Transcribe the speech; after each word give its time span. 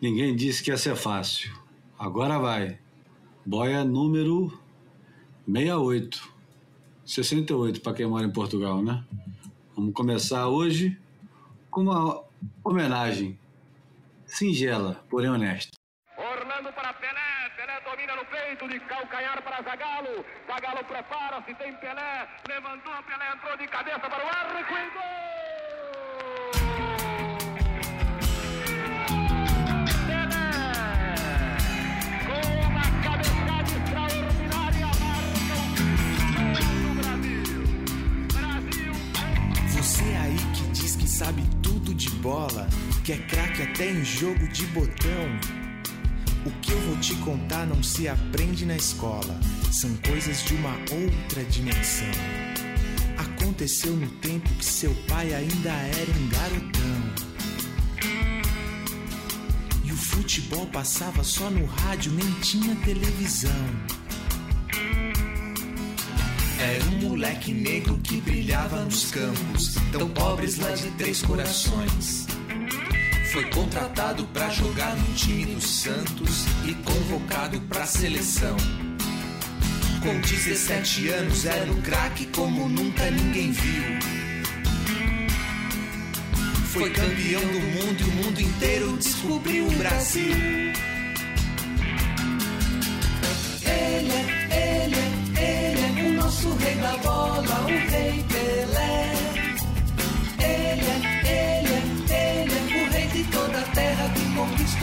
Ninguém 0.00 0.36
disse 0.36 0.62
que 0.62 0.70
ia 0.70 0.76
ser 0.76 0.94
fácil. 0.94 1.52
Agora 1.98 2.38
vai. 2.38 2.78
Boia 3.44 3.84
número 3.84 4.56
68. 5.44 6.38
68 7.04 7.80
para 7.80 7.94
quem 7.94 8.06
mora 8.06 8.24
em 8.24 8.30
Portugal, 8.30 8.80
né? 8.80 9.04
Vamos 9.74 9.92
começar 9.94 10.46
hoje 10.46 10.96
com 11.70 11.82
uma 11.82 12.22
homenagem 12.62 13.36
singela, 14.24 15.04
porém 15.10 15.30
honesta. 15.30 15.72
Orlando 16.16 16.72
para 16.72 16.92
Pelé, 16.94 17.50
Pelé 17.56 17.80
domina 17.80 18.14
no 18.14 18.24
peito, 18.26 18.68
de 18.68 18.78
calcanhar 18.80 19.42
para 19.42 19.62
Zagalo, 19.62 20.24
Zagalo 20.46 20.84
prepara-se, 20.84 21.54
tem 21.54 21.72
Pelé, 21.76 22.28
levantou, 22.46 23.02
Pelé 23.02 23.32
entrou 23.34 23.56
de 23.56 23.66
cabeça 23.66 23.98
para 23.98 24.24
o 24.24 24.28
arco 24.28 24.58
e 24.58 24.90
gol! 24.92 25.37
Sabe 41.08 41.42
tudo 41.62 41.94
de 41.94 42.10
bola, 42.10 42.68
que 43.02 43.12
é 43.12 43.16
craque 43.16 43.62
até 43.62 43.90
em 43.90 44.04
jogo 44.04 44.46
de 44.48 44.66
botão. 44.66 45.40
O 46.44 46.50
que 46.60 46.70
eu 46.70 46.80
vou 46.82 46.96
te 46.98 47.14
contar 47.16 47.66
não 47.66 47.82
se 47.82 48.06
aprende 48.06 48.66
na 48.66 48.76
escola, 48.76 49.40
são 49.72 49.90
coisas 50.06 50.44
de 50.44 50.54
uma 50.54 50.72
outra 50.72 51.42
dimensão. 51.44 52.06
Aconteceu 53.16 53.96
no 53.96 54.06
tempo 54.18 54.48
que 54.54 54.64
seu 54.64 54.94
pai 55.08 55.34
ainda 55.34 55.70
era 55.70 56.10
um 56.10 56.28
garotão. 56.28 56.98
E 59.84 59.90
o 59.90 59.96
futebol 59.96 60.66
passava 60.66 61.24
só 61.24 61.50
no 61.50 61.64
rádio, 61.64 62.12
nem 62.12 62.30
tinha 62.40 62.76
televisão. 62.76 63.97
Era 66.68 66.84
um 66.84 67.08
moleque 67.08 67.50
negro 67.50 67.98
que 68.04 68.20
brilhava 68.20 68.84
nos 68.84 69.10
campos, 69.10 69.76
tão 69.90 70.06
pobres 70.10 70.58
lá 70.58 70.70
de 70.72 70.90
Três 70.98 71.22
Corações. 71.22 72.26
Foi 73.32 73.44
contratado 73.44 74.26
para 74.34 74.50
jogar 74.50 74.94
no 74.94 75.14
time 75.14 75.54
do 75.54 75.62
Santos 75.62 76.44
e 76.66 76.74
convocado 76.74 77.58
pra 77.62 77.86
seleção. 77.86 78.54
Com 80.02 80.20
17 80.20 81.08
anos 81.08 81.46
era 81.46 81.72
um 81.72 81.80
craque 81.80 82.26
como 82.26 82.68
nunca 82.68 83.10
ninguém 83.12 83.50
viu. 83.50 83.84
Foi 86.66 86.90
campeão 86.90 87.40
do 87.40 87.60
mundo 87.60 88.00
e 88.00 88.04
o 88.04 88.12
mundo 88.12 88.40
inteiro 88.42 88.94
descobriu 88.98 89.68
o 89.68 89.72
Brasil. 89.78 90.34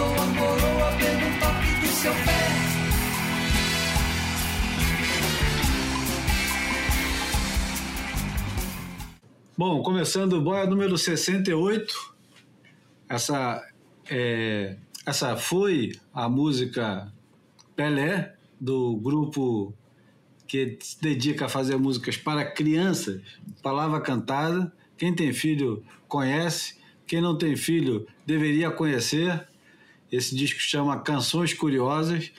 A 0.04 0.38
coroa 0.38 0.92
pelo 0.98 1.40
toque 1.40 1.80
do 1.80 1.88
seu 1.88 2.12
pé. 2.12 2.46
Bom, 9.58 9.82
começando 9.82 10.34
o 10.34 10.42
boia 10.42 10.66
número 10.66 10.98
68. 10.98 12.14
Essa, 13.08 13.66
é, 14.10 14.76
essa 15.06 15.38
foi 15.38 15.94
a 16.14 16.28
música 16.28 17.10
Pelé, 17.73 18.36
do 18.60 18.98
grupo 18.98 19.73
que 20.46 20.78
se 20.82 21.02
dedica 21.02 21.46
a 21.46 21.50
fazer 21.50 21.78
músicas 21.78 22.18
para 22.18 22.44
crianças, 22.44 23.22
palavra 23.64 24.02
cantada. 24.02 24.72
Quem 24.98 25.16
tem 25.16 25.32
filho 25.32 25.84
conhece, 26.08 26.78
quem 27.08 27.22
não 27.22 27.38
tem 27.38 27.55
filho 27.55 28.05
deveria 28.26 28.70
conhecer. 28.72 29.48
Esse 30.11 30.36
disco 30.36 30.60
chama 30.60 30.99
Canções 30.99 31.54
Curiosas 31.54 32.32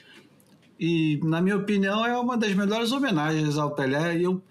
e, 0.78 1.20
na 1.22 1.40
minha 1.40 1.56
opinião, 1.56 2.04
é 2.06 2.18
uma 2.18 2.36
das 2.36 2.54
melhores 2.54 2.92
homenagens 2.92 3.58
ao 3.58 3.74
Pelé. 3.74 4.20
Eu 4.20 4.42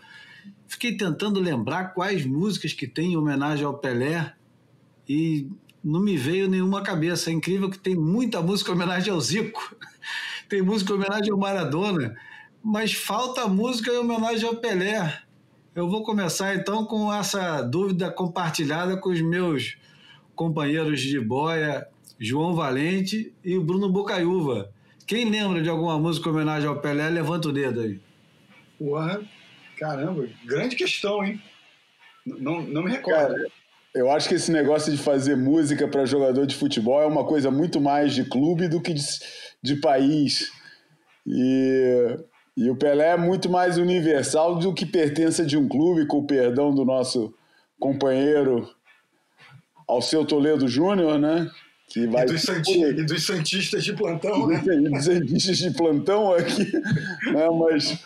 fiquei 0.67 0.95
tentando 0.95 1.39
lembrar 1.39 1.93
quais 1.93 2.25
músicas 2.25 2.73
que 2.73 2.87
tem 2.87 3.13
em 3.13 3.17
homenagem 3.17 3.65
ao 3.65 3.77
Pelé 3.77 4.33
e 5.07 5.47
não 5.83 5.99
me 5.99 6.17
veio 6.17 6.49
nenhuma 6.49 6.81
cabeça. 6.81 7.29
É 7.29 7.33
incrível 7.33 7.69
que 7.69 7.79
tem 7.79 7.95
muita 7.95 8.41
música 8.41 8.71
em 8.71 8.75
homenagem 8.75 9.11
ao 9.13 9.21
Zico, 9.21 9.75
tem 10.49 10.61
música 10.61 10.91
em 10.91 10.95
homenagem 10.95 11.31
ao 11.31 11.37
Maradona 11.37 12.15
mas 12.67 12.93
falta 12.93 13.47
música 13.47 13.91
em 13.91 13.97
homenagem 13.99 14.49
ao 14.49 14.55
Pelé. 14.55 15.21
Eu 15.75 15.87
vou 15.87 16.01
começar 16.01 16.55
então 16.55 16.83
com 16.83 17.13
essa 17.13 17.61
dúvida 17.61 18.09
compartilhada 18.09 18.97
com 18.97 19.11
os 19.11 19.21
meus 19.21 19.77
companheiros 20.33 20.99
de 20.99 21.19
boia, 21.19 21.87
João 22.19 22.53
Valente 22.53 23.33
e 23.43 23.57
o 23.57 23.63
Bruno 23.63 23.89
Bocaiúva. 23.89 24.71
Quem 25.05 25.29
lembra 25.29 25.61
de 25.61 25.69
alguma 25.69 25.99
música 25.99 26.29
em 26.29 26.31
homenagem 26.31 26.67
ao 26.67 26.79
Pelé, 26.79 27.09
levanta 27.09 27.49
o 27.49 27.53
dedo 27.53 27.81
aí. 27.81 27.99
Ué, 28.81 29.19
caramba, 29.77 30.27
grande 30.45 30.75
questão, 30.75 31.23
hein? 31.23 31.41
Não, 32.25 32.61
não 32.61 32.83
me 32.83 32.91
recordo. 32.91 33.33
Cara, 33.33 33.47
eu 33.93 34.11
acho 34.11 34.27
que 34.27 34.35
esse 34.35 34.51
negócio 34.51 34.91
de 34.91 34.97
fazer 34.97 35.35
música 35.35 35.87
para 35.87 36.05
jogador 36.05 36.45
de 36.45 36.55
futebol 36.55 37.01
é 37.01 37.05
uma 37.05 37.23
coisa 37.23 37.51
muito 37.51 37.79
mais 37.79 38.13
de 38.13 38.25
clube 38.25 38.67
do 38.67 38.81
que 38.81 38.93
de, 38.93 39.03
de 39.61 39.75
país. 39.75 40.51
E 41.25 42.17
e 42.57 42.69
o 42.69 42.75
Pelé 42.75 43.09
é 43.09 43.17
muito 43.17 43.49
mais 43.49 43.77
universal 43.77 44.55
do 44.55 44.73
que 44.73 44.85
pertença 44.85 45.45
de 45.45 45.57
um 45.57 45.67
clube, 45.67 46.07
com 46.07 46.19
o 46.19 46.27
perdão 46.27 46.73
do 46.73 46.85
nosso 46.85 47.33
companheiro 47.77 48.69
Alceu 49.85 50.25
Toledo 50.25 50.67
Júnior, 50.67 51.19
né? 51.19 51.51
Que 51.87 52.07
vai 52.07 52.23
e, 52.23 52.25
dos 52.25 52.43
e 52.43 53.03
dos 53.03 53.25
Santistas 53.25 53.83
de 53.83 53.93
plantão, 53.93 54.47
né? 54.47 54.61
E 54.65 54.89
dos 54.89 55.05
Santistas 55.05 55.57
de 55.57 55.71
plantão 55.71 56.33
aqui. 56.33 56.71
né? 56.73 57.47
Mas 57.57 57.99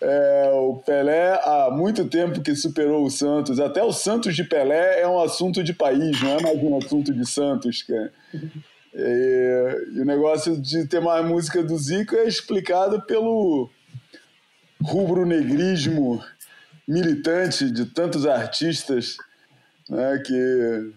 é, 0.00 0.50
o 0.52 0.76
Pelé, 0.84 1.38
há 1.42 1.70
muito 1.70 2.06
tempo 2.06 2.40
que 2.40 2.54
superou 2.54 3.04
o 3.04 3.10
Santos. 3.10 3.60
Até 3.60 3.82
o 3.82 3.92
Santos 3.92 4.34
de 4.34 4.44
Pelé 4.44 5.00
é 5.00 5.08
um 5.08 5.20
assunto 5.20 5.62
de 5.62 5.72
país, 5.72 6.20
não 6.22 6.38
é 6.38 6.42
mais 6.42 6.62
um 6.62 6.76
assunto 6.76 7.12
de 7.12 7.28
Santos, 7.28 7.82
cara. 7.82 8.12
E, 8.94 9.92
e 9.94 10.00
o 10.00 10.04
negócio 10.04 10.60
de 10.60 10.86
ter 10.86 11.00
mais 11.00 11.24
música 11.24 11.62
do 11.62 11.76
Zico 11.76 12.16
é 12.16 12.26
explicado 12.26 13.02
pelo 13.02 13.70
rubro-negrismo 14.82 16.22
militante 16.86 17.70
de 17.70 17.86
tantos 17.86 18.26
artistas 18.26 19.16
né, 19.88 20.22
que 20.24 20.92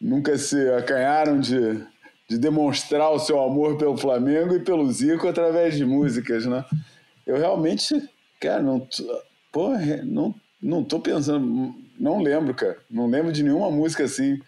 nunca 0.00 0.36
se 0.38 0.68
acanharam 0.70 1.40
de, 1.40 1.82
de 2.28 2.38
demonstrar 2.38 3.10
o 3.10 3.18
seu 3.18 3.40
amor 3.42 3.76
pelo 3.76 3.96
Flamengo 3.96 4.54
e 4.54 4.60
pelo 4.60 4.90
Zico 4.90 5.28
através 5.28 5.76
de 5.76 5.84
músicas, 5.84 6.46
né? 6.46 6.64
Eu 7.26 7.36
realmente, 7.36 8.08
cara, 8.40 8.62
não, 8.62 8.86
porra, 9.52 10.02
não, 10.04 10.34
não 10.62 10.84
tô 10.84 11.00
pensando, 11.00 11.74
não 11.98 12.20
lembro, 12.20 12.54
cara, 12.54 12.78
não 12.90 13.06
lembro 13.06 13.32
de 13.32 13.42
nenhuma 13.42 13.70
música 13.70 14.04
assim. 14.04 14.40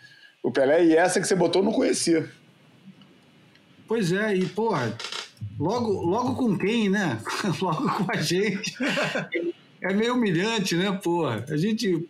O 0.42 0.50
Pelé 0.50 0.84
e 0.84 0.96
essa 0.96 1.20
que 1.20 1.26
você 1.26 1.34
botou 1.34 1.62
não 1.62 1.72
conhecia. 1.72 2.28
Pois 3.86 4.12
é, 4.12 4.34
e 4.34 4.46
porra, 4.46 4.94
Logo, 5.58 5.92
logo 6.02 6.34
com 6.34 6.56
quem, 6.56 6.88
né? 6.88 7.20
logo 7.60 7.88
com 7.90 8.12
a 8.12 8.16
gente. 8.16 8.74
É 9.80 9.94
meio 9.94 10.14
humilhante, 10.14 10.74
né, 10.74 10.90
porra? 10.92 11.44
A 11.48 11.56
gente 11.56 12.08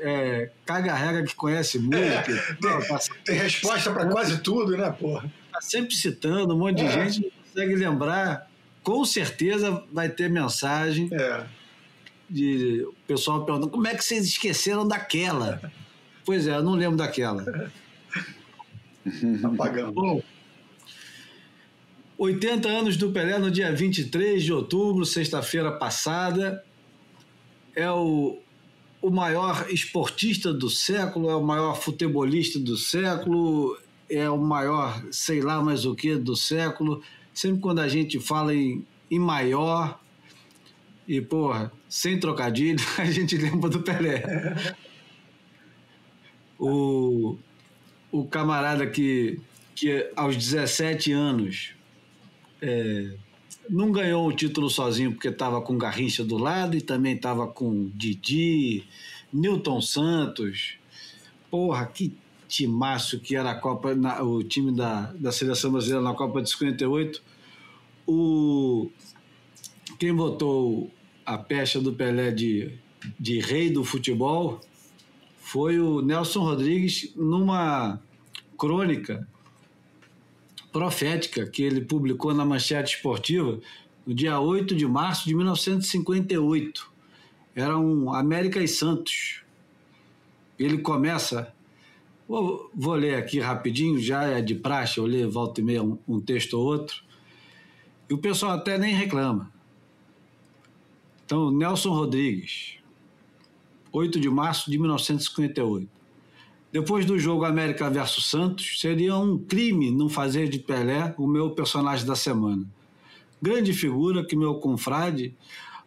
é, 0.00 0.50
caga 0.64 0.92
a 0.92 0.96
regra 0.96 1.24
que 1.24 1.34
conhece 1.34 1.78
música. 1.78 2.02
É, 2.02 2.22
tem, 2.22 2.88
tá, 2.88 2.98
tem, 3.24 3.38
resposta 3.38 3.92
para 3.92 4.06
quase 4.06 4.38
tudo, 4.40 4.76
né, 4.76 4.90
porra? 4.90 5.30
Tá 5.52 5.60
sempre 5.60 5.94
citando, 5.94 6.54
um 6.54 6.58
monte 6.58 6.78
de 6.78 6.86
é. 6.86 6.90
gente 6.90 7.22
não 7.22 7.30
consegue 7.42 7.76
lembrar. 7.76 8.50
Com 8.82 9.04
certeza 9.04 9.84
vai 9.92 10.08
ter 10.08 10.30
mensagem 10.30 11.10
é. 11.12 11.44
de 12.28 12.82
o 12.84 12.94
pessoal 13.06 13.44
perguntando 13.44 13.70
como 13.70 13.86
é 13.86 13.94
que 13.94 14.02
vocês 14.02 14.24
esqueceram 14.24 14.88
daquela? 14.88 15.60
Pois 16.24 16.46
é, 16.46 16.56
eu 16.56 16.62
não 16.62 16.72
lembro 16.72 16.96
daquela. 16.96 17.70
Apagamos. 19.44 19.94
Bom, 19.94 20.22
80 22.16 22.68
anos 22.68 22.96
do 22.98 23.10
Pelé 23.10 23.38
no 23.38 23.50
dia 23.50 23.72
23 23.72 24.42
de 24.42 24.52
outubro, 24.52 25.04
sexta-feira 25.06 25.72
passada. 25.72 26.62
É 27.74 27.90
o, 27.90 28.38
o 29.00 29.10
maior 29.10 29.66
esportista 29.70 30.52
do 30.52 30.68
século, 30.68 31.30
é 31.30 31.36
o 31.36 31.42
maior 31.42 31.80
futebolista 31.80 32.58
do 32.58 32.76
século, 32.76 33.78
é 34.08 34.28
o 34.28 34.38
maior, 34.38 35.02
sei 35.10 35.40
lá 35.40 35.62
mais 35.62 35.84
o 35.84 35.94
que, 35.94 36.16
do 36.16 36.36
século. 36.36 37.02
Sempre 37.32 37.60
quando 37.60 37.80
a 37.80 37.88
gente 37.88 38.18
fala 38.18 38.54
em, 38.54 38.84
em 39.10 39.18
maior, 39.18 40.00
e 41.06 41.20
porra, 41.20 41.72
sem 41.88 42.18
trocadilho, 42.18 42.84
a 42.98 43.04
gente 43.06 43.36
lembra 43.36 43.70
do 43.70 43.82
Pelé. 43.82 44.76
O, 46.58 47.38
o 48.12 48.24
camarada 48.26 48.86
que 48.86 49.40
que 49.80 50.10
aos 50.14 50.36
17 50.36 51.10
anos 51.10 51.74
é, 52.60 53.14
não 53.70 53.92
ganhou 53.92 54.26
o 54.26 54.32
título 54.32 54.68
sozinho 54.68 55.12
porque 55.12 55.28
estava 55.28 55.62
com 55.62 55.78
Garrincha 55.78 56.24
do 56.24 56.36
lado 56.36 56.76
e 56.76 56.80
também 56.80 57.14
estava 57.14 57.46
com 57.46 57.88
Didi, 57.94 58.84
Newton 59.32 59.80
Santos. 59.80 60.74
Porra, 61.48 61.86
que 61.86 62.12
timaço 62.48 63.20
que 63.20 63.36
era 63.36 63.52
a 63.52 63.54
Copa, 63.54 63.94
na, 63.94 64.22
o 64.22 64.42
time 64.42 64.74
da, 64.74 65.12
da 65.12 65.30
seleção 65.30 65.70
brasileira 65.70 66.02
na 66.02 66.14
Copa 66.14 66.42
de 66.42 66.50
58. 66.50 67.22
O, 68.06 68.90
quem 69.98 70.12
botou 70.12 70.90
a 71.24 71.38
pecha 71.38 71.80
do 71.80 71.92
Pelé 71.92 72.32
de, 72.32 72.76
de 73.18 73.38
rei 73.38 73.70
do 73.70 73.84
futebol 73.84 74.60
foi 75.38 75.78
o 75.78 76.02
Nelson 76.02 76.40
Rodrigues 76.40 77.12
numa 77.14 78.00
crônica 78.58 79.26
profética 80.72 81.46
que 81.46 81.62
ele 81.62 81.80
publicou 81.80 82.32
na 82.32 82.44
Manchete 82.44 82.96
Esportiva 82.96 83.58
no 84.06 84.14
dia 84.14 84.40
8 84.40 84.74
de 84.74 84.86
março 84.86 85.26
de 85.26 85.34
1958. 85.34 86.90
Era 87.54 87.78
um 87.78 88.12
América 88.12 88.62
e 88.62 88.68
Santos. 88.68 89.42
Ele 90.58 90.78
começa. 90.78 91.52
Vou, 92.28 92.70
vou 92.72 92.94
ler 92.94 93.16
aqui 93.16 93.40
rapidinho, 93.40 93.98
já 93.98 94.24
é 94.24 94.40
de 94.40 94.54
praxe, 94.54 94.98
eu 94.98 95.06
leio 95.06 95.30
volta 95.30 95.60
e 95.60 95.64
meia 95.64 95.82
um, 95.82 95.98
um 96.06 96.20
texto 96.20 96.54
ou 96.54 96.64
outro. 96.64 97.02
E 98.08 98.14
o 98.14 98.18
pessoal 98.18 98.52
até 98.52 98.78
nem 98.78 98.94
reclama. 98.94 99.52
Então, 101.24 101.50
Nelson 101.50 101.90
Rodrigues, 101.90 102.78
8 103.92 104.20
de 104.20 104.28
março 104.28 104.70
de 104.70 104.78
1958. 104.78 105.99
Depois 106.72 107.04
do 107.04 107.18
jogo 107.18 107.44
América 107.44 107.90
versus 107.90 108.26
Santos, 108.26 108.80
seria 108.80 109.16
um 109.16 109.36
crime 109.36 109.90
não 109.90 110.08
fazer 110.08 110.48
de 110.48 110.60
Pelé 110.60 111.12
o 111.18 111.26
meu 111.26 111.50
personagem 111.50 112.06
da 112.06 112.14
semana. 112.14 112.64
Grande 113.42 113.72
figura 113.72 114.24
que 114.24 114.36
meu 114.36 114.54
confrade 114.54 115.34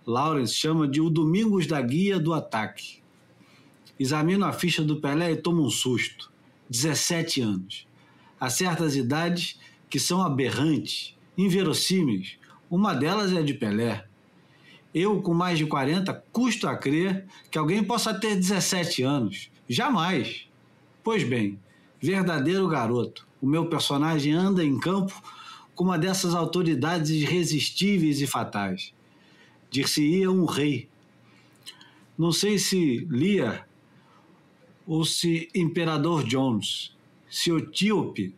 Lawrence 0.05 0.53
chama 0.53 0.85
de 0.85 0.99
o 0.99 1.09
Domingos 1.09 1.67
da 1.67 1.81
Guia 1.81 2.19
do 2.19 2.33
Ataque. 2.33 3.01
Examino 3.97 4.43
a 4.43 4.51
ficha 4.51 4.83
do 4.83 4.99
Pelé 4.99 5.31
e 5.31 5.37
tomo 5.37 5.63
um 5.63 5.69
susto. 5.69 6.29
17 6.69 7.39
anos. 7.39 7.87
Há 8.37 8.49
certas 8.49 8.97
idades 8.97 9.57
que 9.89 9.99
são 9.99 10.21
aberrantes, 10.21 11.15
inverossímeis. 11.37 12.37
Uma 12.69 12.93
delas 12.93 13.31
é 13.31 13.37
a 13.37 13.41
de 13.41 13.53
Pelé. 13.53 14.05
Eu, 14.93 15.21
com 15.21 15.33
mais 15.33 15.57
de 15.57 15.65
40, 15.65 16.13
custo 16.33 16.67
a 16.67 16.75
crer 16.75 17.25
que 17.49 17.57
alguém 17.57 17.81
possa 17.81 18.13
ter 18.13 18.35
17 18.35 19.01
anos. 19.01 19.49
Jamais. 19.69 20.51
Pois 21.03 21.21
bem, 21.21 21.59
verdadeiro 21.99 22.65
garoto, 22.65 23.27
o 23.41 23.45
meu 23.45 23.65
personagem 23.65 24.31
anda 24.31 24.63
em 24.63 24.79
campo 24.79 25.21
com 25.75 25.83
uma 25.83 25.99
dessas 25.99 26.33
autoridades 26.33 27.09
irresistíveis 27.09 28.21
e 28.21 28.27
fatais. 28.27 28.93
Dir-se-ia 29.69 30.31
um 30.31 30.45
rei. 30.45 30.87
Não 32.17 32.31
sei 32.31 32.57
se 32.57 33.05
Lia 33.09 33.65
ou 34.87 35.03
se 35.03 35.49
Imperador 35.53 36.23
Jones, 36.23 36.95
se 37.29 37.51
etíope, 37.51 38.33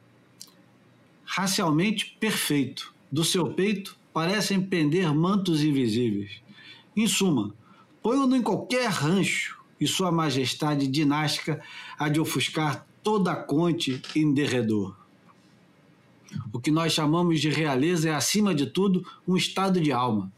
racialmente 1.23 2.17
perfeito. 2.19 2.95
Do 3.11 3.23
seu 3.23 3.53
peito 3.53 3.95
parecem 4.11 4.59
pender 4.59 5.13
mantos 5.13 5.63
invisíveis. 5.63 6.41
Em 6.97 7.07
suma, 7.07 7.53
ponho-no 8.01 8.35
em 8.35 8.41
qualquer 8.41 8.89
rancho 8.89 9.63
e 9.79 9.87
Sua 9.87 10.11
Majestade 10.11 10.87
dinástica 10.87 11.61
há 11.97 12.09
de 12.09 12.19
ofuscar 12.19 12.85
toda 13.03 13.31
a 13.31 13.35
conte 13.35 14.01
em 14.15 14.33
derredor. 14.33 14.95
O 16.51 16.59
que 16.59 16.71
nós 16.71 16.93
chamamos 16.93 17.39
de 17.39 17.49
realeza 17.49 18.09
é, 18.09 18.13
acima 18.13 18.53
de 18.53 18.65
tudo, 18.65 19.05
um 19.27 19.37
estado 19.37 19.79
de 19.79 19.91
alma. 19.91 20.31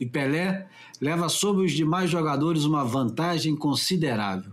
E 0.00 0.06
Pelé 0.06 0.66
leva 1.00 1.28
sobre 1.28 1.64
os 1.64 1.72
demais 1.72 2.10
jogadores 2.10 2.64
uma 2.64 2.84
vantagem 2.84 3.54
considerável. 3.54 4.52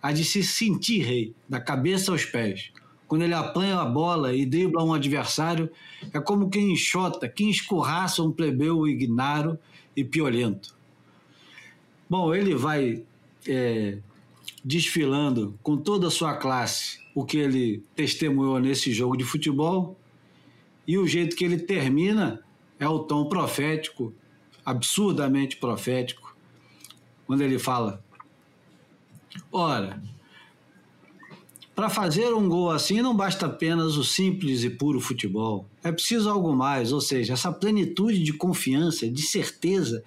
A 0.00 0.12
de 0.12 0.24
se 0.24 0.44
sentir 0.44 1.02
rei, 1.02 1.34
da 1.48 1.60
cabeça 1.60 2.12
aos 2.12 2.24
pés. 2.24 2.72
Quando 3.06 3.22
ele 3.22 3.34
apanha 3.34 3.78
a 3.78 3.84
bola 3.84 4.34
e 4.34 4.44
dribla 4.44 4.84
um 4.84 4.92
adversário, 4.92 5.70
é 6.12 6.20
como 6.20 6.50
quem 6.50 6.72
enxota, 6.72 7.28
quem 7.28 7.50
escorraça 7.50 8.22
um 8.22 8.30
plebeu 8.30 8.86
ignaro 8.86 9.58
e 9.96 10.04
piolento. 10.04 10.76
Bom, 12.08 12.34
ele 12.34 12.54
vai 12.54 13.02
é, 13.48 13.98
desfilando 14.64 15.58
com 15.62 15.76
toda 15.76 16.08
a 16.08 16.10
sua 16.10 16.34
classe 16.36 17.00
o 17.14 17.24
que 17.24 17.38
ele 17.38 17.82
testemunhou 17.96 18.60
nesse 18.60 18.92
jogo 18.92 19.16
de 19.16 19.24
futebol 19.24 19.98
e 20.86 20.96
o 20.96 21.06
jeito 21.06 21.34
que 21.34 21.44
ele 21.44 21.58
termina 21.58 22.42
é 22.78 22.88
o 22.88 23.00
tom 23.00 23.28
profético, 23.28 24.14
absurdamente 24.64 25.56
profético, 25.56 26.36
quando 27.26 27.42
ele 27.42 27.58
fala: 27.58 28.02
Ora, 29.50 30.02
para 31.74 31.88
fazer 31.88 32.32
um 32.32 32.48
gol 32.48 32.70
assim 32.70 33.02
não 33.02 33.14
basta 33.14 33.46
apenas 33.46 33.96
o 33.96 34.04
simples 34.04 34.62
e 34.64 34.70
puro 34.70 35.00
futebol. 35.00 35.66
É 35.82 35.92
preciso 35.92 36.30
algo 36.30 36.54
mais, 36.54 36.92
ou 36.92 37.00
seja, 37.00 37.34
essa 37.34 37.52
plenitude 37.52 38.22
de 38.22 38.32
confiança, 38.32 39.08
de 39.08 39.22
certeza 39.22 40.02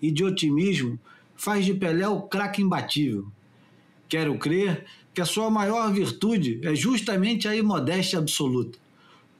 e 0.00 0.10
de 0.10 0.24
otimismo 0.24 0.98
faz 1.36 1.64
de 1.64 1.74
Pelé 1.74 2.08
o 2.08 2.22
craque 2.22 2.62
imbatível. 2.62 3.26
Quero 4.08 4.38
crer 4.38 4.84
que 5.14 5.20
a 5.20 5.26
sua 5.26 5.50
maior 5.50 5.92
virtude 5.92 6.60
é 6.62 6.74
justamente 6.74 7.48
a 7.48 7.56
imodéstia 7.56 8.18
absoluta. 8.18 8.78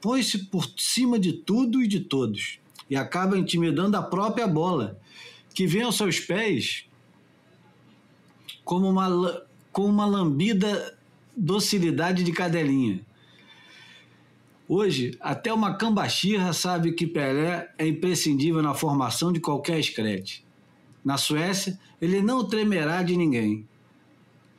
Põe-se 0.01 0.45
por 0.45 0.67
cima 0.77 1.19
de 1.19 1.33
tudo 1.33 1.83
e 1.83 1.87
de 1.87 1.99
todos 1.99 2.59
e 2.89 2.95
acaba 2.95 3.37
intimidando 3.37 3.97
a 3.97 4.01
própria 4.01 4.47
bola, 4.47 4.99
que 5.53 5.67
vem 5.67 5.83
aos 5.83 5.97
seus 5.97 6.19
pés 6.19 6.85
como 8.63 8.89
uma, 8.89 9.43
com 9.71 9.85
uma 9.85 10.05
lambida 10.05 10.97
docilidade 11.35 12.23
de 12.23 12.31
cadelinha. 12.31 13.01
Hoje, 14.67 15.17
até 15.21 15.53
uma 15.53 15.75
cambachirra 15.75 16.51
sabe 16.51 16.91
que 16.91 17.07
Pelé 17.07 17.69
é 17.77 17.87
imprescindível 17.87 18.61
na 18.61 18.73
formação 18.73 19.31
de 19.31 19.39
qualquer 19.39 19.79
escrete. 19.79 20.46
Na 21.07 21.15
Suécia, 21.15 21.79
ele 22.01 22.21
não 22.21 22.43
tremerá 22.43 23.01
de 23.01 23.15
ninguém. 23.15 23.65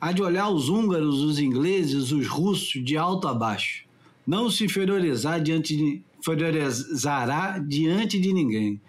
Há 0.00 0.12
de 0.12 0.22
olhar 0.22 0.48
os 0.48 0.70
húngaros, 0.70 1.20
os 1.20 1.38
ingleses, 1.38 2.10
os 2.10 2.26
russos 2.26 2.82
de 2.82 2.96
alto 2.96 3.28
a 3.28 3.34
baixo. 3.34 3.84
Não 4.26 4.50
se 4.50 4.64
inferiorizar 4.64 5.42
diante 5.42 5.76
de, 5.76 6.02
inferiorizará 6.18 7.58
diante 7.58 8.18
de 8.18 8.32
ninguém. 8.32 8.80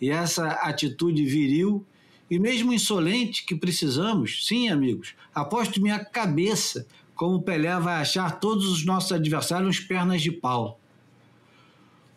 E 0.00 0.10
essa 0.10 0.48
atitude 0.48 1.24
viril 1.24 1.86
e 2.28 2.40
mesmo 2.40 2.72
insolente 2.72 3.46
que 3.46 3.54
precisamos, 3.54 4.44
sim, 4.44 4.68
amigos, 4.68 5.14
aposto 5.32 5.80
minha 5.80 6.04
cabeça 6.04 6.88
como 7.14 7.40
Pelé 7.40 7.78
vai 7.78 8.00
achar 8.00 8.40
todos 8.40 8.66
os 8.66 8.84
nossos 8.84 9.12
adversários 9.12 9.78
pernas 9.78 10.22
de 10.22 10.32
pau. 10.32 10.80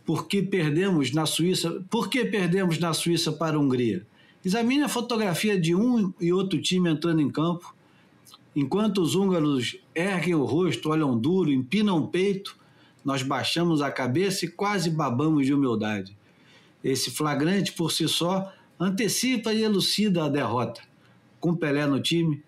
Porque 0.03 0.41
perdemos 0.41 1.11
na 1.11 1.27
Suíça, 1.27 1.85
por 1.91 2.09
que 2.09 2.25
perdemos 2.25 2.79
na 2.79 2.91
Suíça 2.91 3.31
para 3.31 3.55
a 3.55 3.59
Hungria? 3.59 4.08
Examine 4.43 4.83
a 4.83 4.89
fotografia 4.89 5.59
de 5.59 5.75
um 5.75 6.13
e 6.19 6.31
outro 6.31 6.61
time 6.61 6.89
entrando 6.89 7.21
em 7.21 7.29
campo. 7.29 7.75
Enquanto 8.55 9.01
os 9.01 9.13
húngaros 9.13 9.77
erguem 9.93 10.35
o 10.35 10.45
rosto, 10.45 10.89
olham 10.89 11.17
duro, 11.17 11.51
empinam 11.51 11.97
o 11.97 12.07
peito, 12.07 12.57
nós 13.03 13.21
baixamos 13.21 13.81
a 13.81 13.91
cabeça 13.91 14.45
e 14.45 14.49
quase 14.49 14.89
babamos 14.89 15.45
de 15.45 15.53
humildade. 15.53 16.17
Esse 16.83 17.11
flagrante, 17.11 17.73
por 17.73 17.91
si 17.91 18.07
só, 18.07 18.51
antecipa 18.79 19.53
e 19.53 19.61
elucida 19.61 20.23
a 20.23 20.29
derrota. 20.29 20.81
Com 21.39 21.55
Pelé 21.55 21.85
no 21.85 22.01
time 22.01 22.41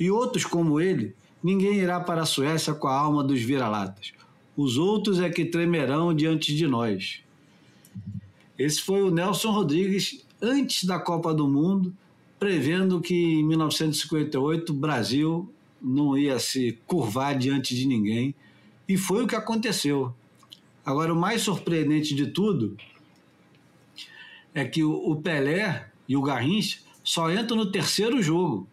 e 0.00 0.10
outros 0.10 0.44
como 0.44 0.80
ele, 0.80 1.14
ninguém 1.42 1.78
irá 1.78 2.00
para 2.00 2.22
a 2.22 2.26
Suécia 2.26 2.72
com 2.72 2.88
a 2.88 2.98
alma 2.98 3.22
dos 3.22 3.40
vira-latas. 3.40 4.12
Os 4.56 4.76
outros 4.76 5.20
é 5.20 5.30
que 5.30 5.44
tremerão 5.44 6.14
diante 6.14 6.56
de 6.56 6.66
nós. 6.66 7.22
Esse 8.58 8.80
foi 8.82 9.02
o 9.02 9.10
Nelson 9.10 9.50
Rodrigues 9.52 10.26
antes 10.40 10.84
da 10.84 10.98
Copa 10.98 11.34
do 11.34 11.48
Mundo, 11.48 11.94
prevendo 12.38 13.00
que 13.00 13.14
em 13.14 13.44
1958 13.44 14.70
o 14.70 14.74
Brasil 14.74 15.52
não 15.80 16.16
ia 16.16 16.38
se 16.38 16.78
curvar 16.86 17.36
diante 17.36 17.74
de 17.74 17.86
ninguém. 17.86 18.34
E 18.88 18.96
foi 18.96 19.24
o 19.24 19.26
que 19.26 19.34
aconteceu. 19.34 20.14
Agora, 20.84 21.12
o 21.12 21.16
mais 21.16 21.42
surpreendente 21.42 22.14
de 22.14 22.26
tudo 22.28 22.76
é 24.54 24.64
que 24.64 24.82
o 24.82 25.14
Pelé 25.16 25.90
e 26.08 26.16
o 26.16 26.22
Garrincha 26.22 26.78
só 27.04 27.30
entram 27.30 27.56
no 27.56 27.70
terceiro 27.70 28.22
jogo. 28.22 28.66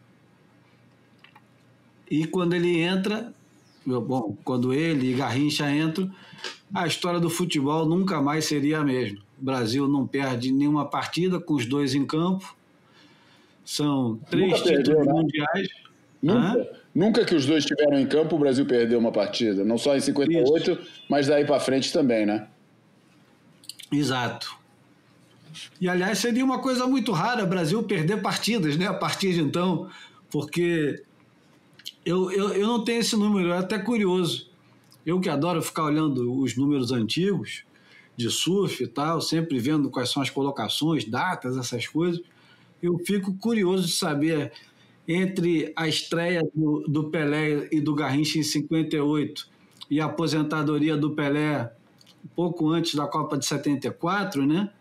E 2.10 2.26
quando 2.26 2.54
ele 2.54 2.80
entra, 2.80 3.34
bom, 3.86 4.38
quando 4.44 4.74
ele 4.74 5.12
e 5.12 5.16
Garrincha 5.16 5.70
entram, 5.70 6.10
a 6.74 6.88
história 6.88 7.20
do 7.20 7.30
futebol 7.30 7.86
nunca 7.86 8.22
mais 8.22 8.46
seria 8.46 8.80
a 8.80 8.84
mesma. 8.84 9.25
O 9.40 9.46
Brasil 9.46 9.88
não 9.88 10.08
perde 10.08 10.52
nenhuma 10.52 10.86
partida 10.86 11.40
com 11.40 11.54
os 11.54 11.66
dois 11.66 11.94
em 11.94 12.06
campo. 12.06 12.56
São 13.64 14.20
três 14.30 14.52
Nunca 14.52 14.64
títulos 14.64 14.88
perdeu, 14.88 15.06
né? 15.06 15.14
mundiais. 15.14 15.68
Nunca, 16.22 16.86
Nunca 16.96 17.26
que 17.26 17.36
os 17.36 17.46
dois 17.46 17.66
estiveram 17.66 18.00
em 18.00 18.08
campo, 18.08 18.38
o 18.38 18.40
Brasil 18.40 18.66
perdeu 18.66 18.98
uma 18.98 19.12
partida. 19.12 19.66
Não 19.66 19.78
só 19.78 19.98
em 19.98 20.00
58, 20.00 20.72
Isso. 20.72 20.82
mas 21.10 21.28
daí 21.28 21.44
para 21.44 21.60
frente 21.60 21.92
também, 21.92 22.26
né? 22.26 22.48
Exato. 23.92 24.56
E, 25.80 25.90
aliás, 25.90 26.20
seria 26.20 26.44
uma 26.44 26.60
coisa 26.60 26.88
muito 26.88 27.12
rara 27.12 27.44
o 27.44 27.48
Brasil 27.48 27.84
perder 27.84 28.22
partidas, 28.22 28.78
né? 28.78 28.88
A 28.88 28.94
partir 28.94 29.34
de 29.34 29.42
então, 29.42 29.90
porque 30.32 31.04
eu, 32.06 32.32
eu, 32.32 32.54
eu 32.54 32.68
não 32.68 32.84
tenho 32.84 33.02
esse 33.02 33.16
número, 33.18 33.52
é 33.52 33.58
até 33.58 33.78
curioso. 33.78 34.50
Eu 35.06 35.20
que 35.20 35.30
adoro 35.30 35.62
ficar 35.62 35.84
olhando 35.84 36.40
os 36.42 36.56
números 36.56 36.92
antigos 36.92 37.64
de 38.16 38.30
surf 38.30 38.84
e 38.84 38.88
tal, 38.88 39.22
sempre 39.22 39.60
vendo 39.60 39.90
quais 39.90 40.10
são 40.10 40.22
as 40.22 40.30
colocações, 40.30 41.06
datas, 41.06 41.58
essas 41.58 41.88
coisas, 41.88 42.22
eu 42.82 42.98
fico 43.00 43.34
curioso 43.36 43.88
de 43.88 43.94
saber 43.94 44.52
entre 45.08 45.72
a 45.76 45.88
estreia 45.88 46.42
do, 46.54 46.84
do 46.88 47.10
Pelé 47.10 47.68
e 47.72 47.80
do 47.80 47.94
Garrincha 47.94 48.40
em 48.40 48.44
58 48.44 49.48
e 49.90 50.00
a 50.00 50.06
aposentadoria 50.06 50.98
do 50.98 51.12
Pelé 51.12 51.72
pouco 52.36 52.70
antes 52.70 52.96
da 52.96 53.08
Copa 53.08 53.38
de 53.38 53.46
74, 53.46 54.46
né? 54.46 54.72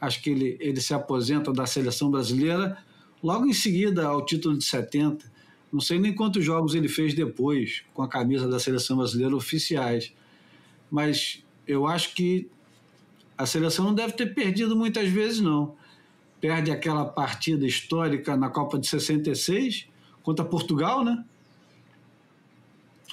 Acho 0.00 0.22
que 0.22 0.30
ele, 0.30 0.56
ele 0.60 0.80
se 0.80 0.94
aposenta 0.94 1.52
da 1.52 1.66
seleção 1.66 2.10
brasileira 2.10 2.78
logo 3.22 3.46
em 3.46 3.52
seguida 3.52 4.06
ao 4.06 4.24
título 4.24 4.56
de 4.56 4.64
70. 4.64 5.30
Não 5.72 5.80
sei 5.80 5.98
nem 5.98 6.14
quantos 6.14 6.44
jogos 6.44 6.74
ele 6.74 6.88
fez 6.88 7.14
depois 7.14 7.82
com 7.92 8.02
a 8.02 8.08
camisa 8.08 8.48
da 8.48 8.58
seleção 8.58 8.96
brasileira 8.96 9.34
oficiais. 9.34 10.14
Mas 10.90 11.44
eu 11.66 11.86
acho 11.86 12.14
que 12.14 12.48
a 13.36 13.46
seleção 13.46 13.86
não 13.86 13.94
deve 13.94 14.12
ter 14.12 14.34
perdido 14.34 14.76
muitas 14.76 15.08
vezes, 15.08 15.40
não 15.40 15.76
perde 16.40 16.70
aquela 16.70 17.04
partida 17.04 17.66
histórica 17.66 18.36
na 18.36 18.48
Copa 18.48 18.78
de 18.78 18.86
66 18.86 19.88
contra 20.22 20.44
Portugal, 20.44 21.04
né? 21.04 21.24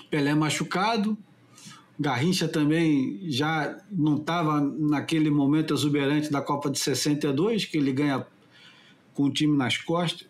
Pelé 0.10 0.36
machucado, 0.36 1.18
Garrincha 2.00 2.48
também 2.48 3.20
já 3.30 3.78
não 3.92 4.18
estava 4.18 4.60
naquele 4.62 5.30
momento 5.30 5.74
exuberante 5.74 6.32
da 6.32 6.42
Copa 6.42 6.70
de 6.70 6.80
62, 6.80 7.66
que 7.66 7.78
ele 7.78 7.92
ganha 7.92 8.26
com 9.14 9.24
o 9.24 9.32
time 9.32 9.56
nas 9.56 9.78
costas. 9.78 10.28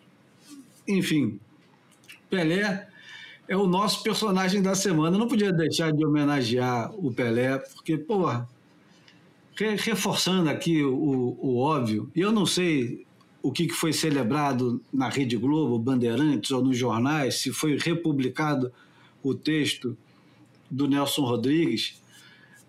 Enfim, 0.86 1.40
Pelé 2.30 2.88
é 3.48 3.56
o 3.56 3.66
nosso 3.66 4.02
personagem 4.02 4.62
da 4.62 4.74
semana. 4.74 5.16
Eu 5.16 5.20
não 5.20 5.28
podia 5.28 5.52
deixar 5.52 5.92
de 5.92 6.04
homenagear 6.04 6.94
o 6.94 7.12
Pelé, 7.12 7.58
porque, 7.58 7.96
porra, 7.96 8.48
reforçando 9.56 10.50
aqui 10.50 10.82
o, 10.82 11.36
o 11.40 11.58
óbvio, 11.58 12.10
eu 12.14 12.32
não 12.32 12.44
sei 12.44 13.06
o 13.42 13.52
que 13.52 13.68
foi 13.68 13.92
celebrado 13.92 14.80
na 14.92 15.08
Rede 15.08 15.36
Globo, 15.36 15.78
Bandeirantes 15.78 16.50
ou 16.50 16.64
nos 16.64 16.76
jornais, 16.76 17.40
se 17.40 17.52
foi 17.52 17.76
republicado 17.76 18.72
o 19.22 19.34
texto 19.34 19.96
do 20.70 20.88
Nelson 20.88 21.22
Rodrigues, 21.22 22.02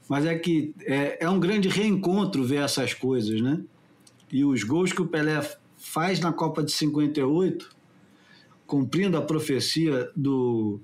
mas 0.08 0.26
é 0.26 0.38
que 0.38 0.74
é, 0.82 1.24
é 1.26 1.30
um 1.30 1.40
grande 1.40 1.70
reencontro 1.70 2.44
ver 2.44 2.58
essas 2.58 2.94
coisas, 2.94 3.42
né? 3.42 3.64
E 4.32 4.44
os 4.44 4.64
gols 4.64 4.92
que 4.92 5.02
o 5.02 5.08
Pelé 5.08 5.42
faz 5.78 6.20
na 6.20 6.34
Copa 6.34 6.64
de 6.64 6.72
58, 6.72 7.70
cumprindo 8.68 9.18
a 9.18 9.22
profecia 9.22 10.12
do, 10.16 10.80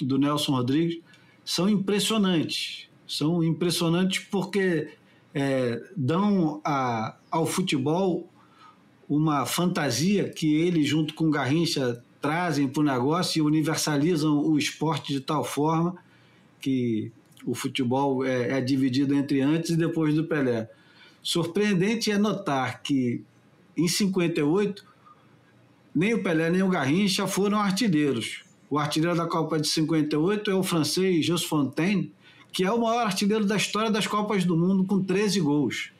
do 0.00 0.18
Nelson 0.18 0.52
Rodrigues, 0.52 1.00
são 1.44 1.68
impressionantes. 1.68 2.88
São 3.06 3.42
impressionantes 3.42 4.24
porque 4.30 4.90
é, 5.38 5.82
dão 5.94 6.62
a, 6.64 7.14
ao 7.30 7.44
futebol 7.44 8.26
uma 9.06 9.44
fantasia 9.44 10.30
que 10.30 10.56
ele, 10.56 10.82
junto 10.82 11.12
com 11.12 11.30
Garrincha, 11.30 12.02
trazem 12.22 12.66
para 12.66 12.80
o 12.80 12.84
negócio 12.84 13.38
e 13.38 13.42
universalizam 13.42 14.38
o 14.38 14.56
esporte 14.56 15.12
de 15.12 15.20
tal 15.20 15.44
forma 15.44 15.94
que 16.58 17.12
o 17.44 17.54
futebol 17.54 18.24
é, 18.24 18.56
é 18.56 18.60
dividido 18.62 19.14
entre 19.14 19.42
antes 19.42 19.72
e 19.72 19.76
depois 19.76 20.14
do 20.14 20.24
Pelé. 20.24 20.70
Surpreendente 21.22 22.10
é 22.10 22.16
notar 22.16 22.82
que 22.82 23.22
em 23.76 23.86
58 23.86 24.86
nem 25.94 26.14
o 26.14 26.22
Pelé 26.22 26.48
nem 26.48 26.62
o 26.62 26.70
Garrincha 26.70 27.26
foram 27.26 27.60
artilheiros. 27.60 28.42
O 28.70 28.78
artilheiro 28.78 29.14
da 29.14 29.26
Copa 29.26 29.60
de 29.60 29.68
58 29.68 30.50
é 30.50 30.54
o 30.54 30.62
francês 30.62 31.26
Jos 31.26 31.44
Fontaine, 31.44 32.10
que 32.52 32.64
é 32.64 32.72
o 32.72 32.80
maior 32.80 33.06
artilheiro 33.06 33.44
da 33.44 33.56
história 33.56 33.90
das 33.90 34.06
Copas 34.06 34.44
do 34.44 34.56
Mundo, 34.56 34.84
com 34.84 35.02
13 35.02 35.40
gols. 35.40 35.90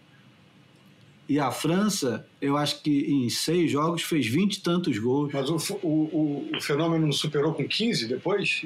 E 1.28 1.40
a 1.40 1.50
França, 1.50 2.26
eu 2.40 2.56
acho 2.56 2.82
que 2.82 3.00
em 3.10 3.28
seis 3.28 3.70
jogos 3.70 4.02
fez 4.02 4.26
20 4.26 4.54
e 4.54 4.60
tantos 4.60 4.98
gols. 4.98 5.32
Mas 5.32 5.50
o, 5.50 5.56
o, 5.82 6.50
o 6.56 6.60
fenômeno 6.60 7.06
não 7.06 7.12
superou 7.12 7.52
com 7.52 7.66
15 7.66 8.06
depois? 8.06 8.62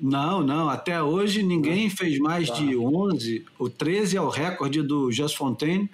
Não, 0.00 0.42
não. 0.42 0.68
Até 0.68 1.02
hoje 1.02 1.42
ninguém 1.42 1.90
fez 1.90 2.18
mais 2.18 2.48
tá. 2.48 2.54
de 2.54 2.76
11. 2.76 3.44
O 3.58 3.68
13 3.68 4.16
é 4.16 4.20
o 4.20 4.28
recorde 4.28 4.80
do 4.80 5.10
Just 5.10 5.36
Fontaine 5.36 5.90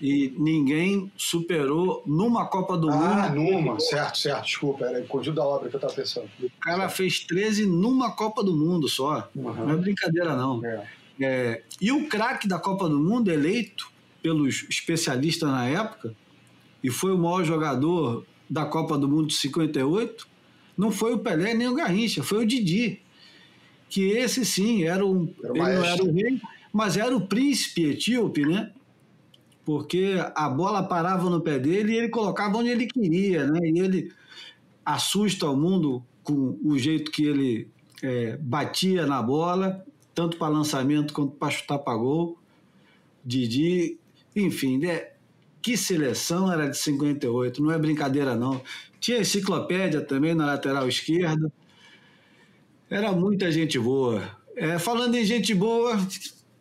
e 0.00 0.32
ninguém 0.38 1.10
superou 1.16 2.02
numa 2.06 2.46
Copa 2.46 2.76
do 2.76 2.88
ah, 2.90 2.96
Mundo. 2.96 3.10
Ah, 3.10 3.30
numa, 3.30 3.80
certo, 3.80 4.18
certo, 4.18 4.44
desculpa, 4.44 4.84
era 4.84 5.00
o 5.00 5.06
conjunto 5.06 5.36
da 5.36 5.44
obra 5.44 5.68
que 5.68 5.74
eu 5.74 5.78
estava 5.78 5.92
pensando. 5.92 6.28
O 6.40 6.50
cara 6.60 6.88
fez 6.88 7.20
13 7.20 7.66
numa 7.66 8.12
Copa 8.12 8.42
do 8.44 8.54
Mundo 8.54 8.88
só. 8.88 9.28
Uhum. 9.34 9.52
Não 9.52 9.70
é 9.70 9.76
brincadeira, 9.76 10.36
não. 10.36 10.64
É. 10.64 10.86
É, 11.20 11.62
e 11.80 11.90
o 11.90 12.08
craque 12.08 12.46
da 12.46 12.58
Copa 12.58 12.88
do 12.88 12.98
Mundo, 12.98 13.30
eleito 13.30 13.90
pelos 14.22 14.64
especialistas 14.68 15.48
na 15.48 15.66
época, 15.66 16.14
e 16.82 16.90
foi 16.90 17.12
o 17.12 17.18
maior 17.18 17.44
jogador 17.44 18.24
da 18.48 18.64
Copa 18.64 18.96
do 18.96 19.08
Mundo 19.08 19.26
de 19.26 19.34
58, 19.34 20.28
não 20.76 20.92
foi 20.92 21.12
o 21.12 21.18
Pelé 21.18 21.54
nem 21.54 21.66
o 21.66 21.74
Garrincha, 21.74 22.22
foi 22.22 22.44
o 22.44 22.46
Didi. 22.46 23.00
Que 23.90 24.10
esse 24.10 24.44
sim 24.44 24.84
era 24.84 25.04
um. 25.04 25.32
Era 25.42 25.52
ele 25.52 25.58
não 25.58 25.84
era 25.84 26.04
o 26.04 26.12
rei, 26.12 26.40
mas 26.72 26.96
era 26.96 27.16
o 27.16 27.22
príncipe 27.22 27.86
etíope, 27.86 28.44
né? 28.44 28.70
Porque 29.68 30.14
a 30.34 30.48
bola 30.48 30.82
parava 30.82 31.28
no 31.28 31.42
pé 31.42 31.58
dele 31.58 31.92
e 31.92 31.96
ele 31.98 32.08
colocava 32.08 32.56
onde 32.56 32.70
ele 32.70 32.86
queria, 32.86 33.46
né? 33.46 33.60
E 33.68 33.78
ele 33.78 34.10
assusta 34.82 35.44
o 35.46 35.54
mundo 35.54 36.02
com 36.22 36.58
o 36.64 36.78
jeito 36.78 37.10
que 37.10 37.26
ele 37.26 37.70
é, 38.02 38.38
batia 38.38 39.04
na 39.04 39.22
bola, 39.22 39.84
tanto 40.14 40.38
para 40.38 40.48
lançamento 40.48 41.12
quanto 41.12 41.36
para 41.36 41.50
chutar 41.50 41.80
para 41.80 41.98
gol. 41.98 42.38
Didi, 43.22 43.98
enfim, 44.34 44.78
né? 44.78 45.08
que 45.60 45.76
seleção 45.76 46.50
era 46.50 46.66
de 46.70 46.78
58, 46.78 47.62
não 47.62 47.70
é 47.70 47.78
brincadeira 47.78 48.34
não. 48.34 48.62
Tinha 48.98 49.18
enciclopédia 49.18 50.00
também 50.00 50.34
na 50.34 50.46
lateral 50.46 50.88
esquerda. 50.88 51.52
Era 52.88 53.12
muita 53.12 53.52
gente 53.52 53.78
boa. 53.78 54.34
É, 54.56 54.78
falando 54.78 55.14
em 55.14 55.26
gente 55.26 55.54
boa, 55.54 55.94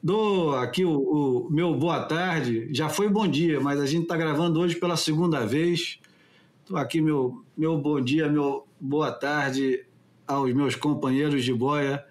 Dou 0.01 0.55
aqui 0.55 0.85
o, 0.85 0.91
o, 0.91 1.47
meu 1.49 1.73
boa 1.73 2.03
tarde. 2.03 2.69
Já 2.71 2.87
foi 2.87 3.09
bom 3.09 3.27
dia, 3.27 3.59
mas 3.59 3.79
a 3.79 3.85
gente 3.85 4.03
está 4.03 4.15
gravando 4.15 4.59
hoje 4.59 4.75
pela 4.75 4.95
segunda 4.95 5.45
vez. 5.45 5.99
Estou 6.61 6.77
aqui 6.77 7.01
meu, 7.01 7.43
meu 7.57 7.77
bom 7.77 7.99
dia, 7.99 8.29
meu 8.29 8.65
boa 8.79 9.11
tarde 9.11 9.83
aos 10.27 10.53
meus 10.53 10.75
companheiros 10.75 11.43
de 11.43 11.53
boia, 11.53 12.03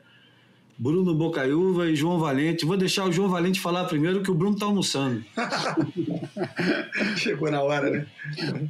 Bruno 0.76 1.14
Bocaiúva 1.14 1.88
e 1.88 1.94
João 1.94 2.18
Valente. 2.18 2.64
Vou 2.64 2.76
deixar 2.76 3.04
o 3.04 3.12
João 3.12 3.28
Valente 3.28 3.60
falar 3.60 3.84
primeiro, 3.84 4.22
que 4.22 4.30
o 4.30 4.34
Bruno 4.34 4.54
está 4.54 4.66
almoçando. 4.66 5.22
Chegou 7.16 7.50
na 7.50 7.62
hora, 7.62 7.88
né? 7.88 8.06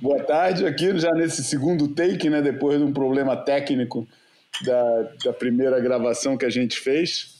Boa 0.03 0.23
tarde, 0.25 0.67
aqui 0.67 0.99
já 0.99 1.13
nesse 1.13 1.43
segundo 1.43 1.89
take, 1.89 2.29
né? 2.29 2.43
Depois 2.43 2.79
de 2.79 2.85
um 2.85 2.93
problema 2.93 3.35
técnico 3.37 4.07
da, 4.65 5.03
da 5.25 5.33
primeira 5.33 5.81
gravação 5.81 6.37
que 6.37 6.45
a 6.45 6.51
gente 6.51 6.79
fez 6.79 7.36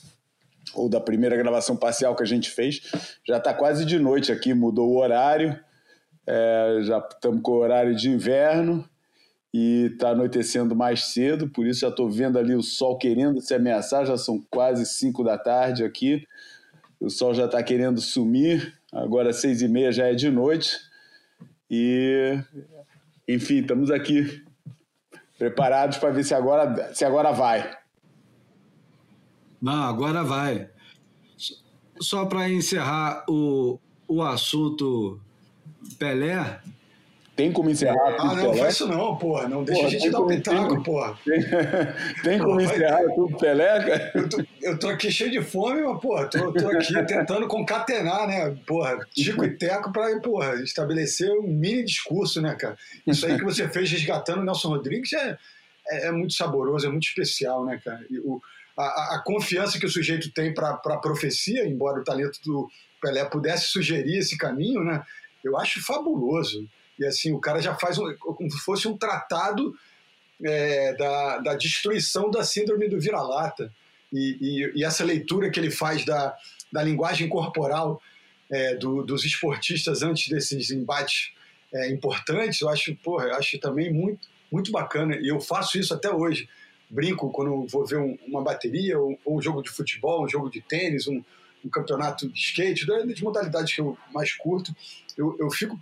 ou 0.77 0.87
da 0.87 1.01
primeira 1.01 1.35
gravação 1.35 1.75
parcial 1.75 2.15
que 2.15 2.23
a 2.23 2.25
gente 2.25 2.49
fez. 2.49 2.81
Já 3.25 3.37
está 3.37 3.53
quase 3.53 3.83
de 3.85 3.97
noite 3.99 4.31
aqui, 4.31 4.53
mudou 4.53 4.89
o 4.89 4.99
horário, 4.99 5.59
é, 6.25 6.79
já 6.83 6.99
estamos 6.99 7.41
com 7.41 7.51
o 7.51 7.57
horário 7.57 7.95
de 7.95 8.09
inverno 8.09 8.87
e 9.53 9.89
está 9.93 10.09
anoitecendo 10.09 10.75
mais 10.75 11.05
cedo, 11.05 11.49
por 11.49 11.65
isso 11.65 11.81
já 11.81 11.87
estou 11.87 12.09
vendo 12.09 12.37
ali 12.37 12.53
o 12.53 12.61
sol 12.61 12.97
querendo 12.97 13.41
se 13.41 13.53
ameaçar, 13.53 14.05
já 14.05 14.17
são 14.17 14.39
quase 14.49 14.85
5 14.85 15.23
da 15.23 15.37
tarde 15.37 15.83
aqui, 15.83 16.25
o 16.99 17.09
sol 17.09 17.33
já 17.33 17.45
está 17.45 17.63
querendo 17.63 17.99
sumir, 18.01 18.73
agora 18.91 19.31
seis 19.33 19.61
e 19.61 19.67
meia 19.67 19.91
já 19.91 20.07
é 20.07 20.13
de 20.13 20.29
noite 20.29 20.77
e 21.69 22.37
enfim, 23.27 23.59
estamos 23.59 23.91
aqui 23.91 24.43
preparados 25.37 25.97
para 25.97 26.09
ver 26.09 26.23
se 26.23 26.33
agora, 26.33 26.93
se 26.93 27.05
agora 27.05 27.31
vai. 27.31 27.77
Não, 29.61 29.83
agora 29.83 30.23
vai. 30.23 30.69
Só 31.99 32.25
para 32.25 32.49
encerrar 32.49 33.25
o, 33.27 33.79
o 34.07 34.21
assunto 34.21 35.19
Pelé. 35.97 36.59
Tem 37.35 37.51
como 37.51 37.69
encerrar 37.69 38.15
Ah, 38.17 38.35
não, 38.35 38.51
Pelé? 38.51 38.57
faz 38.57 38.73
isso 38.75 38.87
não, 38.87 39.15
porra. 39.15 39.47
Não 39.47 39.63
deixa 39.63 39.81
porra, 39.81 39.87
a 39.87 39.99
gente 39.99 40.09
dar 40.09 40.19
o 40.19 40.25
um 40.25 40.27
pitaco, 40.27 40.83
porra. 40.83 41.19
Tem, 41.23 41.41
tem 42.23 42.39
como 42.39 42.61
encerrar 42.61 43.03
vai... 43.03 43.15
tudo 43.15 43.37
Pelé, 43.37 43.79
cara? 43.79 44.11
Eu 44.15 44.29
tô, 44.29 44.43
eu 44.61 44.79
tô 44.79 44.87
aqui 44.89 45.11
cheio 45.11 45.31
de 45.31 45.41
fome, 45.41 45.81
mas, 45.81 46.01
porra, 46.01 46.27
tô, 46.27 46.51
tô 46.51 46.67
aqui 46.69 47.05
tentando 47.05 47.47
concatenar, 47.47 48.27
né? 48.27 48.55
Porra, 48.65 48.99
Chico 49.15 49.43
e 49.43 49.55
Teco 49.55 49.91
pra, 49.91 50.19
porra, 50.19 50.55
estabelecer 50.63 51.31
um 51.31 51.43
mini 51.43 51.83
discurso, 51.83 52.41
né, 52.41 52.55
cara? 52.55 52.77
Isso 53.05 53.25
aí 53.25 53.37
que 53.37 53.43
você 53.43 53.67
fez 53.67 53.91
resgatando 53.91 54.41
o 54.41 54.45
Nelson 54.45 54.69
Rodrigues 54.69 55.13
é 55.13 55.37
é, 55.89 56.07
é, 56.07 56.11
muito 56.11 56.33
saboroso, 56.33 56.85
é 56.85 56.89
muito 56.89 57.07
especial, 57.07 57.65
né, 57.65 57.79
cara? 57.83 58.05
E 58.09 58.19
o, 58.19 58.41
a, 58.77 59.15
a, 59.15 59.23
confiança 59.25 59.79
que 59.79 59.85
o 59.85 59.89
sujeito 59.89 60.31
tem 60.31 60.53
para 60.53 60.69
a 60.69 60.97
profecia, 60.97 61.65
embora 61.65 61.99
o 61.99 62.03
talento 62.03 62.39
do 62.43 62.69
Pelé 63.01 63.25
pudesse 63.25 63.67
sugerir 63.67 64.19
esse 64.19 64.37
caminho, 64.37 64.83
né? 64.83 65.03
Eu 65.43 65.57
acho 65.57 65.83
fabuloso. 65.83 66.67
E 66.99 67.05
assim, 67.05 67.31
o 67.31 67.39
cara 67.39 67.61
já 67.61 67.75
faz 67.75 67.97
um, 67.97 68.13
como 68.15 68.49
se 68.51 68.57
fosse 68.59 68.87
um 68.87 68.97
tratado 68.97 69.75
é, 70.43 70.93
da, 70.93 71.37
da 71.39 71.55
destruição 71.55 72.29
da 72.29 72.43
síndrome 72.43 72.87
do 72.87 72.99
vira-lata. 72.99 73.71
E, 74.13 74.37
e, 74.39 74.79
e, 74.79 74.83
essa 74.83 75.03
leitura 75.03 75.49
que 75.49 75.59
ele 75.59 75.71
faz 75.71 76.05
da, 76.05 76.35
da 76.71 76.81
linguagem 76.81 77.27
corporal 77.27 78.01
é, 78.49 78.75
do, 78.75 79.03
dos 79.03 79.25
esportistas 79.25 80.01
antes 80.01 80.29
desses 80.29 80.71
embates 80.71 81.33
é, 81.73 81.89
importantes, 81.91 82.61
eu 82.61 82.69
acho, 82.69 82.95
porra, 82.95 83.25
eu 83.25 83.35
acho 83.35 83.59
também 83.59 83.91
muito, 83.91 84.27
muito 84.51 84.71
bacana. 84.71 85.17
E 85.17 85.27
eu 85.27 85.39
faço 85.39 85.77
isso 85.77 85.93
até 85.93 86.09
hoje. 86.09 86.47
Brinco 86.89 87.29
quando 87.31 87.67
vou 87.67 87.85
ver 87.85 87.97
um, 87.97 88.17
uma 88.25 88.41
bateria, 88.41 88.97
ou, 88.99 89.19
um 89.25 89.41
jogo 89.41 89.61
de 89.61 89.69
futebol, 89.69 90.23
um 90.23 90.29
jogo 90.29 90.49
de 90.49 90.61
tênis, 90.61 91.07
um, 91.07 91.23
um 91.63 91.69
campeonato 91.69 92.29
de 92.29 92.39
skate, 92.39 92.85
das 92.85 93.21
modalidades 93.21 93.73
que 93.73 93.81
eu 93.81 93.97
mais 94.13 94.33
curto. 94.33 94.73
Eu, 95.17 95.35
eu 95.39 95.49
fico 95.49 95.79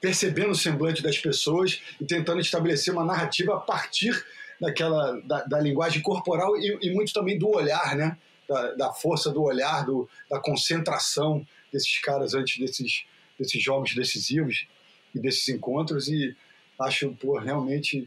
percebendo 0.00 0.50
o 0.50 0.54
semblante 0.54 1.02
das 1.02 1.18
pessoas 1.18 1.80
e 2.00 2.04
tentando 2.04 2.40
estabelecer 2.40 2.92
uma 2.92 3.04
narrativa 3.04 3.54
a 3.54 3.60
partir 3.60 4.24
daquela 4.60 5.20
da, 5.20 5.44
da 5.44 5.60
linguagem 5.60 6.02
corporal 6.02 6.56
e, 6.56 6.78
e, 6.82 6.92
muito 6.92 7.12
também 7.12 7.38
do 7.38 7.48
olhar, 7.48 7.96
né? 7.96 8.16
Da, 8.46 8.72
da, 8.74 8.92
força 8.92 9.30
do 9.30 9.42
olhar, 9.42 9.86
do, 9.86 10.06
da 10.28 10.38
concentração 10.38 11.46
desses 11.72 11.98
caras 12.00 12.34
antes 12.34 12.58
desses, 12.58 13.04
desses 13.38 13.62
jogos 13.62 13.94
decisivos 13.94 14.66
e 15.14 15.18
desses 15.18 15.48
encontros 15.48 16.08
e 16.08 16.36
acho 16.78 17.12
pô, 17.12 17.38
realmente 17.38 18.06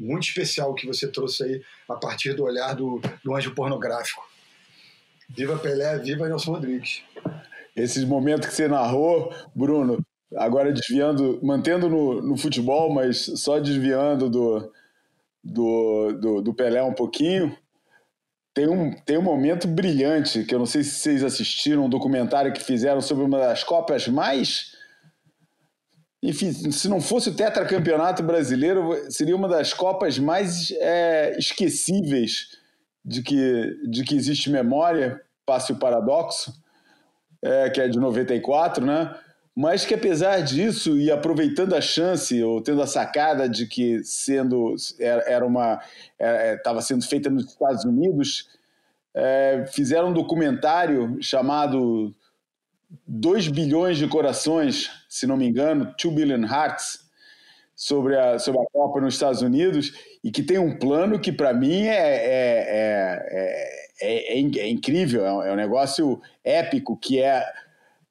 muito 0.00 0.22
especial 0.24 0.74
que 0.74 0.86
você 0.86 1.06
trouxe 1.06 1.44
aí 1.44 1.62
a 1.86 1.94
partir 1.94 2.32
do 2.32 2.44
olhar 2.44 2.74
do, 2.74 3.00
do 3.22 3.36
anjo 3.36 3.54
pornográfico. 3.54 4.22
Viva 5.28 5.58
Pelé, 5.58 5.98
viva 5.98 6.26
Nelson 6.26 6.52
Rodrigues. 6.52 7.02
Esses 7.76 8.02
momentos 8.04 8.48
que 8.48 8.54
você 8.54 8.66
narrou, 8.66 9.32
Bruno, 9.54 10.04
agora 10.34 10.72
desviando, 10.72 11.38
mantendo 11.42 11.88
no, 11.88 12.22
no 12.22 12.36
futebol, 12.36 12.92
mas 12.92 13.30
só 13.36 13.60
desviando 13.60 14.28
do, 14.28 14.72
do, 15.44 16.12
do, 16.12 16.42
do, 16.42 16.54
Pelé 16.54 16.82
um 16.82 16.94
pouquinho. 16.94 17.56
Tem 18.52 18.66
um, 18.66 18.92
tem 19.04 19.18
um 19.18 19.22
momento 19.22 19.68
brilhante, 19.68 20.44
que 20.44 20.54
eu 20.54 20.58
não 20.58 20.66
sei 20.66 20.82
se 20.82 20.90
vocês 20.90 21.22
assistiram, 21.22 21.84
um 21.84 21.90
documentário 21.90 22.52
que 22.52 22.64
fizeram 22.64 23.00
sobre 23.00 23.22
uma 23.22 23.38
das 23.38 23.62
Copas 23.62 24.08
mais. 24.08 24.74
Enfim, 26.22 26.52
se 26.52 26.88
não 26.88 27.00
fosse 27.00 27.30
o 27.30 27.34
tetracampeonato 27.34 28.22
brasileiro, 28.22 29.10
seria 29.10 29.34
uma 29.34 29.48
das 29.48 29.72
Copas 29.72 30.18
mais 30.18 30.70
é, 30.72 31.36
esquecíveis 31.38 32.58
de 33.04 33.22
que, 33.22 33.78
de 33.88 34.04
que 34.04 34.14
existe 34.14 34.50
memória, 34.50 35.20
passe 35.46 35.72
o 35.72 35.78
paradoxo, 35.78 36.52
é, 37.42 37.70
que 37.70 37.80
é 37.80 37.88
de 37.88 37.98
94, 37.98 38.84
né? 38.84 39.14
mas 39.54 39.84
que 39.84 39.94
apesar 39.94 40.40
disso 40.40 40.96
e 40.98 41.10
aproveitando 41.10 41.74
a 41.74 41.80
chance 41.80 42.42
ou 42.42 42.60
tendo 42.62 42.80
a 42.82 42.86
sacada 42.86 43.48
de 43.48 43.66
que 43.66 44.02
sendo 44.04 44.74
era 44.98 45.44
uma 45.44 45.80
estava 46.56 46.78
é, 46.78 46.82
sendo 46.82 47.04
feita 47.04 47.28
nos 47.28 47.46
Estados 47.46 47.84
Unidos 47.84 48.48
é, 49.12 49.64
fizeram 49.72 50.10
um 50.10 50.12
documentário 50.12 51.18
chamado 51.20 52.14
2 53.06 53.48
bilhões 53.48 53.98
de 53.98 54.06
corações 54.06 54.90
se 55.10 55.26
não 55.26 55.36
me 55.36 55.46
engano 55.46 55.94
2 56.02 56.14
billion 56.14 56.44
hearts 56.46 57.00
sobre 57.74 58.16
a 58.16 58.38
sobre 58.38 58.62
a 58.62 58.64
Copa 58.72 59.00
nos 59.00 59.14
Estados 59.14 59.42
Unidos 59.42 59.92
e 60.24 60.30
que 60.30 60.42
tem 60.42 60.58
um 60.58 60.78
plano 60.78 61.18
que 61.18 61.32
para 61.32 61.52
mim 61.52 61.82
é 61.82 61.96
é, 61.96 63.20
é, 64.00 64.38
é, 64.38 64.40
é, 64.40 64.68
incrível 64.70 65.26
é 65.42 65.52
um 65.52 65.56
negócio 65.56 66.22
épico 66.44 66.96
que 66.96 67.20
é 67.20 67.44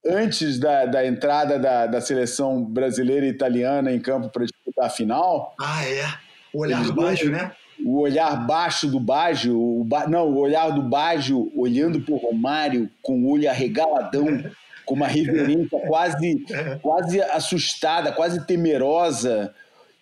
antes 0.05 0.59
da, 0.59 0.85
da 0.85 1.05
entrada 1.05 1.59
da, 1.59 1.85
da 1.85 2.01
seleção 2.01 2.63
brasileira 2.63 3.25
e 3.25 3.29
italiana 3.29 3.91
em 3.91 3.99
campo 3.99 4.29
para 4.29 4.45
disputar 4.45 4.85
a 4.85 4.89
final. 4.89 5.53
Ah, 5.59 5.85
é. 5.85 6.05
O 6.53 6.61
olhar 6.61 6.83
do 6.83 6.93
Baggio, 6.93 7.31
né? 7.31 7.51
O 7.85 7.99
olhar 8.01 8.35
baixo 8.45 8.87
do 8.87 8.99
Baggio, 8.99 9.57
o 9.57 9.83
ba... 9.83 10.07
não, 10.07 10.27
o 10.27 10.37
olhar 10.37 10.69
do 10.71 10.81
Baggio 10.81 11.51
olhando 11.55 12.01
para 12.01 12.13
o 12.13 12.17
Romário 12.17 12.89
com 13.01 13.21
o 13.21 13.29
olho 13.29 13.49
arregaladão, 13.49 14.25
com 14.89 14.95
uma 14.95 15.07
reverência 15.07 15.79
quase, 15.87 16.43
quase 16.81 17.21
assustada, 17.21 18.11
quase 18.11 18.43
temerosa. 18.47 19.53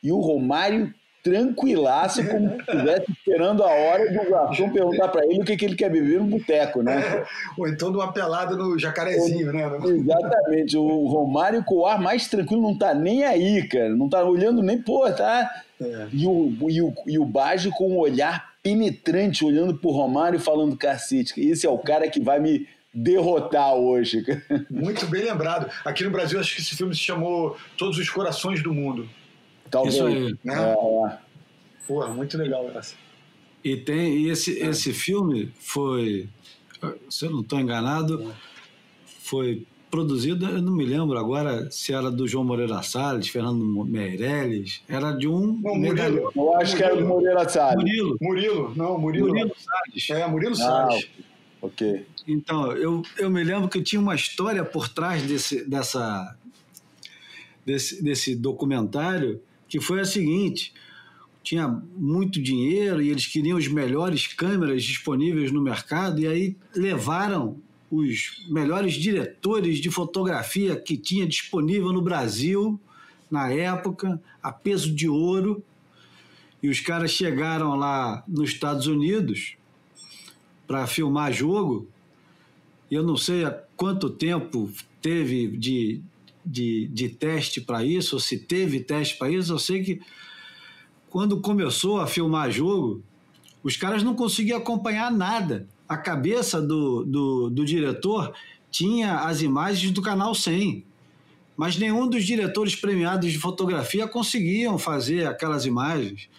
E 0.01 0.13
o 0.13 0.19
Romário 0.19 0.93
tranquilaço, 1.21 2.25
como 2.25 2.49
se 2.51 2.61
estivesse 2.61 3.11
esperando 3.11 3.61
a 3.61 3.69
hora 3.69 4.09
do 4.09 4.29
garçom 4.29 4.69
perguntar 4.69 5.09
para 5.09 5.25
ele 5.25 5.41
o 5.41 5.43
que, 5.43 5.57
que 5.57 5.65
ele 5.65 5.75
quer 5.75 5.89
beber 5.89 6.21
no 6.21 6.27
boteco, 6.27 6.81
né? 6.81 7.25
Ou 7.57 7.67
então 7.67 7.91
de 7.91 7.97
uma 7.97 8.13
pelada 8.13 8.55
no 8.55 8.79
jacarezinho, 8.79 9.51
né? 9.51 9.69
Exatamente. 9.83 10.77
O 10.77 11.05
Romário 11.07 11.65
com 11.65 11.79
o 11.79 11.85
ar 11.85 11.99
mais 11.99 12.29
tranquilo 12.29 12.61
não 12.61 12.77
tá 12.77 12.93
nem 12.93 13.25
aí, 13.25 13.67
cara. 13.67 13.89
Não 13.89 14.07
tá 14.07 14.23
olhando 14.23 14.63
nem, 14.63 14.81
pô, 14.81 15.11
tá. 15.11 15.51
É. 15.81 16.07
E, 16.13 16.25
o, 16.25 16.53
e, 16.69 16.81
o, 16.81 16.93
e 17.05 17.19
o 17.19 17.25
Baggio 17.25 17.71
com 17.71 17.89
um 17.89 17.97
olhar 17.97 18.53
penetrante, 18.63 19.43
olhando 19.43 19.75
pro 19.75 19.89
Romário 19.89 20.37
e 20.37 20.41
falando, 20.41 20.77
cacete, 20.77 21.33
esse 21.41 21.67
é 21.67 21.69
o 21.69 21.77
cara 21.77 22.07
que 22.07 22.21
vai 22.21 22.39
me 22.39 22.65
derrotar 22.97 23.75
hoje. 23.75 24.25
Muito 24.69 25.05
bem 25.05 25.23
lembrado. 25.23 25.69
Aqui 25.85 26.03
no 26.03 26.09
Brasil, 26.09 26.39
acho 26.39 26.55
que 26.55 26.61
esse 26.61 26.75
filme 26.75 26.95
se 26.95 27.01
chamou 27.01 27.55
Todos 27.77 27.97
os 27.97 28.09
Corações 28.09 28.63
do 28.63 28.73
Mundo. 28.73 29.07
Talvez. 29.69 29.95
Isso 29.95 30.05
aí. 30.05 30.35
Né? 30.43 30.55
É. 30.55 31.17
Pô, 31.87 32.05
muito 32.09 32.37
legal 32.37 32.69
essa. 32.75 32.95
E 33.63 33.77
tem 33.77 34.17
e 34.17 34.29
esse, 34.29 34.61
é. 34.61 34.67
esse 34.67 34.93
filme 34.93 35.51
foi, 35.59 36.27
se 37.09 37.25
eu 37.25 37.31
não 37.31 37.41
estou 37.41 37.59
enganado, 37.59 38.33
foi 39.05 39.65
produzido, 39.89 40.45
eu 40.45 40.61
não 40.61 40.73
me 40.73 40.85
lembro 40.85 41.17
agora 41.17 41.69
se 41.71 41.93
era 41.93 42.11
do 42.11 42.27
João 42.27 42.43
Moreira 42.43 42.81
Salles, 42.81 43.29
Fernando 43.29 43.63
Meirelles, 43.85 44.81
era 44.87 45.11
de 45.11 45.27
um. 45.27 45.59
Não, 45.61 45.75
Murilo. 45.75 46.31
Eu 46.35 46.55
acho 46.55 46.75
que 46.75 46.83
era 46.83 46.95
do 46.95 47.05
Moreira 47.05 47.47
Salles. 47.47 47.83
Murilo. 47.83 48.17
Murilo, 48.21 48.73
não, 48.75 48.97
Murilo. 48.97 49.29
Murilo 49.29 49.55
Salles. 49.57 50.09
É, 50.09 50.27
Murilo 50.27 50.55
Salles. 50.55 51.09
Ok. 51.61 52.05
Então, 52.27 52.71
eu, 52.73 53.01
eu 53.17 53.29
me 53.29 53.43
lembro 53.43 53.69
que 53.69 53.81
tinha 53.81 54.01
uma 54.01 54.15
história 54.15 54.63
por 54.63 54.89
trás 54.89 55.23
desse, 55.23 55.63
dessa, 55.67 56.35
desse, 57.65 58.03
desse 58.03 58.35
documentário 58.35 59.41
que 59.67 59.79
foi 59.79 59.99
a 59.99 60.05
seguinte: 60.05 60.73
tinha 61.43 61.67
muito 61.95 62.41
dinheiro 62.41 63.01
e 63.01 63.09
eles 63.09 63.25
queriam 63.25 63.57
as 63.57 63.67
melhores 63.67 64.27
câmeras 64.27 64.83
disponíveis 64.83 65.51
no 65.51 65.61
mercado, 65.61 66.19
e 66.19 66.27
aí 66.27 66.55
levaram 66.75 67.57
os 67.89 68.45
melhores 68.49 68.95
diretores 68.95 69.79
de 69.79 69.89
fotografia 69.89 70.75
que 70.75 70.97
tinha 70.97 71.25
disponível 71.25 71.93
no 71.93 72.01
Brasil 72.01 72.79
na 73.29 73.51
época, 73.51 74.21
a 74.41 74.51
peso 74.51 74.93
de 74.93 75.07
ouro. 75.07 75.63
E 76.61 76.69
os 76.69 76.79
caras 76.79 77.11
chegaram 77.11 77.75
lá 77.75 78.23
nos 78.27 78.49
Estados 78.49 78.87
Unidos 78.87 79.55
para 80.67 80.85
filmar 80.85 81.31
jogo. 81.31 81.87
Eu 82.91 83.01
não 83.03 83.17
sei 83.17 83.45
há 83.45 83.51
quanto 83.75 84.09
tempo 84.09 84.69
teve 85.01 85.47
de, 85.57 86.01
de, 86.45 86.87
de 86.87 87.09
teste 87.09 87.61
para 87.61 87.83
isso, 87.83 88.15
ou 88.15 88.19
se 88.19 88.37
teve 88.37 88.81
teste 88.81 89.17
para 89.17 89.31
isso, 89.31 89.53
eu 89.53 89.59
sei 89.59 89.83
que 89.83 90.01
quando 91.09 91.39
começou 91.39 91.99
a 91.99 92.07
filmar 92.07 92.51
jogo, 92.51 93.01
os 93.63 93.75
caras 93.75 94.03
não 94.03 94.13
conseguiam 94.13 94.57
acompanhar 94.57 95.11
nada. 95.11 95.67
A 95.87 95.97
cabeça 95.97 96.61
do, 96.61 97.03
do, 97.05 97.49
do 97.49 97.65
diretor 97.65 98.33
tinha 98.69 99.21
as 99.21 99.41
imagens 99.41 99.91
do 99.91 100.01
canal 100.01 100.35
100, 100.35 100.85
mas 101.55 101.77
nenhum 101.77 102.07
dos 102.07 102.25
diretores 102.25 102.75
premiados 102.75 103.31
de 103.31 103.39
fotografia 103.39 104.07
conseguiam 104.07 104.77
fazer 104.77 105.25
aquelas 105.25 105.65
imagens. 105.65 106.29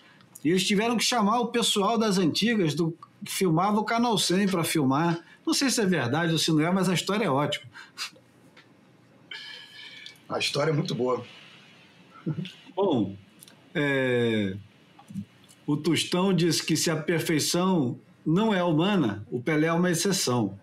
E 0.45 0.51
eles 0.51 0.67
tiveram 0.67 0.97
que 0.97 1.05
chamar 1.05 1.41
o 1.41 1.49
pessoal 1.49 1.99
das 1.99 2.19
antigas, 2.19 2.75
do, 2.75 2.97
que 3.24 3.33
filmava 3.33 3.78
o 3.78 3.85
canal 3.85 4.16
100 4.16 4.48
para 4.48 4.64
filmar. 4.64 5.20
Não 5.46 5.54
sei 5.54 5.70
se 5.70 5.81
é 5.81 5.87
verdade 5.87 6.33
ou 6.33 6.38
se 6.38 6.50
não 6.50 6.61
é, 6.61 6.70
mas 6.70 6.88
a 6.88 6.94
história 6.94 7.24
é 7.24 7.31
ótima. 7.31 7.64
A 10.28 10.38
história 10.38 10.70
é 10.70 10.74
muito 10.74 10.94
boa. 10.94 11.24
Bom, 12.76 13.16
é, 13.74 14.57
o 15.66 15.76
Tostão 15.76 16.33
disse 16.33 16.64
que 16.64 16.76
se 16.76 16.90
a 16.90 16.96
perfeição 16.96 17.98
não 18.24 18.52
é 18.52 18.62
humana, 18.62 19.26
o 19.31 19.40
Pelé 19.40 19.68
é 19.68 19.72
uma 19.72 19.90
exceção. 19.90 20.59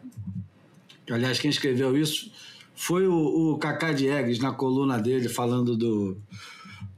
Aliás, 1.10 1.40
quem 1.40 1.50
escreveu 1.50 1.98
isso 1.98 2.32
foi 2.76 3.08
o, 3.08 3.54
o 3.54 3.58
Cacá 3.58 3.92
Diegues 3.92 4.40
na 4.40 4.52
coluna 4.52 5.00
dele 5.00 5.30
falando 5.30 5.76
do, 5.76 6.18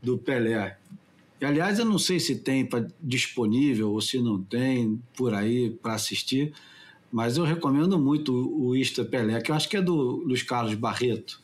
do 0.01 0.17
Pelé. 0.17 0.77
E, 1.39 1.45
aliás, 1.45 1.77
eu 1.79 1.85
não 1.85 1.99
sei 1.99 2.19
se 2.19 2.39
tem 2.39 2.65
pra, 2.65 2.85
disponível 3.01 3.91
ou 3.91 4.01
se 4.01 4.19
não 4.19 4.41
tem 4.41 5.01
por 5.15 5.33
aí 5.33 5.69
para 5.69 5.93
assistir, 5.93 6.53
mas 7.11 7.37
eu 7.37 7.43
recomendo 7.43 7.97
muito 7.99 8.33
o, 8.33 8.71
o 8.71 9.05
Pelé, 9.09 9.39
que 9.41 9.51
eu 9.51 9.55
acho 9.55 9.69
que 9.69 9.77
é 9.77 9.81
do 9.81 10.23
Luiz 10.25 10.41
Carlos 10.43 10.73
Barreto. 10.73 11.41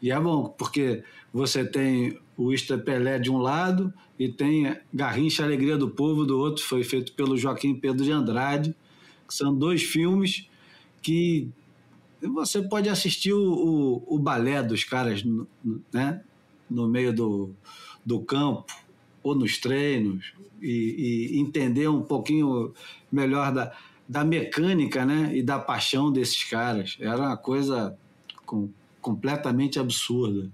E 0.00 0.10
é 0.10 0.18
bom, 0.18 0.48
porque 0.56 1.02
você 1.32 1.64
tem 1.64 2.18
o 2.36 2.52
Ista 2.52 2.78
Pelé 2.78 3.18
de 3.18 3.30
um 3.30 3.38
lado 3.38 3.92
e 4.18 4.28
tem 4.28 4.76
Garrincha 4.92 5.44
Alegria 5.44 5.76
do 5.76 5.90
Povo 5.90 6.24
do 6.24 6.38
outro, 6.38 6.64
foi 6.64 6.82
feito 6.82 7.12
pelo 7.12 7.36
Joaquim 7.36 7.74
Pedro 7.74 8.04
de 8.04 8.10
Andrade, 8.10 8.74
que 9.26 9.34
são 9.34 9.54
dois 9.54 9.82
filmes 9.82 10.48
que 11.00 11.48
você 12.20 12.62
pode 12.62 12.88
assistir 12.88 13.32
o, 13.32 14.02
o, 14.08 14.14
o 14.14 14.18
balé 14.18 14.62
dos 14.62 14.84
caras 14.84 15.24
né, 15.92 16.22
no 16.70 16.88
meio 16.88 17.12
do, 17.12 17.50
do 18.04 18.20
campo 18.20 18.72
ou 19.22 19.34
nos 19.34 19.58
treinos 19.58 20.32
e, 20.60 21.32
e 21.34 21.40
entender 21.40 21.88
um 21.88 22.02
pouquinho 22.02 22.74
melhor 23.10 23.52
da, 23.52 23.72
da 24.08 24.24
mecânica 24.24 25.04
né, 25.04 25.30
e 25.34 25.42
da 25.42 25.58
paixão 25.58 26.12
desses 26.12 26.44
caras. 26.44 26.96
Era 27.00 27.18
uma 27.18 27.36
coisa 27.36 27.96
com, 28.44 28.68
completamente 29.00 29.78
absurda. 29.78 30.48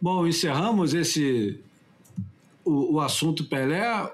Bom, 0.00 0.26
encerramos 0.26 0.94
esse 0.94 1.60
o, 2.64 2.94
o 2.94 3.00
assunto 3.00 3.44
Pelé. 3.44 4.12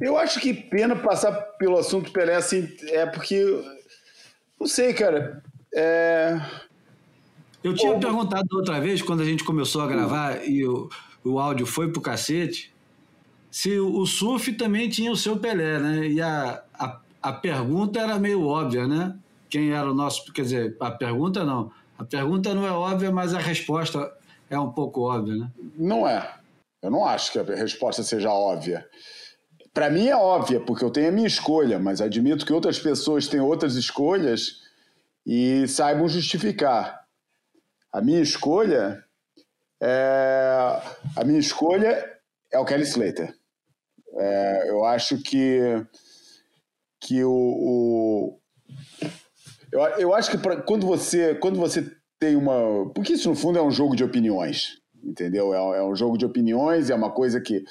Eu 0.00 0.18
acho 0.18 0.40
que 0.40 0.52
pena 0.52 0.96
passar 0.96 1.32
pelo 1.58 1.78
assunto 1.78 2.12
Pelé 2.12 2.34
assim, 2.34 2.68
é 2.88 3.06
porque 3.06 3.44
não 4.58 4.66
sei, 4.66 4.94
cara. 4.94 5.42
É... 5.74 6.40
Eu 7.64 7.74
tinha 7.74 7.98
perguntado 7.98 8.46
outra 8.52 8.78
vez, 8.78 9.00
quando 9.00 9.22
a 9.22 9.24
gente 9.24 9.42
começou 9.42 9.80
a 9.80 9.86
gravar 9.86 10.36
hum. 10.36 10.44
e 10.44 10.66
o, 10.66 10.88
o 11.24 11.38
áudio 11.40 11.64
foi 11.64 11.90
pro 11.90 12.02
cacete, 12.02 12.70
se 13.50 13.78
o, 13.78 14.00
o 14.00 14.06
surf 14.06 14.52
também 14.52 14.88
tinha 14.90 15.10
o 15.10 15.16
seu 15.16 15.38
Pelé, 15.38 15.78
né? 15.78 16.06
E 16.06 16.20
a, 16.20 16.62
a, 16.74 17.00
a 17.22 17.32
pergunta 17.32 17.98
era 17.98 18.18
meio 18.18 18.46
óbvia, 18.46 18.86
né? 18.86 19.16
Quem 19.48 19.70
era 19.70 19.90
o 19.90 19.94
nosso. 19.94 20.30
Quer 20.32 20.42
dizer, 20.42 20.76
a 20.78 20.90
pergunta 20.90 21.42
não. 21.42 21.70
A 21.96 22.04
pergunta 22.04 22.52
não 22.52 22.66
é 22.66 22.70
óbvia, 22.70 23.10
mas 23.10 23.32
a 23.32 23.38
resposta 23.38 24.12
é 24.50 24.58
um 24.58 24.70
pouco 24.70 25.02
óbvia, 25.02 25.36
né? 25.36 25.50
Não 25.78 26.06
é. 26.06 26.34
Eu 26.82 26.90
não 26.90 27.06
acho 27.06 27.32
que 27.32 27.38
a 27.38 27.44
resposta 27.44 28.02
seja 28.02 28.30
óbvia. 28.30 28.86
Para 29.72 29.88
mim 29.88 30.08
é 30.08 30.16
óbvia, 30.16 30.60
porque 30.60 30.84
eu 30.84 30.90
tenho 30.90 31.08
a 31.08 31.12
minha 31.12 31.26
escolha, 31.26 31.78
mas 31.78 32.00
admito 32.00 32.44
que 32.44 32.52
outras 32.52 32.78
pessoas 32.78 33.26
têm 33.26 33.40
outras 33.40 33.74
escolhas 33.76 34.62
e 35.26 35.66
saibam 35.66 36.08
justificar. 36.08 37.03
A 37.94 38.02
minha 38.02 38.20
escolha 38.20 39.04
é 39.80 40.80
a 41.16 41.24
minha 41.24 41.38
escolha 41.38 42.04
é 42.52 42.58
o 42.58 42.64
Kelly 42.64 42.82
Slater. 42.82 43.32
É, 44.16 44.68
eu 44.68 44.84
acho 44.84 45.22
que 45.22 45.60
que 47.00 47.22
o, 47.22 47.30
o 47.30 48.40
eu, 49.70 49.80
eu 49.80 50.14
acho 50.14 50.28
que 50.28 50.38
pra, 50.38 50.60
quando 50.60 50.84
você 50.84 51.36
quando 51.36 51.56
você 51.56 51.88
tem 52.18 52.34
uma. 52.34 52.90
Porque 52.92 53.12
isso, 53.12 53.28
no 53.28 53.36
fundo, 53.36 53.60
é 53.60 53.62
um 53.62 53.70
jogo 53.70 53.94
de 53.94 54.02
opiniões 54.02 54.82
entendeu? 55.04 55.54
É, 55.54 55.78
é, 55.78 55.82
um 55.82 55.94
jogo 55.94 56.16
de 56.16 56.24
opiniões, 56.24 56.90
é 56.90 56.94
uma 56.94 57.10
coisa 57.10 57.40
que, 57.40 57.64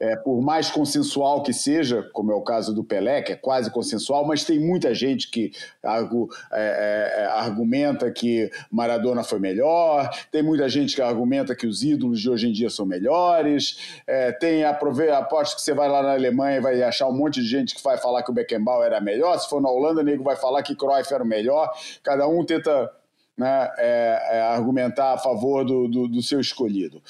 é, 0.00 0.16
por 0.16 0.40
mais 0.40 0.70
consensual 0.70 1.42
que 1.42 1.52
seja, 1.52 2.08
como 2.12 2.32
é 2.32 2.34
o 2.34 2.42
caso 2.42 2.74
do 2.74 2.82
Pelé, 2.82 3.22
que 3.22 3.32
é 3.32 3.36
quase 3.36 3.70
consensual, 3.70 4.26
mas 4.26 4.44
tem 4.44 4.58
muita 4.58 4.94
gente 4.94 5.30
que 5.30 5.52
argu, 5.82 6.28
é, 6.52 7.18
é, 7.18 7.22
é 7.22 7.26
argumenta 7.26 8.10
que 8.10 8.50
Maradona 8.70 9.22
foi 9.22 9.38
melhor, 9.38 10.10
tem 10.30 10.42
muita 10.42 10.68
gente 10.68 10.94
que 10.94 11.02
argumenta 11.02 11.54
que 11.54 11.66
os 11.66 11.82
ídolos 11.82 12.20
de 12.20 12.30
hoje 12.30 12.48
em 12.48 12.52
dia 12.52 12.70
são 12.70 12.86
melhores, 12.86 14.00
é, 14.06 14.32
tem, 14.32 14.64
aposto 14.64 15.56
que 15.56 15.62
você 15.62 15.74
vai 15.74 15.88
lá 15.88 16.02
na 16.02 16.12
Alemanha 16.12 16.58
e 16.58 16.60
vai 16.60 16.82
achar 16.82 17.08
um 17.08 17.12
monte 17.12 17.40
de 17.40 17.48
gente 17.48 17.74
que 17.74 17.82
vai 17.82 17.98
falar 17.98 18.22
que 18.22 18.30
o 18.30 18.34
Beckenbauer 18.34 18.86
era 18.86 19.00
melhor, 19.00 19.38
se 19.38 19.48
for 19.48 19.60
na 19.60 19.70
Holanda, 19.70 20.00
o 20.00 20.04
nego 20.04 20.24
vai 20.24 20.36
falar 20.36 20.62
que 20.62 20.74
Cruyff 20.74 21.12
era 21.12 21.22
o 21.22 21.26
melhor, 21.26 21.70
cada 22.02 22.26
um 22.26 22.44
tenta 22.44 22.90
né, 23.38 23.70
é, 23.78 24.28
é 24.32 24.40
argumentar 24.40 25.14
a 25.14 25.18
favor 25.18 25.64
do, 25.64 25.86
do, 25.86 26.08
do, 26.08 26.22
seu 26.22 26.40
escolhido. 26.40 27.00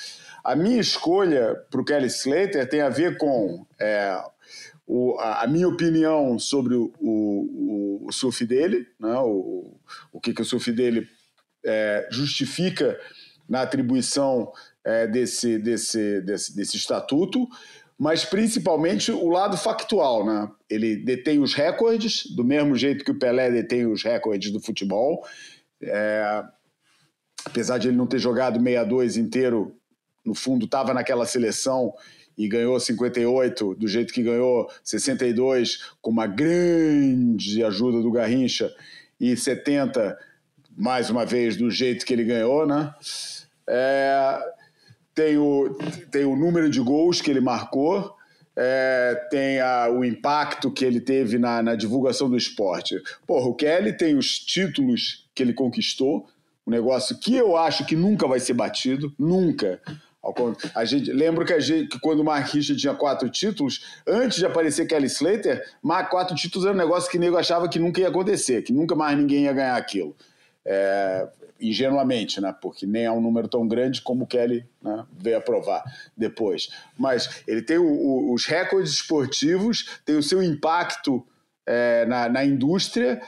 A 0.45 0.55
minha 0.55 0.79
escolha 0.79 1.57
para 1.71 1.81
o 1.81 1.85
Kelly 1.85 2.07
Slater 2.07 2.69
tem 2.69 2.83
a 2.83 2.91
ver 2.91 3.17
com 3.17 3.67
é, 3.81 4.23
o, 4.87 5.19
a, 5.19 5.45
a, 5.45 5.47
minha 5.47 5.67
opinião 5.67 6.39
sobre 6.39 6.75
o, 6.75 6.93
o, 7.01 8.07
o 8.07 8.13
surf 8.13 8.45
dele, 8.45 8.87
né, 9.01 9.17
o, 9.21 9.75
o 10.13 10.21
que, 10.21 10.35
que 10.35 10.43
o 10.43 10.45
surf 10.45 10.71
dele 10.71 11.09
é, 11.65 12.07
justifica 12.11 12.99
na 13.49 13.63
atribuição 13.63 14.53
é, 14.85 15.07
desse, 15.07 15.59
desse, 15.59 16.21
desse, 16.21 16.55
desse 16.55 16.77
estatuto, 16.77 17.49
mas 17.99 18.25
principalmente 18.25 19.11
o 19.11 19.29
lado 19.29 19.57
factual. 19.57 20.25
Né? 20.25 20.49
Ele 20.71 20.97
detém 20.97 21.41
os 21.41 21.55
recordes, 21.55 22.25
do 22.37 22.45
mesmo 22.45 22.77
jeito 22.77 23.05
que 23.05 23.11
o 23.11 23.19
Pelé 23.19 23.51
detém 23.51 23.87
os 23.87 24.05
recordes 24.05 24.53
do 24.53 24.61
futebol. 24.61 25.27
É, 25.83 26.45
apesar 27.45 27.79
de 27.79 27.89
ele 27.89 27.97
não 27.97 28.07
ter 28.07 28.19
jogado 28.19 28.59
62 28.59 29.17
inteiro, 29.17 29.77
no 30.25 30.35
fundo 30.35 30.65
estava 30.65 30.93
naquela 30.93 31.27
seleção 31.27 31.95
e 32.37 32.47
ganhou 32.49 32.79
58 32.79 33.75
do 33.75 33.89
jeito 33.89 34.13
que 34.13 34.23
ganhou 34.23 34.71
62 34.85 35.93
com 36.01 36.11
uma 36.11 36.27
grande 36.27 37.65
ajuda 37.65 38.01
do 38.01 38.13
Garrincha 38.13 38.73
e 39.21 39.37
70 39.37 40.17
mais 40.77 41.11
uma 41.11 41.27
vez 41.27 41.57
do 41.57 41.69
jeito 41.69 42.07
que 42.07 42.13
ele 42.13 42.23
ganhou, 42.23 42.65
né? 42.65 42.95
É, 43.69 44.39
tem, 45.13 45.37
o, 45.37 45.77
tem 46.13 46.25
o 46.25 46.37
número 46.37 46.71
de 46.71 46.81
gols 46.81 47.21
que 47.21 47.29
ele 47.29 47.41
marcou, 47.41 48.15
é, 48.61 49.15
tem 49.31 49.61
a, 49.61 49.89
o 49.89 50.05
impacto 50.05 50.69
que 50.73 50.85
ele 50.85 51.01
teve 51.01 51.39
na, 51.39 51.63
na, 51.63 51.77
divulgação 51.77 52.29
do 52.29 52.37
esporte. 52.37 53.01
Porra, 53.25 53.47
o 53.47 53.55
Kelly 53.55 53.97
tem 53.97 54.17
os 54.17 54.41
títulos 54.41 55.29
que 55.33 55.45
ele 55.45 55.53
conquistou, 55.53 56.27
um 56.67 56.71
negócio 56.73 57.17
que 57.21 57.37
eu 57.37 57.57
acho 57.57 57.87
que 57.87 57.95
nunca 57.95 58.27
vai 58.27 58.41
ser 58.41 58.55
batido, 58.55 59.15
nunca. 59.17 59.81
A 60.75 60.85
gente 60.85 61.13
lembra 61.13 61.45
que, 61.45 61.53
a 61.53 61.61
gente, 61.61 61.89
que 61.89 62.01
quando 62.01 62.21
o 62.21 62.25
Mark 62.25 62.53
Richard 62.53 62.81
tinha 62.81 62.95
quatro 62.95 63.31
títulos, 63.31 64.01
antes 64.05 64.39
de 64.39 64.45
aparecer 64.45 64.87
Kelly 64.87 65.07
Slater, 65.07 65.65
quatro 66.11 66.35
títulos 66.35 66.67
era 66.67 66.75
um 66.75 66.79
negócio 66.79 67.09
que 67.09 67.17
o 67.17 67.21
nego 67.21 67.37
achava 67.37 67.69
que 67.69 67.79
nunca 67.79 68.01
ia 68.01 68.09
acontecer, 68.09 68.63
que 68.63 68.73
nunca 68.73 68.97
mais 68.97 69.17
ninguém 69.17 69.45
ia 69.45 69.53
ganhar 69.53 69.77
aquilo. 69.77 70.17
É, 70.67 71.29
ingenuamente, 71.61 72.41
né? 72.41 72.55
porque 72.61 72.87
nem 72.87 73.05
é 73.05 73.11
um 73.11 73.21
número 73.21 73.49
tão 73.49 73.67
grande 73.67 74.03
como 74.03 74.25
o 74.25 74.27
Kelly 74.27 74.65
né, 74.83 75.05
veio 75.13 75.39
a 75.39 75.41
provar 75.41 75.83
depois. 76.17 76.69
Mas 76.97 77.43
ele 77.47 77.63
tem 77.63 77.79
o, 77.79 77.87
o, 77.87 78.33
os 78.33 78.47
recordes 78.47 78.93
esportivos, 78.93 80.01
tem 80.05 80.17
o 80.17 80.23
seu 80.23 80.43
impacto 80.43 81.27
é, 81.67 82.07
na, 82.07 82.29
na, 82.31 82.45
indústria, 82.45 83.21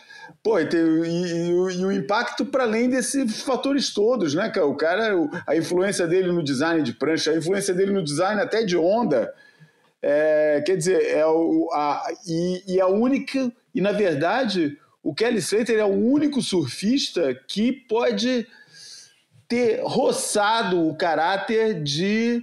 pô, 0.42 0.58
e, 0.58 0.66
tem, 0.66 0.80
e, 0.80 1.26
e, 1.26 1.80
e 1.80 1.84
o 1.84 1.92
impacto 1.92 2.46
para 2.46 2.64
além 2.64 2.88
desses 2.88 3.42
fatores 3.42 3.92
todos, 3.92 4.34
né, 4.34 4.48
cara? 4.48 4.66
O 4.66 4.74
cara, 4.74 5.14
a 5.46 5.54
influência 5.54 6.06
dele 6.06 6.32
no 6.32 6.42
design 6.42 6.82
de 6.82 6.94
prancha, 6.94 7.32
a 7.32 7.36
influência 7.36 7.74
dele 7.74 7.92
no 7.92 8.02
design 8.02 8.40
até 8.40 8.64
de 8.64 8.76
onda. 8.76 9.32
É, 10.02 10.62
quer 10.64 10.76
dizer, 10.76 11.14
é 11.14 11.26
o, 11.26 11.68
a, 11.74 12.02
e, 12.26 12.74
e 12.76 12.80
a 12.80 12.86
única, 12.86 13.52
e 13.74 13.80
na 13.82 13.92
verdade, 13.92 14.78
o 15.02 15.14
Kelly 15.14 15.38
Slater 15.38 15.78
é 15.78 15.84
o 15.84 15.88
único 15.88 16.42
surfista 16.42 17.34
que 17.48 17.72
pode 17.72 18.46
ter 19.48 19.80
roçado 19.82 20.86
o 20.86 20.94
caráter 20.94 21.82
de, 21.82 22.42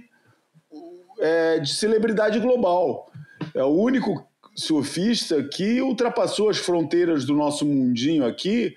é, 1.20 1.58
de 1.58 1.72
celebridade 1.72 2.38
global. 2.38 3.10
É 3.54 3.62
o 3.62 3.68
único 3.68 4.26
surfista 4.54 5.42
que 5.42 5.80
ultrapassou 5.80 6.50
as 6.50 6.58
fronteiras 6.58 7.24
do 7.24 7.34
nosso 7.34 7.64
mundinho 7.64 8.26
aqui 8.26 8.76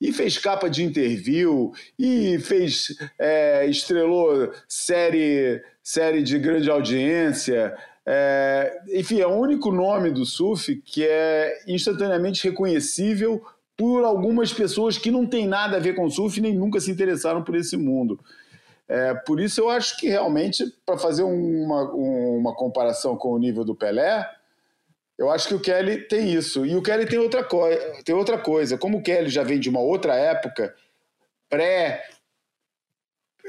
e 0.00 0.12
fez 0.12 0.38
capa 0.38 0.70
de 0.70 0.82
interview 0.82 1.72
e 1.98 2.38
fez 2.38 2.96
é, 3.18 3.66
estrelou 3.66 4.52
série 4.66 5.62
série 5.82 6.22
de 6.22 6.38
grande 6.38 6.70
audiência 6.70 7.76
é, 8.10 8.80
enfim, 8.94 9.20
é 9.20 9.26
o 9.26 9.34
único 9.34 9.70
nome 9.70 10.10
do 10.10 10.24
surf 10.24 10.76
que 10.76 11.06
é 11.06 11.60
instantaneamente 11.66 12.48
reconhecível 12.48 13.44
por 13.76 14.02
algumas 14.02 14.50
pessoas 14.50 14.96
que 14.96 15.10
não 15.10 15.26
têm 15.26 15.46
nada 15.46 15.76
a 15.76 15.80
ver 15.80 15.94
com 15.94 16.08
surf 16.08 16.40
nem 16.40 16.54
nunca 16.54 16.80
se 16.80 16.90
interessaram 16.90 17.44
por 17.44 17.54
esse 17.54 17.76
mundo. 17.76 18.18
É, 18.88 19.12
por 19.12 19.38
isso 19.38 19.60
eu 19.60 19.68
acho 19.68 19.98
que 19.98 20.08
realmente, 20.08 20.64
para 20.86 20.96
fazer 20.96 21.22
uma, 21.22 21.82
uma 21.92 22.54
comparação 22.54 23.14
com 23.14 23.28
o 23.32 23.38
nível 23.38 23.62
do 23.62 23.74
Pelé, 23.74 24.26
eu 25.18 25.30
acho 25.30 25.46
que 25.46 25.54
o 25.54 25.60
Kelly 25.60 26.08
tem 26.08 26.32
isso. 26.32 26.64
E 26.64 26.74
o 26.76 26.82
Kelly 26.82 27.04
tem 27.04 27.18
outra, 27.18 27.46
tem 28.06 28.14
outra 28.14 28.38
coisa. 28.38 28.78
Como 28.78 28.98
o 28.98 29.02
Kelly 29.02 29.28
já 29.28 29.42
vem 29.42 29.60
de 29.60 29.68
uma 29.68 29.80
outra 29.80 30.14
época, 30.14 30.74
pré 31.50 32.08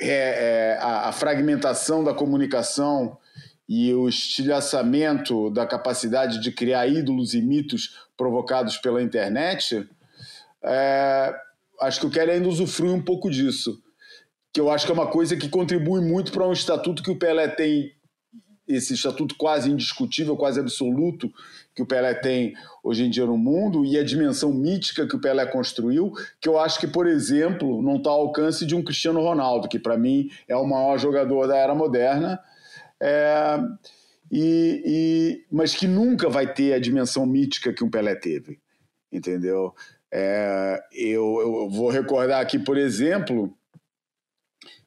é, 0.02 0.74
é, 0.74 0.78
a, 0.82 1.08
a 1.08 1.12
fragmentação 1.14 2.04
da 2.04 2.14
comunicação 2.14 3.18
e 3.70 3.94
o 3.94 4.10
estilhaçamento 4.10 5.52
da 5.52 5.64
capacidade 5.64 6.42
de 6.42 6.52
criar 6.52 6.88
ídolos 6.88 7.36
e 7.36 7.42
mitos 7.42 8.08
provocados 8.18 8.78
pela 8.78 9.00
internet, 9.00 9.88
é, 10.64 11.36
acho 11.80 12.00
que 12.00 12.08
o 12.08 12.10
Kelly 12.10 12.32
ainda 12.32 12.50
usufrui 12.50 12.90
um 12.90 13.02
pouco 13.02 13.30
disso. 13.30 13.80
Que 14.52 14.60
eu 14.60 14.72
acho 14.72 14.88
que 14.88 14.92
é 14.92 14.96
uma 14.96 15.12
coisa 15.12 15.38
que 15.38 15.48
contribui 15.48 16.02
muito 16.02 16.32
para 16.32 16.48
um 16.48 16.52
estatuto 16.52 17.04
que 17.04 17.12
o 17.12 17.20
Pelé 17.20 17.48
tem 17.48 17.94
esse 18.68 18.96
estatuto 18.96 19.36
quase 19.36 19.70
indiscutível, 19.70 20.36
quase 20.36 20.60
absoluto 20.60 21.32
que 21.76 21.84
o 21.84 21.86
Pelé 21.86 22.16
tem 22.16 22.56
hoje 22.84 23.04
em 23.04 23.10
dia 23.10 23.26
no 23.28 23.38
mundo 23.38 23.86
e 23.86 24.00
a 24.00 24.04
dimensão 24.04 24.52
mítica 24.52 25.08
que 25.08 25.16
o 25.16 25.22
Pelé 25.22 25.46
construiu, 25.46 26.12
que 26.42 26.50
eu 26.50 26.60
acho 26.60 26.80
que, 26.80 26.88
por 26.88 27.06
exemplo, 27.06 27.84
não 27.84 27.98
está 27.98 28.10
ao 28.10 28.22
alcance 28.22 28.66
de 28.66 28.74
um 28.74 28.84
Cristiano 28.84 29.22
Ronaldo, 29.22 29.70
que 29.70 29.78
para 29.78 29.96
mim 29.96 30.30
é 30.48 30.56
o 30.56 30.66
maior 30.66 30.98
jogador 30.98 31.48
da 31.48 31.56
era 31.56 31.76
moderna, 31.76 32.40
é, 33.02 33.58
e, 34.32 34.84
e, 34.86 35.46
mas 35.52 35.74
que 35.74 35.88
nunca 35.88 36.30
vai 36.30 36.52
ter 36.54 36.74
a 36.74 36.80
dimensão 36.80 37.26
mítica 37.26 37.74
que 37.74 37.84
um 37.84 37.90
Pelé 37.90 38.16
teve, 38.16 38.60
entendeu? 39.12 39.74
É, 40.12 40.82
eu, 40.92 41.40
eu 41.40 41.70
vou 41.70 41.90
recordar 41.90 42.42
aqui, 42.42 42.60
por 42.60 42.78
exemplo, 42.78 43.56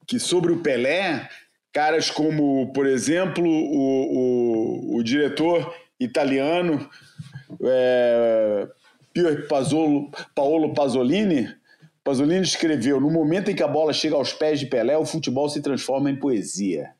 que 0.07 0.18
sobre 0.18 0.53
o 0.53 0.61
Pelé, 0.61 1.29
caras 1.72 2.11
como, 2.11 2.72
por 2.72 2.87
exemplo, 2.87 3.44
o, 3.44 4.94
o, 4.94 4.96
o 4.96 5.03
diretor 5.03 5.75
italiano 5.98 6.88
é, 7.64 8.68
Paolo 10.35 10.75
Pasolini, 10.75 11.48
Pasolini 12.03 12.42
escreveu: 12.42 13.01
No 13.01 13.11
momento 13.11 13.51
em 13.51 13.55
que 13.55 13.62
a 13.62 13.68
bola 13.68 13.92
chega 13.92 14.16
aos 14.16 14.33
pés 14.33 14.59
de 14.59 14.66
Pelé, 14.66 14.96
o 14.96 15.05
futebol 15.05 15.48
se 15.48 15.61
transforma 15.61 16.11
em 16.11 16.16
poesia. 16.16 16.94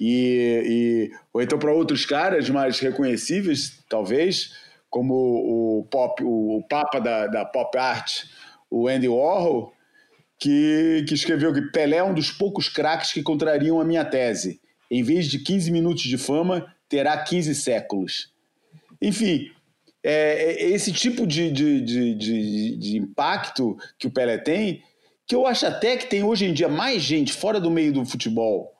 E, 0.00 0.62
e 0.64 1.16
ou 1.30 1.42
então 1.42 1.58
para 1.58 1.74
outros 1.74 2.06
caras 2.06 2.48
mais 2.48 2.80
reconhecíveis, 2.80 3.84
talvez, 3.86 4.54
como 4.88 5.14
o 5.14 5.84
pop, 5.90 6.24
o, 6.24 6.64
papa 6.68 6.98
da, 6.98 7.26
da 7.26 7.44
pop 7.44 7.76
art, 7.76 8.24
o 8.70 8.88
Andy 8.88 9.08
Warhol, 9.08 9.74
que, 10.38 11.04
que 11.06 11.12
escreveu 11.12 11.52
que 11.52 11.60
Pelé 11.70 11.98
é 11.98 12.04
um 12.04 12.14
dos 12.14 12.30
poucos 12.30 12.66
craques 12.66 13.12
que 13.12 13.22
contrariam 13.22 13.78
a 13.78 13.84
minha 13.84 14.04
tese. 14.04 14.58
Em 14.90 15.02
vez 15.02 15.26
de 15.26 15.38
15 15.38 15.70
minutos 15.70 16.02
de 16.04 16.16
fama, 16.16 16.74
terá 16.88 17.22
15 17.22 17.54
séculos. 17.54 18.32
Enfim, 19.02 19.50
é, 20.02 20.62
é 20.62 20.70
esse 20.70 20.92
tipo 20.92 21.26
de, 21.26 21.52
de, 21.52 21.80
de, 21.82 22.76
de 22.76 22.96
impacto 22.96 23.76
que 23.98 24.06
o 24.06 24.10
Pelé 24.10 24.38
tem, 24.38 24.82
que 25.26 25.36
eu 25.36 25.46
acho 25.46 25.66
até 25.66 25.98
que 25.98 26.06
tem 26.06 26.24
hoje 26.24 26.46
em 26.46 26.54
dia 26.54 26.68
mais 26.68 27.02
gente 27.02 27.34
fora 27.34 27.60
do 27.60 27.70
meio 27.70 27.92
do 27.92 28.04
futebol 28.06 28.79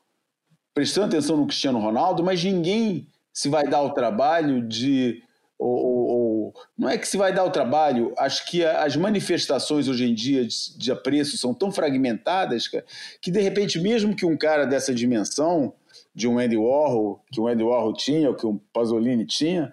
prestando 0.74 1.08
atenção 1.08 1.36
no 1.36 1.46
Cristiano 1.46 1.78
Ronaldo, 1.78 2.22
mas 2.22 2.42
ninguém 2.42 3.06
se 3.32 3.48
vai 3.48 3.66
dar 3.68 3.82
o 3.82 3.90
trabalho 3.90 4.66
de 4.66 5.22
ou, 5.60 5.68
ou, 5.68 6.54
não 6.76 6.88
é 6.88 6.96
que 6.96 7.06
se 7.06 7.18
vai 7.18 7.34
dar 7.34 7.44
o 7.44 7.50
trabalho, 7.50 8.14
acho 8.16 8.46
que 8.46 8.64
as 8.64 8.96
manifestações 8.96 9.88
hoje 9.88 10.06
em 10.08 10.14
dia 10.14 10.42
de, 10.46 10.78
de 10.78 10.90
apreço 10.90 11.36
são 11.36 11.52
tão 11.52 11.70
fragmentadas 11.70 12.66
que, 13.20 13.30
de 13.30 13.40
repente, 13.40 13.78
mesmo 13.78 14.16
que 14.16 14.24
um 14.24 14.38
cara 14.38 14.64
dessa 14.64 14.94
dimensão, 14.94 15.74
de 16.14 16.26
um 16.26 16.38
Andy 16.38 16.56
Warhol, 16.56 17.22
que 17.30 17.38
um 17.38 17.46
Andy 17.46 17.62
Warhol 17.62 17.92
tinha, 17.92 18.30
ou 18.30 18.34
que 18.34 18.46
um 18.46 18.58
Pasolini 18.72 19.26
tinha, 19.26 19.70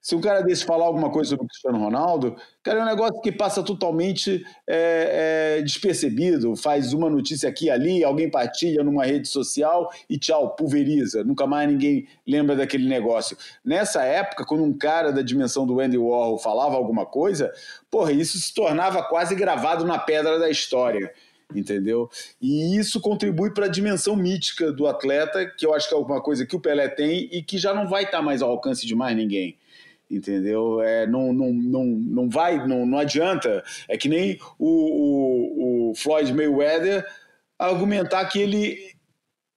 se 0.00 0.14
um 0.14 0.20
cara 0.20 0.42
desse 0.42 0.64
falar 0.64 0.86
alguma 0.86 1.10
coisa 1.10 1.30
sobre 1.30 1.44
o 1.44 1.48
Cristiano 1.48 1.78
Ronaldo, 1.78 2.36
cara, 2.62 2.80
é 2.80 2.82
um 2.82 2.86
negócio 2.86 3.20
que 3.20 3.32
passa 3.32 3.62
totalmente 3.62 4.44
é, 4.66 5.58
é, 5.58 5.62
despercebido. 5.62 6.54
Faz 6.56 6.92
uma 6.92 7.10
notícia 7.10 7.48
aqui 7.48 7.66
e 7.66 7.70
ali, 7.70 8.04
alguém 8.04 8.30
partilha 8.30 8.84
numa 8.84 9.04
rede 9.04 9.26
social 9.28 9.92
e 10.08 10.16
tchau, 10.16 10.54
pulveriza. 10.54 11.24
Nunca 11.24 11.46
mais 11.46 11.68
ninguém 11.68 12.06
lembra 12.26 12.54
daquele 12.54 12.88
negócio. 12.88 13.36
Nessa 13.64 14.02
época, 14.04 14.46
quando 14.46 14.62
um 14.62 14.72
cara 14.72 15.12
da 15.12 15.20
dimensão 15.20 15.66
do 15.66 15.80
Andy 15.80 15.98
Warhol 15.98 16.38
falava 16.38 16.76
alguma 16.76 17.04
coisa, 17.04 17.52
porra, 17.90 18.12
isso 18.12 18.38
se 18.38 18.54
tornava 18.54 19.02
quase 19.02 19.34
gravado 19.34 19.84
na 19.84 19.98
pedra 19.98 20.38
da 20.38 20.48
história 20.48 21.12
entendeu? 21.54 22.10
E 22.42 22.76
isso 22.76 23.00
contribui 23.00 23.50
para 23.54 23.64
a 23.64 23.70
dimensão 23.70 24.14
mítica 24.14 24.70
do 24.70 24.86
atleta, 24.86 25.46
que 25.46 25.64
eu 25.64 25.72
acho 25.72 25.88
que 25.88 25.94
é 25.94 25.96
alguma 25.96 26.20
coisa 26.20 26.44
que 26.44 26.54
o 26.54 26.60
Pelé 26.60 26.88
tem 26.88 27.26
e 27.32 27.42
que 27.42 27.56
já 27.56 27.72
não 27.72 27.88
vai 27.88 28.04
estar 28.04 28.18
tá 28.18 28.22
mais 28.22 28.42
ao 28.42 28.50
alcance 28.50 28.86
de 28.86 28.94
mais 28.94 29.16
ninguém 29.16 29.56
entendeu? 30.10 30.80
É, 30.80 31.06
não, 31.06 31.32
não, 31.32 31.52
não, 31.52 31.84
não 31.84 32.30
vai, 32.30 32.66
não, 32.66 32.86
não 32.86 32.98
adianta. 32.98 33.62
É 33.88 33.96
que 33.96 34.08
nem 34.08 34.38
o, 34.58 35.88
o, 35.88 35.90
o 35.90 35.94
Floyd 35.94 36.32
Mayweather 36.32 37.06
argumentar 37.58 38.26
que 38.26 38.38
ele 38.38 38.94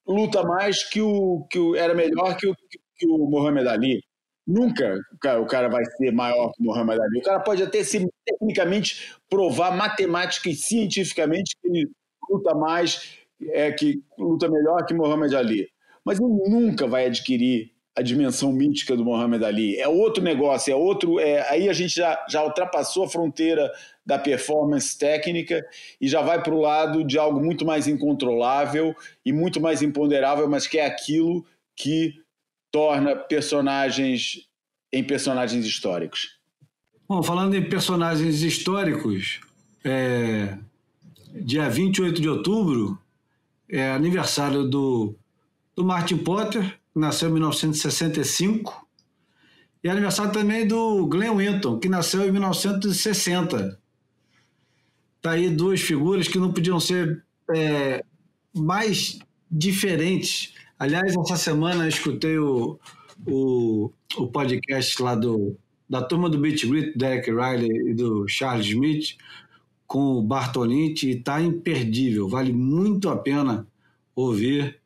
luta 0.07 0.43
mais 0.43 0.83
que 0.83 1.01
o 1.01 1.45
que 1.49 1.59
o, 1.59 1.75
era 1.75 1.93
melhor 1.93 2.35
que 2.35 2.47
o, 2.47 2.55
que 2.97 3.07
o 3.07 3.29
Muhammad 3.29 3.67
Ali. 3.67 4.03
Nunca 4.45 4.99
o 5.13 5.17
cara, 5.19 5.41
o 5.41 5.45
cara 5.45 5.69
vai 5.69 5.85
ser 5.85 6.11
maior 6.11 6.51
que 6.51 6.61
o 6.61 6.65
Muhammad 6.65 6.99
Ali. 6.99 7.19
O 7.19 7.23
cara 7.23 7.39
pode 7.39 7.63
até 7.63 7.83
ser 7.83 8.07
tecnicamente 8.25 9.15
provar 9.29 9.75
matemática 9.75 10.49
e 10.49 10.55
cientificamente 10.55 11.55
que 11.61 11.67
ele 11.67 11.89
luta 12.29 12.55
mais, 12.55 13.17
é 13.49 13.71
que 13.71 14.03
luta 14.17 14.49
melhor 14.49 14.85
que 14.85 14.93
Muhammad 14.93 15.33
Ali. 15.33 15.69
Mas 16.03 16.19
ele 16.19 16.49
nunca 16.49 16.87
vai 16.87 17.05
adquirir 17.05 17.71
a 17.95 18.01
dimensão 18.01 18.51
mítica 18.51 18.95
do 18.95 19.03
Muhammad 19.03 19.43
Ali. 19.43 19.77
É 19.77 19.87
outro 19.87 20.23
negócio, 20.23 20.71
é 20.71 20.75
outro. 20.75 21.19
É, 21.19 21.49
aí 21.49 21.67
a 21.67 21.73
gente 21.73 21.95
já, 21.95 22.25
já 22.29 22.43
ultrapassou 22.43 23.03
a 23.03 23.09
fronteira 23.09 23.71
da 24.05 24.17
performance 24.17 24.97
técnica 24.97 25.65
e 25.99 26.07
já 26.07 26.21
vai 26.21 26.41
para 26.41 26.53
o 26.53 26.59
lado 26.59 27.03
de 27.03 27.17
algo 27.17 27.43
muito 27.43 27.65
mais 27.65 27.87
incontrolável 27.87 28.95
e 29.25 29.31
muito 29.33 29.59
mais 29.59 29.81
imponderável, 29.81 30.49
mas 30.49 30.67
que 30.67 30.77
é 30.77 30.85
aquilo 30.85 31.45
que 31.75 32.15
torna 32.71 33.15
personagens 33.15 34.47
em 34.91 35.03
personagens 35.03 35.65
históricos. 35.65 36.39
Bom, 37.07 37.21
falando 37.21 37.55
em 37.55 37.69
personagens 37.69 38.41
históricos, 38.41 39.41
é, 39.83 40.57
dia 41.33 41.69
28 41.69 42.21
de 42.21 42.29
outubro 42.29 42.97
é 43.69 43.91
aniversário 43.91 44.63
do, 44.63 45.15
do 45.75 45.83
Martin 45.83 46.17
Potter, 46.17 46.79
nasceu 46.95 47.29
em 47.29 47.33
1965, 47.33 48.87
e 49.83 49.87
é 49.87 49.91
aniversário 49.91 50.31
também 50.31 50.67
do 50.67 51.07
Glenn 51.07 51.35
Winton, 51.37 51.79
que 51.79 51.89
nasceu 51.89 52.27
em 52.27 52.31
1960. 52.31 53.79
Tá 55.21 55.31
aí 55.31 55.49
duas 55.49 55.81
figuras 55.81 56.27
que 56.27 56.37
não 56.37 56.51
podiam 56.51 56.79
ser 56.79 57.23
é, 57.55 58.03
mais 58.53 59.19
diferentes. 59.49 60.53
Aliás, 60.77 61.15
essa 61.15 61.35
semana 61.35 61.85
eu 61.85 61.89
escutei 61.89 62.37
o, 62.37 62.79
o, 63.27 63.91
o 64.17 64.27
podcast 64.27 65.01
lá 65.01 65.15
do, 65.15 65.57
da 65.89 66.01
turma 66.01 66.29
do 66.29 66.37
Beat 66.37 66.65
Grit, 66.67 66.97
Derek 66.97 67.29
Riley 67.29 67.89
e 67.89 67.93
do 67.93 68.27
Charles 68.27 68.67
Smith, 68.67 69.17
com 69.87 70.15
o 70.15 70.21
Bartolini, 70.23 70.95
e 71.03 71.11
está 71.11 71.41
imperdível. 71.41 72.27
Vale 72.27 72.53
muito 72.53 73.09
a 73.09 73.17
pena 73.17 73.67
ouvir 74.15 74.80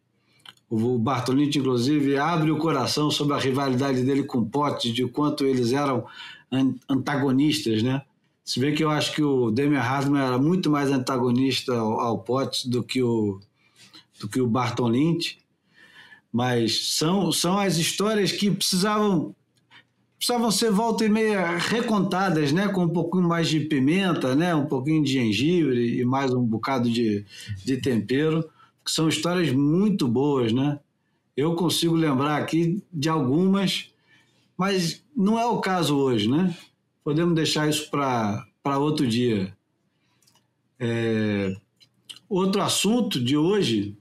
o 0.76 1.00
Bartolini, 1.00 1.50
inclusive, 1.56 2.18
abre 2.18 2.52
o 2.52 2.58
coração 2.58 3.10
sobre 3.10 3.34
a 3.36 3.40
rivalidade 3.40 4.04
dele 4.04 4.24
com 4.24 4.40
o 4.40 4.46
Potts, 4.46 4.94
de 4.94 5.06
quanto 5.08 5.46
eles 5.46 5.72
eram 5.72 6.06
antagonistas, 6.90 7.82
né? 7.82 8.02
Se 8.44 8.60
vê 8.60 8.72
que 8.72 8.84
eu 8.84 8.90
acho 8.90 9.14
que 9.14 9.24
o 9.24 9.50
Demian 9.50 9.82
Hardman 9.82 10.22
era 10.22 10.38
muito 10.38 10.70
mais 10.70 10.92
antagonista 10.92 11.74
ao, 11.74 12.00
ao 12.00 12.20
Potts 12.20 12.66
do 12.66 12.84
que 12.84 13.02
o, 13.02 13.40
do 14.20 14.28
que 14.28 14.40
o 14.40 14.48
Barton 14.48 14.90
Lynch, 14.90 15.40
mas 16.32 16.96
são, 16.98 17.32
são 17.32 17.58
as 17.58 17.78
histórias 17.78 18.32
que 18.32 18.52
precisavam 18.52 19.36
precisavam 20.18 20.50
ser 20.50 20.72
volta 20.72 21.06
e 21.06 21.10
meia 21.10 21.58
recontadas, 21.58 22.52
né, 22.52 22.68
com 22.70 22.84
um 22.84 22.90
pouquinho 22.90 23.28
mais 23.28 23.48
de 23.48 23.60
pimenta, 23.60 24.34
né, 24.34 24.56
um 24.56 24.66
pouquinho 24.66 25.04
de 25.04 25.12
gengibre 25.12 26.00
e 26.00 26.06
mais 26.06 26.34
um 26.34 26.42
bocado 26.42 26.90
de, 26.90 27.26
de 27.64 27.78
tempero 27.78 28.44
que 28.86 28.92
são 28.92 29.10
histórias 29.10 29.52
muito 29.52 30.08
boas, 30.08 30.54
né? 30.54 30.80
Eu 31.36 31.56
consigo 31.56 31.96
lembrar 31.96 32.38
aqui 32.38 32.84
de 32.94 33.10
algumas, 33.10 33.92
mas 34.56 35.04
não 35.18 35.40
é 35.40 35.46
o 35.46 35.60
caso 35.60 35.98
hoje, 35.98 36.30
né? 36.30 36.56
Podemos 37.04 37.34
deixar 37.34 37.68
isso 37.68 37.90
para 37.90 38.78
outro 38.78 39.08
dia. 39.08 39.58
É... 40.80 41.56
Outro 42.30 42.62
assunto 42.62 43.20
de 43.22 43.36
hoje, 43.36 43.98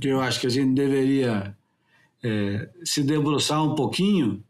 que 0.00 0.08
eu 0.08 0.20
acho 0.20 0.40
que 0.40 0.46
a 0.46 0.50
gente 0.50 0.74
deveria 0.74 1.56
é, 2.22 2.68
se 2.84 3.02
debruçar 3.02 3.62
um 3.62 3.74
pouquinho, 3.74 4.42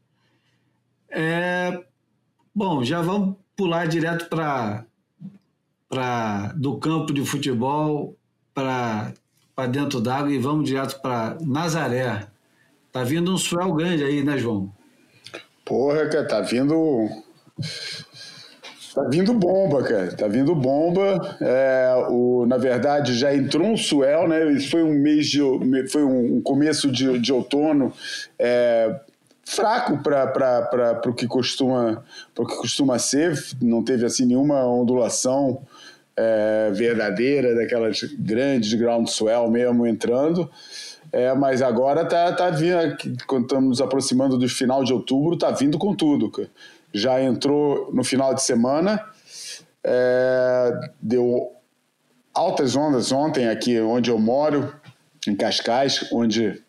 é. 1.11 1.85
Bom, 2.55 2.85
já 2.85 3.01
vamos 3.01 3.37
pular 3.57 3.87
direto 3.87 4.29
para 4.29 4.85
do 6.57 6.79
campo 6.79 7.13
de 7.13 7.25
futebol 7.25 8.18
para 9.55 9.67
dentro 9.67 10.01
d'água 10.01 10.33
e 10.33 10.39
vamos 10.39 10.69
direto 10.69 11.01
para 11.01 11.37
Nazaré. 11.41 12.27
Tá 12.93 13.05
vindo 13.05 13.33
um 13.33 13.39
swell 13.39 13.73
grande 13.75 14.05
aí, 14.05 14.23
né, 14.25 14.39
João? 14.39 14.71
Porra, 15.65 16.09
cara, 16.09 16.27
tá 16.27 16.41
vindo. 16.41 17.09
Tá 18.95 19.03
vindo 19.09 19.35
bomba, 19.35 19.83
cara. 19.83 20.17
Tá 20.17 20.27
vindo 20.27 20.55
bomba. 20.55 21.37
É, 21.41 22.07
o, 22.09 22.47
na 22.47 22.57
verdade, 22.57 23.15
já 23.15 23.35
entrou 23.35 23.67
um 23.67 23.77
swell, 23.77 24.27
né? 24.27 24.59
Foi 24.61 24.83
um 24.83 24.95
mês 24.95 25.27
de. 25.29 25.41
Foi 25.91 26.03
um 26.03 26.41
começo 26.41 26.91
de, 26.91 27.19
de 27.19 27.33
outono. 27.33 27.93
É, 28.39 29.01
fraco 29.49 29.99
para 30.03 31.01
o 31.07 31.15
que 31.15 31.27
costuma 31.27 32.05
para 32.35 32.45
o 32.45 32.47
que 32.47 32.57
costuma 32.57 32.99
ser 32.99 33.35
não 33.63 33.83
teve 33.83 34.05
assim 34.05 34.27
nenhuma 34.27 34.67
ondulação 34.67 35.63
é, 36.19 36.71
verdadeira, 36.73 37.55
daquelas 37.55 38.03
grandes 38.19 38.75
groundswell 38.75 39.49
mesmo 39.49 39.87
entrando. 39.87 40.51
É, 41.13 41.33
mas 41.33 41.63
agora 41.63 42.05
tá, 42.05 42.33
tá 42.33 42.51
vindo, 42.51 42.97
quando 43.27 43.45
estamos 43.45 43.81
aproximando 43.81 44.37
do 44.37 44.49
final 44.49 44.83
de 44.83 44.93
outubro, 44.93 45.39
tá 45.39 45.53
vindo 45.53 45.79
com 45.79 45.95
tudo. 45.95 46.31
Já 46.93 47.23
entrou 47.23 47.91
no 47.93 48.03
final 48.03 48.35
de 48.35 48.43
semana, 48.43 49.01
é, 49.85 50.73
deu 51.01 51.53
altas 52.35 52.75
ondas 52.75 53.13
ontem 53.13 53.49
aqui 53.49 53.81
onde 53.81 54.11
eu 54.11 54.19
moro, 54.19 54.75
em 55.27 55.37
Cascais, 55.37 56.09
onde 56.13 56.61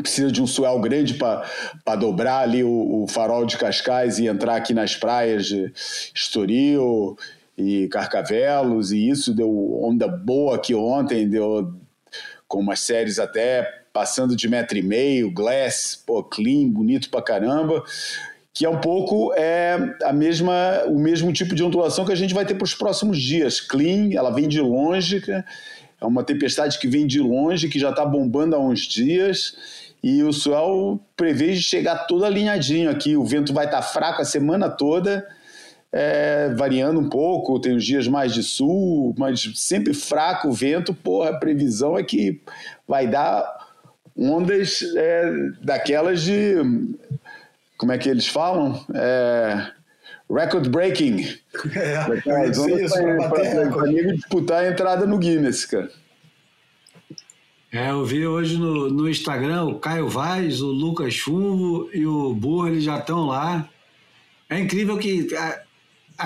precisa 0.00 0.30
de 0.30 0.42
um 0.42 0.46
swell 0.46 0.80
grande 0.80 1.14
para 1.14 1.96
dobrar 1.96 2.40
ali 2.40 2.62
o, 2.62 3.02
o, 3.02 3.06
farol 3.08 3.44
de 3.44 3.56
Cascais 3.58 4.18
e 4.18 4.26
entrar 4.26 4.56
aqui 4.56 4.72
nas 4.72 4.96
praias 4.96 5.46
de 5.46 5.72
Estoril 6.14 7.16
e 7.56 7.88
Carcavelos, 7.88 8.92
e 8.92 9.08
isso 9.08 9.34
deu 9.34 9.82
onda 9.82 10.08
boa 10.08 10.56
aqui 10.56 10.74
ontem, 10.74 11.28
deu 11.28 11.74
com 12.48 12.60
umas 12.60 12.80
séries 12.80 13.18
até 13.18 13.82
passando 13.92 14.34
de 14.34 14.48
metro 14.48 14.76
e 14.76 14.82
meio, 14.82 15.30
glass, 15.30 16.02
pô, 16.06 16.22
clean, 16.24 16.68
bonito 16.68 17.10
pra 17.10 17.20
caramba, 17.20 17.84
que 18.54 18.64
é 18.64 18.68
um 18.68 18.80
pouco 18.80 19.32
é, 19.34 19.78
a 20.02 20.12
mesma, 20.12 20.82
o 20.86 20.98
mesmo 20.98 21.32
tipo 21.32 21.54
de 21.54 21.62
ondulação 21.62 22.04
que 22.04 22.12
a 22.12 22.16
gente 22.16 22.34
vai 22.34 22.44
ter 22.44 22.54
para 22.54 22.64
os 22.64 22.74
próximos 22.74 23.20
dias. 23.20 23.60
Clean, 23.60 24.10
ela 24.14 24.30
vem 24.30 24.48
de 24.48 24.60
longe, 24.60 25.22
é 26.00 26.04
uma 26.04 26.24
tempestade 26.24 26.78
que 26.78 26.88
vem 26.88 27.06
de 27.06 27.20
longe, 27.20 27.68
que 27.68 27.78
já 27.78 27.90
está 27.90 28.04
bombando 28.04 28.56
há 28.56 28.58
uns 28.58 28.80
dias, 28.80 29.54
e 30.02 30.22
o 30.22 30.32
sol 30.32 31.00
prevê 31.16 31.54
chegar 31.56 32.06
todo 32.06 32.24
alinhadinho 32.24 32.90
aqui. 32.90 33.16
O 33.16 33.24
vento 33.24 33.52
vai 33.52 33.66
estar 33.66 33.78
tá 33.78 33.82
fraco 33.82 34.20
a 34.20 34.24
semana 34.24 34.68
toda, 34.68 35.26
é, 35.92 36.48
variando 36.54 36.98
um 36.98 37.08
pouco, 37.08 37.60
tem 37.60 37.76
os 37.76 37.84
dias 37.84 38.08
mais 38.08 38.32
de 38.32 38.42
sul, 38.42 39.14
mas 39.18 39.52
sempre 39.54 39.92
fraco 39.92 40.48
o 40.48 40.52
vento. 40.52 40.94
Porra, 40.94 41.30
a 41.30 41.38
previsão 41.38 41.98
é 41.98 42.02
que 42.02 42.40
vai 42.88 43.06
dar 43.06 43.68
ondas 44.16 44.82
é, 44.96 45.30
daquelas 45.62 46.22
de. 46.22 46.54
Como 47.76 47.92
é 47.92 47.98
que 47.98 48.08
eles 48.08 48.26
falam? 48.26 48.82
É, 48.94 49.70
record 50.30 50.68
breaking. 50.68 51.20
É, 51.74 52.48
isso, 52.48 52.94
para 53.68 53.86
disputar 54.14 54.64
a 54.64 54.68
entrada 54.68 55.06
no 55.06 55.18
Guinness, 55.18 55.66
cara. 55.66 55.90
É, 57.70 57.90
eu 57.90 58.04
vi 58.04 58.26
hoje 58.26 58.58
no, 58.58 58.90
no 58.90 59.08
Instagram 59.08 59.64
o 59.64 59.78
Caio 59.78 60.06
Vaz, 60.06 60.60
o 60.60 60.66
Lucas 60.66 61.14
Chumbo 61.14 61.88
e 61.92 62.06
o 62.06 62.34
Burro, 62.34 62.68
eles 62.68 62.84
já 62.84 62.98
estão 62.98 63.26
lá. 63.26 63.68
É 64.48 64.58
incrível 64.58 64.98
que 64.98 65.34
a, 65.34 65.62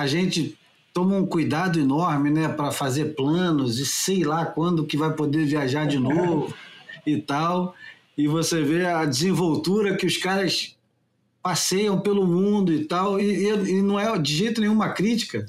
a, 0.01 0.07
gente 0.07 0.57
toma 0.93 1.15
um 1.15 1.25
cuidado 1.25 1.79
enorme, 1.79 2.29
né, 2.29 2.47
para 2.47 2.71
fazer 2.71 3.15
planos 3.15 3.79
e 3.79 3.85
sei 3.85 4.23
lá 4.23 4.45
quando 4.45 4.85
que 4.85 4.97
vai 4.97 5.13
poder 5.13 5.45
viajar 5.45 5.85
de 5.85 5.99
novo 5.99 6.53
e 7.05 7.17
tal. 7.17 7.75
E 8.17 8.27
você 8.27 8.63
vê 8.63 8.85
a 8.85 9.05
desenvoltura 9.05 9.95
que 9.95 10.05
os 10.05 10.17
caras 10.17 10.75
passeiam 11.41 11.99
pelo 11.99 12.25
mundo 12.25 12.73
e 12.73 12.85
tal, 12.85 13.19
e, 13.19 13.45
e 13.45 13.81
não 13.81 13.99
é 13.99 14.17
de 14.17 14.35
jeito 14.35 14.59
nenhum 14.59 14.73
uma 14.73 14.89
crítica. 14.89 15.45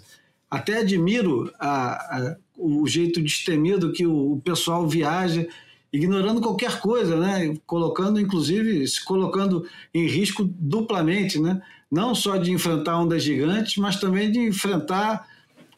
Até 0.50 0.78
admiro 0.78 1.52
a, 1.58 1.92
a, 1.92 2.37
o 2.56 2.87
jeito 2.87 3.20
destemido 3.20 3.92
que 3.92 4.06
o, 4.06 4.34
o 4.34 4.40
pessoal 4.40 4.87
viaja 4.87 5.46
ignorando 5.92 6.40
qualquer 6.40 6.80
coisa, 6.80 7.18
né? 7.18 7.56
colocando, 7.66 8.20
inclusive, 8.20 8.87
se 8.87 9.04
colocando 9.04 9.66
em 9.92 10.06
risco 10.06 10.44
duplamente, 10.44 11.40
né? 11.40 11.62
Não 11.90 12.14
só 12.14 12.37
de 12.37 12.53
enfrentar 12.53 13.01
ondas 13.01 13.22
gigantes, 13.22 13.77
mas 13.77 13.96
também 13.96 14.31
de 14.31 14.40
enfrentar 14.40 15.27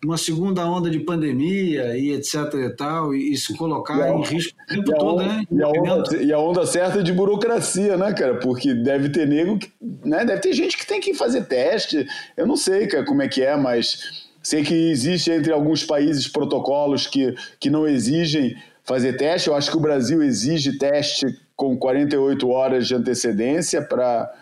uma 0.05 0.16
segunda 0.16 0.64
onda 0.64 0.88
de 0.88 0.99
pandemia 1.01 1.96
e 1.96 2.12
etc 2.12 2.55
e 2.55 2.70
tal, 2.70 3.14
e, 3.14 3.37
se 3.37 3.55
colocar 3.57 4.09
em 4.09 4.23
risco 4.23 4.57
o 4.62 4.66
tempo 4.66 4.99
todo, 4.99 5.23
né? 5.23 5.44
E 5.51 5.62
a, 5.62 5.68
onda, 5.68 6.16
e 6.16 6.33
a, 6.33 6.38
onda, 6.38 6.66
certa 6.66 7.03
de 7.03 7.12
burocracia, 7.12 7.99
né, 7.99 8.12
cara? 8.14 8.38
Porque 8.38 8.73
deve 8.73 9.11
ter 9.11 9.27
nego, 9.27 9.59
que, 9.59 9.70
né? 10.03 10.25
Deve 10.25 10.40
ter 10.40 10.55
gente 10.55 10.77
que 10.77 10.87
tem 10.87 11.01
que 11.01 11.12
fazer 11.12 11.44
teste. 11.44 12.07
Eu 12.35 12.46
não 12.46 12.57
sei, 12.57 12.87
cara, 12.87 13.05
como 13.05 13.20
é 13.20 13.29
que 13.29 13.42
é, 13.42 13.57
mas 13.57 14.31
sei 14.42 14.62
que 14.62 14.75
existe 14.75 15.31
entre 15.31 15.53
alguns 15.53 15.85
países 15.85 16.27
protocolos 16.27 17.07
que, 17.07 17.35
que 17.59 17.68
não 17.68 17.87
exigem 17.87 18.57
fazer 18.83 19.12
teste. 19.14 19.49
Eu 19.49 19.55
acho 19.55 19.70
que 19.70 19.77
o 19.77 19.81
Brasil 19.81 20.23
exige 20.23 20.79
teste 20.79 21.27
com 21.55 21.77
48 21.77 22.49
horas 22.49 22.88
de 22.88 22.94
antecedência 22.94 23.83
para 23.83 24.33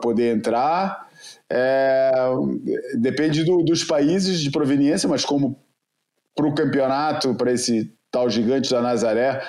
poder 0.00 0.36
entrar. 0.36 1.06
É, 1.48 2.12
depende 2.98 3.44
do, 3.44 3.62
dos 3.62 3.84
países 3.84 4.40
de 4.40 4.50
proveniência, 4.50 5.08
mas 5.08 5.24
como 5.24 5.58
para 6.34 6.46
o 6.46 6.54
campeonato, 6.54 7.34
para 7.34 7.52
esse 7.52 7.90
tal 8.10 8.30
gigante 8.30 8.70
da 8.70 8.80
Nazaré, 8.80 9.42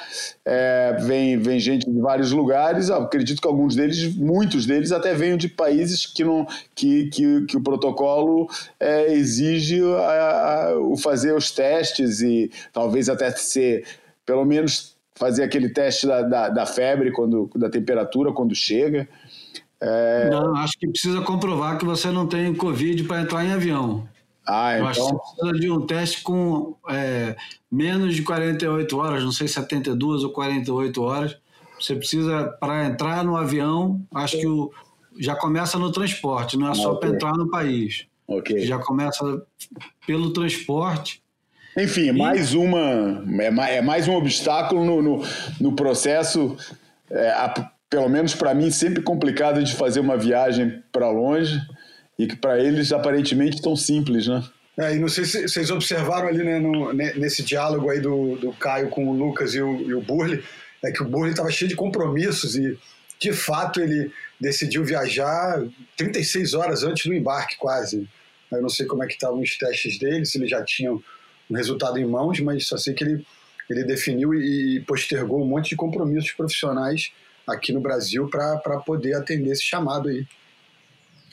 é, 0.43 0.97
vem, 0.99 1.37
vem 1.37 1.59
gente 1.59 1.89
de 1.89 1.99
vários 1.99 2.31
lugares. 2.31 2.89
Eu 2.89 2.97
acredito 2.97 3.41
que 3.41 3.47
alguns 3.47 3.75
deles, 3.75 4.13
muitos 4.15 4.65
deles, 4.65 4.91
até 4.91 5.13
venham 5.13 5.37
de 5.37 5.47
países 5.47 6.05
que, 6.05 6.23
não, 6.23 6.45
que, 6.75 7.07
que, 7.07 7.45
que 7.45 7.57
o 7.57 7.63
protocolo 7.63 8.49
é, 8.79 9.13
exige 9.13 9.81
a, 9.95 10.69
a, 10.69 10.79
o 10.79 10.97
fazer 10.97 11.33
os 11.33 11.51
testes 11.51 12.21
e 12.21 12.51
talvez 12.73 13.09
até 13.09 13.31
ser, 13.31 13.85
pelo 14.25 14.43
menos, 14.43 14.97
fazer 15.15 15.43
aquele 15.43 15.69
teste 15.69 16.05
da, 16.05 16.21
da, 16.21 16.49
da 16.49 16.65
febre, 16.65 17.11
quando, 17.11 17.49
da 17.55 17.69
temperatura, 17.69 18.31
quando 18.31 18.53
chega. 18.53 19.07
É... 19.81 20.29
Não, 20.29 20.55
acho 20.55 20.77
que 20.77 20.87
precisa 20.87 21.21
comprovar 21.21 21.77
que 21.77 21.85
você 21.85 22.09
não 22.09 22.27
tem 22.27 22.53
Covid 22.53 23.03
para 23.03 23.21
entrar 23.21 23.45
em 23.45 23.51
avião. 23.51 24.07
Ah, 24.45 24.75
então... 24.75 24.87
Acho 24.87 24.99
que 25.01 25.05
então- 25.07 25.19
precisa 25.19 25.59
de 25.59 25.71
um 25.71 25.85
teste 25.85 26.21
com 26.21 26.75
é, 26.89 27.35
menos 27.71 28.15
de 28.15 28.23
48 28.23 28.97
horas, 28.97 29.23
não 29.23 29.31
sei 29.31 29.47
72 29.47 30.23
ou 30.23 30.31
48 30.31 31.01
horas. 31.01 31.37
Você 31.79 31.95
precisa, 31.95 32.45
para 32.59 32.85
entrar 32.85 33.23
no 33.23 33.35
avião, 33.35 34.01
acho 34.13 34.39
que 34.39 34.47
o, 34.47 34.71
já 35.19 35.35
começa 35.35 35.77
no 35.77 35.91
transporte, 35.91 36.57
não 36.57 36.71
é 36.71 36.73
só 36.73 36.93
okay. 36.93 36.99
para 36.99 37.15
entrar 37.15 37.33
no 37.33 37.49
país. 37.49 38.07
Já 38.65 38.79
começa 38.79 39.41
pelo 40.05 40.33
transporte. 40.33 41.21
Enfim, 41.77 42.07
e... 42.07 42.11
mais 42.11 42.53
uma, 42.53 43.23
é, 43.39 43.77
é 43.77 43.81
mais 43.81 44.07
um 44.07 44.15
obstáculo 44.15 44.83
no, 44.83 45.01
no, 45.01 45.23
no 45.61 45.73
processo, 45.73 46.57
é, 47.11 47.29
a, 47.29 47.71
pelo 47.89 48.09
menos 48.09 48.35
para 48.35 48.53
mim, 48.53 48.69
sempre 48.69 49.01
complicado 49.01 49.63
de 49.63 49.75
fazer 49.75 49.99
uma 49.99 50.17
viagem 50.17 50.83
para 50.91 51.09
longe 51.09 51.59
e 52.19 52.27
que 52.27 52.35
para 52.35 52.59
eles 52.59 52.91
aparentemente 52.91 53.61
tão 53.61 53.75
simples, 53.75 54.27
né? 54.27 54.43
É, 54.77 54.95
e 54.95 54.99
não 54.99 55.09
sei 55.09 55.25
se 55.25 55.47
vocês 55.47 55.71
observaram 55.71 56.27
ali 56.27 56.43
né, 56.43 56.59
no, 56.59 56.93
nesse 56.93 57.41
diálogo 57.41 57.89
aí 57.89 57.99
do, 57.99 58.35
do 58.35 58.53
Caio 58.53 58.89
com 58.89 59.07
o 59.07 59.13
Lucas 59.13 59.55
e 59.55 59.61
o, 59.61 59.81
e 59.81 59.93
o 59.93 60.01
Burley, 60.01 60.43
é 60.83 60.91
que 60.91 61.01
o 61.01 61.05
Burley 61.05 61.31
estava 61.31 61.49
cheio 61.49 61.67
de 61.67 61.75
compromissos 61.75 62.55
e, 62.55 62.77
de 63.19 63.33
fato, 63.33 63.81
ele 63.81 64.11
decidiu 64.39 64.83
viajar 64.83 65.63
36 65.95 66.53
horas 66.53 66.83
antes 66.83 67.07
do 67.07 67.13
embarque, 67.13 67.57
quase. 67.57 68.07
Eu 68.51 68.61
não 68.61 68.69
sei 68.69 68.85
como 68.85 69.03
é 69.03 69.07
que 69.07 69.13
estavam 69.13 69.41
os 69.41 69.57
testes 69.57 69.97
dele, 69.97 70.25
se 70.25 70.37
ele 70.37 70.47
já 70.47 70.63
tinha 70.63 70.91
um 70.91 71.55
resultado 71.55 71.97
em 71.97 72.05
mãos, 72.05 72.39
mas 72.39 72.67
só 72.67 72.77
sei 72.77 72.93
que 72.93 73.03
ele, 73.03 73.25
ele 73.67 73.83
definiu 73.83 74.33
e 74.35 74.79
postergou 74.81 75.41
um 75.41 75.47
monte 75.47 75.69
de 75.69 75.75
compromissos 75.75 76.31
profissionais 76.33 77.11
aqui 77.47 77.71
no 77.71 77.79
Brasil 77.79 78.27
para 78.29 78.79
poder 78.85 79.13
atender 79.13 79.51
esse 79.51 79.63
chamado 79.63 80.09
aí. 80.09 80.27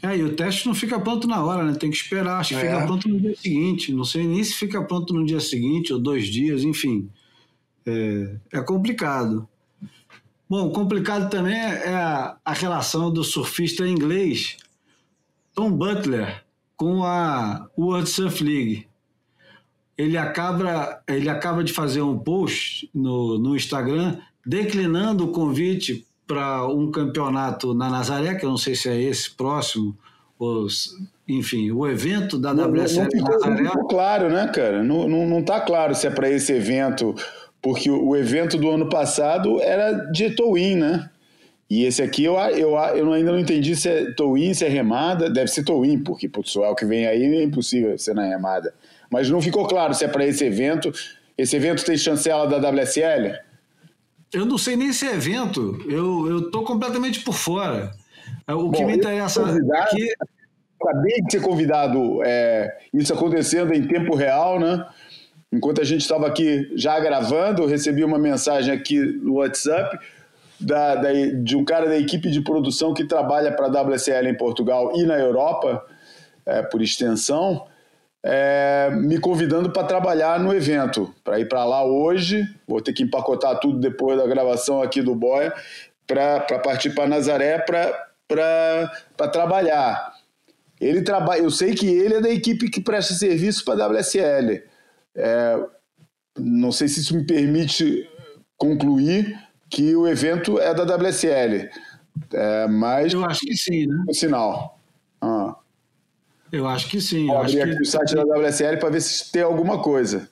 É, 0.02 0.16
e 0.18 0.22
o 0.22 0.36
teste 0.36 0.66
não 0.66 0.74
fica 0.74 1.00
pronto 1.00 1.26
na 1.26 1.42
hora, 1.42 1.64
né? 1.64 1.74
Tem 1.74 1.90
que 1.90 1.96
esperar. 1.96 2.38
Acho 2.38 2.50
que 2.50 2.60
é. 2.60 2.72
fica 2.72 2.86
pronto 2.86 3.08
no 3.08 3.18
dia 3.18 3.34
seguinte. 3.34 3.92
Não 3.92 4.04
sei 4.04 4.26
nem 4.26 4.44
se 4.44 4.54
fica 4.54 4.82
pronto 4.82 5.14
no 5.14 5.24
dia 5.24 5.40
seguinte 5.40 5.92
ou 5.92 5.98
dois 5.98 6.26
dias, 6.26 6.62
enfim. 6.62 7.10
É, 7.86 8.36
é 8.52 8.60
complicado. 8.60 9.48
Bom, 10.48 10.70
complicado 10.70 11.30
também 11.30 11.56
é 11.56 11.94
a, 11.94 12.36
a 12.44 12.52
relação 12.52 13.10
do 13.10 13.24
surfista 13.24 13.88
inglês 13.88 14.58
Tom 15.54 15.72
Butler 15.72 16.44
com 16.76 17.02
a 17.02 17.68
World 17.78 18.08
Surf 18.08 18.44
League. 18.44 18.86
Ele 19.96 20.18
acaba, 20.18 21.02
ele 21.08 21.30
acaba 21.30 21.64
de 21.64 21.72
fazer 21.72 22.02
um 22.02 22.18
post 22.18 22.90
no, 22.92 23.38
no 23.38 23.56
Instagram 23.56 24.18
declinando 24.46 25.24
o 25.24 25.32
convite 25.32 26.06
para 26.26 26.66
um 26.66 26.90
campeonato 26.90 27.74
na 27.74 27.90
Nazaré, 27.90 28.34
que 28.34 28.44
eu 28.44 28.50
não 28.50 28.56
sei 28.56 28.74
se 28.74 28.88
é 28.88 29.00
esse 29.00 29.30
próximo, 29.30 29.96
os, 30.38 30.94
enfim, 31.28 31.70
o 31.70 31.86
evento 31.86 32.38
da 32.38 32.52
não, 32.52 32.70
WSL 32.70 33.08
não, 33.14 33.22
não 33.22 33.30
Nazaré. 33.30 33.62
Não 33.62 33.88
claro, 33.88 34.30
né, 34.30 34.48
cara? 34.48 34.82
Não, 34.82 35.08
não, 35.08 35.26
não 35.26 35.42
tá 35.42 35.60
claro 35.60 35.94
se 35.94 36.06
é 36.06 36.10
para 36.10 36.30
esse 36.30 36.52
evento, 36.52 37.14
porque 37.60 37.90
o, 37.90 38.08
o, 38.08 38.16
evento 38.16 38.56
do 38.56 38.70
ano 38.70 38.88
passado 38.88 39.60
era 39.60 39.92
de 40.10 40.30
Towin, 40.30 40.76
né? 40.76 41.10
E 41.68 41.84
esse 41.84 42.02
aqui 42.02 42.24
eu, 42.24 42.34
eu, 42.34 42.70
eu 42.94 43.12
ainda 43.12 43.32
não 43.32 43.38
entendi 43.38 43.74
se 43.74 43.88
é 43.88 44.12
Towin, 44.12 44.52
se 44.52 44.64
é 44.64 44.68
remada. 44.68 45.30
Deve 45.30 45.48
ser 45.48 45.64
Towin, 45.64 45.98
porque 45.98 46.26
o 46.26 46.30
pessoal 46.30 46.74
que 46.74 46.84
vem 46.84 47.06
aí 47.06 47.22
é 47.22 47.42
impossível 47.42 47.96
ser 47.98 48.14
na 48.14 48.24
remada. 48.24 48.74
Mas 49.10 49.30
não 49.30 49.40
ficou 49.40 49.66
claro 49.66 49.94
se 49.94 50.04
é 50.04 50.08
para 50.08 50.26
esse 50.26 50.44
evento. 50.44 50.92
Esse 51.36 51.56
evento 51.56 51.84
tem 51.84 51.96
chancela 51.96 52.46
da 52.46 52.68
WSL? 52.70 53.34
Eu 54.34 54.44
não 54.44 54.58
sei 54.58 54.76
nem 54.76 54.92
se 54.92 55.06
é 55.06 55.14
evento, 55.14 55.80
eu, 55.88 56.28
eu 56.28 56.50
tô 56.50 56.62
completamente 56.62 57.20
por 57.20 57.34
fora. 57.34 57.92
O 58.48 58.68
Bom, 58.68 58.72
que 58.72 58.84
me 58.84 58.96
interessa 58.96 59.42
aqui. 59.44 60.08
Acabei 60.80 61.22
de 61.22 61.32
ser 61.32 61.40
convidado, 61.40 62.20
é, 62.24 62.76
isso 62.92 63.14
acontecendo 63.14 63.72
em 63.72 63.86
tempo 63.86 64.14
real, 64.14 64.60
né? 64.60 64.84
enquanto 65.54 65.80
a 65.80 65.84
gente 65.84 66.00
estava 66.00 66.26
aqui 66.26 66.70
já 66.74 66.98
gravando, 66.98 67.62
eu 67.62 67.68
recebi 67.68 68.02
uma 68.02 68.18
mensagem 68.18 68.74
aqui 68.74 68.98
no 68.98 69.34
WhatsApp 69.34 69.98
da, 70.58 70.96
da, 70.96 71.12
de 71.12 71.56
um 71.56 71.64
cara 71.64 71.86
da 71.86 71.96
equipe 71.96 72.30
de 72.30 72.40
produção 72.40 72.92
que 72.92 73.04
trabalha 73.04 73.52
para 73.52 73.66
a 73.66 73.82
WSL 73.82 74.28
em 74.28 74.36
Portugal 74.36 74.92
e 74.96 75.04
na 75.04 75.18
Europa, 75.18 75.84
é, 76.44 76.62
por 76.62 76.82
extensão, 76.82 77.66
é, 78.26 78.88
me 78.90 79.18
convidando 79.18 79.70
para 79.70 79.86
trabalhar 79.86 80.40
no 80.40 80.54
evento, 80.54 81.14
para 81.22 81.38
ir 81.38 81.46
para 81.46 81.62
lá 81.66 81.84
hoje. 81.84 82.42
Vou 82.66 82.80
ter 82.80 82.94
que 82.94 83.02
empacotar 83.02 83.60
tudo 83.60 83.78
depois 83.78 84.16
da 84.16 84.26
gravação 84.26 84.80
aqui 84.80 85.02
do 85.02 85.14
Boia, 85.14 85.52
para 86.06 86.40
partir 86.60 86.94
para 86.94 87.06
Nazaré 87.06 87.58
para 88.26 89.28
trabalhar. 89.30 90.14
Ele 90.80 91.02
trabalha, 91.02 91.42
eu 91.42 91.50
sei 91.50 91.74
que 91.74 91.86
ele 91.86 92.14
é 92.14 92.20
da 92.20 92.30
equipe 92.30 92.70
que 92.70 92.80
presta 92.80 93.12
serviço 93.12 93.62
para 93.62 93.84
a 93.84 93.88
WSL. 93.88 94.62
É, 95.14 95.58
não 96.38 96.72
sei 96.72 96.88
se 96.88 97.00
isso 97.00 97.14
me 97.14 97.26
permite 97.26 98.08
concluir 98.56 99.38
que 99.68 99.94
o 99.94 100.08
evento 100.08 100.58
é 100.58 100.72
da 100.72 100.96
WSL. 100.96 101.68
É, 102.32 102.66
mas. 102.68 103.12
Eu 103.12 103.24
acho 103.24 103.40
que 103.40 103.54
sim, 103.54 103.86
né? 103.86 104.04
O 104.08 104.14
sinal. 104.14 104.73
Eu 106.54 106.68
acho 106.68 106.88
que 106.88 107.00
sim. 107.00 107.26
Vou 107.26 107.38
abrir 107.38 107.62
aqui 107.62 107.76
que... 107.76 107.82
o 107.82 107.84
site 107.84 108.14
da 108.14 108.22
WSL 108.22 108.78
para 108.78 108.90
ver 108.90 109.00
se 109.00 109.32
tem 109.32 109.42
alguma 109.42 109.82
coisa. 109.82 110.30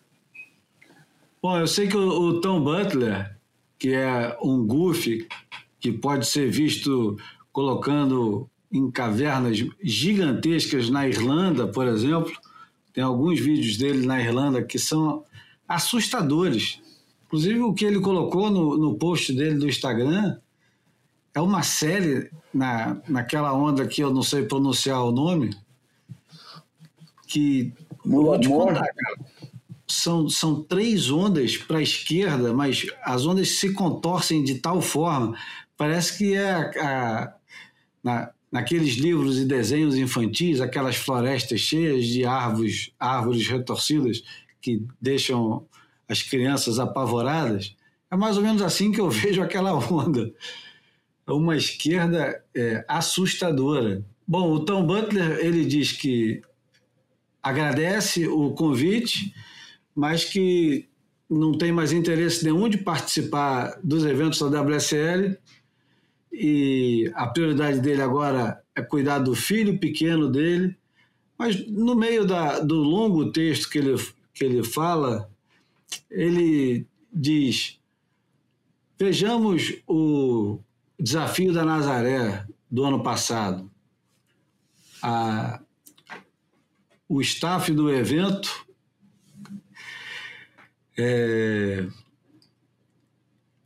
Bom, 1.43 1.59
eu 1.59 1.67
sei 1.67 1.89
que 1.89 1.97
o, 1.97 2.09
o 2.09 2.41
Tom 2.41 2.63
Butler, 2.63 3.37
que 3.77 3.93
é 3.93 4.39
um 4.41 4.65
goofy 4.65 5.27
que 5.81 5.91
pode 5.91 6.27
ser 6.27 6.49
visto 6.49 7.17
colocando 7.53 8.49
em 8.71 8.89
cavernas 8.89 9.59
gigantescas 9.83 10.89
na 10.89 11.09
Irlanda, 11.09 11.67
por 11.67 11.89
exemplo. 11.89 12.33
Tem 12.93 13.03
alguns 13.03 13.41
vídeos 13.41 13.77
dele 13.77 14.07
na 14.07 14.21
Irlanda 14.21 14.63
que 14.63 14.79
são 14.79 15.25
assustadores. 15.67 16.81
Inclusive, 17.27 17.59
o 17.63 17.75
que 17.75 17.85
ele 17.85 17.99
colocou 17.99 18.49
no, 18.49 18.77
no 18.77 18.95
post 18.95 19.33
dele 19.33 19.57
do 19.57 19.69
Instagram 19.69 20.39
é 21.35 21.41
uma 21.41 21.65
série 21.65 22.31
na, 22.55 23.01
naquela 23.09 23.53
onda 23.53 23.89
que 23.89 24.05
eu 24.05 24.15
não 24.15 24.23
sei 24.23 24.45
pronunciar 24.45 25.03
o 25.03 25.11
nome, 25.11 25.51
que 27.33 27.73
vou 28.05 28.39
te 28.39 28.49
contar, 28.49 28.87
cara. 28.87 29.17
São, 29.89 30.29
são 30.29 30.63
três 30.63 31.11
ondas 31.11 31.57
para 31.57 31.79
a 31.79 31.83
esquerda, 31.83 32.53
mas 32.55 32.87
as 33.03 33.27
ondas 33.27 33.51
se 33.51 33.75
contorcem 33.75 34.43
de 34.43 34.55
tal 34.57 34.81
forma, 34.81 35.37
parece 35.77 36.17
que 36.17 36.35
é 36.35 36.51
a, 36.51 36.71
a, 36.81 37.35
na, 38.03 38.31
naqueles 38.51 38.95
livros 38.95 39.39
e 39.39 39.45
desenhos 39.45 39.97
infantis, 39.97 40.61
aquelas 40.61 40.97
florestas 40.97 41.61
cheias 41.61 42.07
de 42.07 42.25
árvores, 42.25 42.91
árvores 42.99 43.47
retorcidas 43.47 44.23
que 44.61 44.83
deixam 45.01 45.67
as 46.09 46.23
crianças 46.23 46.79
apavoradas. 46.79 47.75
É 48.11 48.17
mais 48.17 48.37
ou 48.37 48.43
menos 48.43 48.63
assim 48.63 48.93
que 48.93 49.01
eu 49.01 49.09
vejo 49.11 49.43
aquela 49.43 49.75
onda. 49.75 50.33
É 51.27 51.33
uma 51.33 51.57
esquerda 51.57 52.43
é, 52.55 52.85
assustadora. 52.87 54.05
Bom, 54.27 54.53
o 54.53 54.61
Tom 54.61 54.87
Butler 54.87 55.39
ele 55.41 55.65
diz 55.65 55.93
que 55.93 56.43
agradece 57.43 58.27
o 58.29 58.53
convite, 58.53 59.35
mas 59.95 60.25
que 60.25 60.89
não 61.29 61.53
tem 61.57 61.73
mais 61.73 61.93
interesse 61.93 62.45
nenhum 62.45 62.69
de 62.69 62.79
participar 62.79 63.79
dos 63.83 64.05
eventos 64.05 64.39
da 64.39 64.61
WSL 64.61 65.37
e 66.33 67.11
a 67.15 67.27
prioridade 67.27 67.81
dele 67.81 68.01
agora 68.01 68.63
é 68.75 68.83
cuidar 68.83 69.19
do 69.19 69.35
filho 69.35 69.79
pequeno 69.79 70.31
dele. 70.31 70.77
Mas 71.37 71.67
no 71.69 71.95
meio 71.95 72.25
da, 72.27 72.61
do 72.61 72.77
longo 72.77 73.33
texto 73.33 73.69
que 73.69 73.79
ele, 73.79 73.97
que 74.33 74.45
ele 74.45 74.63
fala, 74.63 75.31
ele 76.11 76.87
diz: 77.13 77.79
Vejamos 78.99 79.75
o 79.87 80.59
desafio 80.99 81.53
da 81.53 81.65
Nazaré 81.65 82.47
do 82.71 82.85
ano 82.85 83.03
passado. 83.03 83.71
A, 85.03 85.61
o 87.13 87.21
staff 87.21 87.71
do 87.75 87.93
evento 87.93 88.67
é, 90.97 91.87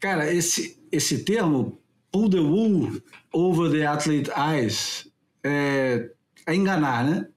cara, 0.00 0.32
esse, 0.34 0.76
esse 0.90 1.22
termo 1.22 1.80
pull 2.10 2.28
the 2.28 2.40
wool 2.40 3.00
over 3.32 3.70
the 3.70 3.86
athlete 3.86 4.28
eyes 4.36 5.08
é, 5.44 6.10
é 6.44 6.54
enganar, 6.56 7.04
né? 7.04 7.28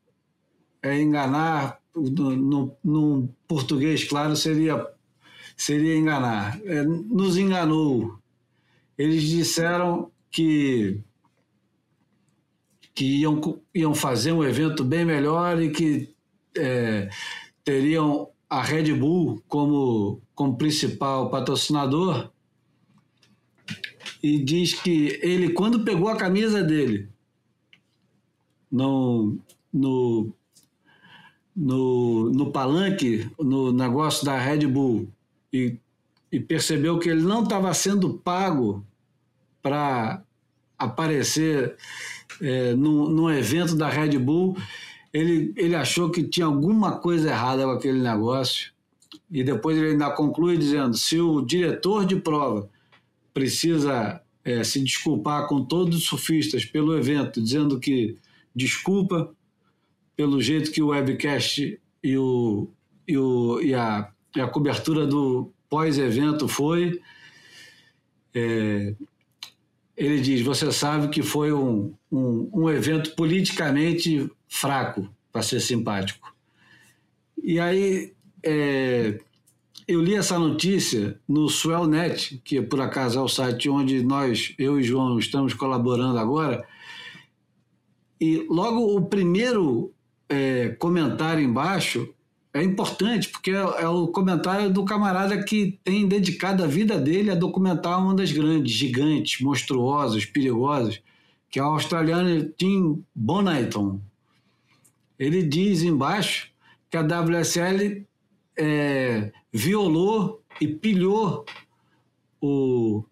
É 0.81 0.99
enganar 0.99 1.79
no, 1.93 2.75
no, 2.83 3.29
português, 3.47 4.03
claro, 4.03 4.35
seria 4.35 4.83
seria 5.55 5.95
enganar. 5.95 6.59
É, 6.63 6.81
nos 6.83 7.37
enganou. 7.37 8.17
Eles 8.97 9.23
disseram 9.23 10.11
que 10.31 11.03
que 12.99 13.05
iam, 13.21 13.39
iam 13.73 13.95
fazer 13.95 14.33
um 14.33 14.43
evento 14.43 14.83
bem 14.83 15.05
melhor 15.05 15.61
e 15.61 15.69
que 15.69 16.13
é, 16.53 17.07
teriam 17.63 18.27
a 18.49 18.61
Red 18.61 18.93
Bull 18.93 19.41
como, 19.47 20.21
como 20.35 20.57
principal 20.57 21.29
patrocinador. 21.29 22.29
E 24.21 24.43
diz 24.43 24.73
que 24.73 25.17
ele, 25.21 25.53
quando 25.53 25.85
pegou 25.85 26.09
a 26.09 26.17
camisa 26.17 26.61
dele 26.61 27.07
no, 28.69 29.37
no, 29.71 30.33
no, 31.55 32.29
no 32.31 32.51
palanque, 32.51 33.31
no 33.39 33.71
negócio 33.71 34.25
da 34.25 34.37
Red 34.37 34.67
Bull, 34.67 35.07
e, 35.53 35.77
e 36.29 36.37
percebeu 36.37 36.99
que 36.99 37.07
ele 37.07 37.21
não 37.21 37.43
estava 37.43 37.73
sendo 37.73 38.15
pago 38.15 38.85
para 39.61 40.21
aparecer 40.77 41.77
é, 42.41 42.73
num, 42.73 43.09
num 43.09 43.29
evento 43.29 43.75
da 43.75 43.89
Red 43.89 44.17
Bull, 44.17 44.57
ele, 45.13 45.53
ele 45.55 45.75
achou 45.75 46.09
que 46.09 46.23
tinha 46.23 46.45
alguma 46.45 46.99
coisa 46.99 47.29
errada 47.29 47.63
com 47.63 47.71
aquele 47.71 47.99
negócio. 47.99 48.71
E 49.31 49.43
depois 49.43 49.77
ele 49.77 49.91
ainda 49.91 50.11
conclui 50.11 50.57
dizendo: 50.57 50.95
se 50.95 51.19
o 51.19 51.41
diretor 51.41 52.05
de 52.05 52.15
prova 52.15 52.69
precisa 53.33 54.21
é, 54.43 54.63
se 54.63 54.81
desculpar 54.81 55.47
com 55.47 55.63
todos 55.63 55.97
os 55.97 56.03
surfistas 56.05 56.65
pelo 56.65 56.97
evento, 56.97 57.41
dizendo 57.41 57.79
que 57.79 58.17
desculpa 58.55 59.31
pelo 60.15 60.41
jeito 60.41 60.71
que 60.71 60.81
o 60.81 60.87
webcast 60.87 61.79
e, 62.03 62.17
o, 62.17 62.69
e, 63.07 63.17
o, 63.17 63.61
e, 63.61 63.73
a, 63.73 64.11
e 64.35 64.41
a 64.41 64.47
cobertura 64.47 65.05
do 65.05 65.51
pós-evento 65.69 66.47
foi. 66.47 66.99
É, 68.33 68.93
ele 69.99 70.21
diz: 70.21 70.41
Você 70.41 70.71
sabe 70.71 71.09
que 71.09 71.21
foi 71.21 71.51
um, 71.51 71.93
um, 72.09 72.49
um 72.53 72.69
evento 72.69 73.13
politicamente 73.15 74.31
fraco, 74.47 75.07
para 75.31 75.43
ser 75.43 75.59
simpático. 75.59 76.33
E 77.43 77.59
aí 77.59 78.13
é, 78.41 79.19
eu 79.87 80.01
li 80.01 80.15
essa 80.15 80.39
notícia 80.39 81.19
no 81.27 81.49
Swellnet, 81.49 82.41
que 82.43 82.61
por 82.61 82.79
acaso 82.79 83.19
é 83.19 83.21
o 83.21 83.27
site 83.27 83.69
onde 83.69 84.01
nós, 84.01 84.55
eu 84.57 84.79
e 84.79 84.83
João, 84.83 85.19
estamos 85.19 85.53
colaborando 85.53 86.17
agora. 86.17 86.65
E 88.19 88.45
logo 88.49 88.95
o 88.95 89.05
primeiro 89.05 89.93
é, 90.29 90.69
comentário 90.79 91.43
embaixo 91.43 92.13
é 92.53 92.63
importante, 92.63 93.29
porque 93.29 93.51
é, 93.51 93.55
é, 93.55 93.87
o 93.87 94.07
comentário 94.07 94.71
do 94.71 94.83
camarada 94.83 95.43
que 95.43 95.79
tem 95.83 96.07
dedicado 96.07 96.63
a 96.63 96.67
vida 96.67 96.97
dele 96.97 97.31
a 97.31 97.35
documentar 97.35 98.03
ondas 98.03 98.31
grandes, 98.31 98.73
gigantes, 98.73 99.41
monstruosas, 99.41 100.25
perigosas, 100.25 101.01
que 101.49 101.59
é 101.59 101.63
o 101.63 101.67
australiano 101.67 102.49
Tim 102.57 103.03
Bonaiton. 103.13 104.01
Ele 105.17 105.43
diz 105.43 105.83
embaixo 105.83 106.49
que 106.89 106.97
a 106.97 107.01
WSL 107.01 108.05
é, 108.57 109.31
violou 109.53 110.41
e 110.59 110.67
pilhou 110.67 111.45
o, 112.41 113.03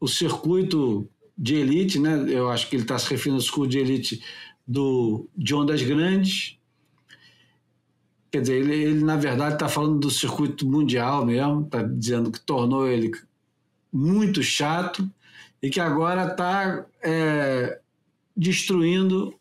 o 0.00 0.08
circuito 0.08 1.08
de 1.36 1.56
elite, 1.56 1.98
né? 1.98 2.24
eu 2.28 2.50
acho 2.50 2.68
que 2.68 2.76
ele 2.76 2.82
está 2.82 2.98
se 2.98 3.10
referindo 3.10 3.36
ao 3.36 3.42
circuito 3.42 3.70
de 3.70 3.78
elite 3.78 4.22
do, 4.66 5.28
de 5.36 5.54
ondas 5.54 5.82
grandes, 5.82 6.58
Quer 8.34 8.40
dizer, 8.40 8.56
ele, 8.56 8.74
ele 8.74 9.04
na 9.04 9.14
verdade 9.14 9.54
está 9.54 9.68
falando 9.68 10.00
do 10.00 10.10
circuito 10.10 10.66
mundial 10.66 11.24
mesmo, 11.24 11.66
está 11.66 11.84
dizendo 11.84 12.32
que 12.32 12.40
tornou 12.40 12.88
ele 12.88 13.12
muito 13.92 14.42
chato 14.42 15.08
e 15.62 15.70
que 15.70 15.78
agora 15.78 16.32
está 16.32 16.84
é, 17.00 17.78
destruindo 18.36 19.38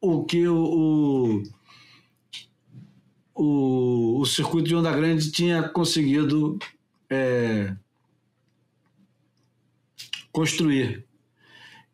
o 0.00 0.24
que 0.24 0.48
o, 0.48 1.44
o, 3.32 4.20
o, 4.20 4.26
circuito 4.26 4.66
de 4.66 4.74
onda 4.74 4.90
grande 4.90 5.30
tinha 5.30 5.68
conseguido 5.68 6.58
é, 7.08 7.76
construir. 10.32 11.06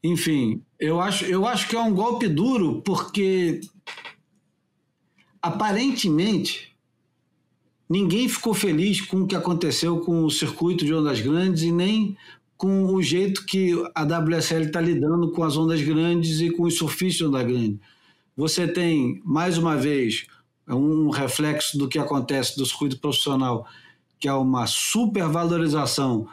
Enfim, 0.02 0.62
eu 0.80 0.98
acho, 0.98 1.26
eu 1.26 1.46
acho 1.46 1.68
que 1.68 1.76
é 1.76 1.80
um 1.80 1.92
golpe 1.92 2.26
duro 2.26 2.80
porque 2.80 3.60
aparentemente, 5.42 6.72
ninguém 7.88 8.28
ficou 8.28 8.54
feliz 8.54 9.00
com 9.00 9.22
o 9.22 9.26
que 9.26 9.34
aconteceu 9.34 9.98
com 10.00 10.24
o 10.24 10.30
circuito 10.30 10.84
de 10.84 10.94
ondas 10.94 11.20
grandes 11.20 11.64
e 11.64 11.72
nem 11.72 12.16
com 12.56 12.86
o 12.86 13.02
jeito 13.02 13.44
que 13.44 13.72
a 13.92 14.04
WSL 14.04 14.66
está 14.66 14.80
lidando 14.80 15.32
com 15.32 15.42
as 15.42 15.56
ondas 15.56 15.82
grandes 15.82 16.40
e 16.40 16.48
com 16.50 16.62
os 16.62 16.78
surfistas 16.78 17.16
de 17.16 17.24
onda 17.24 17.42
grande. 17.42 17.80
Você 18.36 18.68
tem, 18.68 19.20
mais 19.24 19.58
uma 19.58 19.76
vez, 19.76 20.26
um 20.68 21.10
reflexo 21.10 21.76
do 21.76 21.88
que 21.88 21.98
acontece 21.98 22.56
do 22.56 22.64
circuito 22.64 22.98
profissional, 22.98 23.66
que 24.20 24.28
é 24.28 24.32
uma 24.32 24.68
supervalorização 24.68 26.28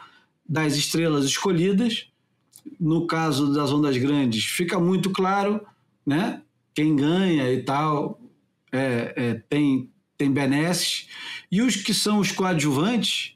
das 0.48 0.76
estrelas 0.76 1.24
escolhidas. 1.24 2.06
No 2.78 3.06
caso 3.08 3.52
das 3.52 3.72
ondas 3.72 3.96
grandes, 3.96 4.44
fica 4.44 4.78
muito 4.78 5.10
claro, 5.10 5.60
né? 6.06 6.42
Quem 6.72 6.94
ganha 6.94 7.52
e 7.52 7.62
tal 7.62 8.19
é, 8.72 9.12
é, 9.16 9.34
tem, 9.48 9.90
tem 10.16 10.30
benesses. 10.32 11.08
E 11.50 11.62
os 11.62 11.76
que 11.76 11.94
são 11.94 12.18
os 12.18 12.32
coadjuvantes, 12.32 13.34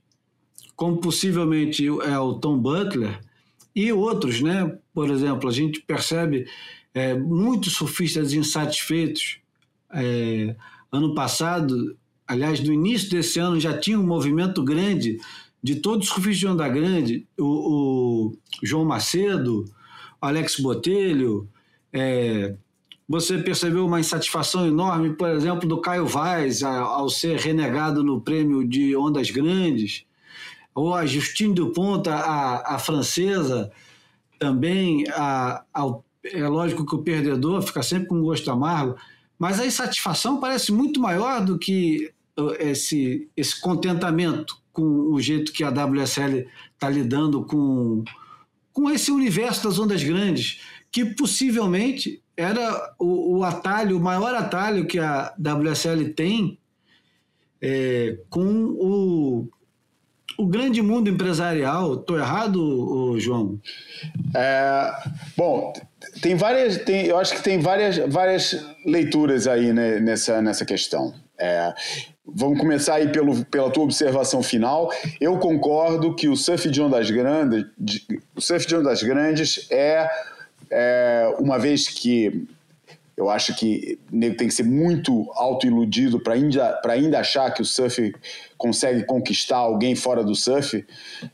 como 0.77 0.99
possivelmente 0.99 1.87
é 1.87 2.19
o 2.19 2.35
Tom 2.35 2.59
Butler 2.59 3.21
e 3.75 3.93
outros, 3.93 4.41
né? 4.41 4.77
Por 4.93 5.11
exemplo, 5.11 5.49
a 5.49 5.53
gente 5.53 5.81
percebe 5.81 6.47
é, 6.93 7.15
muitos 7.15 7.75
surfistas 7.75 8.33
insatisfeitos. 8.33 9.39
É, 9.93 10.55
ano 10.91 11.15
passado, 11.15 11.97
aliás, 12.27 12.61
no 12.61 12.73
início 12.73 13.11
desse 13.11 13.39
ano, 13.39 13.59
já 13.59 13.77
tinha 13.77 13.99
um 13.99 14.07
movimento 14.07 14.63
grande 14.63 15.19
de 15.63 15.77
todos 15.77 16.09
os 16.09 16.13
surfistas 16.13 16.39
de 16.39 16.47
onda 16.47 16.69
grande, 16.69 17.27
o, 17.39 17.45
o 17.45 18.39
João 18.63 18.85
Macedo, 18.85 19.65
Alex 20.21 20.61
Botelho, 20.61 21.49
é, 21.93 22.55
você 23.09 23.39
percebeu 23.39 23.87
uma 23.87 24.01
insatisfação 24.01 24.67
enorme, 24.67 25.15
por 25.15 25.29
exemplo, 25.29 25.69
do 25.69 25.81
Caio 25.81 26.07
Vaz 26.07 26.63
ao 26.63 27.09
ser 27.11 27.39
renegado 27.39 28.03
no 28.03 28.21
prêmio 28.21 28.67
de 28.67 28.97
ondas 28.97 29.31
grandes? 29.31 30.05
Ou 30.75 30.95
a 30.95 31.07
Justine 31.07 31.55
Dupont, 31.55 32.09
a, 32.09 32.75
a 32.75 32.79
francesa, 32.79 33.71
também, 34.39 35.05
a, 35.11 35.63
a, 35.73 35.95
é 36.25 36.49
lógico 36.49 36.85
que 36.85 36.95
o 36.95 37.03
perdedor 37.03 37.63
fica 37.63 37.83
sempre 37.83 38.09
com 38.09 38.17
um 38.17 38.23
gosto 38.23 38.51
amargo, 38.51 38.97
mas 39.39 39.61
a 39.61 39.67
insatisfação 39.67 40.41
parece 40.41 40.73
muito 40.73 41.01
maior 41.01 41.45
do 41.45 41.59
que 41.59 42.11
uh, 42.39 42.53
esse, 42.59 43.29
esse 43.37 43.61
contentamento 43.61 44.57
com 44.73 44.83
o 44.83 45.21
jeito 45.21 45.53
que 45.53 45.63
a 45.63 45.71
WSL 45.71 46.49
está 46.73 46.89
lidando 46.89 47.45
com, 47.45 48.03
com 48.73 48.91
esse 48.91 49.13
universo 49.13 49.63
das 49.63 49.79
ondas 49.79 50.03
grandes, 50.03 50.61
que 50.91 51.05
possivelmente 51.05 52.24
era 52.37 52.95
o, 52.99 53.39
o 53.39 53.45
atalho, 53.45 53.97
o 53.97 54.01
maior 54.01 54.35
atalho 54.35 54.87
que 54.87 54.99
a 54.99 55.35
WSL 55.39 56.11
tem 56.15 56.59
é, 57.61 58.19
com 58.29 58.45
o 58.79 59.49
o 60.39 60.47
grande 60.47 60.83
mundo 60.83 61.09
empresarial. 61.09 61.95
Estou 61.95 62.19
errado, 62.19 63.19
João? 63.19 63.59
É, 64.35 64.91
bom, 65.37 65.73
tem 66.21 66.35
várias. 66.35 66.79
Tem, 66.79 67.07
eu 67.07 67.19
acho 67.19 67.35
que 67.35 67.43
tem 67.43 67.59
várias, 67.59 67.99
várias 67.99 68.65
leituras 68.85 69.47
aí 69.47 69.73
né, 69.73 70.01
nessa, 70.01 70.43
nessa 70.43 70.65
questão. 70.65 71.15
É, 71.39 71.73
vamos 72.27 72.59
começar 72.59 72.95
aí 72.95 73.09
pelo, 73.09 73.45
pela 73.47 73.71
tua 73.71 73.85
observação 73.85 74.43
final. 74.43 74.91
Eu 75.21 75.39
concordo 75.39 76.15
que 76.15 76.29
o 76.29 76.37
surf 76.37 76.69
de 76.71 76.81
ondas 76.81 77.11
grandes, 77.11 77.67
de, 77.79 78.05
o 78.35 78.41
surf 78.41 78.67
de 78.67 78.77
ondas 78.77 79.03
grandes 79.03 79.67
é, 79.71 80.09
é 80.71 81.35
uma 81.39 81.59
vez 81.59 81.89
que 81.89 82.47
eu 83.17 83.31
acho 83.31 83.55
que 83.55 83.99
nego 84.11 84.37
tem 84.37 84.49
que 84.49 84.55
ser 84.55 84.65
muito 84.65 85.31
autoiludido 85.35 86.19
para 86.19 86.35
ainda, 86.35 86.81
ainda 86.89 87.21
achar 87.21 87.53
que 87.53 87.63
o 87.63 87.65
surf 87.65 88.13
consegue 88.59 89.05
conquistar 89.05 89.59
alguém 89.59 89.95
fora 89.95 90.25
do 90.25 90.35
surf, 90.35 90.85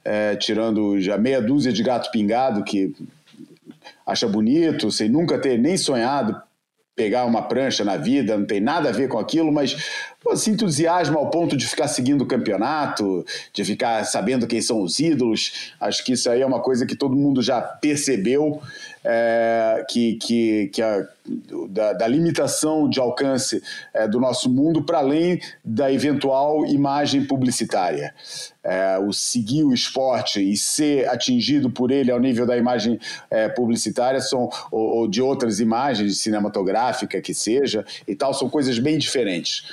é, 0.04 0.36
tirando 0.36 1.00
já 1.00 1.16
meia 1.16 1.40
dúzia 1.40 1.72
de 1.72 1.82
gato 1.82 2.10
pingado 2.10 2.62
que 2.64 2.94
acha 4.06 4.28
bonito, 4.28 4.90
sem 4.90 5.08
nunca 5.08 5.38
ter 5.38 5.58
nem 5.58 5.76
sonhado 5.76 6.40
pegar 7.00 7.24
uma 7.24 7.40
prancha 7.40 7.82
na 7.82 7.96
vida, 7.96 8.36
não 8.36 8.44
tem 8.44 8.60
nada 8.60 8.90
a 8.90 8.92
ver 8.92 9.08
com 9.08 9.18
aquilo, 9.18 9.50
mas 9.50 9.74
pô, 10.22 10.36
se 10.36 10.50
entusiasma 10.50 11.18
ao 11.18 11.30
ponto 11.30 11.56
de 11.56 11.66
ficar 11.66 11.88
seguindo 11.88 12.20
o 12.20 12.26
campeonato, 12.26 13.24
de 13.54 13.64
ficar 13.64 14.04
sabendo 14.04 14.46
quem 14.46 14.60
são 14.60 14.82
os 14.82 14.98
ídolos. 14.98 15.72
Acho 15.80 16.04
que 16.04 16.12
isso 16.12 16.28
aí 16.28 16.42
é 16.42 16.46
uma 16.46 16.60
coisa 16.60 16.84
que 16.84 16.94
todo 16.94 17.16
mundo 17.16 17.40
já 17.40 17.58
percebeu 17.62 18.60
é, 19.04 19.84
que, 19.88 20.14
que, 20.16 20.70
que 20.72 20.82
a, 20.82 21.06
da, 21.68 21.92
da, 21.92 22.06
limitação 22.06 22.88
de 22.88 23.00
alcance 23.00 23.62
é, 23.94 24.06
do 24.06 24.20
nosso 24.20 24.50
mundo 24.50 24.82
para 24.82 24.98
além 24.98 25.40
da 25.64 25.92
eventual 25.92 26.66
imagem 26.66 27.24
publicitária. 27.24 28.14
É, 28.62 28.98
o 28.98 29.12
seguir 29.12 29.64
o 29.64 29.72
esporte 29.72 30.40
e 30.40 30.56
ser 30.56 31.08
atingido 31.08 31.70
por 31.70 31.90
ele 31.90 32.10
ao 32.10 32.20
nível 32.20 32.46
da 32.46 32.56
imagem 32.56 33.00
é, 33.30 33.48
publicitária 33.48 34.20
são, 34.20 34.50
ou, 34.70 34.98
ou 34.98 35.08
de 35.08 35.22
outras 35.22 35.60
imagens 35.60 36.18
cinematográfica 36.18 37.20
que 37.20 37.32
seja 37.32 37.84
e 38.06 38.14
tal 38.14 38.34
são 38.34 38.50
coisas 38.50 38.78
bem 38.78 38.98
diferentes. 38.98 39.64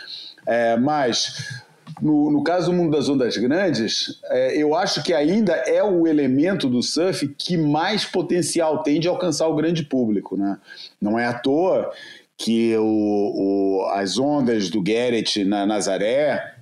É, 0.45 0.77
mas 0.77 1.65
no, 2.01 2.31
no 2.31 2.43
caso 2.43 2.71
do 2.71 2.77
mundo 2.77 2.95
das 2.95 3.09
ondas 3.09 3.37
grandes, 3.37 4.19
é, 4.25 4.55
eu 4.55 4.75
acho 4.75 5.03
que 5.03 5.13
ainda 5.13 5.53
é 5.53 5.83
o 5.83 6.07
elemento 6.07 6.69
do 6.69 6.81
surf 6.81 7.27
que 7.37 7.57
mais 7.57 8.05
potencial 8.05 8.83
tem 8.83 8.99
de 8.99 9.07
alcançar 9.07 9.47
o 9.47 9.55
grande 9.55 9.83
público. 9.83 10.37
Né? 10.37 10.57
Não 11.01 11.17
é 11.17 11.25
à 11.25 11.33
toa 11.33 11.91
que 12.37 12.75
o, 12.77 12.83
o, 12.83 13.85
as 13.93 14.19
ondas 14.19 14.69
do 14.69 14.81
Garrett 14.81 15.43
na 15.43 15.65
Nazaré 15.65 16.55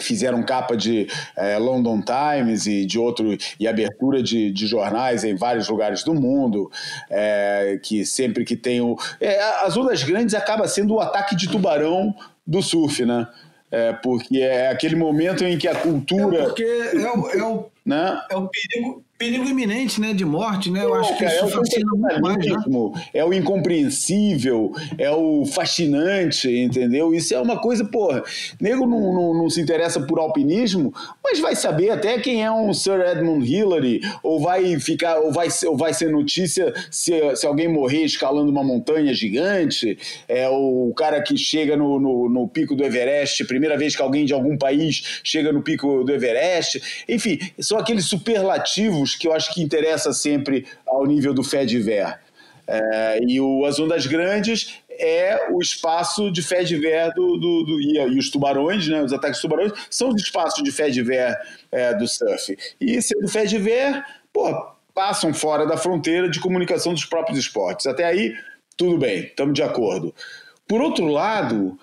fizeram 0.00 0.42
capa 0.42 0.76
de 0.76 1.06
é, 1.36 1.56
London 1.56 2.02
Times 2.02 2.66
e 2.66 2.84
de 2.84 2.98
outro 2.98 3.36
e 3.60 3.68
abertura 3.68 4.22
de, 4.22 4.50
de 4.50 4.66
jornais 4.66 5.22
em 5.22 5.36
vários 5.36 5.68
lugares 5.68 6.02
do 6.02 6.12
mundo 6.12 6.68
é, 7.08 7.78
que 7.80 8.04
sempre 8.04 8.44
que 8.44 8.56
tem 8.56 8.80
o 8.80 8.96
é, 9.20 9.40
as 9.64 9.76
ondas 9.76 10.02
grandes 10.02 10.34
acaba 10.34 10.66
sendo 10.66 10.94
o 10.94 11.00
ataque 11.00 11.36
de 11.36 11.48
tubarão 11.48 12.12
do 12.44 12.60
surf 12.60 13.04
né 13.04 13.28
é, 13.74 13.92
porque 13.92 14.38
é 14.38 14.68
aquele 14.68 14.94
momento 14.94 15.44
em 15.44 15.58
que 15.58 15.66
a 15.66 15.74
cultura. 15.74 16.38
É 16.38 16.44
porque 16.44 16.62
é 16.62 17.10
o, 17.10 17.30
é 17.30 17.42
o, 17.42 17.66
né? 17.84 18.22
é 18.30 18.36
o 18.36 18.48
perigo, 18.48 19.03
perigo 19.16 19.48
imenente, 19.48 20.00
né, 20.00 20.12
de 20.12 20.24
morte, 20.24 20.70
né? 20.70 20.84
Eu 20.84 20.94
acho 20.94 21.16
que 21.16 21.24
isso 21.24 21.44
é 21.44 21.48
fascina 21.48 21.90
muito 21.94 22.20
mais, 22.20 22.46
né? 22.46 22.56
É 23.14 23.24
o 23.24 23.32
incompreensível, 23.32 24.72
é 24.98 25.10
o 25.10 25.46
fascinante, 25.46 26.50
entendeu? 26.50 27.14
Isso 27.14 27.32
é 27.32 27.40
uma 27.40 27.58
coisa, 27.58 27.84
porra, 27.84 28.24
nego 28.60 28.86
não, 28.86 29.14
não, 29.14 29.34
não, 29.34 29.48
se 29.48 29.60
interessa 29.60 30.00
por 30.00 30.18
alpinismo, 30.18 30.92
mas 31.22 31.38
vai 31.38 31.54
saber 31.54 31.90
até 31.90 32.18
quem 32.18 32.44
é 32.44 32.50
um 32.50 32.74
Sir 32.74 33.00
Edmund 33.00 33.46
Hillary, 33.46 34.00
ou 34.20 34.40
vai 34.40 34.80
ficar, 34.80 35.20
ou 35.20 35.32
vai, 35.32 35.48
ou 35.66 35.76
vai 35.76 35.94
ser 35.94 36.10
notícia 36.10 36.74
se, 36.90 37.12
se 37.36 37.46
alguém 37.46 37.68
morrer 37.68 38.04
escalando 38.04 38.50
uma 38.50 38.64
montanha 38.64 39.14
gigante, 39.14 39.96
é 40.26 40.48
o 40.48 40.92
cara 40.96 41.22
que 41.22 41.36
chega 41.36 41.76
no, 41.76 42.00
no, 42.00 42.28
no 42.28 42.48
pico 42.48 42.74
do 42.74 42.84
Everest, 42.84 43.44
primeira 43.44 43.78
vez 43.78 43.94
que 43.94 44.02
alguém 44.02 44.24
de 44.24 44.32
algum 44.32 44.58
país 44.58 45.20
chega 45.22 45.52
no 45.52 45.62
pico 45.62 46.02
do 46.02 46.12
Everest, 46.12 47.04
enfim, 47.08 47.38
são 47.60 47.78
aqueles 47.78 48.06
superlativos 48.06 49.03
que 49.12 49.26
eu 49.26 49.32
acho 49.32 49.52
que 49.52 49.62
interessa 49.62 50.12
sempre 50.12 50.66
ao 50.86 51.04
nível 51.04 51.34
do 51.34 51.42
Fediver. 51.42 52.20
É, 52.66 53.20
e 53.26 53.40
o 53.40 53.64
As 53.66 53.78
Ondas 53.78 54.06
Grandes 54.06 54.80
é 54.88 55.48
o 55.50 55.60
espaço 55.60 56.30
de 56.30 56.42
fé 56.42 56.62
de 56.62 56.76
ver 56.76 57.12
do, 57.12 57.36
do, 57.36 57.64
do 57.64 57.80
e, 57.80 57.98
e, 57.98 58.18
os 58.18 58.30
tubarões, 58.30 58.88
né, 58.88 59.02
os 59.02 59.12
ataques 59.12 59.40
tubarões, 59.40 59.72
são 59.90 60.10
os 60.10 60.22
espaços 60.22 60.62
de 60.62 60.72
fé 60.72 60.88
de 60.88 61.02
ver 61.02 61.36
é, 61.70 61.92
do 61.94 62.06
surf. 62.06 62.56
E 62.80 63.02
sendo 63.02 63.28
fé 63.28 63.44
de 63.44 63.58
ver, 63.58 64.02
pô, 64.32 64.50
passam 64.94 65.34
fora 65.34 65.66
da 65.66 65.76
fronteira 65.76 66.28
de 66.30 66.40
comunicação 66.40 66.94
dos 66.94 67.04
próprios 67.04 67.38
esportes. 67.38 67.86
Até 67.86 68.04
aí, 68.04 68.34
tudo 68.76 68.96
bem, 68.96 69.24
estamos 69.24 69.54
de 69.54 69.62
acordo. 69.62 70.14
Por 70.66 70.80
outro 70.80 71.06
lado, 71.06 71.78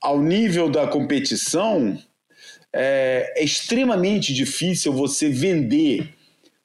ao 0.00 0.20
nível 0.20 0.70
da 0.70 0.86
competição, 0.86 1.98
é, 2.72 3.32
é 3.36 3.44
extremamente 3.44 4.32
difícil 4.32 4.92
você 4.92 5.28
vender 5.28 6.14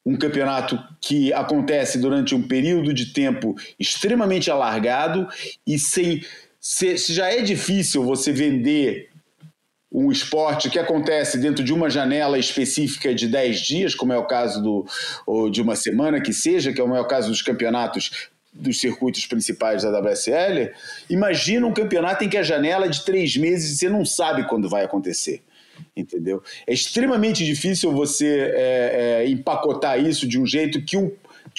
um 0.08 0.16
campeonato 0.16 0.82
que 1.02 1.34
acontece 1.34 2.00
durante 2.00 2.34
um 2.34 2.42
período 2.42 2.94
de 2.94 3.08
tempo 3.08 3.56
extremamente 3.78 4.50
alargado 4.50 5.28
e 5.68 5.78
sem. 5.78 6.24
Se, 6.62 6.98
se 6.98 7.14
já 7.14 7.30
é 7.30 7.42
difícil 7.42 8.06
você 8.06 8.32
vender 8.32 9.10
um 9.92 10.10
esporte 10.10 10.70
que 10.70 10.80
acontece 10.80 11.38
dentro 11.38 11.62
de 11.62 11.74
uma 11.74 11.90
janela 11.90 12.40
específica 12.40 13.14
de 13.14 13.28
10 13.28 13.60
dias, 13.60 13.96
como 13.96 14.14
é 14.14 14.18
o 14.18 14.26
caso 14.26 14.64
do, 14.64 14.86
ou 15.26 15.50
de 15.50 15.62
uma 15.62 15.76
semana 15.76 16.22
que 16.22 16.32
seja, 16.32 16.72
que 16.72 16.80
é 16.80 16.84
o 16.84 17.06
caso 17.06 17.28
dos 17.28 17.42
campeonatos 17.42 18.30
dos 18.54 18.80
circuitos 18.80 19.26
principais 19.26 19.84
da 19.84 20.00
WSL, 20.00 20.72
imagina 21.10 21.68
um 21.68 21.74
campeonato 21.74 22.24
em 22.24 22.30
que 22.30 22.38
a 22.38 22.44
janela 22.44 22.86
é 22.86 22.90
de 22.90 23.04
três 23.04 23.36
meses 23.36 23.74
e 23.74 23.78
você 23.78 23.90
não 23.90 24.06
sabe 24.06 24.48
quando 24.48 24.70
vai 24.70 24.86
acontecer 24.86 25.44
entendeu? 25.96 26.42
É 26.66 26.74
extremamente 26.74 27.46
difícil 27.46 27.92
você 27.92 28.52
é, 28.54 29.24
é, 29.24 29.30
empacotar 29.30 30.00
isso 30.00 30.28
de 30.28 30.40
um 30.40 30.46
jeito 30.46 30.82
que 30.84 30.98
um, 30.98 31.12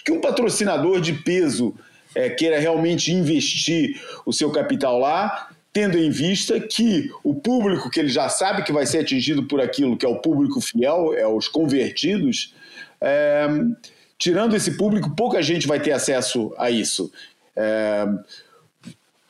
que 0.04 0.12
um 0.12 0.20
patrocinador 0.20 1.00
de 1.00 1.12
peso 1.12 1.74
é, 2.14 2.30
queira 2.30 2.58
realmente 2.58 3.12
investir 3.12 4.00
o 4.24 4.32
seu 4.32 4.50
capital 4.50 4.98
lá, 4.98 5.50
tendo 5.72 5.98
em 5.98 6.10
vista 6.10 6.58
que 6.58 7.10
o 7.22 7.34
público 7.34 7.90
que 7.90 8.00
ele 8.00 8.08
já 8.08 8.28
sabe 8.28 8.64
que 8.64 8.72
vai 8.72 8.86
ser 8.86 8.98
atingido 8.98 9.44
por 9.44 9.60
aquilo, 9.60 9.96
que 9.96 10.06
é 10.06 10.08
o 10.08 10.20
público 10.20 10.60
fiel, 10.60 11.14
é 11.14 11.26
os 11.26 11.46
convertidos, 11.46 12.54
é, 13.00 13.46
tirando 14.18 14.56
esse 14.56 14.76
público, 14.76 15.14
pouca 15.14 15.40
gente 15.42 15.66
vai 15.66 15.78
ter 15.78 15.92
acesso 15.92 16.52
a 16.58 16.70
isso. 16.70 17.12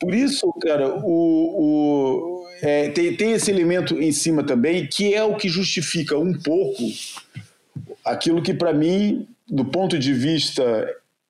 Por 0.01 0.15
isso, 0.15 0.53
cara, 0.61 0.97
o, 1.05 1.05
o 1.05 2.47
é, 2.63 2.89
tem, 2.91 3.17
tem 3.17 3.33
esse 3.33 3.51
elemento 3.51 4.01
em 4.01 4.13
cima 4.13 4.43
também, 4.45 4.87
que 4.87 5.15
é 5.15 5.23
o 5.23 5.37
que 5.37 5.49
justifica 5.49 6.19
um 6.19 6.33
pouco 6.33 6.83
aquilo 8.05 8.43
que, 8.43 8.55
para 8.55 8.73
mim, 8.73 9.27
do 9.47 9.65
ponto 9.65 9.99
de 9.99 10.13
vista 10.13 10.89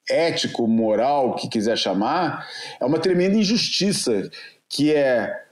ético, 0.09 0.66
moral, 0.66 1.35
que 1.35 1.49
quiser 1.49 1.77
chamar, 1.77 2.47
é 2.81 2.85
uma 2.85 2.99
tremenda 2.99 3.37
injustiça, 3.37 4.31
que 4.69 4.93
é 4.93 5.45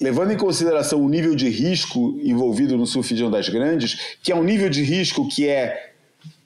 levando 0.00 0.32
em 0.32 0.36
consideração 0.36 1.00
o 1.00 1.08
nível 1.08 1.34
de 1.34 1.48
risco 1.48 2.18
envolvido 2.22 2.76
no 2.76 2.86
surf 2.86 3.14
de 3.14 3.24
ondas 3.24 3.48
grandes, 3.48 4.16
que 4.22 4.32
é 4.32 4.34
um 4.36 4.42
nível 4.42 4.68
de 4.68 4.82
risco 4.82 5.28
que 5.28 5.48
é 5.48 5.92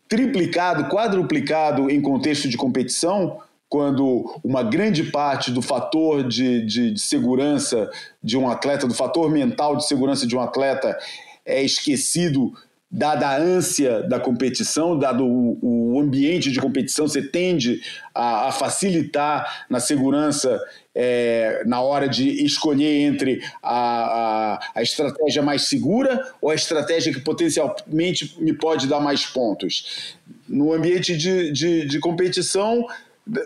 triplicado, 0.08 0.88
quadruplicado 0.88 1.90
em 1.90 2.00
contexto 2.00 2.48
de 2.48 2.56
competição, 2.56 3.40
quando 3.68 4.40
uma 4.42 4.62
grande 4.62 5.04
parte 5.04 5.50
do 5.50 5.60
fator 5.60 6.26
de, 6.26 6.64
de, 6.64 6.90
de, 6.92 7.00
segurança 7.00 7.90
de 8.22 8.36
um 8.36 8.48
atleta, 8.48 8.86
do 8.86 8.94
fator 8.94 9.30
mental 9.30 9.76
de 9.76 9.86
segurança 9.86 10.26
de 10.26 10.34
um 10.34 10.40
atleta 10.40 10.98
é 11.44 11.62
esquecido 11.62 12.52
dada 12.90 13.28
a 13.28 13.36
ânsia 13.36 14.02
da 14.02 14.18
competição, 14.18 14.98
dado 14.98 15.24
o, 15.24 15.92
o 15.94 16.00
ambiente 16.00 16.50
de 16.50 16.58
competição, 16.58 17.06
você 17.06 17.20
tende 17.20 17.82
a, 18.14 18.48
a 18.48 18.52
facilitar 18.52 19.66
na 19.68 19.78
segurança 19.78 20.58
é, 20.94 21.62
na 21.66 21.82
hora 21.82 22.08
de 22.08 22.44
escolher 22.44 23.02
entre 23.02 23.42
a, 23.62 24.54
a, 24.54 24.60
a, 24.76 24.82
estratégia 24.82 25.42
mais 25.42 25.68
segura 25.68 26.32
ou 26.40 26.50
a 26.50 26.54
estratégia 26.54 27.12
que 27.12 27.20
potencialmente 27.20 28.34
me 28.40 28.54
pode 28.54 28.86
dar 28.86 29.00
mais 29.00 29.26
pontos. 29.26 30.16
No 30.48 30.72
ambiente 30.72 31.14
de, 31.14 31.52
de, 31.52 31.86
de 31.86 32.00
competição, 32.00 32.86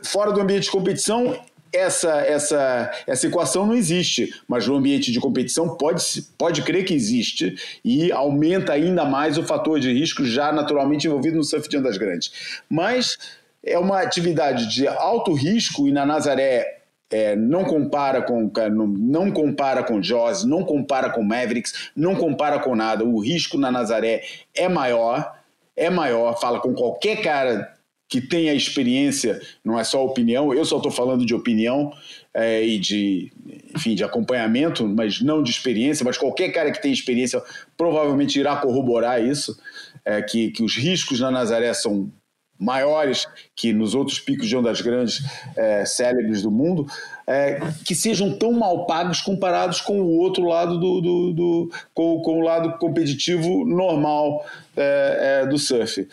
fora 0.05 0.33
do 0.33 0.41
ambiente 0.41 0.65
de 0.65 0.71
competição, 0.71 1.39
essa, 1.73 2.21
essa, 2.21 2.91
essa 3.07 3.27
equação 3.27 3.67
não 3.67 3.75
existe, 3.75 4.31
mas 4.47 4.67
no 4.67 4.77
ambiente 4.77 5.11
de 5.11 5.19
competição 5.19 5.75
pode, 5.77 6.03
pode 6.37 6.63
crer 6.63 6.85
que 6.85 6.93
existe 6.93 7.55
e 7.83 8.13
aumenta 8.13 8.75
ainda 8.75 9.05
mais 9.05 9.39
o 9.39 9.43
fator 9.43 9.81
de 9.81 9.91
risco 9.91 10.25
já 10.25 10.53
naturalmente 10.53 11.07
envolvido 11.07 11.39
no 11.39 11.45
surf 11.45 11.69
de 11.69 11.79
ondas 11.79 11.97
grandes. 11.97 12.63
Mas 12.69 13.17
é 13.65 13.79
uma 13.79 14.01
atividade 14.01 14.69
de 14.69 14.87
alto 14.87 15.33
risco 15.33 15.89
e 15.89 15.93
na 15.93 16.05
Nazaré 16.05 16.83
é, 17.11 17.37
não 17.37 17.65
compara 17.65 18.23
com 18.23 18.51
não 18.71 19.31
compara 19.31 19.83
com 19.83 20.03
Jaws, 20.03 20.45
não 20.45 20.65
compara 20.65 21.11
com 21.11 21.23
Mavericks, 21.23 21.91
não 21.95 22.15
compara 22.15 22.59
com 22.59 22.75
nada. 22.75 23.05
O 23.05 23.19
risco 23.19 23.59
na 23.59 23.71
Nazaré 23.71 24.23
é 24.55 24.69
maior, 24.69 25.39
é 25.77 25.91
maior. 25.91 26.41
Fala 26.41 26.59
com 26.61 26.73
qualquer 26.73 27.21
cara 27.23 27.71
que 28.13 28.21
tenha 28.21 28.53
experiência, 28.53 29.41
não 29.65 29.81
é 29.81 29.85
só 29.85 30.05
opinião, 30.05 30.53
eu 30.53 30.67
só 30.67 30.77
estou 30.77 30.93
falando 30.93 31.25
de 31.25 31.35
opinião 31.35 31.91
é, 32.35 32.63
e 32.63 32.79
de, 32.79 33.33
enfim, 33.75 33.95
de 33.95 34.05
acompanhamento, 34.05 34.87
mas 34.87 35.23
não 35.23 35.43
de 35.43 35.51
experiência, 35.51 36.05
mas 36.05 36.19
qualquer 36.19 36.51
cara 36.51 36.71
que 36.71 36.83
tenha 36.83 36.93
experiência 36.93 37.43
provavelmente 37.75 38.39
irá 38.39 38.55
corroborar 38.57 39.25
isso, 39.25 39.59
é, 40.05 40.21
que, 40.21 40.51
que 40.51 40.63
os 40.63 40.77
riscos 40.77 41.21
na 41.21 41.31
Nazaré 41.31 41.73
são 41.73 42.13
maiores 42.61 43.27
que 43.57 43.73
nos 43.73 43.95
outros 43.95 44.21
picos 44.21 44.47
de 44.47 44.59
ondas 44.59 44.83
grandes 44.83 45.25
é, 45.57 45.87
célebres 45.87 46.43
do 46.43 46.51
mundo, 46.51 46.87
é, 47.27 47.61
que 47.83 47.95
sejam 47.95 48.37
tão 48.37 48.53
mal 48.53 48.85
pagos 48.85 49.23
comparados 49.23 49.81
com 49.81 50.03
o 50.03 50.19
outro 50.19 50.45
lado 50.45 50.79
do, 50.79 51.01
do, 51.01 51.33
do 51.33 51.73
com, 51.95 52.21
com, 52.21 52.41
o 52.41 52.43
lado 52.43 52.77
competitivo 52.77 53.65
normal 53.65 54.45
é, 54.77 55.41
é 55.45 55.47
do 55.47 55.57
surf 55.57 56.07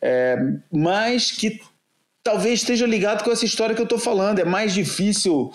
é, 0.00 0.36
mas 0.72 1.30
que 1.30 1.60
talvez 2.22 2.60
esteja 2.60 2.86
ligado 2.86 3.24
com 3.24 3.30
essa 3.30 3.44
história 3.44 3.74
que 3.74 3.80
eu 3.80 3.84
estou 3.84 3.98
falando. 3.98 4.38
É 4.38 4.44
mais 4.44 4.72
difícil, 4.72 5.52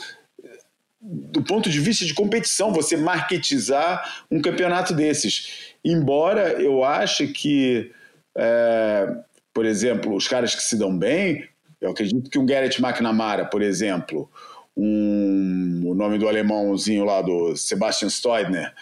do 1.01 1.43
ponto 1.43 1.69
de 1.69 1.79
vista 1.79 2.05
de 2.05 2.13
competição, 2.13 2.73
você 2.73 2.97
marketizar 2.97 4.25
um 4.29 4.41
campeonato 4.41 4.93
desses. 4.93 5.73
Embora 5.83 6.53
eu 6.61 6.83
ache 6.83 7.27
que, 7.27 7.91
é, 8.35 9.15
por 9.53 9.65
exemplo, 9.65 10.15
os 10.15 10.27
caras 10.27 10.55
que 10.55 10.63
se 10.63 10.77
dão 10.77 10.97
bem, 10.97 11.47
eu 11.79 11.91
acredito 11.91 12.29
que 12.29 12.39
um 12.39 12.45
Garrett 12.45 12.81
McNamara, 12.81 13.45
por 13.45 13.61
exemplo, 13.61 14.29
um, 14.75 15.83
o 15.85 15.93
nome 15.93 16.17
do 16.17 16.27
alemãozinho 16.27 17.05
lá 17.05 17.21
do 17.21 17.55
Sebastian 17.55 18.09
Stoidner, 18.09 18.73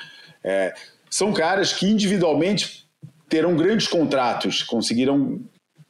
é, 0.43 0.73
são 1.09 1.33
caras 1.33 1.73
que 1.73 1.85
individualmente 1.85 2.87
terão 3.29 3.55
grandes 3.55 3.87
contratos, 3.87 4.63
conseguiram 4.63 5.41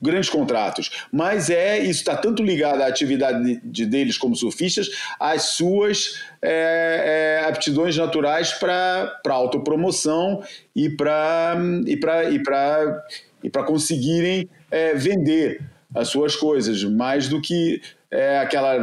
grandes 0.03 0.29
contratos. 0.29 0.91
Mas 1.11 1.49
é 1.49 1.79
isso 1.79 2.01
está 2.01 2.15
tanto 2.15 2.43
ligado 2.43 2.81
à 2.81 2.87
atividade 2.87 3.59
de, 3.63 3.85
deles 3.85 4.17
como 4.17 4.35
surfistas, 4.35 4.89
às 5.19 5.43
suas 5.43 6.21
é, 6.41 7.39
é, 7.41 7.47
aptidões 7.47 7.95
naturais 7.95 8.53
para 8.53 9.19
autopromoção 9.27 10.43
e 10.75 10.89
para 10.89 11.55
e 11.87 11.97
e 13.43 13.49
e 13.49 13.49
conseguirem 13.49 14.49
é, 14.69 14.93
vender 14.93 15.61
as 15.95 16.07
suas 16.07 16.35
coisas, 16.35 16.83
mais 16.83 17.27
do 17.27 17.39
que 17.39 17.81
é 18.13 18.39
aquela. 18.39 18.79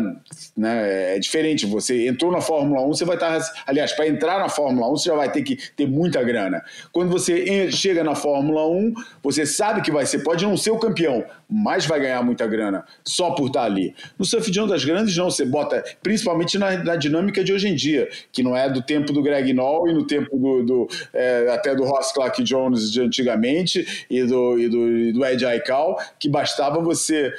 Né, 0.57 1.15
é 1.17 1.19
diferente. 1.19 1.65
Você 1.67 2.09
entrou 2.09 2.33
na 2.33 2.41
Fórmula 2.41 2.83
1, 2.83 2.89
você 2.89 3.05
vai 3.05 3.15
estar. 3.17 3.39
Aliás, 3.65 3.93
para 3.93 4.09
entrar 4.09 4.41
na 4.41 4.49
Fórmula 4.49 4.91
1, 4.91 4.97
você 4.97 5.09
já 5.09 5.15
vai 5.15 5.31
ter 5.31 5.43
que 5.43 5.57
ter 5.77 5.87
muita 5.87 6.23
grana. 6.23 6.63
Quando 6.91 7.11
você 7.11 7.71
chega 7.71 8.03
na 8.03 8.17
Fórmula 8.17 8.69
1, 8.69 8.93
você 9.23 9.47
sabe 9.47 9.83
que 9.83 9.93
vai 9.93 10.05
ser, 10.05 10.25
pode 10.25 10.45
não 10.45 10.57
ser 10.57 10.73
o 10.73 10.79
campeão, 10.79 11.25
mas 11.49 11.87
vai 11.87 12.01
ganhar 12.01 12.23
muita 12.23 12.47
grana 12.47 12.85
só 13.05 13.31
por 13.31 13.47
estar 13.47 13.63
ali. 13.63 13.95
No 14.19 14.25
surf 14.25 14.51
de 14.51 14.61
ondas 14.61 14.85
grandes, 14.85 15.17
não. 15.17 15.31
Você 15.31 15.45
bota, 15.45 15.85
principalmente 16.03 16.59
na, 16.59 16.83
na 16.83 16.97
dinâmica 16.97 17.45
de 17.45 17.53
hoje 17.53 17.69
em 17.69 17.75
dia, 17.77 18.09
que 18.33 18.43
não 18.43 18.57
é 18.57 18.69
do 18.69 18.83
tempo 18.83 19.13
do 19.13 19.23
Greg 19.23 19.53
Noll 19.53 19.89
e 19.89 19.95
no 19.95 20.05
tempo 20.05 20.37
do, 20.37 20.63
do 20.65 20.89
é, 21.15 21.53
até 21.55 21.75
do 21.75 21.85
Ross 21.85 22.13
Clark 22.13 22.43
Jones 22.43 22.91
de 22.91 23.01
antigamente 23.01 24.07
e 24.11 24.25
do, 24.25 24.59
e 24.59 24.69
do, 24.69 24.89
e 24.89 25.13
do 25.13 25.25
Ed 25.25 25.47
Aikau, 25.47 25.97
que 26.19 26.29
bastava 26.29 26.81
você 26.81 27.33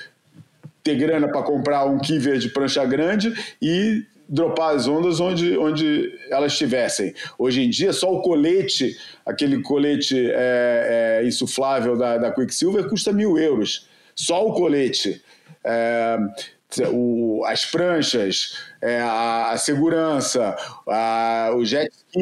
ter 0.83 0.95
grana 0.95 1.27
para 1.27 1.43
comprar 1.43 1.85
um 1.85 1.99
kiver 1.99 2.37
de 2.37 2.49
prancha 2.49 2.83
grande 2.85 3.33
e 3.61 4.03
dropar 4.31 4.75
as 4.75 4.87
ondas 4.87 5.19
onde, 5.19 5.57
onde 5.57 6.09
elas 6.29 6.53
estivessem. 6.53 7.13
Hoje 7.37 7.61
em 7.61 7.69
dia, 7.69 7.91
só 7.91 8.13
o 8.13 8.21
colete, 8.21 8.97
aquele 9.25 9.61
colete 9.61 10.17
é, 10.31 11.19
é, 11.21 11.27
insuflável 11.27 11.97
da, 11.97 12.17
da 12.17 12.31
Quicksilver, 12.31 12.87
custa 12.87 13.11
mil 13.11 13.37
euros. 13.37 13.89
Só 14.15 14.47
o 14.47 14.53
colete. 14.53 15.21
É, 15.63 16.17
o, 16.93 17.43
as 17.45 17.65
pranchas, 17.65 18.57
é, 18.81 19.01
a, 19.01 19.51
a, 19.51 19.57
segurança, 19.57 20.55
a, 20.87 21.51
o 21.53 21.65
jet 21.65 21.91
ski, 21.91 22.21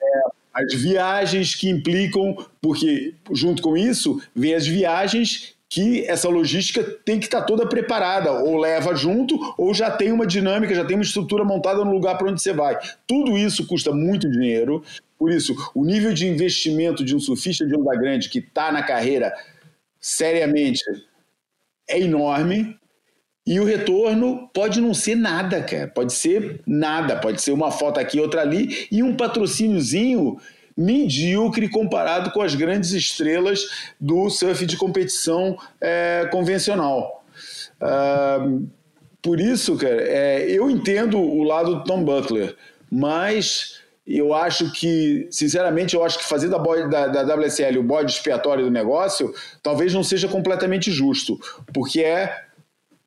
é, 0.00 0.20
as 0.54 0.72
viagens 0.74 1.56
que 1.56 1.68
implicam, 1.68 2.36
porque 2.62 3.14
junto 3.32 3.60
com 3.60 3.76
isso 3.76 4.22
vem 4.34 4.54
as 4.54 4.66
viagens 4.66 5.55
que 5.68 6.06
essa 6.06 6.28
logística 6.28 6.82
tem 7.04 7.18
que 7.18 7.26
estar 7.26 7.40
tá 7.40 7.46
toda 7.46 7.66
preparada, 7.66 8.30
ou 8.32 8.56
leva 8.56 8.94
junto, 8.94 9.36
ou 9.58 9.74
já 9.74 9.90
tem 9.90 10.12
uma 10.12 10.26
dinâmica, 10.26 10.74
já 10.74 10.84
tem 10.84 10.96
uma 10.96 11.02
estrutura 11.02 11.44
montada 11.44 11.84
no 11.84 11.90
lugar 11.90 12.16
para 12.16 12.30
onde 12.30 12.40
você 12.40 12.52
vai. 12.52 12.78
Tudo 13.06 13.36
isso 13.36 13.66
custa 13.66 13.92
muito 13.92 14.30
dinheiro, 14.30 14.82
por 15.18 15.30
isso, 15.30 15.54
o 15.74 15.84
nível 15.84 16.12
de 16.12 16.26
investimento 16.26 17.04
de 17.04 17.16
um 17.16 17.20
surfista 17.20 17.66
de 17.66 17.74
onda 17.74 17.94
grande 17.96 18.28
que 18.28 18.38
está 18.38 18.70
na 18.70 18.82
carreira 18.82 19.32
seriamente 19.98 20.82
é 21.88 21.98
enorme. 22.00 22.76
E 23.46 23.60
o 23.60 23.64
retorno 23.64 24.50
pode 24.52 24.80
não 24.80 24.92
ser 24.92 25.14
nada, 25.14 25.62
cara. 25.62 25.88
Pode 25.88 26.12
ser 26.12 26.60
nada. 26.66 27.16
Pode 27.16 27.40
ser 27.40 27.52
uma 27.52 27.70
foto 27.70 27.98
aqui, 27.98 28.20
outra 28.20 28.42
ali, 28.42 28.88
e 28.90 29.02
um 29.02 29.16
patrocíniozinho 29.16 30.36
medíocre 30.76 31.68
comparado 31.68 32.30
com 32.30 32.42
as 32.42 32.54
grandes 32.54 32.92
estrelas 32.92 33.60
do 33.98 34.28
surf 34.28 34.66
de 34.66 34.76
competição 34.76 35.58
é, 35.80 36.28
convencional. 36.30 37.24
Uh, 37.80 38.66
por 39.22 39.40
isso, 39.40 39.76
cara, 39.76 40.02
é, 40.02 40.50
eu 40.50 40.70
entendo 40.70 41.18
o 41.18 41.42
lado 41.42 41.76
do 41.76 41.84
Tom 41.84 42.04
Butler, 42.04 42.54
mas 42.90 43.80
eu 44.06 44.32
acho 44.32 44.70
que, 44.72 45.26
sinceramente, 45.30 45.96
eu 45.96 46.04
acho 46.04 46.18
que 46.18 46.24
fazer 46.24 46.48
da, 46.48 46.58
boy, 46.58 46.88
da, 46.88 47.08
da 47.08 47.34
WSL 47.34 47.78
o 47.78 47.82
bode 47.82 48.12
expiatório 48.12 48.64
do 48.64 48.70
negócio 48.70 49.34
talvez 49.62 49.92
não 49.92 50.04
seja 50.04 50.28
completamente 50.28 50.92
justo, 50.92 51.38
porque 51.72 52.02
é 52.02 52.44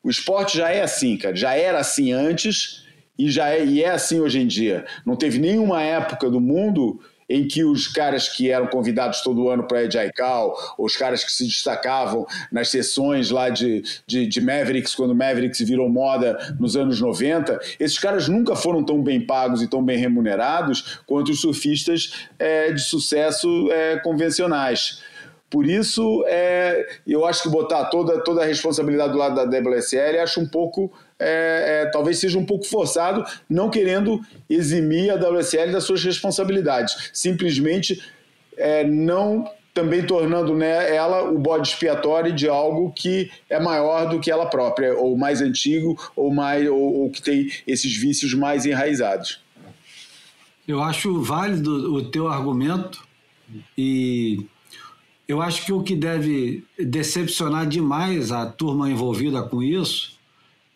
o 0.03 0.09
esporte 0.09 0.57
já 0.57 0.69
é 0.69 0.81
assim, 0.81 1.17
cara, 1.17 1.35
já 1.35 1.55
era 1.55 1.79
assim 1.79 2.11
antes 2.11 2.85
e 3.17 3.29
já 3.29 3.49
é, 3.49 3.63
e 3.63 3.83
é 3.83 3.89
assim 3.89 4.19
hoje 4.19 4.39
em 4.39 4.47
dia. 4.47 4.85
Não 5.05 5.15
teve 5.15 5.39
nenhuma 5.39 5.81
época 5.81 6.29
do 6.29 6.39
mundo 6.39 6.99
em 7.29 7.47
que 7.47 7.63
os 7.63 7.87
caras 7.87 8.27
que 8.27 8.49
eram 8.49 8.67
convidados 8.67 9.21
todo 9.21 9.49
ano 9.49 9.67
para 9.67 9.81
a 9.81 10.11
Cal, 10.11 10.55
os 10.77 10.95
caras 10.95 11.23
que 11.23 11.31
se 11.31 11.45
destacavam 11.45 12.25
nas 12.51 12.69
sessões 12.69 13.29
lá 13.29 13.49
de, 13.49 13.83
de, 14.07 14.25
de, 14.27 14.41
Mavericks, 14.41 14.95
quando 14.95 15.13
Mavericks 15.13 15.59
virou 15.59 15.87
moda 15.89 16.55
nos 16.59 16.75
anos 16.75 16.99
90, 16.99 17.59
esses 17.79 17.99
caras 17.99 18.27
nunca 18.27 18.55
foram 18.55 18.83
tão 18.83 19.01
bem 19.01 19.21
pagos 19.21 19.61
e 19.61 19.67
tão 19.67 19.83
bem 19.83 19.97
remunerados 19.97 20.99
quanto 21.05 21.31
os 21.31 21.41
surfistas 21.41 22.27
é, 22.39 22.71
de 22.71 22.81
sucesso 22.81 23.71
é, 23.71 23.97
convencionais. 23.99 25.01
Por 25.49 25.65
isso, 25.65 26.23
é, 26.27 26.87
eu 27.07 27.25
acho 27.25 27.43
que 27.43 27.49
botar 27.49 27.85
toda, 27.85 28.23
toda 28.23 28.43
a 28.43 28.45
responsabilidade 28.45 29.13
do 29.13 29.17
lado 29.17 29.35
da 29.35 29.59
WSL, 29.59 30.19
acho 30.19 30.39
um 30.39 30.47
pouco, 30.47 30.91
é, 31.19 31.83
é, 31.83 31.91
talvez 31.91 32.17
seja 32.17 32.39
um 32.39 32.45
pouco 32.45 32.65
forçado, 32.65 33.25
não 33.49 33.69
querendo 33.69 34.21
eximir 34.49 35.11
a 35.11 35.15
WSL 35.15 35.71
das 35.71 35.83
suas 35.83 36.03
responsabilidades, 36.03 37.11
simplesmente 37.13 38.01
é, 38.57 38.83
não 38.83 39.49
também 39.73 40.05
tornando 40.05 40.55
né, 40.55 40.93
ela 40.93 41.29
o 41.29 41.37
bode 41.37 41.69
expiatório 41.69 42.33
de 42.33 42.47
algo 42.47 42.91
que 42.91 43.31
é 43.49 43.59
maior 43.59 44.09
do 44.09 44.19
que 44.19 44.31
ela 44.31 44.45
própria, 44.45 44.93
ou 44.97 45.17
mais 45.17 45.41
antigo, 45.41 45.97
ou, 46.15 46.33
mais, 46.33 46.67
ou, 46.67 46.77
ou 46.77 47.09
que 47.09 47.21
tem 47.21 47.51
esses 47.67 47.95
vícios 47.95 48.33
mais 48.33 48.65
enraizados. 48.65 49.41
Eu 50.67 50.81
acho 50.81 51.21
válido 51.21 51.93
o 51.93 52.03
teu 52.09 52.27
argumento 52.27 53.07
e 53.77 54.45
eu 55.27 55.41
acho 55.41 55.65
que 55.65 55.71
o 55.71 55.81
que 55.81 55.95
deve 55.95 56.63
decepcionar 56.77 57.67
demais 57.67 58.31
a 58.31 58.45
turma 58.45 58.89
envolvida 58.89 59.41
com 59.43 59.63
isso, 59.63 60.18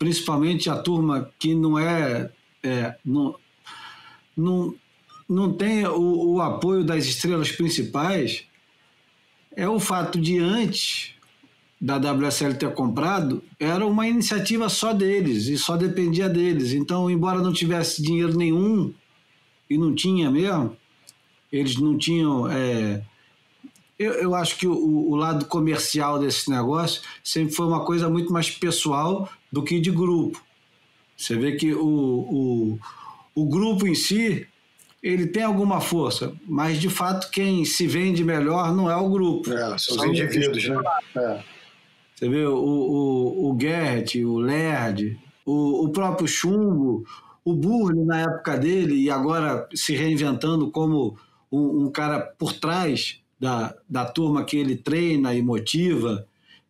principalmente 0.04 0.70
a 0.70 0.76
turma 0.76 1.32
que 1.40 1.56
não 1.56 1.80
é, 1.80 2.30
é 2.62 2.94
não, 3.06 3.36
não, 4.36 4.76
não 5.30 5.54
tem 5.54 5.88
o, 5.88 6.34
o 6.34 6.42
apoio 6.42 6.84
das 6.84 7.06
estrelas 7.06 7.54
principais, 7.54 8.44
é 9.56 9.66
o 9.66 9.80
fato 9.80 10.20
de 10.20 10.40
antes 10.40 11.16
da 11.80 11.96
WSL 11.96 12.56
ter 12.56 12.74
comprado, 12.74 13.42
era 13.58 13.86
uma 13.86 14.06
iniciativa 14.06 14.68
só 14.68 14.92
deles 14.92 15.48
e 15.48 15.58
só 15.58 15.78
dependia 15.78 16.28
deles. 16.28 16.74
Então, 16.74 17.10
embora 17.10 17.42
não 17.42 17.54
tivesse 17.54 18.02
dinheiro 18.02 18.38
nenhum, 18.38 18.94
e 19.70 19.78
não 19.78 19.96
tinha 19.96 20.30
mesmo, 20.30 20.76
eles 21.50 21.78
não 21.78 21.98
tinham 21.98 22.50
é, 22.52 23.02
eu, 23.98 24.12
eu 24.14 24.36
acho 24.36 24.58
que 24.58 24.68
o, 24.68 24.74
o, 24.74 25.16
lado 25.16 25.46
comercial 25.46 26.20
desse 26.20 26.50
negócio 26.50 27.02
sempre 27.24 27.56
foi 27.56 27.66
uma 27.66 27.86
coisa 27.86 28.10
muito 28.10 28.34
mais 28.34 28.50
pessoal 28.52 29.30
do 29.54 29.64
que 29.64 29.80
de 29.80 29.92
grupo. 29.92 30.44
Você 31.16 31.36
vê 31.36 31.52
que 31.52 31.72
o, 31.76 31.86
o, 31.86 32.80
o 33.36 33.46
grupo 33.46 33.86
em 33.86 33.94
si 33.94 34.48
ele 35.02 35.28
tem 35.28 35.44
alguma 35.44 35.80
força, 35.80 36.34
mas 36.48 36.82
de 36.82 36.90
fato 36.90 37.30
quem 37.30 37.64
se 37.64 37.86
vende 37.86 38.24
melhor 38.24 38.76
não 38.76 38.90
é 38.90 38.96
o 38.96 39.10
grupo. 39.12 39.54
É, 39.54 39.78
são 39.78 39.96
os 39.98 40.04
indivíduos, 40.06 40.68
né? 40.68 40.82
É. 41.16 41.44
Você 42.16 42.28
vê 42.28 42.48
o, 42.48 42.56
o, 42.56 43.52
o 43.52 43.60
Gert, 43.60 44.16
o 44.16 44.40
Lerd, 44.40 45.20
o, 45.46 45.86
o 45.86 45.90
próprio 45.90 46.28
Chumbo, 46.28 47.06
o 47.46 47.54
Burle 47.54 48.04
na 48.04 48.22
época 48.22 48.58
dele 48.58 48.96
e 48.96 49.12
agora 49.12 49.70
se 49.76 49.94
reinventando 49.94 50.72
como 50.72 51.16
um, 51.52 51.84
um 51.84 51.92
cara 51.92 52.20
por 52.20 52.54
trás 52.54 53.20
da, 53.40 53.76
da 53.88 54.06
turma 54.06 54.44
que 54.46 54.58
ele 54.58 54.76
treina 54.76 55.36
e 55.36 55.44
motiva 55.44 56.26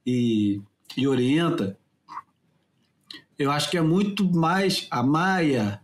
e, 0.06 0.60
e 0.98 1.08
orienta, 1.08 1.78
eu 3.38 3.52
acho 3.52 3.70
que 3.70 3.78
é 3.78 3.82
muito 3.82 4.30
mais 4.32 4.88
a 4.90 5.02
Maia. 5.04 5.82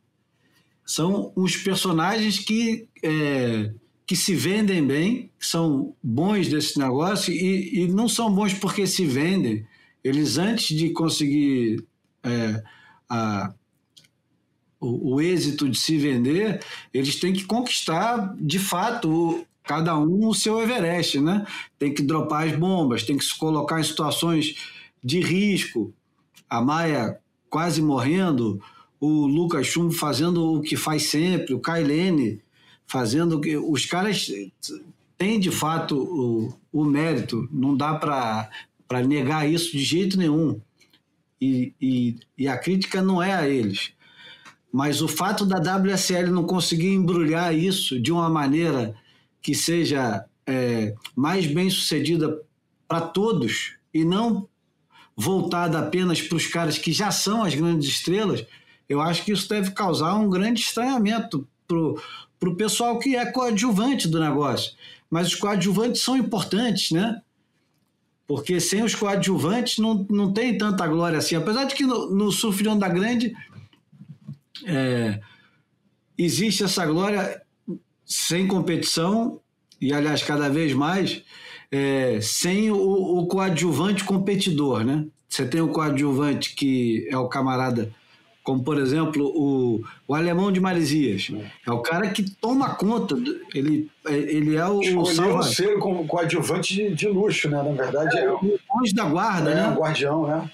São 0.86 1.32
os 1.36 1.56
personagens 1.58 2.39
que, 2.39 2.88
é, 3.04 3.72
que 4.06 4.16
se 4.16 4.34
vendem 4.34 4.86
bem, 4.86 5.32
são 5.39 5.95
bons 6.02 6.47
desse 6.47 6.80
negócio 6.80 7.34
e, 7.34 7.84
e 7.84 7.88
não 7.88 8.08
são 8.08 8.34
bons 8.34 8.54
porque 8.54 8.88
se 8.88 9.06
vendem. 9.06 9.66
Eles, 10.04 10.38
antes 10.38 10.76
de 10.76 10.89
conseguir 10.91 11.84
é, 12.24 12.64
a, 13.10 13.54
o, 14.80 15.16
o, 15.16 15.22
êxito 15.22 15.68
de 15.68 15.78
se 15.78 15.97
vender, 15.97 16.64
eles 16.93 17.20
têm 17.20 17.34
que 17.34 17.43
conquistar 17.43 18.34
de 18.39 18.60
fato 18.60 19.45
cada 19.64 19.97
um 19.97 20.28
o 20.28 20.34
seu 20.34 20.60
Everest, 20.60 21.20
né? 21.20 21.45
Tem 21.78 21.93
que 21.93 22.02
dropar 22.02 22.47
as 22.47 22.56
bombas, 22.56 23.04
tem 23.04 23.18
que 23.18 23.26
se 23.26 23.38
colocar 23.38 23.80
em 23.80 23.84
situações 23.84 24.56
de 25.04 25.20
risco. 25.20 25.93
A 26.50 26.62
Maia 26.62 27.20
quase 27.50 27.82
morrendo, 27.82 28.62
o 29.00 29.26
Lucas 29.26 29.68
Chumbo 29.68 29.91
fazendo 29.91 30.54
o 30.54 30.62
que 30.62 30.76
faz 30.76 31.04
sempre, 31.04 31.54
o 31.54 31.60
Kailene 31.60 32.41
fazendo 32.86 33.38
o 33.38 33.41
que. 33.41 33.58
Os 33.58 33.86
caras 33.86 34.30
têm 35.18 35.39
de 35.39 35.52
fato 35.52 35.97
o, 35.97 36.54
o 36.72 36.84
mérito, 36.84 37.47
não 37.52 37.76
dá 37.76 37.93
para 37.93 39.04
negar 39.06 39.50
isso 39.50 39.72
de 39.72 39.84
jeito 39.84 40.18
nenhum. 40.18 40.60
E, 41.41 41.74
e, 41.80 42.16
e 42.38 42.47
a 42.47 42.58
crítica 42.58 43.02
não 43.02 43.22
é 43.22 43.34
a 43.34 43.47
eles. 43.47 43.93
Mas 44.72 45.02
o 45.02 45.08
fato 45.08 45.45
da 45.45 45.58
WSL 45.58 46.32
não 46.32 46.43
conseguir 46.43 46.93
embrulhar 46.93 47.56
isso 47.56 48.00
de 48.00 48.12
uma 48.12 48.30
maneira 48.30 48.93
que 49.41 49.56
seja 49.56 50.26
é, 50.45 50.93
mais 51.16 51.47
bem 51.47 51.70
sucedida 51.70 52.41
para 52.88 53.02
todos 53.02 53.76
e 53.93 54.04
não 54.04 54.47
voltada 55.20 55.78
apenas 55.78 56.22
para 56.22 56.38
os 56.38 56.47
caras 56.47 56.78
que 56.78 56.93
já 56.93 57.11
são 57.11 57.43
as 57.43 57.53
grandes 57.53 57.89
estrelas, 57.89 58.45
eu 58.88 59.01
acho 59.01 59.26
que 59.26 59.34
isso 59.34 59.49
deve 59.49 59.72
causar 59.72 60.15
um 60.15 60.30
grande 60.30 60.61
estranhamento 60.61 61.45
para 61.67 62.49
o 62.49 62.55
pessoal 62.55 62.97
que 62.97 63.17
é 63.17 63.26
coadjuvante 63.26 64.07
do 64.07 64.17
negócio. 64.17 64.72
Mas 65.09 65.28
os 65.28 65.36
coadjuvantes 65.36 66.01
são 66.01 66.15
importantes, 66.15 66.91
né? 66.91 67.22
Porque 68.26 68.61
sem 68.61 68.82
os 68.82 68.95
coadjuvantes 68.95 69.78
não, 69.78 70.07
não 70.09 70.32
tem 70.32 70.57
tanta 70.57 70.88
glória 70.88 71.17
assim. 71.17 71.36
Apesar 71.36 71.65
de 71.65 71.76
que 71.76 71.86
no, 71.86 72.09
no 72.09 72.32
surf 72.32 72.63
de 72.63 72.70
onda 72.70 72.88
grande 72.88 73.34
é, 74.65 75.20
existe 76.17 76.63
essa 76.63 76.86
glória 76.86 77.41
sem 78.05 78.47
competição, 78.47 79.41
e 79.82 79.91
aliás, 79.91 80.24
cada 80.24 80.47
vez 80.47 80.74
mais, 80.74 81.24
é, 81.72 82.20
sem 82.22 82.72
o, 82.72 83.20
o, 83.20 83.28
coadjuvante 83.28 84.03
competidor, 84.03 84.84
né? 84.84 85.05
Você 85.28 85.45
tem 85.45 85.61
o 85.61 85.70
coadjuvante 85.70 86.55
que 86.55 87.07
é 87.09 87.17
o 87.17 87.28
camarada, 87.28 87.93
como 88.43 88.63
por 88.63 88.80
exemplo 88.80 89.24
o, 89.26 89.84
o 90.07 90.15
alemão 90.15 90.51
de 90.51 90.59
Maresias. 90.59 91.32
É 91.65 91.72
o 91.72 91.82
cara 91.82 92.09
que 92.09 92.24
toma 92.24 92.74
conta, 92.74 93.15
ele, 93.53 93.89
ele 94.07 94.55
é 94.55 94.65
o. 94.65 94.82
Escolheu 94.82 95.43
ser 95.43 95.78
como 95.78 96.07
coadjuvante 96.07 96.74
de, 96.74 96.95
de, 96.95 97.07
luxo, 97.07 97.47
né? 97.47 97.61
Na 97.61 97.84
verdade, 97.84 98.17
é, 98.17 98.24
é 98.24 98.32
o 98.32 98.59
anjo 98.82 98.95
da 98.95 99.05
guarda, 99.05 99.51
é, 99.51 99.55
né? 99.55 99.65
É, 99.65 99.67
o 99.67 99.80
guardião, 99.80 100.28
né? 100.28 100.51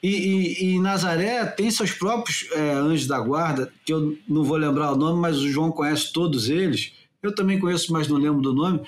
E, 0.00 0.08
e, 0.08 0.64
e, 0.74 0.78
Nazaré 0.80 1.46
tem 1.46 1.70
seus 1.70 1.90
próprios 1.90 2.46
é, 2.52 2.72
anjos 2.72 3.06
da 3.06 3.18
guarda, 3.18 3.72
que 3.86 3.92
eu 3.92 4.18
não 4.28 4.44
vou 4.44 4.58
lembrar 4.58 4.92
o 4.92 4.96
nome, 4.96 5.18
mas 5.18 5.38
o 5.38 5.48
João 5.48 5.72
conhece 5.72 6.12
todos 6.12 6.50
eles. 6.50 6.92
Eu 7.22 7.34
também 7.34 7.58
conheço, 7.58 7.90
mas 7.90 8.06
não 8.06 8.18
lembro 8.18 8.42
do 8.42 8.52
nome, 8.52 8.82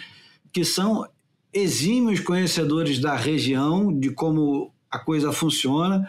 que 0.53 0.63
são 0.63 1.09
exímios 1.57 2.21
conhecedores 2.21 2.99
da 2.99 3.17
região, 3.17 3.99
de 3.99 4.11
como 4.11 4.71
a 4.91 4.99
coisa 4.99 5.33
funciona, 5.33 6.07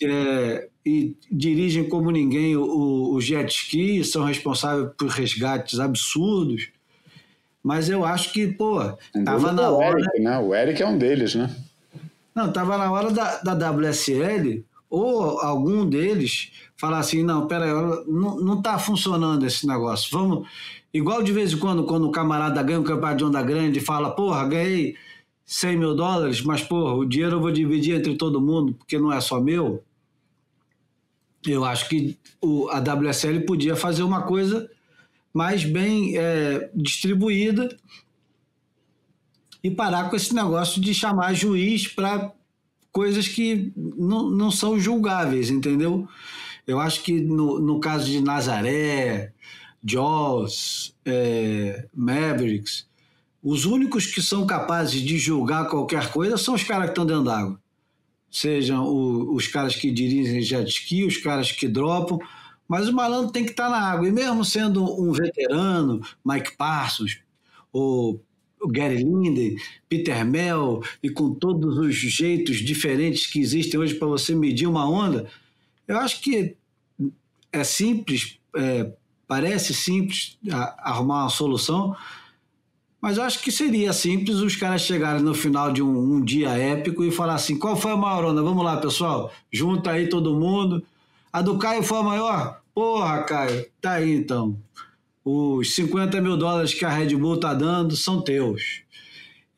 é, 0.00 0.68
e 0.84 1.16
dirigem 1.30 1.88
como 1.88 2.12
ninguém 2.12 2.56
o, 2.56 3.12
o 3.12 3.20
jet 3.20 3.50
ski, 3.52 4.04
são 4.04 4.24
responsáveis 4.24 4.90
por 4.96 5.08
resgates 5.08 5.80
absurdos. 5.80 6.68
Mas 7.62 7.88
eu 7.88 8.04
acho 8.04 8.32
que, 8.32 8.46
pô, 8.46 8.80
tava 9.24 9.52
na 9.52 9.70
hora. 9.70 9.98
Eric, 9.98 10.20
né? 10.20 10.38
O 10.38 10.54
Eric 10.54 10.80
é 10.80 10.86
um 10.86 10.96
deles, 10.96 11.34
né? 11.34 11.52
Não, 12.32 12.48
estava 12.48 12.78
na 12.78 12.92
hora 12.92 13.10
da, 13.10 13.42
da 13.42 13.70
WSL 13.70 14.64
ou 14.88 15.40
algum 15.40 15.84
deles 15.84 16.52
falar 16.76 16.98
assim, 16.98 17.24
não, 17.24 17.48
peraí, 17.48 17.72
não, 18.06 18.36
não 18.36 18.62
tá 18.62 18.78
funcionando 18.78 19.44
esse 19.44 19.66
negócio. 19.66 20.08
Vamos. 20.16 20.46
Igual 20.96 21.22
de 21.22 21.30
vez 21.30 21.52
em 21.52 21.58
quando, 21.58 21.84
quando 21.84 22.06
o 22.06 22.10
camarada 22.10 22.62
ganha 22.62 22.80
um 22.80 22.82
campeonato 22.82 23.18
de 23.18 23.24
onda 23.24 23.42
grande 23.42 23.80
e 23.80 23.82
fala, 23.82 24.12
porra, 24.12 24.48
ganhei 24.48 24.96
100 25.44 25.76
mil 25.76 25.94
dólares, 25.94 26.40
mas 26.40 26.62
porra, 26.62 26.94
o 26.94 27.04
dinheiro 27.04 27.36
eu 27.36 27.40
vou 27.40 27.52
dividir 27.52 27.94
entre 27.94 28.14
todo 28.14 28.40
mundo, 28.40 28.72
porque 28.72 28.98
não 28.98 29.12
é 29.12 29.20
só 29.20 29.38
meu. 29.38 29.84
Eu 31.46 31.66
acho 31.66 31.86
que 31.90 32.16
o, 32.40 32.70
a 32.70 32.78
WSL 32.78 33.44
podia 33.44 33.76
fazer 33.76 34.04
uma 34.04 34.22
coisa 34.22 34.70
mais 35.34 35.64
bem 35.64 36.16
é, 36.16 36.70
distribuída 36.74 37.76
e 39.62 39.70
parar 39.70 40.08
com 40.08 40.16
esse 40.16 40.34
negócio 40.34 40.80
de 40.80 40.94
chamar 40.94 41.34
juiz 41.34 41.86
para 41.86 42.32
coisas 42.90 43.28
que 43.28 43.70
não, 43.76 44.30
não 44.30 44.50
são 44.50 44.80
julgáveis, 44.80 45.50
entendeu? 45.50 46.08
Eu 46.66 46.80
acho 46.80 47.02
que 47.02 47.20
no, 47.20 47.60
no 47.60 47.78
caso 47.80 48.06
de 48.06 48.18
Nazaré, 48.22 49.34
Jaws, 49.86 50.94
é, 51.04 51.86
Mavericks, 51.94 52.86
os 53.42 53.64
únicos 53.64 54.06
que 54.06 54.20
são 54.20 54.46
capazes 54.46 55.00
de 55.00 55.16
julgar 55.18 55.68
qualquer 55.68 56.10
coisa 56.10 56.36
são 56.36 56.54
os 56.54 56.64
caras 56.64 56.86
que 56.86 56.92
estão 56.92 57.06
dentro 57.06 57.24
d'água. 57.24 57.60
Sejam 58.30 58.84
o, 58.84 59.34
os 59.34 59.46
caras 59.46 59.76
que 59.76 59.90
dirigem 59.90 60.42
jet 60.42 60.68
ski, 60.68 61.04
os 61.04 61.16
caras 61.16 61.52
que 61.52 61.68
dropam, 61.68 62.18
Mas 62.66 62.88
o 62.88 62.92
malandro 62.92 63.30
tem 63.30 63.44
que 63.44 63.52
estar 63.52 63.70
na 63.70 63.78
água. 63.78 64.08
E 64.08 64.10
mesmo 64.12 64.44
sendo 64.44 64.82
um 65.00 65.12
veterano, 65.12 66.00
Mike 66.24 66.56
Parsons, 66.56 67.20
o 67.72 68.18
Gary 68.68 68.96
Linden, 68.96 69.56
Peter 69.88 70.24
Mel, 70.24 70.82
e 71.02 71.08
com 71.08 71.32
todos 71.32 71.78
os 71.78 71.94
jeitos 71.94 72.56
diferentes 72.56 73.26
que 73.26 73.38
existem 73.38 73.78
hoje 73.78 73.94
para 73.94 74.08
você 74.08 74.34
medir 74.34 74.66
uma 74.66 74.88
onda, 74.88 75.30
eu 75.86 75.98
acho 75.98 76.20
que 76.20 76.56
é 77.52 77.62
simples, 77.62 78.38
é, 78.56 78.90
parece 79.26 79.74
simples 79.74 80.38
arrumar 80.78 81.22
uma 81.22 81.28
solução, 81.28 81.96
mas 83.00 83.18
eu 83.18 83.22
acho 83.22 83.40
que 83.40 83.52
seria 83.52 83.92
simples 83.92 84.38
os 84.38 84.56
caras 84.56 84.82
chegarem 84.82 85.22
no 85.22 85.34
final 85.34 85.72
de 85.72 85.82
um, 85.82 86.14
um, 86.14 86.24
dia 86.24 86.50
épico 86.50 87.04
e 87.04 87.10
falar 87.10 87.34
assim: 87.34 87.58
qual 87.58 87.76
foi 87.76 87.92
a 87.92 87.96
maior 87.96 88.24
onda? 88.24 88.42
Vamos 88.42 88.64
lá, 88.64 88.76
pessoal, 88.78 89.32
junta 89.52 89.92
aí 89.92 90.08
todo 90.08 90.34
mundo. 90.34 90.82
A 91.32 91.42
do 91.42 91.58
Caio 91.58 91.82
foi 91.82 91.98
a 91.98 92.02
maior? 92.02 92.60
Porra, 92.74 93.22
Caio, 93.22 93.66
tá 93.80 93.92
aí 93.92 94.14
então. 94.14 94.56
Os 95.24 95.74
50 95.74 96.20
mil 96.20 96.36
dólares 96.36 96.72
que 96.72 96.84
a 96.84 96.88
Red 96.88 97.14
Bull 97.16 97.38
tá 97.38 97.52
dando 97.52 97.96
são 97.96 98.20
teus. 98.20 98.82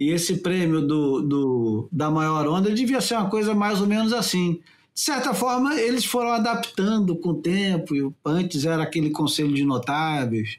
E 0.01 0.11
esse 0.11 0.39
prêmio 0.39 0.81
do, 0.81 1.23
do, 1.23 1.89
da 1.91 2.11
maior 2.11 2.47
onda 2.47 2.71
devia 2.71 3.01
ser 3.01 3.15
uma 3.15 3.29
coisa 3.29 3.55
mais 3.55 3.81
ou 3.81 3.87
menos 3.87 4.13
assim. 4.13 4.61
De 4.99 5.05
certa 5.05 5.33
forma, 5.33 5.81
eles 5.81 6.05
foram 6.05 6.31
adaptando 6.33 7.15
com 7.15 7.29
o 7.29 7.41
tempo. 7.41 7.95
Antes 8.25 8.65
era 8.65 8.83
aquele 8.83 9.11
conselho 9.11 9.55
de 9.55 9.65
notáveis 9.65 10.59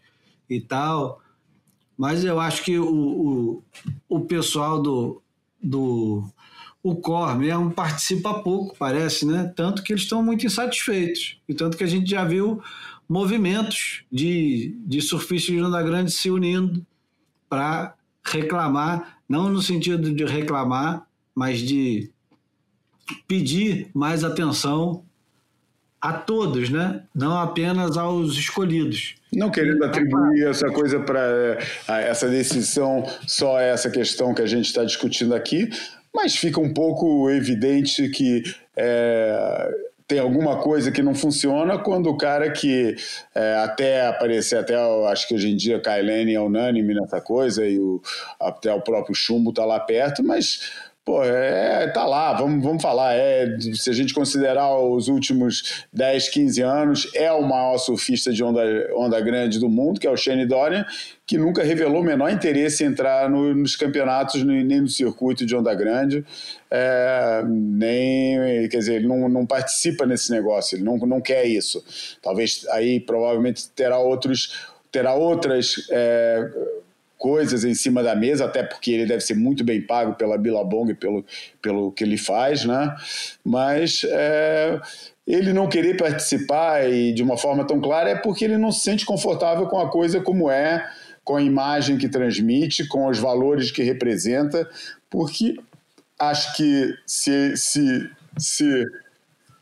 e 0.49 0.61
tal. 0.61 1.21
Mas 1.97 2.23
eu 2.23 2.39
acho 2.39 2.63
que 2.63 2.79
o, 2.79 2.87
o, 2.87 3.63
o 4.07 4.21
pessoal 4.21 4.81
do, 4.81 5.21
do 5.61 6.23
o 6.81 6.95
core 6.95 7.37
mesmo 7.37 7.69
participa 7.69 8.33
pouco, 8.41 8.77
parece, 8.79 9.25
né? 9.25 9.51
Tanto 9.57 9.83
que 9.83 9.91
eles 9.91 10.03
estão 10.03 10.23
muito 10.23 10.45
insatisfeitos. 10.45 11.41
E 11.45 11.53
tanto 11.53 11.75
que 11.75 11.83
a 11.83 11.87
gente 11.87 12.09
já 12.09 12.23
viu 12.23 12.61
movimentos 13.09 14.05
de, 14.09 14.73
de 14.85 15.01
surfistas 15.01 15.53
de 15.53 15.61
onda 15.61 15.83
grande 15.83 16.11
se 16.11 16.31
unindo 16.31 16.87
para 17.49 17.93
reclamar, 18.23 19.19
não 19.27 19.49
no 19.49 19.61
sentido 19.61 20.13
de 20.13 20.23
reclamar, 20.23 21.05
mas 21.35 21.59
de 21.59 22.09
pedir 23.27 23.89
mais 23.93 24.23
atenção 24.23 25.03
a 26.01 26.13
todos, 26.13 26.69
né? 26.69 27.03
não 27.13 27.37
apenas 27.37 27.97
aos 27.97 28.33
escolhidos. 28.33 29.15
Não 29.33 29.49
querendo 29.49 29.83
atribuir 29.83 30.47
essa 30.47 30.69
coisa 30.71 30.99
para 30.99 31.57
essa 31.87 32.27
decisão 32.27 33.03
só 33.27 33.57
a 33.57 33.61
essa 33.61 33.89
questão 33.89 34.33
que 34.33 34.41
a 34.41 34.47
gente 34.47 34.65
está 34.65 34.83
discutindo 34.83 35.35
aqui, 35.35 35.69
mas 36.13 36.35
fica 36.35 36.59
um 36.59 36.73
pouco 36.73 37.29
evidente 37.29 38.09
que 38.09 38.43
é, 38.75 39.71
tem 40.07 40.17
alguma 40.17 40.57
coisa 40.57 40.91
que 40.91 41.03
não 41.03 41.13
funciona 41.13 41.77
quando 41.77 42.09
o 42.09 42.17
cara 42.17 42.49
que 42.49 42.95
é, 43.35 43.55
até 43.57 44.07
aparecer, 44.07 44.57
até 44.57 44.75
acho 45.11 45.27
que 45.27 45.35
hoje 45.35 45.49
em 45.51 45.55
dia 45.55 45.79
Kailene 45.79 46.33
é 46.33 46.41
unânime 46.41 46.95
nessa 46.95 47.21
coisa 47.21 47.63
e 47.67 47.77
o, 47.79 48.01
até 48.39 48.73
o 48.73 48.81
próprio 48.81 49.13
Chumbo 49.13 49.51
está 49.51 49.63
lá 49.65 49.79
perto, 49.79 50.23
mas 50.23 50.88
Pô, 51.09 51.23
é, 51.23 51.87
tá 51.87 52.05
lá, 52.05 52.33
vamos, 52.33 52.63
vamos 52.63 52.83
falar. 52.83 53.15
É, 53.15 53.57
se 53.73 53.89
a 53.89 53.93
gente 53.93 54.13
considerar 54.13 54.77
os 54.77 55.07
últimos 55.07 55.87
10, 55.91 56.29
15 56.29 56.61
anos, 56.61 57.11
é 57.15 57.31
o 57.31 57.41
maior 57.41 57.79
surfista 57.79 58.31
de 58.31 58.43
onda, 58.43 58.61
onda 58.95 59.19
grande 59.19 59.57
do 59.57 59.67
mundo, 59.67 59.99
que 59.99 60.05
é 60.05 60.11
o 60.11 60.15
Shane 60.15 60.45
Dorian, 60.45 60.85
que 61.25 61.35
nunca 61.35 61.63
revelou 61.63 62.01
o 62.01 62.05
menor 62.05 62.29
interesse 62.29 62.83
em 62.83 62.87
entrar 62.89 63.27
no, 63.27 63.55
nos 63.55 63.75
campeonatos, 63.75 64.43
nem 64.43 64.81
no 64.81 64.87
circuito 64.87 65.47
de 65.47 65.55
onda 65.55 65.73
grande, 65.73 66.23
é, 66.69 67.41
nem, 67.43 68.69
quer 68.69 68.77
dizer, 68.77 68.97
ele 68.97 69.07
não, 69.07 69.27
não 69.27 69.47
participa 69.47 70.05
nesse 70.05 70.29
negócio, 70.29 70.75
ele 70.75 70.83
não, 70.83 70.95
não 70.97 71.19
quer 71.19 71.43
isso. 71.43 71.83
Talvez 72.21 72.67
aí 72.69 72.99
provavelmente 72.99 73.67
terá 73.71 73.97
outros, 73.97 74.69
terá 74.91 75.15
outras. 75.15 75.87
É, 75.89 76.51
coisas 77.19 77.65
em 77.65 77.75
cima 77.75 78.01
da 78.01 78.15
mesa, 78.15 78.45
até 78.45 78.63
porque 78.63 78.91
ele 78.91 79.05
deve 79.05 79.19
ser 79.19 79.35
muito 79.35 79.61
bem 79.61 79.81
pago 79.81 80.15
pela 80.15 80.37
Billabong 80.37 80.95
pelo, 80.95 81.25
pelo 81.61 81.91
que 81.91 82.05
ele 82.05 82.17
faz, 82.17 82.63
né? 82.63 82.95
Mas 83.43 84.05
é, 84.09 84.79
ele 85.27 85.51
não 85.51 85.67
querer 85.67 85.97
participar 85.97 86.89
e 86.89 87.11
de 87.11 87.21
uma 87.21 87.37
forma 87.37 87.67
tão 87.67 87.81
clara 87.81 88.09
é 88.09 88.15
porque 88.15 88.45
ele 88.45 88.57
não 88.57 88.71
se 88.71 88.79
sente 88.79 89.05
confortável 89.05 89.67
com 89.67 89.77
a 89.79 89.91
coisa 89.91 90.21
como 90.21 90.49
é, 90.49 90.89
com 91.21 91.35
a 91.35 91.41
imagem 91.41 91.97
que 91.97 92.07
transmite, 92.07 92.87
com 92.87 93.05
os 93.07 93.19
valores 93.19 93.69
que 93.69 93.83
representa, 93.83 94.67
porque 95.09 95.55
acho 96.17 96.55
que 96.55 96.95
se, 97.05 97.55
se, 97.57 98.09
se, 98.37 98.85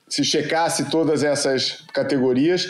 se 0.08 0.24
checasse 0.24 0.91
todas 0.91 1.24
essas 1.24 1.84
categorias, 1.91 2.70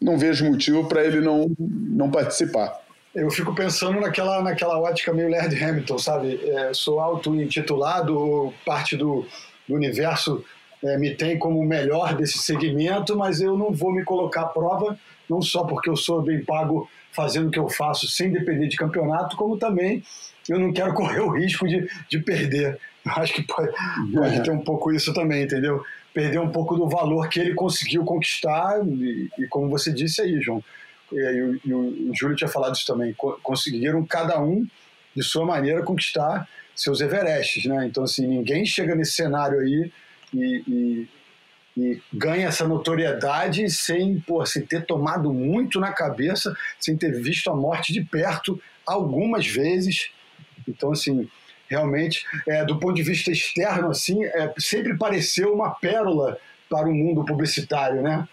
não 0.00 0.16
vejo 0.16 0.46
motivo 0.46 0.88
para 0.88 1.04
ele 1.04 1.20
não, 1.20 1.52
não 1.58 2.10
participar 2.10 2.81
eu 3.14 3.30
fico 3.30 3.54
pensando 3.54 4.00
naquela, 4.00 4.42
naquela 4.42 4.78
ótica 4.78 5.12
meio 5.12 5.30
Laird 5.30 5.62
Hamilton, 5.62 5.98
sabe? 5.98 6.40
É, 6.44 6.72
sou 6.72 6.98
auto-intitulado, 6.98 8.52
parte 8.64 8.96
do, 8.96 9.26
do 9.68 9.74
universo 9.74 10.44
é, 10.82 10.98
me 10.98 11.14
tem 11.14 11.38
como 11.38 11.60
o 11.60 11.64
melhor 11.64 12.14
desse 12.14 12.38
segmento, 12.38 13.16
mas 13.16 13.40
eu 13.40 13.56
não 13.56 13.72
vou 13.72 13.92
me 13.92 14.02
colocar 14.04 14.42
à 14.42 14.46
prova, 14.46 14.98
não 15.28 15.40
só 15.40 15.64
porque 15.64 15.88
eu 15.88 15.96
sou 15.96 16.22
bem 16.22 16.44
pago 16.44 16.88
fazendo 17.12 17.48
o 17.48 17.50
que 17.50 17.58
eu 17.58 17.68
faço 17.68 18.08
sem 18.08 18.32
depender 18.32 18.66
de 18.68 18.76
campeonato, 18.76 19.36
como 19.36 19.58
também 19.58 20.02
eu 20.48 20.58
não 20.58 20.72
quero 20.72 20.92
correr 20.94 21.20
o 21.20 21.30
risco 21.30 21.68
de, 21.68 21.88
de 22.08 22.18
perder. 22.18 22.78
Eu 23.04 23.12
acho 23.12 23.34
que 23.34 23.42
pode, 23.42 23.72
pode 24.12 24.42
ter 24.42 24.50
um 24.50 24.60
pouco 24.60 24.92
isso 24.92 25.12
também, 25.12 25.44
entendeu? 25.44 25.84
Perder 26.14 26.40
um 26.40 26.50
pouco 26.50 26.76
do 26.76 26.88
valor 26.88 27.28
que 27.28 27.40
ele 27.40 27.54
conseguiu 27.54 28.04
conquistar, 28.04 28.80
e, 28.84 29.28
e 29.38 29.46
como 29.48 29.68
você 29.68 29.92
disse 29.92 30.20
aí, 30.20 30.40
João, 30.40 30.62
e, 31.12 31.42
o, 31.42 31.60
e 31.64 31.74
o 31.74 32.12
Júlio 32.14 32.36
tinha 32.36 32.48
falado 32.48 32.74
isso 32.74 32.86
também, 32.86 33.14
conseguiram 33.42 34.04
cada 34.04 34.40
um, 34.40 34.66
de 35.14 35.22
sua 35.22 35.44
maneira, 35.44 35.82
conquistar 35.82 36.48
seus 36.74 37.00
Everestes, 37.00 37.66
né? 37.66 37.86
Então, 37.86 38.04
assim, 38.04 38.26
ninguém 38.26 38.64
chega 38.64 38.94
nesse 38.94 39.12
cenário 39.12 39.60
aí 39.60 39.92
e, 40.32 40.62
e, 40.66 41.08
e 41.76 42.02
ganha 42.12 42.48
essa 42.48 42.66
notoriedade 42.66 43.68
sem, 43.70 44.20
pô, 44.20 44.44
sem 44.46 44.62
ter 44.62 44.86
tomado 44.86 45.32
muito 45.32 45.78
na 45.78 45.92
cabeça, 45.92 46.56
sem 46.80 46.96
ter 46.96 47.12
visto 47.20 47.50
a 47.50 47.54
morte 47.54 47.92
de 47.92 48.02
perto 48.02 48.60
algumas 48.86 49.46
vezes. 49.46 50.10
Então, 50.66 50.92
assim, 50.92 51.28
realmente, 51.68 52.24
é, 52.46 52.64
do 52.64 52.78
ponto 52.78 52.94
de 52.94 53.02
vista 53.02 53.30
externo, 53.30 53.90
assim, 53.90 54.24
é, 54.24 54.52
sempre 54.58 54.96
pareceu 54.96 55.54
uma 55.54 55.70
pérola 55.70 56.38
para 56.68 56.88
o 56.88 56.94
mundo 56.94 57.24
publicitário, 57.24 58.02
né? 58.02 58.26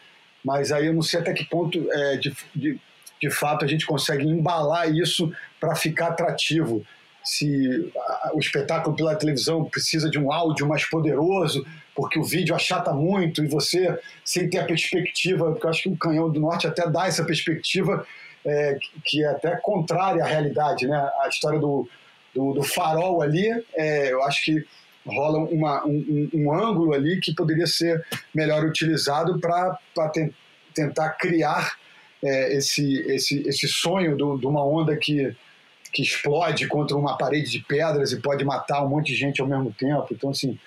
Mas 0.44 0.72
aí 0.72 0.88
eu 0.88 0.94
não 0.94 1.02
sei 1.02 1.20
até 1.20 1.34
que 1.34 1.46
ponto, 1.46 1.88
é, 1.92 2.18
de, 2.18 2.36
de, 2.56 2.80
de 3.22 3.30
fato, 3.30 3.66
a 3.66 3.68
gente 3.68 3.86
consegue 3.86 4.26
embalar 4.26 4.94
isso 4.94 5.32
para 5.60 5.76
ficar 5.76 6.08
atrativo. 6.08 6.86
Se 7.24 7.92
o 8.34 8.40
espetáculo 8.40 8.96
pela 8.96 9.16
televisão 9.16 9.66
precisa 9.66 10.10
de 10.10 10.18
um 10.18 10.32
áudio 10.32 10.68
mais 10.68 10.86
poderoso, 10.90 11.66
porque 11.94 12.18
o 12.18 12.24
vídeo 12.24 12.56
achata 12.56 12.94
muito 12.94 13.44
e 13.44 13.48
você, 13.48 14.00
sem 14.24 14.50
ter 14.50 14.60
a 14.60 14.66
perspectiva, 14.66 15.52
porque 15.52 15.66
eu 15.66 15.70
acho 15.70 15.84
que 15.84 15.90
o 15.90 15.98
Canhão 15.98 16.32
do 16.32 16.40
Norte 16.40 16.66
até 16.66 16.90
dá 16.90 17.08
essa 17.08 17.26
perspectiva 17.26 18.06
é, 18.46 18.78
que 19.04 19.24
é 19.24 19.28
até 19.28 19.56
contrária 19.58 20.24
à 20.24 20.28
realidade, 20.28 20.88
né? 20.88 20.98
A 21.22 21.28
história 21.28 21.60
do, 21.60 21.88
do, 22.34 22.54
do 22.54 22.64
farol 22.64 23.22
ali, 23.22 23.50
é, 23.74 24.12
eu 24.14 24.24
acho 24.24 24.44
que 24.44 24.66
rola 25.14 25.40
uma, 25.40 25.86
um, 25.86 26.30
um, 26.34 26.54
ângulo 26.54 26.94
ali 26.94 27.20
que 27.20 27.34
poderia 27.34 27.68
ser 27.68 28.04
melhor 28.34 28.66
utilizado 28.66 29.40
para 29.40 29.78
te, 30.12 30.34
tentar 30.74 31.10
criar 31.12 31.78
é, 32.24 32.56
esse, 32.56 33.00
esse, 33.08 33.48
esse 33.48 33.68
sonho 33.68 34.16
de 34.16 34.46
uma 34.46 34.66
onda 34.66 34.96
que, 34.96 35.36
que 35.94 36.02
explode 36.02 36.68
contra 36.68 36.96
uma 36.96 37.18
parede 37.18 37.50
de 37.50 37.60
pedras 37.60 38.12
e 38.12 38.20
pode 38.20 38.44
matar 38.44 38.84
um 38.84 38.90
monte 38.90 39.08
de 39.08 39.16
gente 39.16 39.42
ao 39.42 39.48
mesmo 39.48 39.74
tempo. 39.74 40.08
Então, 40.12 40.30
assim, 40.30 40.58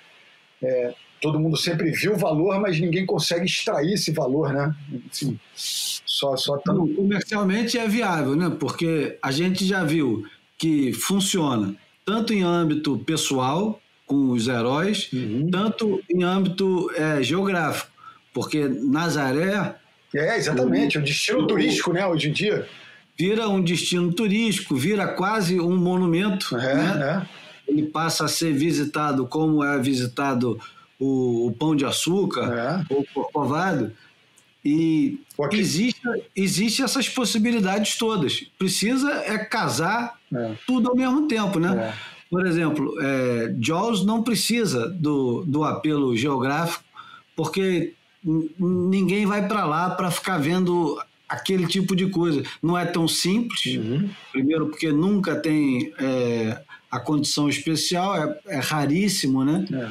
é, 0.62 0.94
todo 1.20 1.38
mundo 1.38 1.56
sempre 1.56 1.90
viu 1.90 2.14
o 2.14 2.18
valor, 2.18 2.60
mas 2.60 2.80
ninguém 2.80 3.06
consegue 3.06 3.46
extrair 3.46 3.94
esse 3.94 4.10
valor, 4.10 4.52
né? 4.52 4.74
Assim, 5.10 5.38
só, 5.54 6.36
só 6.36 6.56
tão... 6.58 6.86
Comercialmente 6.94 7.78
é 7.78 7.86
viável, 7.86 8.34
né? 8.34 8.54
Porque 8.58 9.18
a 9.22 9.30
gente 9.30 9.64
já 9.64 9.84
viu 9.84 10.24
que 10.58 10.92
funciona 10.92 11.74
tanto 12.04 12.32
em 12.32 12.42
âmbito 12.42 12.98
pessoal 12.98 13.80
com 14.06 14.30
os 14.30 14.48
heróis, 14.48 15.08
uhum. 15.12 15.48
tanto 15.50 16.02
em 16.10 16.22
âmbito 16.22 16.90
é, 16.94 17.22
geográfico, 17.22 17.90
porque 18.32 18.68
Nazaré. 18.68 19.76
É, 20.14 20.36
exatamente, 20.36 20.98
o, 20.98 21.00
o 21.00 21.04
destino 21.04 21.46
turístico, 21.46 21.92
né, 21.92 22.06
hoje 22.06 22.28
em 22.28 22.32
dia. 22.32 22.68
Vira 23.16 23.48
um 23.48 23.62
destino 23.62 24.12
turístico, 24.12 24.74
vira 24.74 25.06
quase 25.06 25.60
um 25.60 25.76
monumento. 25.76 26.56
É, 26.56 26.74
né? 26.74 27.28
é. 27.68 27.70
Ele 27.70 27.84
passa 27.84 28.24
a 28.24 28.28
ser 28.28 28.52
visitado 28.52 29.26
como 29.26 29.62
é 29.62 29.78
visitado 29.78 30.58
o, 30.98 31.46
o 31.46 31.52
Pão 31.52 31.74
de 31.74 31.84
Açúcar, 31.84 32.84
é. 32.90 32.94
o 32.94 33.04
Corcovado. 33.12 33.92
E 34.64 35.18
existe, 35.52 36.00
existe 36.36 36.82
essas 36.82 37.08
possibilidades 37.08 37.96
todas. 37.96 38.44
Precisa 38.56 39.10
é 39.24 39.38
casar 39.38 40.18
é. 40.32 40.52
tudo 40.66 40.90
ao 40.90 40.96
mesmo 40.96 41.26
tempo, 41.26 41.58
né? 41.58 41.92
É. 41.92 42.11
Por 42.32 42.46
exemplo, 42.46 42.98
é, 42.98 43.54
Jaws 43.60 44.06
não 44.06 44.22
precisa 44.22 44.88
do, 44.88 45.44
do 45.44 45.64
apelo 45.64 46.16
geográfico, 46.16 46.82
porque 47.36 47.92
ninguém 48.58 49.26
vai 49.26 49.46
para 49.46 49.66
lá 49.66 49.90
para 49.90 50.10
ficar 50.10 50.38
vendo 50.38 50.98
aquele 51.28 51.66
tipo 51.66 51.94
de 51.94 52.06
coisa. 52.06 52.42
Não 52.62 52.78
é 52.78 52.86
tão 52.86 53.06
simples, 53.06 53.76
uhum. 53.76 54.08
primeiro 54.32 54.68
porque 54.68 54.90
nunca 54.90 55.36
tem 55.36 55.92
é, 55.98 56.58
a 56.90 56.98
condição 56.98 57.50
especial, 57.50 58.16
é, 58.16 58.38
é 58.46 58.58
raríssimo, 58.60 59.44
né? 59.44 59.66
É. 59.70 59.90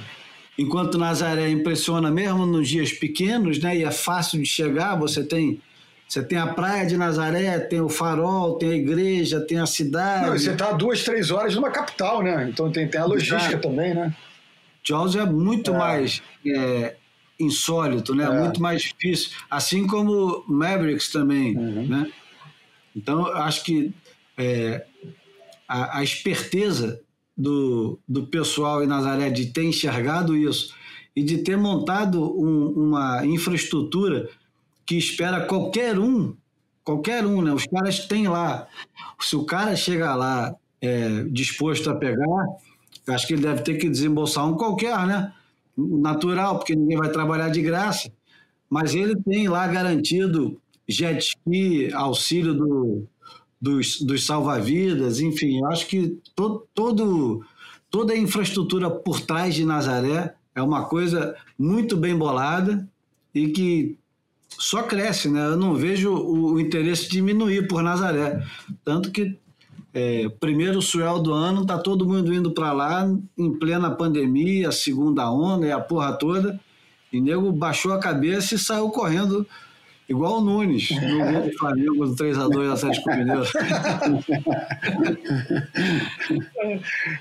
Enquanto 0.57 0.97
Nazaré 0.97 1.47
impressiona 1.47 2.09
mesmo 2.09 2.47
nos 2.47 2.67
dias 2.67 2.91
pequenos, 2.91 3.59
né? 3.59 3.77
E 3.77 3.83
é 3.83 3.91
fácil 3.91 4.39
de 4.39 4.47
chegar, 4.47 4.95
você 4.95 5.23
tem 5.23 5.61
você 6.11 6.21
tem 6.21 6.37
a 6.37 6.47
praia 6.47 6.85
de 6.85 6.97
Nazaré, 6.97 7.57
tem 7.57 7.79
o 7.79 7.87
farol, 7.87 8.57
tem 8.57 8.71
a 8.71 8.75
igreja, 8.75 9.39
tem 9.39 9.59
a 9.59 9.65
cidade. 9.65 10.25
Não, 10.25 10.37
você 10.37 10.51
está 10.51 10.73
duas, 10.73 11.05
três 11.05 11.31
horas 11.31 11.55
numa 11.55 11.71
capital, 11.71 12.21
né? 12.21 12.49
Então 12.49 12.69
tem, 12.69 12.85
tem 12.85 12.99
a 12.99 13.05
logística 13.05 13.53
Exato. 13.53 13.69
também, 13.69 13.93
né? 13.93 14.13
Jaws 14.83 15.15
é 15.15 15.25
muito 15.25 15.71
é. 15.71 15.77
mais 15.77 16.21
é, 16.45 16.95
insólito, 17.39 18.13
né? 18.13 18.25
É. 18.25 18.41
Muito 18.41 18.61
mais 18.61 18.81
difícil. 18.81 19.31
Assim 19.49 19.87
como 19.87 20.43
Mavericks 20.49 21.09
também, 21.09 21.57
uhum. 21.57 21.87
né? 21.87 22.11
Então, 22.93 23.27
acho 23.27 23.63
que 23.63 23.93
é, 24.37 24.83
a, 25.65 25.99
a, 25.99 26.03
esperteza 26.03 26.99
do, 27.37 27.97
do 28.05 28.27
pessoal 28.27 28.83
em 28.83 28.87
Nazaré 28.87 29.29
de 29.29 29.45
ter 29.45 29.63
enxergado 29.63 30.35
isso 30.35 30.75
e 31.15 31.23
de 31.23 31.37
ter 31.37 31.55
montado 31.55 32.21
um, 32.37 32.67
uma 32.67 33.25
infraestrutura 33.25 34.29
que 34.91 34.97
espera 34.97 35.45
qualquer 35.45 35.97
um, 35.97 36.35
qualquer 36.83 37.25
um, 37.25 37.41
né? 37.41 37.53
Os 37.53 37.65
caras 37.65 38.05
têm 38.07 38.27
lá. 38.27 38.67
Se 39.21 39.37
o 39.37 39.45
cara 39.45 39.73
chegar 39.73 40.15
lá 40.15 40.53
é, 40.81 41.23
disposto 41.29 41.89
a 41.89 41.95
pegar, 41.95 42.45
acho 43.07 43.25
que 43.25 43.31
ele 43.31 43.41
deve 43.41 43.61
ter 43.61 43.75
que 43.75 43.89
desembolsar 43.89 44.45
um 44.45 44.57
qualquer, 44.57 45.07
né? 45.07 45.31
Natural, 45.77 46.57
porque 46.57 46.75
ninguém 46.75 46.97
vai 46.97 47.09
trabalhar 47.09 47.47
de 47.47 47.61
graça. 47.61 48.11
Mas 48.69 48.93
ele 48.93 49.15
tem 49.15 49.47
lá 49.47 49.65
garantido 49.65 50.59
jet 50.85 51.19
ski, 51.19 51.93
auxílio 51.93 52.53
do, 52.53 53.07
dos, 53.61 54.01
dos 54.01 54.25
salva-vidas, 54.25 55.21
enfim, 55.21 55.63
acho 55.67 55.87
que 55.87 56.19
todo, 56.75 57.45
toda 57.89 58.11
a 58.11 58.17
infraestrutura 58.17 58.89
por 58.89 59.21
trás 59.21 59.55
de 59.55 59.63
Nazaré 59.63 60.35
é 60.53 60.61
uma 60.61 60.83
coisa 60.83 61.33
muito 61.57 61.95
bem 61.95 62.13
bolada 62.13 62.85
e 63.33 63.47
que 63.47 63.97
só 64.61 64.83
cresce, 64.83 65.27
né? 65.27 65.43
Eu 65.47 65.57
não 65.57 65.73
vejo 65.73 66.13
o, 66.13 66.53
o 66.53 66.59
interesse 66.59 67.09
diminuir 67.09 67.67
por 67.67 67.81
Nazaré. 67.81 68.43
Tanto 68.85 69.11
que 69.11 69.35
é, 69.91 70.29
primeiro 70.39 70.81
suel 70.83 71.19
do 71.19 71.33
ano, 71.33 71.65
tá 71.65 71.79
todo 71.79 72.07
mundo 72.07 72.31
indo 72.31 72.51
para 72.51 72.71
lá 72.71 73.09
em 73.35 73.57
plena 73.57 73.89
pandemia, 73.89 74.71
segunda 74.71 75.29
onda 75.31 75.65
e 75.65 75.71
a 75.71 75.79
porra 75.79 76.13
toda. 76.13 76.59
E 77.11 77.19
nego 77.19 77.51
baixou 77.51 77.91
a 77.91 77.99
cabeça 77.99 78.53
e 78.53 78.59
saiu 78.59 78.89
correndo 78.89 79.47
igual 80.07 80.37
o 80.37 80.41
Nunes 80.41 80.91
no 80.91 81.31
gol 81.31 81.41
do 81.41 81.57
Flamengo 81.57 82.05
do 82.05 82.15
3x2 82.15 82.67
na 82.67 82.73
Atlético 82.73 83.09
Mineiro. 83.09 83.43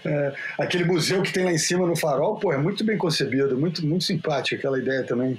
É, 0.04 0.32
aquele 0.58 0.84
museu 0.84 1.22
que 1.22 1.32
tem 1.32 1.44
lá 1.44 1.52
em 1.52 1.58
cima 1.58 1.86
no 1.86 1.96
farol, 1.96 2.36
pô, 2.36 2.52
é 2.52 2.56
muito 2.56 2.84
bem 2.84 2.96
concebido, 2.96 3.58
muito, 3.58 3.84
muito 3.84 4.04
simpática 4.04 4.56
aquela 4.56 4.78
ideia 4.78 5.02
também. 5.02 5.38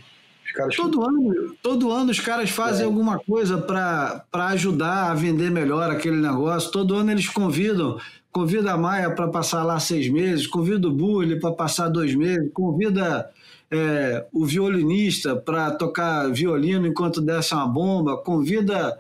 Caras... 0.51 0.75
Todo, 0.75 1.03
ano, 1.03 1.55
todo 1.61 1.91
ano 1.91 2.11
os 2.11 2.19
caras 2.19 2.49
fazem 2.49 2.83
é. 2.83 2.85
alguma 2.85 3.19
coisa 3.19 3.57
para 3.57 4.47
ajudar 4.47 5.11
a 5.11 5.13
vender 5.13 5.49
melhor 5.49 5.89
aquele 5.89 6.17
negócio. 6.17 6.71
Todo 6.71 6.95
ano 6.95 7.11
eles 7.11 7.27
convidam. 7.27 7.97
Convida 8.31 8.71
a 8.71 8.77
Maia 8.77 9.11
para 9.11 9.27
passar 9.27 9.63
lá 9.63 9.77
seis 9.79 10.09
meses, 10.09 10.47
convida 10.47 10.87
o 10.87 10.91
Bully 10.91 11.37
para 11.37 11.51
passar 11.51 11.89
dois 11.89 12.15
meses, 12.15 12.49
convida 12.53 13.29
é, 13.69 14.25
o 14.31 14.45
violinista 14.45 15.35
para 15.35 15.71
tocar 15.71 16.31
violino 16.31 16.87
enquanto 16.87 17.19
desce 17.19 17.53
uma 17.53 17.67
bomba, 17.67 18.15
convida 18.15 18.97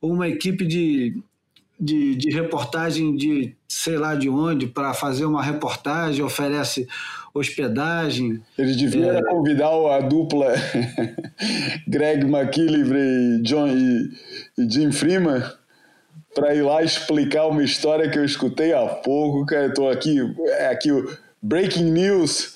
uma 0.00 0.28
equipe 0.28 0.66
de, 0.66 1.22
de, 1.82 2.14
de 2.14 2.30
reportagem 2.30 3.16
de 3.16 3.56
sei 3.66 3.96
lá 3.96 4.14
de 4.14 4.28
onde 4.28 4.68
para 4.68 4.94
fazer 4.94 5.24
uma 5.24 5.42
reportagem, 5.42 6.24
oferece 6.24 6.86
hospedagem. 7.34 8.40
Ele 8.56 8.74
devia 8.76 9.14
é... 9.14 9.22
convidar 9.22 9.70
a 9.70 10.00
dupla 10.00 10.52
Greg 11.88 12.24
McKillivray 12.24 13.40
e, 13.40 13.42
John, 13.42 13.66
e, 13.66 14.10
e 14.56 14.70
Jim 14.70 14.92
Freeman 14.92 15.42
para 16.32 16.54
ir 16.54 16.62
lá 16.62 16.84
explicar 16.84 17.46
uma 17.48 17.64
história 17.64 18.08
que 18.08 18.18
eu 18.18 18.24
escutei 18.24 18.72
há 18.72 18.86
pouco, 18.86 19.44
cara. 19.44 19.66
Estou 19.66 19.90
aqui, 19.90 20.18
é 20.46 20.68
aqui 20.68 20.92
o 20.92 21.10
Breaking 21.42 21.90
News 21.90 22.54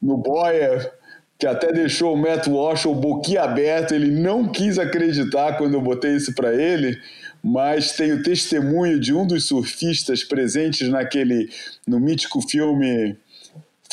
no 0.00 0.16
Boia, 0.16 0.92
que 1.38 1.46
até 1.46 1.72
deixou 1.72 2.14
o 2.14 2.16
Matt 2.16 2.46
Walsh 2.46 2.86
o 2.86 2.94
boquiaberto. 2.94 3.94
Ele 3.94 4.10
não 4.10 4.46
quis 4.48 4.78
acreditar 4.78 5.58
quando 5.58 5.74
eu 5.74 5.80
botei 5.80 6.14
isso 6.14 6.34
para 6.34 6.54
ele, 6.54 6.96
mas 7.44 7.92
tem 7.92 8.10
o 8.10 8.22
testemunho 8.22 8.98
de 8.98 9.12
um 9.12 9.26
dos 9.26 9.46
surfistas 9.46 10.24
presentes 10.24 10.88
naquele 10.88 11.50
no 11.86 12.00
mítico 12.00 12.40
filme 12.40 13.18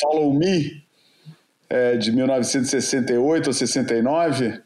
Follow 0.00 0.32
Me, 0.32 0.82
é, 1.68 1.98
de 1.98 2.10
1968 2.10 3.46
ou 3.48 3.52
69, 3.52 4.58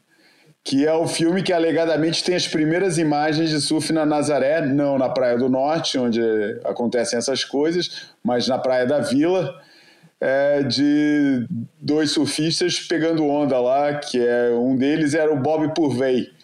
que 0.63 0.87
é 0.87 0.93
o 0.93 1.09
filme 1.09 1.43
que 1.43 1.53
alegadamente 1.53 2.23
tem 2.23 2.37
as 2.37 2.47
primeiras 2.47 2.97
imagens 2.97 3.51
de 3.51 3.61
surf 3.61 3.93
na 3.93 4.07
Nazaré, 4.07 4.65
não 4.65 4.97
na 4.97 5.09
Praia 5.09 5.37
do 5.37 5.49
Norte, 5.49 5.99
onde 5.99 6.21
acontecem 6.65 7.19
essas 7.19 7.45
coisas, 7.45 8.11
mas 8.23 8.47
na 8.47 8.57
Praia 8.57 8.87
da 8.87 9.01
Vila, 9.01 9.53
é, 10.21 10.63
de 10.63 11.45
dois 11.81 12.13
surfistas 12.13 12.79
pegando 12.79 13.27
onda 13.27 13.59
lá, 13.59 13.95
que 13.95 14.25
é 14.25 14.51
um 14.51 14.77
deles 14.77 15.13
era 15.13 15.33
o 15.33 15.41
Bob 15.41 15.75
Purvey, 15.75 16.36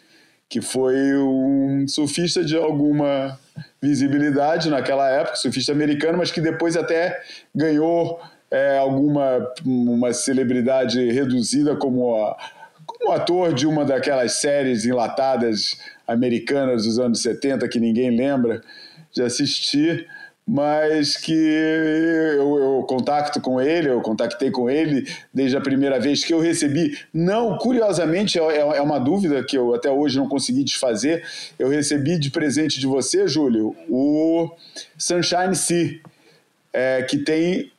que 0.53 0.61
foi 0.61 1.16
um 1.16 1.88
surfista 1.88 2.44
de 2.44 2.55
alguma 2.55 3.40
visibilidade 3.80 4.68
naquela 4.68 5.09
época, 5.09 5.36
surfista 5.36 5.72
americano, 5.72 6.18
mas 6.18 6.30
que 6.30 6.42
depois 6.42 6.76
até 6.76 7.22
ganhou 7.55 8.20
é, 8.50 8.76
alguma 8.76 9.50
uma 9.64 10.12
celebridade 10.12 11.11
reduzida 11.11 11.74
como, 11.74 12.22
a, 12.22 12.36
como 12.84 13.12
ator 13.12 13.55
de 13.55 13.66
uma 13.66 13.82
daquelas 13.82 14.32
séries 14.40 14.84
enlatadas 14.84 15.80
americanas 16.07 16.84
dos 16.84 16.98
anos 16.98 17.22
70 17.22 17.66
que 17.66 17.80
ninguém 17.80 18.14
lembra 18.14 18.61
de 19.11 19.22
assistir, 19.22 20.07
mas 20.53 21.16
que 21.16 21.32
eu, 21.32 22.59
eu 22.59 22.84
contacto 22.86 23.40
com 23.40 23.59
ele, 23.59 23.88
eu 23.88 24.03
contactei 24.03 24.50
com 24.50 24.68
ele 24.68 25.11
desde 25.32 25.57
a 25.57 25.62
primeira 25.62 25.98
vez 25.98 26.22
que 26.22 26.34
eu 26.34 26.40
recebi. 26.40 26.94
Não, 27.11 27.57
curiosamente, 27.57 28.38
é, 28.38 28.59
é 28.59 28.82
uma 28.82 28.98
dúvida 28.98 29.42
que 29.42 29.57
eu 29.57 29.74
até 29.74 29.90
hoje 29.90 30.18
não 30.18 30.28
consegui 30.28 30.62
desfazer. 30.62 31.24
Eu 31.59 31.70
recebi 31.70 32.18
de 32.18 32.30
presente 32.30 32.78
de 32.78 32.86
você, 32.86 33.26
Júlio, 33.26 33.74
o 33.88 34.50
Sunshine 34.98 35.55
Sea, 35.55 35.98
é, 36.70 37.03
que 37.05 37.16
tem 37.16 37.72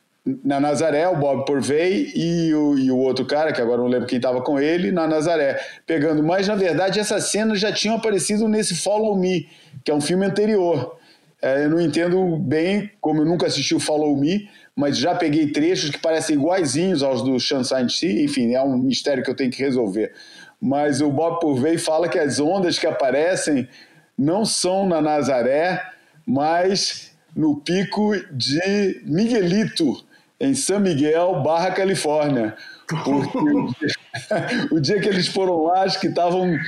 na 0.44 0.58
Nazaré, 0.58 1.06
o 1.06 1.14
Bob 1.14 1.44
Porvey 1.44 2.10
e 2.12 2.52
o, 2.56 2.76
e 2.76 2.90
o 2.90 2.98
outro 2.98 3.24
cara, 3.24 3.52
que 3.52 3.60
agora 3.60 3.82
não 3.82 3.86
lembro 3.86 4.08
quem 4.08 4.16
estava 4.16 4.42
com 4.42 4.58
ele, 4.58 4.90
na 4.90 5.06
Nazaré, 5.06 5.60
pegando. 5.86 6.24
Mas, 6.24 6.48
na 6.48 6.56
verdade, 6.56 6.98
essas 6.98 7.30
cenas 7.30 7.60
já 7.60 7.70
tinham 7.70 7.94
aparecido 7.94 8.48
nesse 8.48 8.74
Follow 8.74 9.16
Me, 9.16 9.48
que 9.84 9.92
é 9.92 9.94
um 9.94 10.00
filme 10.00 10.26
anterior. 10.26 10.98
É, 11.44 11.66
eu 11.66 11.68
não 11.68 11.78
entendo 11.78 12.38
bem, 12.38 12.90
como 13.02 13.20
eu 13.20 13.26
nunca 13.26 13.46
assisti 13.46 13.74
o 13.74 13.78
Follow 13.78 14.16
Me, 14.16 14.48
mas 14.74 14.96
já 14.96 15.14
peguei 15.14 15.48
trechos 15.48 15.90
que 15.90 15.98
parecem 15.98 16.36
iguaizinhos 16.36 17.02
aos 17.02 17.20
do 17.22 17.38
Sunshine 17.38 17.90
Sea, 17.90 18.24
enfim, 18.24 18.54
é 18.54 18.62
um 18.62 18.78
mistério 18.78 19.22
que 19.22 19.30
eu 19.30 19.36
tenho 19.36 19.50
que 19.50 19.62
resolver. 19.62 20.14
Mas 20.58 21.02
o 21.02 21.10
Bob 21.10 21.40
Purvey 21.40 21.76
fala 21.76 22.08
que 22.08 22.18
as 22.18 22.40
ondas 22.40 22.78
que 22.78 22.86
aparecem 22.86 23.68
não 24.16 24.46
são 24.46 24.88
na 24.88 25.02
Nazaré, 25.02 25.82
mas 26.24 27.14
no 27.36 27.60
pico 27.60 28.16
de 28.32 29.02
Miguelito, 29.04 30.02
em 30.40 30.54
San 30.54 30.78
Miguel, 30.78 31.42
Barra 31.42 31.72
Califórnia. 31.72 32.56
Porque 32.88 33.10
o 33.10 33.68
dia, 33.78 34.68
o 34.72 34.80
dia 34.80 34.98
que 34.98 35.08
eles 35.10 35.28
foram 35.28 35.64
lá, 35.64 35.82
acho 35.82 36.00
que 36.00 36.06
estavam 36.06 36.58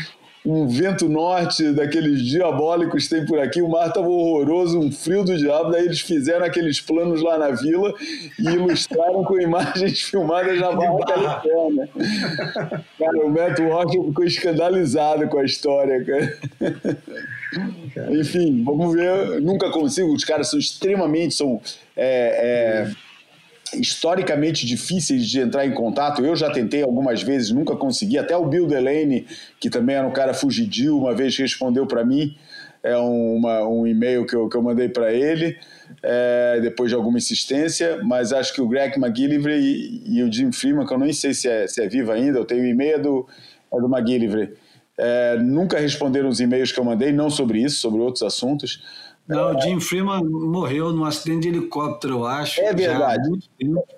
um 0.46 0.68
vento 0.68 1.08
norte 1.08 1.72
daqueles 1.72 2.22
diabólicos 2.22 3.08
tem 3.08 3.26
por 3.26 3.40
aqui, 3.40 3.60
o 3.60 3.68
mar 3.68 3.88
estava 3.88 4.06
horroroso, 4.06 4.78
um 4.78 4.92
frio 4.92 5.24
do 5.24 5.36
diabo, 5.36 5.70
daí 5.70 5.86
eles 5.86 6.00
fizeram 6.00 6.46
aqueles 6.46 6.80
planos 6.80 7.20
lá 7.20 7.36
na 7.36 7.50
vila 7.50 7.92
e 8.38 8.44
ilustraram 8.44 9.24
com 9.24 9.38
imagens 9.42 10.02
filmadas 10.02 10.60
na 10.60 10.70
Barra 10.70 11.04
Califórnia. 11.04 11.88
Cara, 12.96 13.26
o 13.26 13.30
Matt 13.30 13.58
Walker 13.58 14.02
ficou 14.04 14.24
escandalizado 14.24 15.26
com 15.28 15.38
a 15.38 15.44
história, 15.44 16.04
cara. 16.04 16.38
Enfim, 18.12 18.62
vamos 18.64 18.94
ver. 18.94 19.40
Nunca 19.40 19.70
consigo, 19.70 20.14
os 20.14 20.24
caras 20.24 20.48
são 20.48 20.58
extremamente, 20.58 21.34
são 21.34 21.60
é, 21.96 22.86
é, 22.86 23.05
historicamente 23.80 24.66
difíceis 24.66 25.26
de 25.28 25.40
entrar 25.40 25.66
em 25.66 25.72
contato. 25.72 26.24
Eu 26.24 26.34
já 26.36 26.50
tentei 26.50 26.82
algumas 26.82 27.22
vezes, 27.22 27.50
nunca 27.50 27.76
consegui. 27.76 28.18
Até 28.18 28.36
o 28.36 28.46
Bill 28.46 28.66
Delaney, 28.66 29.26
que 29.60 29.70
também 29.70 29.96
era 29.96 30.06
um 30.06 30.12
cara 30.12 30.34
fugidio, 30.34 30.98
uma 30.98 31.14
vez 31.14 31.36
respondeu 31.36 31.86
para 31.86 32.04
mim. 32.04 32.36
é 32.82 32.96
uma, 32.96 33.66
um 33.66 33.86
e-mail 33.86 34.24
que 34.24 34.36
eu, 34.36 34.48
que 34.48 34.56
eu 34.56 34.62
mandei 34.62 34.88
para 34.88 35.12
ele, 35.12 35.56
é, 36.02 36.60
depois 36.62 36.88
de 36.88 36.94
alguma 36.94 37.18
insistência, 37.18 38.00
mas 38.04 38.32
acho 38.32 38.54
que 38.54 38.60
o 38.60 38.68
Greg 38.68 38.96
McGillivray 38.96 39.60
e, 39.60 40.18
e, 40.18 40.22
o 40.22 40.32
Jim 40.32 40.52
Freeman, 40.52 40.86
que 40.86 40.94
eu 40.94 40.98
nem 40.98 41.12
sei 41.12 41.34
se 41.34 41.48
é, 41.48 41.66
se 41.66 41.82
é 41.82 41.88
vivo 41.88 42.12
ainda, 42.12 42.38
eu 42.38 42.44
tenho 42.44 42.64
e-mail 42.64 42.94
é 42.94 42.98
do, 42.98 43.26
é 43.72 43.80
do 43.80 43.86
McGillivray, 43.86 44.52
é, 44.98 45.36
nunca 45.38 45.78
responderam 45.78 46.28
os 46.28 46.40
e-mails 46.40 46.72
que 46.72 46.80
eu 46.80 46.84
mandei, 46.84 47.12
não 47.12 47.28
sobre 47.28 47.62
isso, 47.62 47.76
sobre 47.76 48.00
outros 48.00 48.22
assuntos. 48.22 48.82
Não, 49.28 49.56
o 49.56 49.60
Jim 49.60 49.80
Freeman 49.80 50.24
morreu 50.24 50.92
num 50.92 51.04
acidente 51.04 51.42
de 51.42 51.48
helicóptero, 51.48 52.14
eu 52.14 52.26
acho. 52.26 52.60
É 52.60 52.72
verdade. 52.72 53.50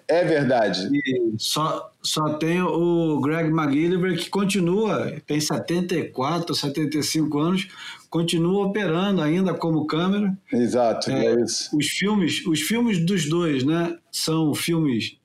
É 0.08 0.24
verdade. 0.24 0.88
E 0.92 1.34
só, 1.36 1.92
só 2.02 2.34
tem 2.34 2.62
o 2.62 3.20
Greg 3.20 3.50
McGillivray 3.50 4.16
que 4.16 4.30
continua, 4.30 5.12
tem 5.26 5.38
74, 5.38 6.54
75 6.54 7.38
anos, 7.38 7.68
continua 8.08 8.66
operando 8.66 9.20
ainda 9.20 9.52
como 9.52 9.86
câmera. 9.86 10.36
Exato, 10.50 11.10
é, 11.10 11.26
é 11.26 11.40
isso. 11.42 11.76
Os 11.76 11.86
filmes, 11.86 12.46
os 12.46 12.60
filmes 12.60 13.04
dos 13.04 13.28
dois, 13.28 13.64
né, 13.64 13.98
são 14.10 14.54
filmes 14.54 15.18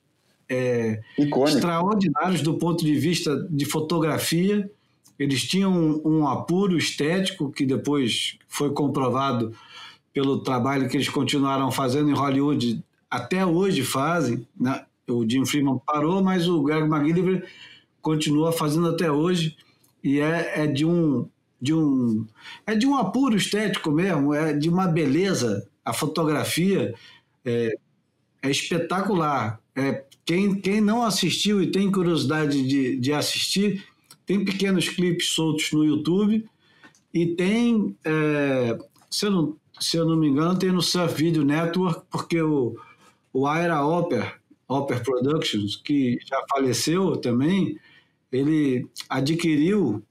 é, 0.48 1.00
extraordinários 1.18 2.42
do 2.42 2.54
ponto 2.54 2.84
de 2.84 2.94
vista 2.94 3.46
de 3.50 3.64
fotografia. 3.64 4.70
Eles 5.18 5.44
tinham 5.44 5.72
um, 5.72 6.02
um 6.04 6.28
apuro 6.28 6.76
estético 6.76 7.50
que 7.50 7.64
depois 7.64 8.36
foi 8.48 8.70
comprovado 8.72 9.54
pelo 10.14 10.38
trabalho 10.38 10.88
que 10.88 10.96
eles 10.96 11.08
continuaram 11.08 11.72
fazendo 11.72 12.08
em 12.08 12.14
Hollywood, 12.14 12.82
até 13.10 13.44
hoje 13.44 13.82
fazem. 13.82 14.46
Né? 14.58 14.86
O 15.08 15.28
Jim 15.28 15.44
Freeman 15.44 15.78
parou, 15.84 16.22
mas 16.22 16.48
o 16.48 16.62
Greg 16.62 16.86
McGillivray 16.86 17.42
continua 18.00 18.52
fazendo 18.52 18.88
até 18.88 19.10
hoje 19.10 19.56
e 20.02 20.20
é, 20.20 20.62
é 20.62 20.66
de 20.66 20.84
um 20.86 21.28
de 21.60 21.72
um 21.74 22.26
é 22.66 22.74
de 22.74 22.86
um 22.86 22.94
apuro 22.94 23.36
estético 23.36 23.90
mesmo, 23.90 24.32
é 24.32 24.52
de 24.52 24.68
uma 24.68 24.86
beleza. 24.86 25.66
A 25.84 25.92
fotografia 25.92 26.94
é, 27.44 27.74
é 28.42 28.50
espetacular. 28.50 29.58
É, 29.74 30.04
quem, 30.24 30.54
quem 30.60 30.80
não 30.80 31.02
assistiu 31.02 31.62
e 31.62 31.70
tem 31.70 31.90
curiosidade 31.90 32.66
de, 32.66 32.96
de 32.96 33.12
assistir, 33.12 33.84
tem 34.24 34.44
pequenos 34.44 34.88
clipes 34.88 35.30
soltos 35.30 35.72
no 35.72 35.84
YouTube 35.84 36.48
e 37.12 37.26
tem, 37.26 37.96
é, 38.04 38.78
se, 39.10 39.26
eu 39.26 39.30
não, 39.30 39.56
se 39.78 39.96
eu 39.96 40.04
não 40.04 40.16
me 40.16 40.28
engano, 40.28 40.58
tem 40.58 40.72
no 40.72 40.82
Surf 40.82 41.14
Video 41.14 41.44
Network, 41.44 42.02
porque 42.10 42.40
o, 42.40 42.76
o 43.32 43.46
Aira 43.46 43.84
Oper, 43.84 44.40
Oper 44.68 45.02
Productions, 45.02 45.76
que 45.76 46.18
já 46.24 46.42
faleceu 46.48 47.16
também, 47.16 47.78
ele 48.30 48.88
adquiriu 49.08 50.02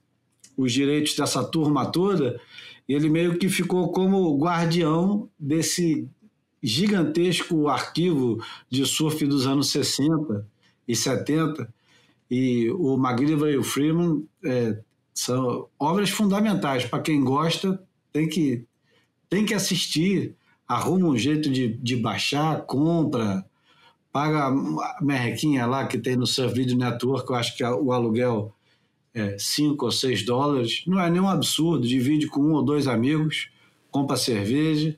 os 0.56 0.72
direitos 0.72 1.14
dessa 1.16 1.42
turma 1.42 1.86
toda 1.86 2.40
e 2.88 2.94
ele 2.94 3.08
meio 3.08 3.38
que 3.38 3.48
ficou 3.48 3.90
como 3.90 4.36
guardião 4.38 5.28
desse 5.38 6.08
gigantesco 6.62 7.68
arquivo 7.68 8.42
de 8.70 8.86
surf 8.86 9.26
dos 9.26 9.46
anos 9.46 9.70
60 9.70 10.46
e 10.86 10.94
70 10.94 11.68
e 12.30 12.70
o 12.70 12.94
McGillivray 12.94 13.54
e 13.54 13.58
o 13.58 13.62
Freeman 13.62 14.26
é, 14.44 14.78
são 15.12 15.68
obras 15.78 16.10
fundamentais. 16.10 16.84
Para 16.86 17.02
quem 17.02 17.22
gosta 17.22 17.82
tem 18.12 18.28
que 18.28 18.64
tem 19.34 19.44
que 19.44 19.52
assistir 19.52 20.36
arruma 20.68 21.08
um 21.08 21.18
jeito 21.18 21.50
de, 21.50 21.66
de 21.66 21.96
baixar 21.96 22.62
compra 22.62 23.44
paga 24.12 24.46
a 24.46 25.02
merrequinha 25.02 25.66
lá 25.66 25.88
que 25.88 25.98
tem 25.98 26.14
no 26.14 26.24
Surf 26.24 26.54
Video 26.54 26.78
Network 26.78 27.28
eu 27.28 27.34
acho 27.34 27.56
que 27.56 27.64
o 27.64 27.90
aluguel 27.90 28.54
é 29.12 29.36
5 29.36 29.84
ou 29.84 29.90
6 29.90 30.24
dólares 30.24 30.84
não 30.86 31.00
é 31.00 31.10
nenhum 31.10 31.28
absurdo 31.28 31.84
divide 31.84 32.28
com 32.28 32.42
um 32.42 32.52
ou 32.52 32.62
dois 32.62 32.86
amigos 32.86 33.50
compra 33.90 34.16
cerveja 34.16 34.96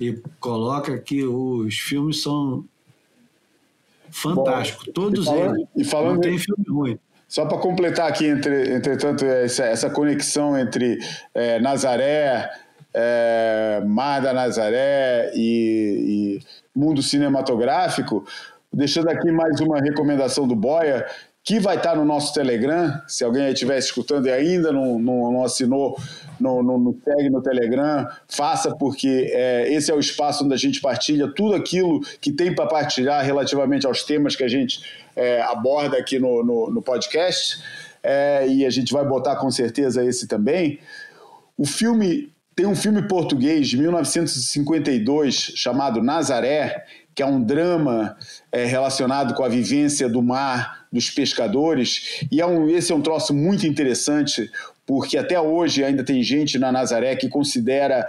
e 0.00 0.14
coloca 0.40 0.98
que 0.98 1.22
os 1.22 1.74
filmes 1.74 2.22
são 2.22 2.64
fantásticos, 4.10 4.86
Bom, 4.86 4.92
todos 4.92 5.26
e 5.26 5.28
falando, 5.28 5.56
eles. 5.56 5.68
E 5.76 5.84
falando, 5.84 6.14
não 6.14 6.20
tem 6.20 6.38
filme 6.38 6.64
ruim. 6.68 6.98
Só 7.28 7.46
para 7.46 7.58
completar 7.58 8.08
aqui, 8.08 8.26
entre, 8.26 8.74
entretanto, 8.74 9.24
essa, 9.24 9.64
essa 9.64 9.90
conexão 9.90 10.56
entre 10.56 10.98
é, 11.34 11.58
Nazaré, 11.58 12.48
é, 12.94 13.82
Mar 13.84 14.20
da 14.20 14.32
Nazaré 14.32 15.32
e, 15.34 16.38
e 16.38 16.78
mundo 16.78 17.02
cinematográfico, 17.02 18.24
deixando 18.72 19.08
aqui 19.08 19.30
mais 19.32 19.60
uma 19.60 19.80
recomendação 19.80 20.46
do 20.46 20.54
Boia, 20.54 21.04
que 21.42 21.60
vai 21.60 21.76
estar 21.76 21.94
no 21.94 22.04
nosso 22.04 22.32
Telegram. 22.32 23.02
Se 23.06 23.22
alguém 23.22 23.48
estiver 23.48 23.78
escutando 23.78 24.26
e 24.26 24.32
ainda 24.32 24.72
não, 24.72 24.98
não, 24.98 25.32
não 25.32 25.44
assinou, 25.44 25.98
no, 26.40 26.62
no, 26.62 26.78
no 26.78 26.92
tag 26.94 27.28
no 27.28 27.42
Telegram, 27.42 28.08
faça, 28.28 28.74
porque 28.74 29.30
é, 29.32 29.72
esse 29.72 29.90
é 29.90 29.94
o 29.94 30.00
espaço 30.00 30.44
onde 30.44 30.54
a 30.54 30.56
gente 30.56 30.80
partilha 30.80 31.28
tudo 31.28 31.54
aquilo 31.54 32.00
que 32.20 32.32
tem 32.32 32.54
para 32.54 32.66
partilhar 32.66 33.24
relativamente 33.24 33.86
aos 33.86 34.02
temas 34.02 34.34
que 34.34 34.42
a 34.42 34.48
gente 34.48 34.82
é, 35.14 35.42
aborda 35.42 35.98
aqui 35.98 36.18
no, 36.18 36.42
no, 36.42 36.70
no 36.70 36.82
podcast. 36.82 37.62
É, 38.02 38.46
e 38.48 38.66
a 38.66 38.70
gente 38.70 38.92
vai 38.92 39.04
botar 39.04 39.36
com 39.36 39.50
certeza 39.50 40.04
esse 40.04 40.26
também. 40.26 40.78
O 41.56 41.64
filme 41.64 42.33
tem 42.54 42.66
um 42.66 42.76
filme 42.76 43.02
português 43.02 43.68
de 43.68 43.76
1952 43.76 45.52
chamado 45.56 46.02
Nazaré, 46.02 46.84
que 47.14 47.22
é 47.22 47.26
um 47.26 47.42
drama 47.42 48.16
é, 48.50 48.64
relacionado 48.64 49.34
com 49.34 49.44
a 49.44 49.48
vivência 49.48 50.08
do 50.08 50.22
mar 50.22 50.86
dos 50.92 51.10
pescadores. 51.10 52.24
E 52.30 52.40
é 52.40 52.46
um, 52.46 52.68
esse 52.68 52.92
é 52.92 52.94
um 52.94 53.02
troço 53.02 53.34
muito 53.34 53.66
interessante, 53.66 54.50
porque 54.86 55.16
até 55.16 55.40
hoje 55.40 55.84
ainda 55.84 56.04
tem 56.04 56.22
gente 56.22 56.58
na 56.58 56.70
Nazaré 56.70 57.16
que 57.16 57.28
considera 57.28 58.06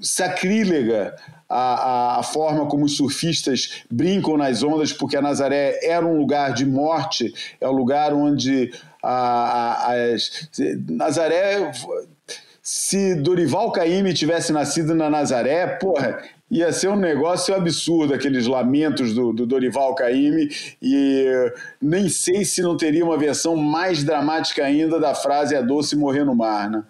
sacrílega 0.00 1.14
a, 1.48 1.56
a, 1.56 2.20
a, 2.20 2.22
forma 2.22 2.66
como 2.66 2.84
os 2.84 2.96
surfistas 2.96 3.84
brincam 3.90 4.36
nas 4.36 4.62
ondas, 4.62 4.92
porque 4.92 5.16
a 5.16 5.22
Nazaré 5.22 5.78
era 5.82 6.04
um 6.04 6.18
lugar 6.18 6.52
de 6.52 6.66
morte, 6.66 7.32
é 7.60 7.68
um 7.68 7.72
lugar 7.72 8.12
onde 8.12 8.72
a, 9.02 9.92
a 9.92 9.94
Nazaré 10.90 11.70
se 12.66 13.14
Dorival 13.14 13.70
Caymmi 13.72 14.14
tivesse 14.14 14.50
nascido 14.50 14.94
na 14.94 15.10
Nazaré, 15.10 15.66
porra, 15.66 16.22
ia 16.50 16.72
ser 16.72 16.88
um 16.88 16.96
negócio 16.96 17.54
absurdo, 17.54 18.14
aqueles 18.14 18.46
lamentos 18.46 19.12
do, 19.12 19.34
do 19.34 19.44
Dorival 19.44 19.94
Caymmi, 19.94 20.48
e 20.80 21.26
nem 21.78 22.08
sei 22.08 22.42
se 22.42 22.62
não 22.62 22.74
teria 22.74 23.04
uma 23.04 23.18
versão 23.18 23.54
mais 23.54 24.02
dramática 24.02 24.64
ainda 24.64 24.98
da 24.98 25.14
frase 25.14 25.54
é 25.54 25.62
doce 25.62 25.94
morrer 25.94 26.24
no 26.24 26.34
mar, 26.34 26.70
né? 26.70 26.82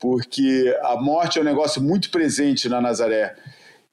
Porque 0.00 0.76
a 0.82 1.00
morte 1.00 1.38
é 1.38 1.42
um 1.42 1.44
negócio 1.44 1.80
muito 1.80 2.10
presente 2.10 2.68
na 2.68 2.80
Nazaré. 2.80 3.36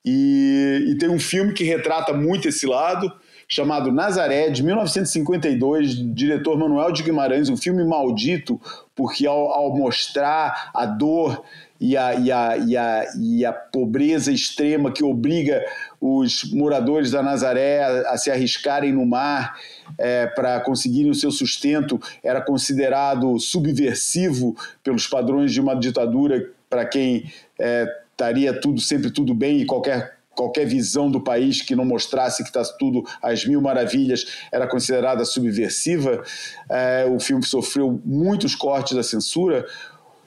E, 0.03 0.87
e 0.89 0.97
tem 0.97 1.07
um 1.07 1.19
filme 1.19 1.53
que 1.53 1.63
retrata 1.63 2.13
muito 2.13 2.47
esse 2.47 2.65
lado, 2.65 3.13
chamado 3.47 3.91
Nazaré, 3.91 4.49
de 4.49 4.63
1952, 4.63 6.15
diretor 6.15 6.57
Manuel 6.57 6.91
de 6.91 7.03
Guimarães, 7.03 7.47
um 7.49 7.57
filme 7.57 7.83
maldito, 7.83 8.59
porque 9.01 9.25
ao, 9.25 9.51
ao 9.51 9.75
mostrar 9.75 10.69
a 10.75 10.85
dor 10.85 11.43
e 11.79 11.97
a, 11.97 12.13
e, 12.13 12.31
a, 12.31 12.57
e, 12.57 12.77
a, 12.77 13.05
e 13.19 13.43
a 13.43 13.51
pobreza 13.51 14.31
extrema 14.31 14.91
que 14.91 15.03
obriga 15.03 15.65
os 15.99 16.43
moradores 16.53 17.09
da 17.09 17.23
Nazaré 17.23 17.81
a, 17.81 18.11
a 18.11 18.17
se 18.19 18.29
arriscarem 18.29 18.93
no 18.93 19.03
mar 19.03 19.57
é, 19.97 20.27
para 20.27 20.59
conseguirem 20.59 21.09
o 21.09 21.15
seu 21.15 21.31
sustento, 21.31 21.99
era 22.23 22.39
considerado 22.41 23.39
subversivo 23.39 24.55
pelos 24.83 25.07
padrões 25.07 25.51
de 25.51 25.59
uma 25.59 25.73
ditadura 25.73 26.47
para 26.69 26.85
quem 26.85 27.25
é, 27.57 27.87
estaria 28.11 28.53
tudo 28.53 28.79
sempre 28.79 29.09
tudo 29.09 29.33
bem 29.33 29.61
e 29.61 29.65
qualquer 29.65 30.20
qualquer 30.35 30.65
visão 30.65 31.09
do 31.09 31.21
país 31.21 31.61
que 31.61 31.75
não 31.75 31.85
mostrasse 31.85 32.43
que 32.43 32.49
está 32.49 32.63
tudo 32.77 33.03
às 33.21 33.45
mil 33.45 33.61
maravilhas 33.61 34.47
era 34.51 34.67
considerada 34.67 35.25
subversiva. 35.25 36.23
É, 36.69 37.05
o 37.05 37.19
filme 37.19 37.43
sofreu 37.45 38.01
muitos 38.05 38.55
cortes 38.55 38.95
da 38.95 39.03
censura. 39.03 39.65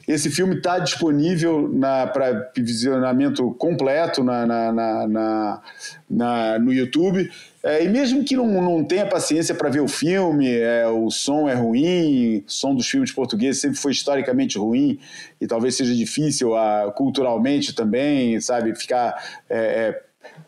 Esse 0.07 0.31
filme 0.31 0.57
está 0.57 0.79
disponível 0.79 1.71
para 2.13 2.51
visionamento 2.57 3.51
completo 3.53 4.22
na, 4.22 4.47
na, 4.47 4.72
na, 4.72 5.63
na, 6.09 6.59
no 6.59 6.72
YouTube. 6.72 7.31
É, 7.63 7.83
e 7.83 7.89
mesmo 7.89 8.22
que 8.22 8.37
não, 8.37 8.47
não 8.47 8.85
tenha 8.85 9.07
paciência 9.07 9.55
para 9.55 9.71
ver 9.71 9.81
o 9.81 9.89
filme, 9.89 10.51
é, 10.51 10.87
o 10.87 11.11
som 11.11 11.49
é 11.49 11.55
ruim, 11.55 12.45
o 12.47 12.51
som 12.51 12.75
dos 12.75 12.87
filmes 12.87 13.11
portugueses 13.11 13.63
sempre 13.63 13.79
foi 13.79 13.93
historicamente 13.93 14.59
ruim 14.59 14.99
e 15.41 15.47
talvez 15.47 15.75
seja 15.75 15.95
difícil 15.95 16.55
a, 16.55 16.93
culturalmente 16.93 17.75
também, 17.75 18.39
sabe, 18.39 18.75
ficar 18.75 19.14
é, 19.49 19.99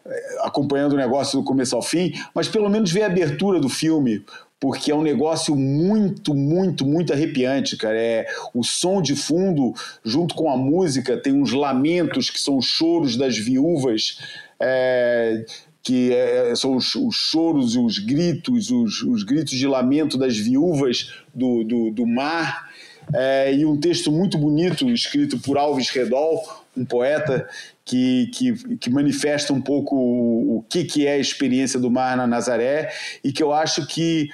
é, 0.06 0.36
acompanhando 0.42 0.92
o 0.92 0.96
negócio 0.96 1.38
do 1.38 1.44
começo 1.44 1.74
ao 1.74 1.82
fim, 1.82 2.12
mas 2.34 2.48
pelo 2.48 2.68
menos 2.68 2.92
ver 2.92 3.04
a 3.04 3.06
abertura 3.06 3.58
do 3.58 3.68
filme, 3.70 4.22
porque 4.58 4.90
é 4.90 4.94
um 4.94 5.02
negócio 5.02 5.54
muito, 5.54 6.34
muito, 6.34 6.86
muito 6.86 7.12
arrepiante, 7.12 7.76
cara. 7.76 7.98
É 7.98 8.26
o 8.54 8.64
som 8.64 9.02
de 9.02 9.14
fundo 9.14 9.74
junto 10.04 10.34
com 10.34 10.50
a 10.50 10.56
música 10.56 11.16
tem 11.16 11.32
uns 11.32 11.52
lamentos 11.52 12.30
que 12.30 12.40
são 12.40 12.56
os 12.56 12.66
choros 12.66 13.16
das 13.16 13.36
viúvas. 13.36 14.18
É, 14.58 15.44
que 15.82 16.12
é, 16.12 16.52
são 16.56 16.74
os, 16.74 16.96
os, 16.96 17.14
choros 17.14 17.76
e 17.76 17.78
os 17.78 18.00
gritos, 18.00 18.72
os, 18.72 19.02
os, 19.02 19.22
gritos 19.22 19.52
de 19.52 19.68
lamento 19.68 20.18
das 20.18 20.36
viúvas 20.36 21.14
do, 21.32 21.62
do, 21.62 21.90
do 21.92 22.04
mar. 22.04 22.68
é, 23.14 23.54
e 23.54 23.64
um 23.64 23.78
texto 23.78 24.10
muito 24.10 24.36
bonito 24.36 24.90
escrito 24.90 25.38
por 25.38 25.56
Alves 25.56 25.90
Redol, 25.90 26.42
um 26.76 26.84
poeta 26.84 27.48
que, 27.84 28.28
que, 28.34 28.76
que, 28.78 28.90
manifesta 28.90 29.52
um 29.52 29.60
pouco 29.60 29.94
o, 29.94 30.56
o 30.56 30.62
que, 30.68 30.84
que 30.84 31.06
é 31.06 31.12
a 31.12 31.18
experiência 31.18 31.78
do 31.78 31.88
mar 31.88 32.16
na 32.16 32.26
Nazaré 32.26 32.92
e 33.22 33.32
que 33.32 33.42
eu 33.42 33.52
acho 33.52 33.86
que 33.86 34.28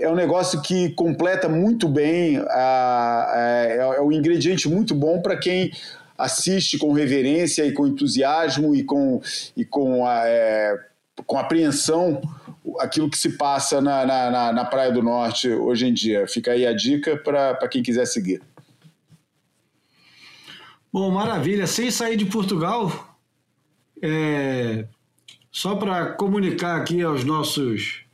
é 0.00 0.08
um 0.08 0.14
negócio 0.14 0.60
que 0.62 0.90
completa 0.90 1.48
muito 1.48 1.88
bem, 1.88 2.38
a, 2.38 3.32
a, 3.32 3.34
é, 3.36 3.76
é 3.76 4.00
um 4.00 4.10
ingrediente 4.10 4.68
muito 4.68 4.94
bom 4.94 5.20
para 5.20 5.36
quem 5.36 5.70
assiste 6.16 6.78
com 6.78 6.92
reverência 6.92 7.64
e 7.64 7.72
com 7.72 7.86
entusiasmo 7.86 8.74
e 8.74 8.82
com, 8.82 9.20
e 9.56 9.64
com, 9.64 10.06
a, 10.06 10.22
é, 10.26 10.78
com 11.26 11.38
apreensão 11.38 12.20
aquilo 12.78 13.10
que 13.10 13.18
se 13.18 13.36
passa 13.36 13.80
na, 13.80 14.04
na, 14.04 14.52
na, 14.52 14.64
Praia 14.64 14.92
do 14.92 15.02
Norte 15.02 15.48
hoje 15.48 15.86
em 15.86 15.92
dia. 15.92 16.26
Fica 16.26 16.52
aí 16.52 16.66
a 16.66 16.72
dica 16.72 17.16
para 17.16 17.68
quem 17.68 17.82
quiser 17.82 18.06
seguir. 18.06 18.42
Bom, 20.92 21.10
maravilha. 21.10 21.66
Sem 21.66 21.90
sair 21.90 22.16
de 22.16 22.26
Portugal, 22.26 23.16
é, 24.02 24.84
só 25.50 25.74
para 25.76 26.12
comunicar 26.12 26.76
aqui 26.76 27.02
aos 27.02 27.24
nossos 27.24 28.04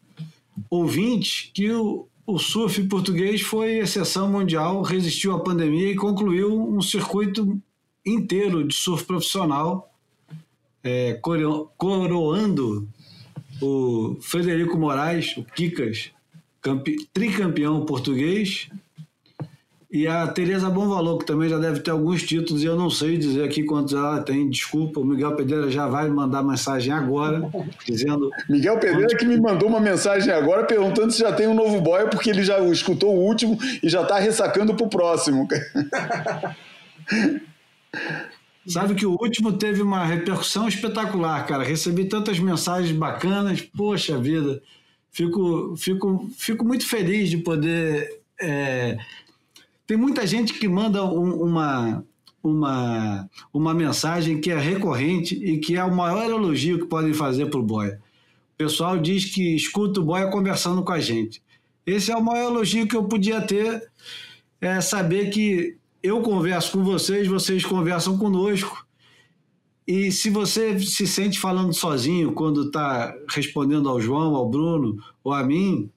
ouvintes 0.70 1.50
que 1.52 1.70
o, 1.70 2.06
o 2.26 2.38
surf 2.38 2.82
português 2.84 3.40
foi 3.40 3.78
exceção 3.78 4.28
mundial, 4.30 4.82
resistiu 4.82 5.32
à 5.34 5.40
pandemia 5.40 5.90
e 5.92 5.96
concluiu 5.96 6.52
um 6.52 6.80
circuito 6.80 7.60
inteiro 8.04 8.66
de 8.66 8.74
surf 8.74 9.04
profissional, 9.04 9.92
é, 10.82 11.14
coroando 11.76 12.88
o 13.60 14.16
Frederico 14.20 14.76
Moraes, 14.76 15.36
o 15.36 15.44
Kikas, 15.44 16.10
tricampeão 17.12 17.84
português, 17.84 18.68
e 19.90 20.06
a 20.06 20.26
Tereza 20.26 20.68
Bom 20.68 20.88
Valor, 20.88 21.18
que 21.18 21.24
também 21.24 21.48
já 21.48 21.58
deve 21.58 21.80
ter 21.80 21.90
alguns 21.90 22.22
títulos, 22.22 22.62
e 22.62 22.66
eu 22.66 22.76
não 22.76 22.90
sei 22.90 23.16
dizer 23.16 23.44
aqui 23.44 23.62
quantos 23.62 23.94
ela 23.94 24.20
tem, 24.20 24.50
desculpa, 24.50 25.00
o 25.00 25.04
Miguel 25.04 25.36
Pedreira 25.36 25.70
já 25.70 25.86
vai 25.86 26.08
mandar 26.08 26.42
mensagem 26.42 26.92
agora, 26.92 27.48
dizendo... 27.86 28.28
Miguel 28.48 28.78
Pedreira 28.78 29.16
que 29.16 29.24
me 29.24 29.40
mandou 29.40 29.68
uma 29.68 29.80
mensagem 29.80 30.32
agora 30.32 30.64
perguntando 30.64 31.12
se 31.12 31.20
já 31.20 31.32
tem 31.32 31.46
um 31.46 31.54
novo 31.54 31.80
boia, 31.80 32.08
porque 32.08 32.30
ele 32.30 32.42
já 32.42 32.58
escutou 32.60 33.14
o 33.14 33.20
último 33.24 33.56
e 33.82 33.88
já 33.88 34.02
está 34.02 34.18
ressacando 34.18 34.74
para 34.74 34.86
o 34.86 34.90
próximo. 34.90 35.46
Sabe 38.66 38.96
que 38.96 39.06
o 39.06 39.12
último 39.12 39.52
teve 39.52 39.80
uma 39.80 40.04
repercussão 40.04 40.66
espetacular, 40.66 41.46
cara. 41.46 41.62
Recebi 41.62 42.06
tantas 42.06 42.40
mensagens 42.40 42.90
bacanas, 42.90 43.60
poxa 43.60 44.18
vida. 44.18 44.60
Fico, 45.12 45.76
fico, 45.76 46.28
fico 46.36 46.64
muito 46.64 46.86
feliz 46.86 47.30
de 47.30 47.38
poder. 47.38 48.20
É... 48.40 48.98
Tem 49.86 49.96
muita 49.96 50.26
gente 50.26 50.54
que 50.54 50.68
manda 50.68 51.04
um, 51.04 51.42
uma, 51.42 52.04
uma, 52.42 53.30
uma 53.52 53.74
mensagem 53.74 54.40
que 54.40 54.50
é 54.50 54.58
recorrente 54.58 55.34
e 55.34 55.58
que 55.58 55.76
é 55.76 55.84
o 55.84 55.94
maior 55.94 56.24
elogio 56.24 56.80
que 56.80 56.86
podem 56.86 57.14
fazer 57.14 57.46
para 57.46 57.60
o 57.60 57.62
Boia. 57.62 58.00
O 58.54 58.56
pessoal 58.56 58.98
diz 58.98 59.26
que 59.26 59.54
escuta 59.54 60.00
o 60.00 60.04
Boia 60.04 60.28
conversando 60.28 60.82
com 60.82 60.92
a 60.92 60.98
gente. 60.98 61.42
Esse 61.86 62.10
é 62.10 62.16
o 62.16 62.24
maior 62.24 62.50
elogio 62.50 62.88
que 62.88 62.96
eu 62.96 63.04
podia 63.04 63.40
ter, 63.40 63.88
é 64.60 64.80
saber 64.80 65.30
que 65.30 65.76
eu 66.02 66.20
converso 66.20 66.72
com 66.72 66.82
vocês, 66.82 67.28
vocês 67.28 67.64
conversam 67.64 68.18
conosco. 68.18 68.86
E 69.86 70.10
se 70.10 70.30
você 70.30 70.80
se 70.80 71.06
sente 71.06 71.38
falando 71.38 71.72
sozinho 71.72 72.32
quando 72.32 72.66
está 72.66 73.14
respondendo 73.30 73.88
ao 73.88 74.00
João, 74.00 74.34
ao 74.34 74.48
Bruno 74.48 74.96
ou 75.22 75.32
a 75.32 75.44
mim, 75.44 75.88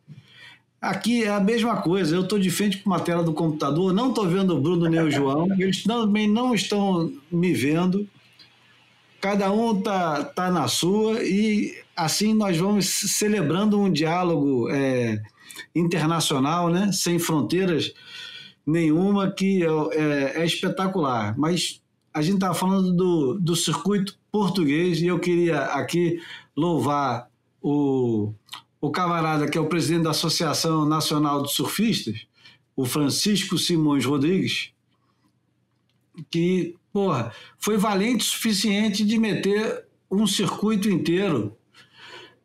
aqui 0.82 1.24
é 1.24 1.30
a 1.30 1.40
mesma 1.40 1.82
coisa. 1.82 2.16
Eu 2.16 2.22
estou 2.22 2.40
de 2.40 2.50
frente 2.50 2.78
para 2.78 2.92
uma 2.92 3.00
tela 3.00 3.24
do 3.24 3.34
computador, 3.34 3.94
não 3.94 4.10
estou 4.10 4.28
vendo 4.28 4.56
o 4.56 4.62
Bruno 4.62 4.88
nem 4.88 5.02
o 5.02 5.12
João, 5.12 5.48
eles 5.60 5.84
também 5.84 6.28
não 6.28 6.54
estão 6.54 7.12
me 7.32 7.54
vendo. 7.54 8.08
Cada 9.22 9.52
um 9.52 9.78
está 9.78 10.24
tá 10.24 10.50
na 10.50 10.68
sua 10.68 11.22
e 11.22 11.76
assim 11.96 12.34
nós 12.34 12.58
vamos 12.58 12.86
celebrando 12.86 13.80
um 13.80 13.92
diálogo 13.92 14.70
é, 14.70 15.22
internacional, 15.76 16.70
né? 16.70 16.92
sem 16.94 17.20
fronteiras 17.20 17.94
nenhuma 18.66 19.30
que 19.30 19.64
é, 19.64 19.68
é, 19.68 20.42
é 20.42 20.46
espetacular. 20.46 21.38
Mas 21.38 21.82
a 22.14 22.22
gente 22.22 22.36
estava 22.36 22.54
falando 22.54 22.94
do, 22.94 23.34
do 23.40 23.56
circuito 23.56 24.18
português 24.32 25.02
e 25.02 25.08
eu 25.08 25.20
queria 25.20 25.64
aqui 25.64 26.22
louvar 26.56 27.28
o, 27.62 28.34
o 28.82 28.90
camarada 28.92 29.50
que 29.50 29.58
é 29.58 29.62
o 29.62 29.68
presidente 29.68 30.04
da 30.04 30.12
Associação 30.12 30.86
Nacional 30.86 31.44
de 31.44 31.52
Surfistas, 31.52 32.26
o 32.76 32.86
Francisco 32.86 33.58
Simões 33.58 34.06
Rodrigues, 34.06 34.72
que, 36.30 36.76
porra, 36.92 37.34
foi 37.58 37.78
valente 37.78 38.24
o 38.24 38.28
suficiente 38.28 39.06
de 39.06 39.18
meter 39.18 39.86
um 40.10 40.26
circuito 40.26 40.90
inteiro 40.90 41.56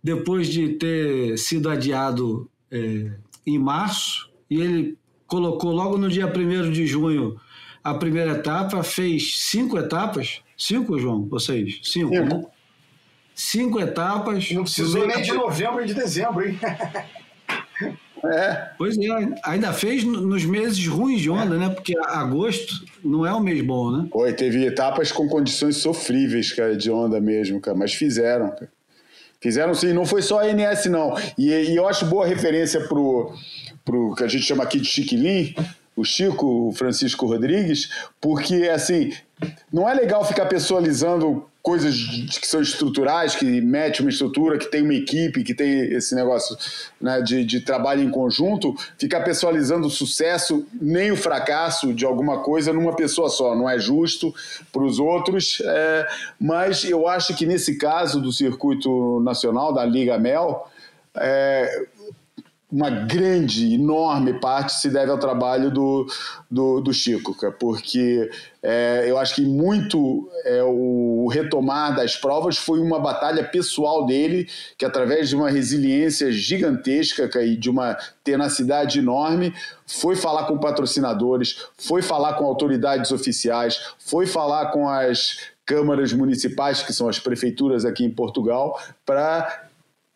depois 0.03 0.49
de 0.49 0.71
ter 0.71 1.39
sido 1.39 1.71
adiado 1.71 2.51
é, 2.71 3.13
em 3.47 3.59
março, 3.59 4.31
e 4.51 4.61
ele 4.61 4.99
colocou 5.27 5.73
logo 5.73 5.97
no 5.97 6.09
dia 6.09 6.27
1 6.27 6.71
de 6.71 6.87
junho 6.87 7.41
a 7.83 7.95
primeira 7.95 8.33
etapa, 8.33 8.83
fez 8.83 9.39
cinco 9.39 9.79
etapas. 9.79 10.43
Cinco, 10.57 10.99
João? 10.99 11.27
Vocês? 11.29 11.81
Cinco, 11.83 12.15
cinco. 12.15 12.37
Né? 12.37 12.47
Cinco 13.35 13.81
etapas. 13.81 14.51
Não 14.53 14.63
precisou 14.63 15.07
nem 15.07 15.23
de 15.23 15.33
novembro 15.33 15.83
e 15.83 15.87
de 15.87 15.95
dezembro, 15.95 16.49
hein? 16.49 16.59
É. 18.27 18.71
Pois 18.79 18.97
é, 18.97 19.35
ainda 19.45 19.73
fez 19.73 20.03
nos 20.03 20.45
meses 20.47 20.87
ruins 20.87 21.21
de 21.21 21.29
onda, 21.29 21.57
é. 21.57 21.59
né? 21.59 21.69
Porque 21.69 21.95
agosto 21.99 22.85
não 23.05 23.27
é 23.27 23.33
o 23.33 23.41
mês 23.41 23.61
bom, 23.61 23.91
né? 23.91 24.09
Foi, 24.11 24.33
teve 24.33 24.65
etapas 24.65 25.13
com 25.13 25.29
condições 25.29 25.77
sofríveis, 25.77 26.51
cara, 26.53 26.77
de 26.77 26.91
onda 26.91 27.21
mesmo, 27.21 27.61
cara, 27.61 27.77
mas 27.77 27.93
fizeram, 27.93 28.49
cara. 28.51 28.73
Fizeram 29.41 29.75
sim, 29.75 29.93
não 29.93 30.07
foi 30.07 30.23
só 30.23 30.41
a 30.41 30.47
NS, 30.47 30.87
não. 30.87 31.15
E, 31.37 31.51
e 31.51 31.77
eu 31.77 31.87
acho 31.87 32.07
boa 32.07 32.27
referência 32.27 32.81
pro, 32.89 33.35
pro 33.85 34.15
que 34.15 34.25
a 34.25 34.29
gente 34.29 34.45
chama 34.45 34.65
aqui 34.65 34.81
de 34.81 34.87
Chiquilin, 34.87 35.55
o 35.97 36.05
Chico, 36.05 36.69
o 36.69 36.73
Francisco 36.73 37.27
Rodrigues, 37.27 37.89
porque 38.21 38.69
assim, 38.69 39.13
não 39.73 39.89
é 39.89 39.95
legal 39.95 40.25
ficar 40.25 40.47
pessoalizando 40.47 41.47
coisas 41.65 41.97
que 42.39 42.47
são 42.47 42.61
estruturais, 42.61 43.35
que 43.35 43.61
mete 43.63 44.03
uma 44.03 44.11
estrutura, 44.11 44.59
que 44.59 44.71
tem 44.71 44.83
uma 44.83 44.93
equipe, 44.93 45.43
que 45.43 45.55
tem 45.55 45.95
esse 45.95 46.15
negócio 46.15 46.55
né, 47.01 47.23
de, 47.23 47.43
de 47.43 47.61
trabalho 47.63 48.03
em 48.03 48.11
conjunto, 48.11 48.75
ficar 48.99 49.23
pessoalizando 49.23 49.87
o 49.87 49.91
sucesso 49.91 50.67
nem 50.79 51.11
o 51.11 51.17
fracasso 51.17 51.95
de 51.95 52.05
alguma 52.05 52.41
coisa 52.41 52.71
numa 52.71 52.95
pessoa 52.95 53.31
só. 53.31 53.57
Não 53.57 53.69
é 53.69 53.79
justo 53.79 54.35
para 54.71 54.85
os 54.85 54.99
outros, 54.99 55.63
é, 55.65 56.07
mas 56.39 56.85
eu 56.85 57.09
acho 57.09 57.35
que 57.35 57.47
nesse 57.47 57.79
caso 57.79 58.21
do 58.21 58.31
circuito 58.31 59.21
nacional, 59.21 59.73
da 59.73 59.87
Liga 59.87 60.19
Mel, 60.19 60.69
é, 61.17 61.87
uma 62.75 62.91
grande, 62.91 63.73
enorme 63.73 64.41
parte 64.41 64.73
se 64.73 64.91
deve 64.91 65.09
ao 65.09 65.17
trabalho 65.17 65.71
do, 65.71 66.09
do, 66.51 66.81
do 66.81 66.93
Chico, 66.93 67.33
porque 67.61 68.29
é, 68.61 69.05
eu 69.07 69.17
acho 69.17 69.37
que 69.37 69.43
muito 69.43 70.29
é, 70.45 70.61
o 70.65 71.29
retomar 71.29 71.95
das 71.95 72.17
provas 72.17 72.57
foi 72.57 72.81
uma 72.81 72.99
batalha 72.99 73.45
pessoal 73.45 74.05
dele, 74.05 74.49
que 74.77 74.85
através 74.85 75.29
de 75.29 75.37
uma 75.37 75.49
resiliência 75.49 76.33
gigantesca 76.33 77.31
e 77.45 77.57
de 77.57 77.71
uma 77.71 77.97
tenacidade 78.25 78.99
enorme, 78.99 79.55
foi 79.87 80.17
falar 80.17 80.47
com 80.47 80.59
patrocinadores, 80.59 81.69
foi 81.79 82.03
falar 82.03 82.35
com 82.35 82.45
autoridades 82.45 83.13
oficiais, 83.13 83.79
foi 84.01 84.27
falar 84.27 84.73
com 84.73 84.89
as 84.89 85.37
câmaras 85.65 86.13
municipais, 86.13 86.83
que 86.83 86.93
são 86.93 87.09
as 87.09 87.21
prefeituras 87.21 87.85
aqui 87.85 88.05
em 88.05 88.11
Portugal, 88.11 88.81
para 89.07 89.64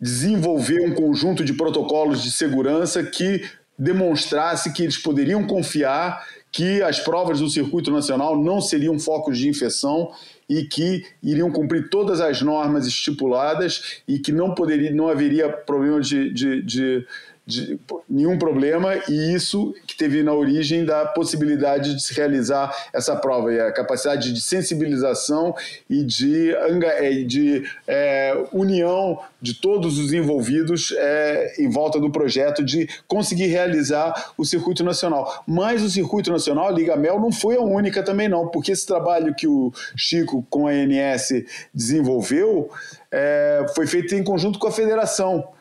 desenvolver 0.01 0.81
um 0.81 0.95
conjunto 0.95 1.45
de 1.45 1.53
protocolos 1.53 2.23
de 2.23 2.31
segurança 2.31 3.03
que 3.03 3.43
demonstrasse 3.79 4.73
que 4.73 4.83
eles 4.83 4.97
poderiam 4.97 5.47
confiar 5.47 6.25
que 6.51 6.83
as 6.83 6.99
provas 6.99 7.41
do 7.41 7.49
circuito 7.49 7.91
nacional 7.91 8.37
não 8.37 8.61
seriam 8.61 8.99
focos 8.99 9.39
de 9.39 9.49
infecção 9.49 10.11
e 10.49 10.65
que 10.65 11.05
iriam 11.23 11.51
cumprir 11.51 11.91
todas 11.91 12.21
as 12.21 12.41
normas 12.41 12.87
estipuladas 12.87 14.01
e 14.09 14.19
que 14.19 14.33
não 14.33 14.55
poderia, 14.55 14.91
não 14.91 15.09
haveria 15.09 15.49
problema 15.49 16.01
de, 16.01 16.33
de, 16.33 16.63
de 16.63 17.07
de 17.49 17.81
nenhum 18.07 18.39
problema 18.39 18.95
e 19.09 19.35
isso 19.35 19.75
que 19.87 19.97
teve 19.97 20.23
na 20.23 20.35
origem 20.35 20.85
da 20.85 21.07
possibilidade 21.07 21.95
de 21.95 22.03
se 22.03 22.13
realizar 22.13 22.71
essa 22.93 23.17
prova 23.17 23.51
e 23.51 23.59
a 23.59 23.73
capacidade 23.73 24.35
de 24.35 24.41
sensibilização 24.43 25.55
e 25.89 26.05
de, 26.05 26.55
é, 26.55 27.11
de 27.23 27.65
é, 27.87 28.45
união 28.53 29.19
de 29.41 29.55
todos 29.55 29.99
os 29.99 30.13
envolvidos 30.13 30.93
é, 30.95 31.55
em 31.59 31.71
volta 31.71 31.99
do 31.99 32.11
projeto 32.11 32.63
de 32.63 32.87
conseguir 33.07 33.47
realizar 33.47 34.33
o 34.37 34.45
circuito 34.45 34.85
nacional. 34.85 35.43
Mas 35.47 35.83
o 35.83 35.89
circuito 35.89 36.31
nacional, 36.31 36.71
Liga 36.71 36.97
Mel, 36.97 37.19
não 37.19 37.33
foi 37.33 37.57
a 37.57 37.63
única 37.63 38.03
também 38.03 38.29
não, 38.29 38.49
porque 38.49 38.73
esse 38.73 38.87
trabalho 38.87 39.35
que 39.35 39.49
o 39.49 39.73
Chico 39.97 40.47
com 40.51 40.67
a 40.67 40.73
ANS 40.73 41.45
desenvolveu 41.73 42.69
é, 43.11 43.65
foi 43.75 43.87
feito 43.87 44.15
em 44.15 44.23
conjunto 44.23 44.59
com 44.59 44.67
a 44.67 44.73
federação 44.73 45.57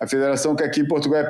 a 0.00 0.06
federação 0.06 0.56
que 0.56 0.64
aqui 0.64 0.80
em 0.80 0.88
Portugal 0.88 1.20
é 1.20 1.28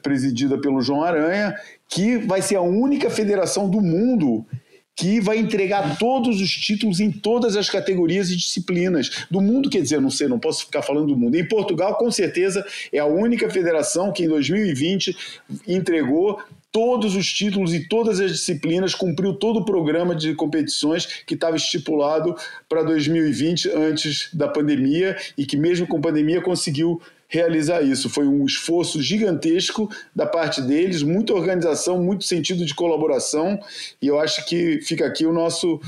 presidida, 0.00 0.56
pelo 0.58 0.80
João 0.80 1.02
Aranha, 1.02 1.56
que 1.88 2.16
vai 2.18 2.40
ser 2.40 2.54
a 2.54 2.62
única 2.62 3.10
federação 3.10 3.68
do 3.68 3.80
mundo 3.80 4.46
que 4.94 5.20
vai 5.20 5.36
entregar 5.36 5.98
todos 5.98 6.40
os 6.40 6.50
títulos 6.50 7.00
em 7.00 7.10
todas 7.10 7.54
as 7.54 7.68
categorias 7.68 8.30
e 8.30 8.36
disciplinas 8.36 9.26
do 9.30 9.42
mundo, 9.42 9.68
quer 9.68 9.82
dizer, 9.82 10.00
não 10.00 10.08
sei, 10.08 10.26
não 10.26 10.38
posso 10.38 10.64
ficar 10.64 10.80
falando 10.80 11.08
do 11.08 11.16
mundo. 11.16 11.36
Em 11.36 11.46
Portugal, 11.46 11.96
com 11.96 12.10
certeza, 12.10 12.64
é 12.90 12.98
a 12.98 13.04
única 13.04 13.50
federação 13.50 14.10
que 14.10 14.24
em 14.24 14.28
2020 14.28 15.14
entregou 15.68 16.40
todos 16.72 17.14
os 17.14 17.30
títulos 17.30 17.74
e 17.74 17.88
todas 17.88 18.20
as 18.20 18.32
disciplinas, 18.32 18.94
cumpriu 18.94 19.34
todo 19.34 19.60
o 19.60 19.64
programa 19.64 20.14
de 20.14 20.34
competições 20.34 21.06
que 21.26 21.34
estava 21.34 21.56
estipulado 21.56 22.34
para 22.68 22.82
2020 22.82 23.70
antes 23.70 24.28
da 24.32 24.46
pandemia 24.46 25.16
e 25.36 25.44
que 25.44 25.56
mesmo 25.56 25.86
com 25.86 26.00
pandemia 26.00 26.40
conseguiu 26.40 27.00
realizar 27.28 27.82
isso. 27.82 28.08
Foi 28.08 28.26
um 28.26 28.44
esforço 28.44 29.02
gigantesco 29.02 29.90
da 30.14 30.26
parte 30.26 30.60
deles, 30.60 31.02
muita 31.02 31.34
organização, 31.34 32.02
muito 32.02 32.24
sentido 32.24 32.64
de 32.64 32.74
colaboração, 32.74 33.58
e 34.00 34.06
eu 34.06 34.18
acho 34.18 34.44
que 34.46 34.80
fica 34.82 35.06
aqui 35.06 35.26
o 35.26 35.32
nosso, 35.32 35.80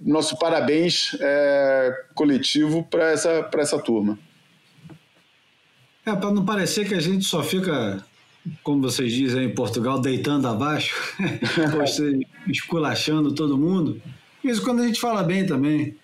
nosso 0.00 0.38
parabéns 0.38 1.16
é, 1.20 2.04
coletivo 2.14 2.82
para 2.84 3.10
essa, 3.10 3.48
essa 3.54 3.78
turma. 3.78 4.18
É, 6.04 6.14
para 6.14 6.30
não 6.30 6.44
parecer 6.44 6.88
que 6.88 6.94
a 6.94 7.00
gente 7.00 7.24
só 7.24 7.42
fica, 7.42 8.02
como 8.62 8.80
vocês 8.80 9.12
dizem 9.12 9.44
em 9.44 9.54
Portugal, 9.54 10.00
deitando 10.00 10.48
abaixo, 10.48 10.94
esculachando 12.48 13.34
todo 13.34 13.58
mundo. 13.58 14.00
Isso 14.42 14.62
quando 14.62 14.80
a 14.80 14.86
gente 14.86 15.00
fala 15.00 15.22
bem 15.22 15.44
também. 15.44 15.94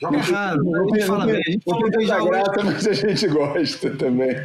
Joga 0.00 0.16
é 0.16 0.20
raro, 0.20 0.64
não, 0.64 0.82
a 0.82 0.96
gente 0.96 1.06
fala 1.06 1.26
bem. 1.26 1.36
A 1.36 1.50
gente 1.50 1.66
não 1.66 1.90
tem 1.90 2.00
tanta 2.00 2.24
graça, 2.24 2.64
mas 2.64 2.86
a 2.86 2.92
gente 2.92 3.28
gosta 3.28 3.90
também. 3.90 4.36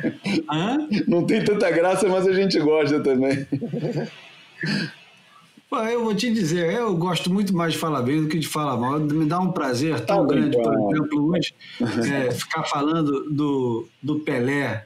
Hã? 0.51 0.87
Não 1.07 1.25
tem 1.25 1.43
tanta 1.43 1.71
graça, 1.71 2.09
mas 2.09 2.27
a 2.27 2.33
gente 2.33 2.59
gosta 2.59 2.99
também. 2.99 3.47
Pô, 5.69 5.77
eu 5.77 6.03
vou 6.03 6.13
te 6.13 6.31
dizer, 6.31 6.73
eu 6.73 6.95
gosto 6.95 7.33
muito 7.33 7.55
mais 7.55 7.73
de 7.73 7.79
falar 7.79 8.01
bem 8.01 8.21
do 8.21 8.27
que 8.27 8.37
de 8.37 8.47
falar 8.47 8.77
mal. 8.77 8.99
Me 8.99 9.25
dá 9.25 9.39
um 9.39 9.51
prazer 9.51 9.99
tão 10.01 10.27
tá 10.27 10.33
grande, 10.33 10.57
por 10.57 10.73
exemplo, 10.73 11.29
hoje, 11.29 11.55
é, 12.11 12.31
ficar 12.31 12.63
falando 12.63 13.29
do, 13.29 13.87
do 14.03 14.19
Pelé. 14.19 14.85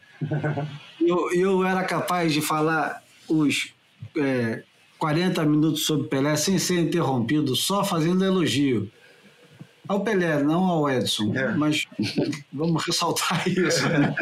Eu, 1.02 1.32
eu 1.34 1.66
era 1.66 1.84
capaz 1.84 2.32
de 2.32 2.42
falar 2.42 3.04
os 3.28 3.74
é, 4.18 4.62
40 5.00 5.44
minutos 5.46 5.86
sobre 5.86 6.08
Pelé 6.08 6.36
sem 6.36 6.60
ser 6.60 6.80
interrompido, 6.80 7.56
só 7.56 7.84
fazendo 7.84 8.24
elogio. 8.24 8.90
Ao 9.90 10.02
Pelé, 10.02 10.44
não 10.44 10.66
ao 10.66 10.88
Edson. 10.88 11.36
É. 11.36 11.48
Mas 11.48 11.88
vamos 12.54 12.86
ressaltar 12.86 13.42
isso. 13.50 13.90
Né? 13.90 14.14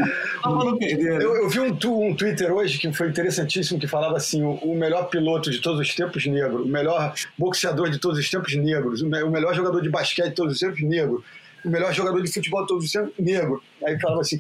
não 0.46 0.78
perder. 0.78 1.22
Eu, 1.22 1.36
eu 1.36 1.50
vi 1.50 1.60
um, 1.60 1.76
tu, 1.76 2.02
um 2.02 2.16
Twitter 2.16 2.54
hoje 2.54 2.78
que 2.78 2.94
foi 2.94 3.10
interessantíssimo, 3.10 3.78
que 3.78 3.86
falava 3.86 4.16
assim: 4.16 4.42
o, 4.42 4.52
o, 4.52 4.78
melhor 4.78 5.10
piloto 5.10 5.52
de 5.52 5.60
todos 5.60 5.82
os 5.82 5.94
tempos 5.94 6.26
negro, 6.26 6.64
o 6.64 6.68
melhor 6.70 7.14
boxeador 7.38 7.90
de 7.90 8.00
todos 8.00 8.18
os 8.18 8.30
tempos 8.30 8.56
negros, 8.56 9.02
o, 9.02 9.08
o 9.08 9.30
melhor 9.30 9.54
jogador 9.54 9.82
de 9.82 9.90
basquete 9.90 10.30
de 10.30 10.36
todos 10.36 10.54
os 10.54 10.60
tempos 10.60 10.82
negro, 10.82 11.22
o 11.66 11.70
melhor 11.70 11.94
jogador 11.94 12.24
de 12.24 12.32
futebol 12.32 12.62
de 12.62 12.68
todos 12.70 12.86
os 12.86 12.92
tempos 12.94 13.14
negro. 13.20 13.62
Aí 13.86 14.00
falava 14.00 14.22
assim: 14.22 14.40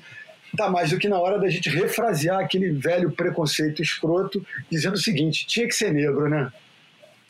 tá 0.55 0.69
mais 0.69 0.91
do 0.91 0.97
que 0.97 1.09
na 1.09 1.19
hora 1.19 1.37
da 1.37 1.49
gente 1.49 1.69
refrasear 1.69 2.39
aquele 2.39 2.71
velho 2.71 3.11
preconceito 3.11 3.81
escroto, 3.81 4.41
dizendo 4.71 4.93
o 4.93 4.97
seguinte: 4.97 5.45
tinha 5.45 5.67
que 5.67 5.75
ser 5.75 5.91
negro, 5.91 6.29
né? 6.29 6.49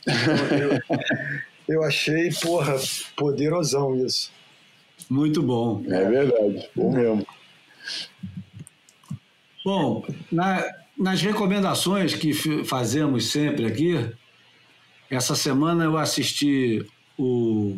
Eu, 1.68 1.76
eu 1.76 1.84
achei, 1.84 2.32
porra, 2.42 2.76
poderosão 3.16 3.96
isso. 3.96 4.32
Muito 5.10 5.42
bom. 5.42 5.84
É 5.88 6.06
verdade, 6.06 6.70
bom 6.76 6.92
mesmo. 6.92 7.28
Bom, 9.64 10.06
na, 10.32 10.64
nas 10.98 11.22
recomendações 11.22 12.14
que 12.14 12.34
fazemos 12.66 13.32
sempre 13.32 13.66
aqui, 13.66 14.10
essa 15.10 15.36
semana 15.36 15.86
eu 15.86 15.98
assisti 15.98 16.86
o, 17.18 17.78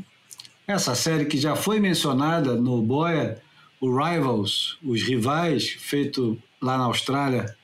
essa 0.68 0.96
série 0.96 1.26
que 1.26 1.38
já 1.38 1.56
foi 1.56 1.80
mencionada 1.80 2.56
no 2.56 2.82
Boia, 2.82 3.42
o 3.82 3.96
Rivals, 3.96 4.78
os 4.84 5.02
rivais, 5.04 5.70
feito 5.70 6.38
lá 6.62 6.78
na 6.78 6.86
Austrália 6.86 7.56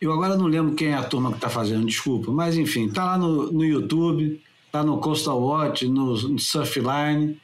eu 0.00 0.12
agora 0.12 0.36
não 0.36 0.46
lembro 0.46 0.74
quem 0.74 0.88
é 0.88 0.94
a 0.94 1.02
turma 1.02 1.30
que 1.30 1.36
está 1.36 1.50
fazendo, 1.50 1.84
desculpa. 1.84 2.32
Mas, 2.32 2.56
enfim, 2.56 2.86
está 2.86 3.04
lá 3.04 3.18
no, 3.18 3.52
no 3.52 3.64
YouTube, 3.64 4.40
está 4.66 4.82
no 4.82 4.98
Coastal 4.98 5.40
Watch, 5.40 5.86
no, 5.86 6.16
no 6.28 6.38
Surfline. 6.38 7.38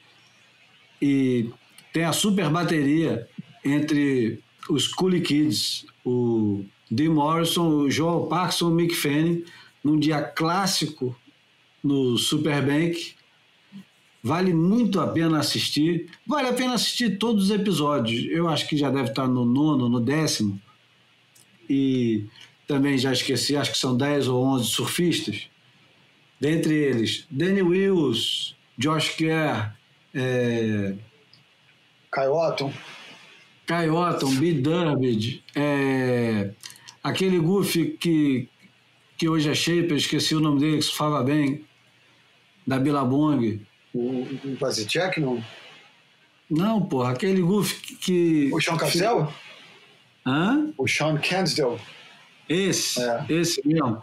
E 1.02 1.50
tem 1.92 2.04
a 2.04 2.12
super 2.12 2.48
bateria 2.48 3.28
entre 3.64 4.40
os 4.70 4.88
Cool 4.88 5.20
Kids, 5.20 5.84
o 6.04 6.64
Dean 6.90 7.10
Morrison, 7.10 7.68
o 7.68 7.90
Joel 7.90 8.26
Parkinson, 8.26 8.68
o 8.68 8.74
Mick 8.74 8.94
Fanning, 8.94 9.44
num 9.84 9.98
dia 9.98 10.22
clássico 10.22 11.14
no 11.82 12.16
Superbank. 12.16 13.14
Vale 14.22 14.52
muito 14.52 14.98
a 14.98 15.06
pena 15.06 15.38
assistir. 15.38 16.10
Vale 16.26 16.48
a 16.48 16.52
pena 16.52 16.74
assistir 16.74 17.18
todos 17.18 17.44
os 17.44 17.50
episódios. 17.50 18.26
Eu 18.30 18.48
acho 18.48 18.66
que 18.66 18.76
já 18.76 18.90
deve 18.90 19.10
estar 19.10 19.28
no 19.28 19.44
nono, 19.44 19.88
no 19.88 20.00
décimo. 20.00 20.60
E 21.68 22.24
também 22.66 22.98
já 22.98 23.12
esqueci, 23.12 23.56
acho 23.56 23.72
que 23.72 23.78
são 23.78 23.96
10 23.96 24.28
ou 24.28 24.44
11 24.44 24.66
surfistas. 24.66 25.48
Dentre 26.40 26.74
eles, 26.74 27.26
Danny 27.30 27.62
Wills, 27.62 28.54
Josh 28.76 29.10
Kerr, 29.10 29.72
é... 30.14 30.94
Kai 32.10 32.28
Otton. 32.28 32.72
Kai 33.66 33.88
Otton, 33.88 34.34
B. 34.36 34.52
Durbid, 34.54 35.42
é... 35.54 36.50
aquele 37.02 37.38
Goofy 37.38 37.96
que, 37.98 38.48
que 39.16 39.28
hoje 39.28 39.50
é 39.50 39.54
shaper, 39.54 39.96
esqueci 39.96 40.34
o 40.34 40.40
nome 40.40 40.60
dele, 40.60 40.78
que 40.78 40.84
se 40.84 40.92
fala 40.92 41.22
bem, 41.22 41.64
da 42.66 42.78
Billabong. 42.78 43.60
O 43.94 44.26
Vazicek, 44.60 45.20
não? 45.20 45.42
Não, 46.50 46.82
porra, 46.82 47.12
aquele 47.12 47.40
Goofy 47.40 47.96
que... 47.96 48.50
O 48.52 48.60
Sean 48.60 48.76
Cassell? 48.76 49.32
Hã? 50.26 50.72
O 50.76 50.86
Sean 50.86 51.16
Cansdale. 51.18 51.80
Esse, 52.48 53.00
é. 53.00 53.24
esse 53.28 53.66
mesmo. 53.66 54.02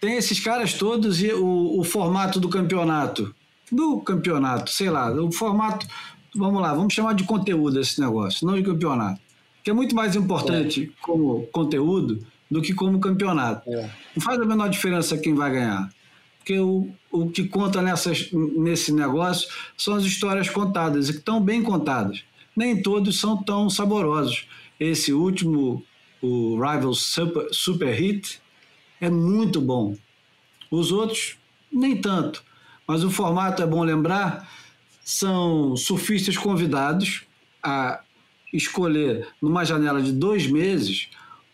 Tem 0.00 0.16
esses 0.16 0.38
caras 0.38 0.74
todos 0.74 1.22
e 1.22 1.32
o, 1.32 1.80
o 1.80 1.84
formato 1.84 2.38
do 2.38 2.48
campeonato. 2.48 3.34
Do 3.70 4.00
campeonato, 4.00 4.70
sei 4.70 4.90
lá, 4.90 5.12
o 5.12 5.30
formato. 5.32 5.86
Vamos 6.34 6.60
lá, 6.60 6.72
vamos 6.72 6.94
chamar 6.94 7.14
de 7.14 7.24
conteúdo 7.24 7.80
esse 7.80 8.00
negócio, 8.00 8.46
não 8.46 8.54
de 8.54 8.62
campeonato. 8.62 9.20
Que 9.62 9.70
é 9.70 9.72
muito 9.72 9.94
mais 9.94 10.14
importante 10.14 10.84
é. 10.84 11.02
como 11.02 11.46
conteúdo 11.48 12.24
do 12.50 12.62
que 12.62 12.72
como 12.72 13.00
campeonato. 13.00 13.68
É. 13.70 13.90
Não 14.14 14.22
faz 14.22 14.40
a 14.40 14.44
menor 14.44 14.68
diferença 14.68 15.18
quem 15.18 15.34
vai 15.34 15.50
ganhar. 15.50 15.88
Porque 16.38 16.58
o, 16.58 16.88
o 17.10 17.28
que 17.28 17.46
conta 17.46 17.82
nessas, 17.82 18.30
nesse 18.32 18.92
negócio 18.92 19.48
são 19.76 19.94
as 19.94 20.04
histórias 20.04 20.48
contadas, 20.48 21.08
e 21.08 21.12
que 21.12 21.18
estão 21.18 21.40
bem 21.40 21.62
contadas. 21.62 22.22
Nem 22.56 22.80
todos 22.80 23.20
são 23.20 23.36
tão 23.36 23.68
saborosos. 23.68 24.46
Esse 24.80 25.12
último 25.12 25.82
o 26.22 26.54
Rivals 26.60 27.02
Super, 27.02 27.48
Super 27.52 27.94
Hit, 27.94 28.40
é 29.00 29.08
muito 29.08 29.60
bom. 29.60 29.96
Os 30.70 30.92
outros, 30.92 31.36
nem 31.72 32.00
tanto. 32.00 32.42
Mas 32.86 33.04
o 33.04 33.10
formato 33.10 33.62
é 33.62 33.66
bom 33.66 33.82
lembrar: 33.82 34.50
são 35.04 35.76
surfistas 35.76 36.36
convidados 36.36 37.22
a 37.62 38.00
escolher, 38.52 39.28
numa 39.42 39.64
janela 39.64 40.00
de 40.00 40.12
dois 40.12 40.46
meses, 40.46 41.08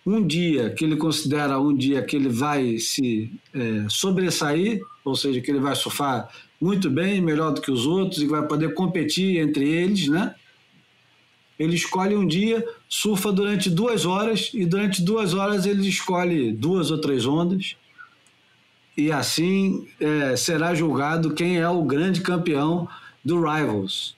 um 0.07 0.24
dia 0.24 0.70
que 0.70 0.85
ele 0.85 0.97
considera 0.97 1.59
um 1.59 1.74
dia 1.74 2.03
que 2.03 2.15
ele 2.15 2.28
vai 2.28 2.78
se 2.78 3.32
é, 3.53 3.86
sobressair, 3.89 4.81
ou 5.05 5.16
seja, 5.16 5.41
que 5.41 5.51
ele 5.51 5.61
vai 5.61 5.74
surfar 5.74 6.28
muito 6.61 6.91
bem, 6.91 7.20
melhor 7.20 7.53
do 7.53 7.61
que 7.61 7.70
os 7.70 7.86
outros 7.86 8.23
e 8.23 8.27
vai 8.27 8.47
poder 8.47 8.74
competir 8.74 9.39
entre 9.39 9.69
eles, 9.69 10.09
né? 10.09 10.35
Ele 11.59 11.76
escolhe 11.76 12.16
um 12.16 12.26
dia, 12.26 12.64
surfa 12.89 13.31
durante 13.32 13.70
duas 13.70 14.05
horas 14.05 14.51
e 14.52 14.66
durante 14.66 15.02
duas 15.02 15.35
horas 15.35 15.66
ele 15.66 15.89
escolhe 15.89 16.52
duas 16.52 16.90
ou 16.90 17.01
três 17.01 17.26
ondas 17.26 17.76
e 18.97 19.10
assim 19.10 19.89
é, 20.01 20.36
será 20.36 20.74
julgado 20.74 21.35
quem 21.35 21.59
é 21.59 21.68
o 21.68 21.82
grande 21.82 22.20
campeão 22.20 22.89
do 23.24 23.36
Rivals. 23.40 24.16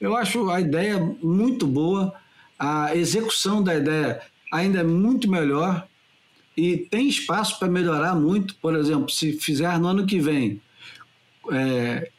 Eu 0.00 0.16
acho 0.16 0.48
a 0.50 0.60
ideia 0.60 0.98
muito 1.22 1.66
boa, 1.66 2.14
a 2.58 2.94
execução 2.96 3.62
da 3.62 3.74
ideia 3.74 4.20
ainda 4.52 4.80
é 4.80 4.84
muito 4.84 5.30
melhor 5.30 5.86
e 6.56 6.76
tem 6.76 7.08
espaço 7.08 7.58
para 7.58 7.68
melhorar 7.68 8.14
muito. 8.14 8.54
Por 8.56 8.74
exemplo, 8.74 9.10
se 9.10 9.32
fizer 9.32 9.78
no 9.78 9.88
ano 9.88 10.06
que 10.06 10.18
vem, 10.18 10.60
é, 11.50 12.10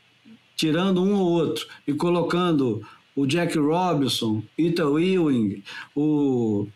tirando 0.55 1.01
um 1.01 1.13
ou 1.15 1.29
outro 1.29 1.65
e 1.87 1.93
colocando 1.93 2.85
o 3.19 3.27
Jack 3.27 3.57
Robinson, 3.57 4.41
Ethan 4.57 4.97
Ewing, 4.97 5.61
o 5.93 6.67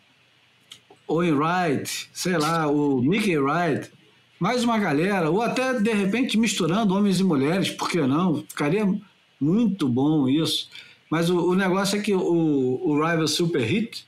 Owen 1.08 1.32
Wright, 1.32 2.10
sei 2.12 2.38
lá, 2.38 2.68
o 2.68 3.02
Mickey 3.02 3.38
Wright, 3.38 3.90
mais 4.38 4.62
uma 4.62 4.78
galera, 4.78 5.30
ou 5.32 5.42
até 5.42 5.80
de 5.80 5.94
repente 5.94 6.38
misturando 6.38 6.94
homens 6.94 7.22
e 7.22 7.24
mulheres, 7.24 7.70
por 7.70 7.90
que 7.90 8.02
não? 8.02 8.44
Ficaria 8.50 8.86
muito 9.40 9.88
bom 9.88 10.28
isso. 10.28 10.70
Mas 11.10 11.30
o, 11.30 11.52
o 11.52 11.56
negócio 11.56 11.98
é 11.98 12.02
que 12.02 12.14
o, 12.14 12.82
o 12.84 12.94
Rival 12.96 13.28
Super 13.28 13.62
Hit 13.62 14.06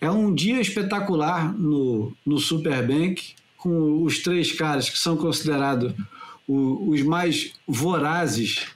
É 0.00 0.10
um 0.10 0.34
dia 0.34 0.60
espetacular 0.60 1.52
no, 1.56 2.12
no 2.26 2.38
Superbank, 2.38 3.34
com 3.56 4.02
os 4.02 4.18
três 4.24 4.50
caras 4.50 4.90
que 4.90 4.98
são 4.98 5.16
considerados 5.16 5.94
o, 6.48 6.90
os 6.90 7.02
mais 7.02 7.52
vorazes 7.66 8.66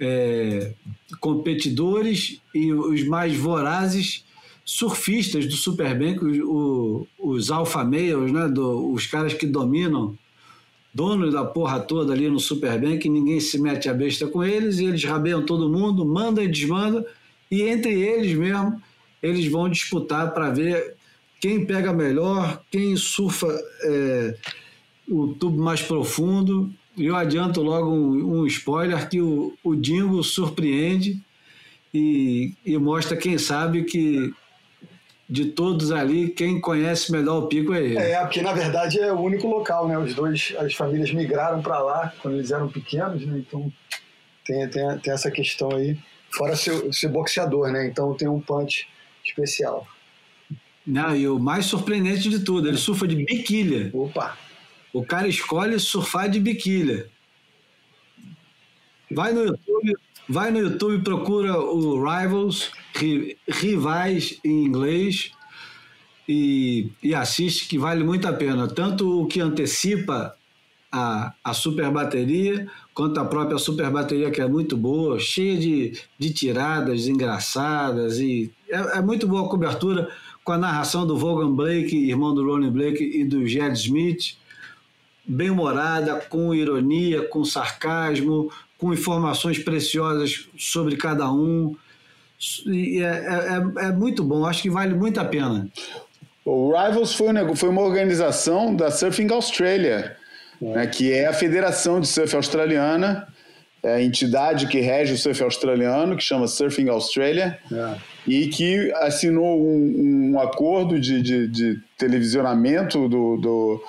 é, 0.00 0.72
competidores 1.20 2.40
e 2.54 2.72
os 2.72 3.06
mais 3.06 3.36
vorazes 3.36 4.24
surfistas 4.64 5.46
do 5.46 5.54
Superbank, 5.54 6.22
os, 6.24 7.06
os 7.18 7.50
alfa 7.50 7.82
males, 7.84 8.32
né, 8.32 8.48
do, 8.48 8.92
os 8.92 9.06
caras 9.06 9.32
que 9.32 9.46
dominam, 9.46 10.16
donos 10.92 11.32
da 11.32 11.44
porra 11.44 11.80
toda 11.80 12.12
ali 12.12 12.28
no 12.28 12.38
Superbank, 12.38 13.08
ninguém 13.08 13.40
se 13.40 13.58
mete 13.58 13.88
a 13.88 13.94
besta 13.94 14.26
com 14.26 14.44
eles, 14.44 14.78
e 14.78 14.84
eles 14.84 15.02
rabeiam 15.04 15.44
todo 15.44 15.70
mundo, 15.70 16.04
mandam 16.04 16.44
e 16.44 16.48
desmandam, 16.48 17.04
e 17.50 17.62
entre 17.62 17.92
eles 17.92 18.36
mesmo, 18.36 18.80
eles 19.22 19.50
vão 19.50 19.68
disputar 19.68 20.34
para 20.34 20.50
ver 20.50 20.96
quem 21.40 21.64
pega 21.64 21.92
melhor, 21.92 22.60
quem 22.70 22.96
surfa 22.96 23.46
é, 23.84 24.36
o 25.08 25.28
tubo 25.28 25.62
mais 25.62 25.80
profundo. 25.80 26.70
Eu 26.98 27.16
adianto 27.16 27.62
logo 27.62 27.90
um, 27.90 28.40
um 28.40 28.46
spoiler 28.46 29.08
que 29.08 29.20
o, 29.20 29.54
o 29.62 29.74
Dingo 29.74 30.22
surpreende 30.22 31.20
e, 31.92 32.54
e 32.64 32.76
mostra 32.78 33.16
quem 33.16 33.38
sabe 33.38 33.84
que 33.84 34.32
de 35.28 35.46
todos 35.46 35.92
ali, 35.92 36.30
quem 36.30 36.58
conhece 36.58 37.12
melhor 37.12 37.44
o 37.44 37.46
pico 37.48 37.74
é 37.74 37.82
ele. 37.82 37.98
É, 37.98 38.20
porque 38.20 38.40
na 38.40 38.52
verdade 38.52 38.98
é 38.98 39.12
o 39.12 39.20
único 39.20 39.46
local, 39.46 39.86
né? 39.86 39.98
Os 39.98 40.14
dois, 40.14 40.54
as 40.58 40.74
famílias 40.74 41.12
migraram 41.12 41.60
para 41.60 41.78
lá 41.80 42.12
quando 42.22 42.38
eles 42.38 42.50
eram 42.50 42.68
pequenos, 42.68 43.26
né? 43.26 43.38
Então 43.38 43.70
tem, 44.46 44.66
tem, 44.70 44.98
tem 44.98 45.12
essa 45.12 45.30
questão 45.30 45.70
aí. 45.72 45.98
Fora 46.30 46.56
ser, 46.56 46.92
ser 46.92 47.08
boxeador, 47.08 47.70
né? 47.70 47.86
Então 47.86 48.14
tem 48.14 48.26
um 48.26 48.40
punch 48.40 48.88
especial. 49.22 49.86
Não, 50.86 51.14
e 51.14 51.28
o 51.28 51.38
mais 51.38 51.66
surpreendente 51.66 52.30
de 52.30 52.38
tudo, 52.40 52.66
ele 52.66 52.78
surfa 52.78 53.06
de 53.06 53.16
biquília. 53.16 53.90
Opa! 53.92 54.38
O 54.92 55.04
cara 55.04 55.28
escolhe 55.28 55.78
surfar 55.78 56.28
de 56.28 56.40
biquília. 56.40 57.08
Vai 59.10 59.32
no 59.32 59.42
YouTube, 59.42 59.96
vai 60.28 60.50
no 60.50 60.58
YouTube, 60.58 61.02
procura 61.02 61.58
o 61.58 62.02
Rivals, 62.02 62.70
rivais 63.48 64.38
em 64.44 64.64
inglês, 64.64 65.32
e, 66.28 66.90
e 67.02 67.14
assiste, 67.14 67.66
que 67.66 67.78
vale 67.78 68.04
muito 68.04 68.28
a 68.28 68.32
pena. 68.32 68.68
Tanto 68.68 69.22
o 69.22 69.26
que 69.26 69.40
antecipa 69.40 70.36
a, 70.92 71.32
a 71.42 71.54
super 71.54 71.90
bateria, 71.90 72.66
quanto 72.92 73.18
a 73.18 73.24
própria 73.24 73.58
super 73.58 73.90
bateria, 73.90 74.30
que 74.30 74.40
é 74.40 74.48
muito 74.48 74.76
boa, 74.76 75.18
cheia 75.18 75.56
de, 75.58 75.98
de 76.18 76.32
tiradas 76.32 77.06
engraçadas, 77.06 78.18
e 78.18 78.52
é, 78.68 78.98
é 78.98 79.00
muito 79.00 79.26
boa 79.26 79.46
a 79.46 79.48
cobertura 79.48 80.10
com 80.44 80.52
a 80.52 80.58
narração 80.58 81.06
do 81.06 81.16
Vaughan 81.16 81.52
Blake, 81.52 81.96
irmão 81.96 82.34
do 82.34 82.44
Ronnie 82.44 82.70
Blake, 82.70 83.02
e 83.02 83.24
do 83.24 83.46
Jed 83.46 83.78
Smith, 83.78 84.36
bem 85.28 85.50
humorada, 85.50 86.16
com 86.28 86.54
ironia, 86.54 87.22
com 87.28 87.44
sarcasmo, 87.44 88.50
com 88.78 88.92
informações 88.92 89.58
preciosas 89.58 90.48
sobre 90.56 90.96
cada 90.96 91.30
um. 91.30 91.76
E 92.66 93.02
é, 93.02 93.06
é, 93.06 93.86
é, 93.86 93.92
muito 93.92 94.24
bom, 94.24 94.46
acho 94.46 94.62
que 94.62 94.70
vale 94.70 94.94
muito 94.94 95.20
a 95.20 95.24
pena. 95.24 95.68
O 96.44 96.72
Rivals 96.72 97.14
foi, 97.14 97.26
foi 97.56 97.68
uma 97.68 97.82
organização 97.82 98.74
da 98.74 98.90
Surfing 98.90 99.30
Australia, 99.30 100.16
é. 100.62 100.64
Né, 100.64 100.86
que 100.86 101.12
é 101.12 101.26
a 101.26 101.32
Federação 101.32 102.00
de 102.00 102.06
Surf 102.08 102.34
Australiana, 102.34 103.28
é 103.82 103.94
a 103.94 104.02
entidade 104.02 104.66
que 104.66 104.80
rege 104.80 105.12
o 105.12 105.16
surf 105.16 105.40
australiano, 105.42 106.16
que 106.16 106.22
chama 106.22 106.48
Surfing 106.48 106.88
Australia, 106.88 107.58
é. 107.72 107.94
e 108.26 108.48
que 108.48 108.92
assinou 108.96 109.64
um, 109.64 110.32
um 110.32 110.40
acordo 110.40 110.98
de, 110.98 111.22
de, 111.22 111.46
de 111.46 111.80
televisionamento 111.96 113.08
do, 113.08 113.36
do 113.36 113.84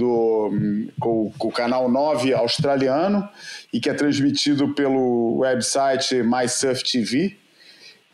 do, 0.00 0.50
com, 0.98 1.30
com, 1.38 1.48
o 1.48 1.52
canal 1.52 1.88
9 1.90 2.32
australiano 2.32 3.28
e 3.70 3.78
que 3.78 3.90
é 3.90 3.94
transmitido 3.94 4.74
pelo 4.74 5.38
website 5.40 6.22
MySurf 6.22 6.82
TV, 6.82 7.36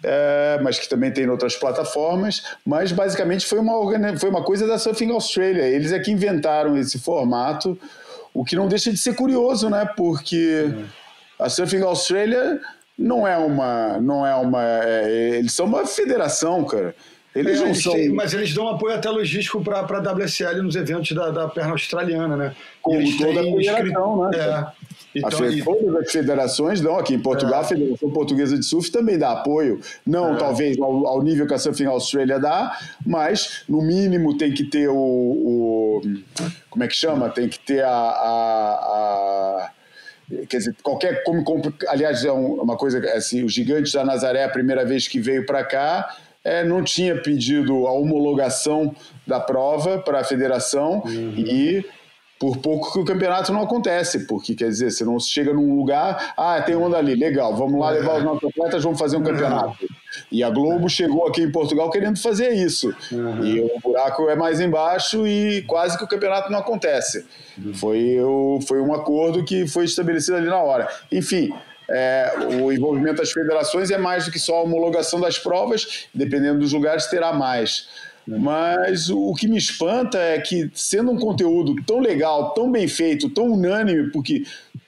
é, 0.02 0.58
mas 0.62 0.78
que 0.78 0.88
também 0.88 1.12
tem 1.12 1.24
em 1.24 1.28
outras 1.28 1.54
plataformas. 1.54 2.42
Mas 2.66 2.90
basicamente 2.90 3.46
foi 3.46 3.60
uma, 3.60 4.18
foi 4.18 4.28
uma 4.28 4.42
coisa 4.42 4.66
da 4.66 4.78
Surfing 4.78 5.12
Australia. 5.12 5.62
Eles 5.62 5.92
é 5.92 5.98
que 6.00 6.10
inventaram 6.10 6.76
esse 6.76 6.98
formato, 6.98 7.78
o 8.34 8.44
que 8.44 8.56
não 8.56 8.66
deixa 8.66 8.90
de 8.90 8.98
ser 8.98 9.14
curioso, 9.14 9.70
né? 9.70 9.88
Porque 9.96 10.68
a 11.38 11.48
Surfing 11.48 11.82
Australia 11.82 12.60
não 12.98 13.26
é 13.26 13.36
uma. 13.36 13.98
Não 14.00 14.26
é 14.26 14.34
uma 14.34 14.62
é, 14.62 15.38
eles 15.38 15.52
são 15.52 15.66
uma 15.66 15.86
federação, 15.86 16.64
cara. 16.64 16.94
Eles 17.36 17.60
é, 17.60 17.64
não 17.64 17.74
são... 17.74 17.92
Têm, 17.92 18.08
mas 18.08 18.32
eles 18.32 18.54
dão 18.54 18.68
apoio 18.68 18.94
até 18.94 19.10
logístico 19.10 19.62
para 19.62 19.80
a 19.80 20.12
WSL 20.12 20.62
nos 20.62 20.74
eventos 20.74 21.14
da, 21.14 21.30
da 21.30 21.48
perna 21.48 21.72
australiana, 21.72 22.36
né? 22.36 22.56
Com 22.80 22.94
eles 22.94 23.16
toda 23.18 23.42
têm 23.42 23.68
a 23.68 23.76
federação, 23.76 24.30
né? 24.30 24.38
É. 24.38 24.86
Então, 25.16 25.42
a, 25.42 25.48
e... 25.48 25.62
Todas 25.62 25.96
as 25.96 26.12
federações 26.12 26.80
dão 26.80 26.98
aqui 26.98 27.14
em 27.14 27.18
Portugal, 27.18 27.60
é. 27.60 27.64
a 27.64 27.68
Federação 27.68 28.10
Portuguesa 28.10 28.58
de 28.58 28.64
Surf 28.64 28.90
também 28.90 29.18
dá 29.18 29.32
apoio. 29.32 29.80
Não, 30.06 30.34
é. 30.34 30.38
talvez, 30.38 30.78
ao, 30.78 31.06
ao, 31.06 31.22
nível 31.22 31.46
que 31.46 31.54
a 31.54 31.58
Surfing 31.58 31.86
Australia 31.86 32.38
dá, 32.38 32.78
mas 33.04 33.64
no 33.68 33.82
mínimo 33.82 34.36
tem 34.36 34.52
que 34.52 34.64
ter 34.64 34.88
o. 34.88 34.94
o 34.94 36.02
como 36.70 36.84
é 36.84 36.88
que 36.88 36.94
chama? 36.94 37.30
Tem 37.30 37.48
que 37.48 37.58
ter 37.58 37.82
a, 37.82 37.88
a, 37.88 39.70
a 39.70 39.70
quer 40.48 40.58
dizer, 40.58 40.74
qualquer 40.82 41.22
como, 41.24 41.42
como 41.44 41.72
aliás 41.88 42.24
é 42.24 42.32
uma 42.32 42.76
coisa 42.76 42.98
assim, 43.12 43.44
o 43.44 43.48
gigante 43.48 43.92
da 43.92 44.04
Nazaré 44.04 44.44
a 44.44 44.48
primeira 44.48 44.84
vez 44.84 45.08
que 45.08 45.18
veio 45.20 45.46
para 45.46 45.64
cá 45.64 46.14
é, 46.46 46.62
não 46.62 46.82
tinha 46.82 47.20
pedido 47.20 47.88
a 47.88 47.92
homologação 47.92 48.94
da 49.26 49.40
prova 49.40 49.98
para 49.98 50.20
a 50.20 50.24
federação 50.24 51.02
uhum. 51.04 51.34
e 51.36 51.84
por 52.38 52.58
pouco 52.58 52.92
que 52.92 52.98
o 53.00 53.04
campeonato 53.04 53.52
não 53.52 53.62
acontece, 53.62 54.26
porque 54.26 54.54
quer 54.54 54.68
dizer, 54.68 54.92
você 54.92 55.04
não 55.04 55.18
chega 55.18 55.52
num 55.52 55.74
lugar, 55.74 56.34
ah, 56.36 56.60
tem 56.60 56.76
onda 56.76 56.98
ali, 56.98 57.14
legal, 57.14 57.56
vamos 57.56 57.80
lá 57.80 57.90
levar 57.90 58.18
os 58.18 58.24
nossos 58.24 58.50
atletas, 58.50 58.84
vamos 58.84 58.98
fazer 58.98 59.16
um 59.16 59.22
campeonato. 59.22 59.76
E 60.30 60.44
a 60.44 60.50
Globo 60.50 60.88
chegou 60.88 61.26
aqui 61.26 61.42
em 61.42 61.50
Portugal 61.50 61.90
querendo 61.90 62.18
fazer 62.18 62.52
isso. 62.52 62.94
Uhum. 63.10 63.44
E 63.44 63.60
o 63.60 63.80
buraco 63.82 64.28
é 64.28 64.36
mais 64.36 64.60
embaixo 64.60 65.26
e 65.26 65.62
quase 65.62 65.98
que 65.98 66.04
o 66.04 66.08
campeonato 66.08 66.52
não 66.52 66.58
acontece. 66.58 67.26
Uhum. 67.58 67.74
Foi, 67.74 68.20
o, 68.20 68.60
foi 68.66 68.80
um 68.80 68.94
acordo 68.94 69.44
que 69.44 69.66
foi 69.66 69.84
estabelecido 69.84 70.36
ali 70.36 70.46
na 70.46 70.60
hora. 70.60 70.88
Enfim, 71.10 71.52
é, 71.88 72.32
o 72.60 72.72
envolvimento 72.72 73.16
das 73.16 73.32
federações 73.32 73.90
é 73.90 73.98
mais 73.98 74.24
do 74.24 74.30
que 74.30 74.38
só 74.38 74.56
a 74.56 74.62
homologação 74.62 75.20
das 75.20 75.38
provas, 75.38 76.06
dependendo 76.12 76.60
dos 76.60 76.72
lugares, 76.72 77.06
terá 77.06 77.32
mais. 77.32 77.88
Mas 78.26 79.08
o 79.08 79.32
que 79.34 79.46
me 79.46 79.56
espanta 79.56 80.18
é 80.18 80.40
que, 80.40 80.68
sendo 80.74 81.12
um 81.12 81.18
conteúdo 81.18 81.76
tão 81.86 82.00
legal, 82.00 82.52
tão 82.54 82.70
bem 82.70 82.88
feito, 82.88 83.30
tão 83.30 83.52
unânime, 83.52 84.10
porque 84.10 84.42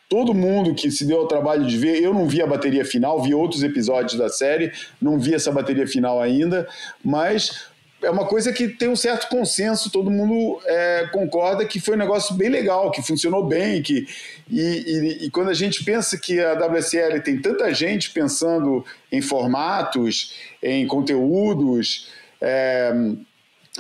todo 0.09 0.35
mundo 0.35 0.75
que 0.75 0.91
se 0.91 1.05
deu 1.05 1.19
ao 1.21 1.29
trabalho 1.29 1.65
de 1.65 1.77
ver, 1.77 2.03
eu 2.03 2.13
não 2.13 2.27
vi 2.27 2.43
a 2.43 2.47
bateria 2.47 2.85
final, 2.85 3.23
vi 3.23 3.35
outros 3.35 3.63
episódios 3.63 4.19
da 4.19 4.29
série, 4.29 4.73
não 5.01 5.19
vi 5.19 5.35
essa 5.35 5.53
bateria 5.53 5.87
final 5.87 6.21
ainda, 6.21 6.67
mas 7.05 7.69
é 8.03 8.11
uma 8.11 8.27
coisa 8.27 8.53
que 8.53 8.69
tem 8.69 8.89
um 8.89 8.97
certo 8.97 9.29
consenso, 9.29 9.91
todo 9.91 10.11
mundo 10.11 10.61
é, 10.65 11.09
concorda 11.13 11.65
que 11.65 11.81
foi 11.81 11.95
um 11.95 11.99
negócio 11.99 12.35
bem 12.35 12.49
legal, 12.49 12.91
que 12.91 13.03
funcionou 13.03 13.45
bem, 13.45 13.83
que 13.83 14.07
e, 14.49 14.61
e, 14.61 15.27
e, 15.27 15.31
quando 15.31 15.51
a 15.51 15.55
gente 15.55 15.85
pensa 15.85 16.17
que 16.17 16.41
a 16.41 16.55
WSL 16.55 17.21
tem 17.21 17.41
tanta 17.41 17.73
gente 17.75 18.11
pensando 18.11 18.85
em 19.11 19.21
formatos, 19.21 20.35
em 20.63 20.87
conteúdos, 20.87 22.09
é, 22.41 22.93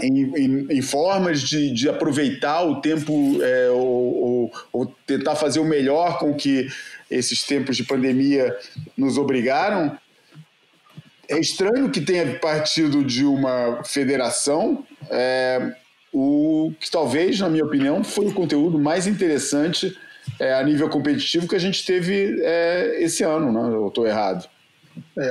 em, 0.02 0.22
em, 0.36 0.66
em, 0.70 0.82
formas 0.82 1.40
de, 1.40 1.72
de, 1.72 1.88
aproveitar 1.88 2.62
o 2.62 2.80
tempo 2.80 3.38
é, 3.42 3.70
ou, 3.70 3.80
ou, 3.80 4.52
ou, 4.72 4.86
tentar 5.06 5.36
fazer 5.36 5.60
o 5.60 5.64
melhor 5.64 6.18
com 6.18 6.34
que 6.34 6.68
esses 7.10 7.42
tempos 7.44 7.76
de 7.76 7.84
pandemia 7.84 8.56
nos 8.96 9.16
obrigaram, 9.16 9.96
é 11.28 11.38
estranho 11.38 11.90
que 11.90 12.00
tenha 12.00 12.38
partido 12.38 13.04
de 13.04 13.24
uma 13.24 13.82
federação, 13.84 14.84
é, 15.10 15.74
o 16.12 16.72
que 16.80 16.90
talvez, 16.90 17.38
na 17.38 17.48
minha 17.48 17.64
opinião, 17.64 18.02
foi 18.02 18.26
o 18.26 18.32
conteúdo 18.32 18.78
mais 18.78 19.06
interessante 19.06 19.96
é, 20.40 20.54
a 20.54 20.62
nível 20.62 20.88
competitivo 20.88 21.46
que 21.46 21.54
a 21.54 21.60
gente 21.60 21.84
teve 21.84 22.40
é, 22.42 23.02
esse 23.02 23.22
ano, 23.22 23.52
né? 23.52 23.74
Eu 23.74 23.88
estou 23.88 24.06
errado. 24.06 24.48
É, 25.16 25.30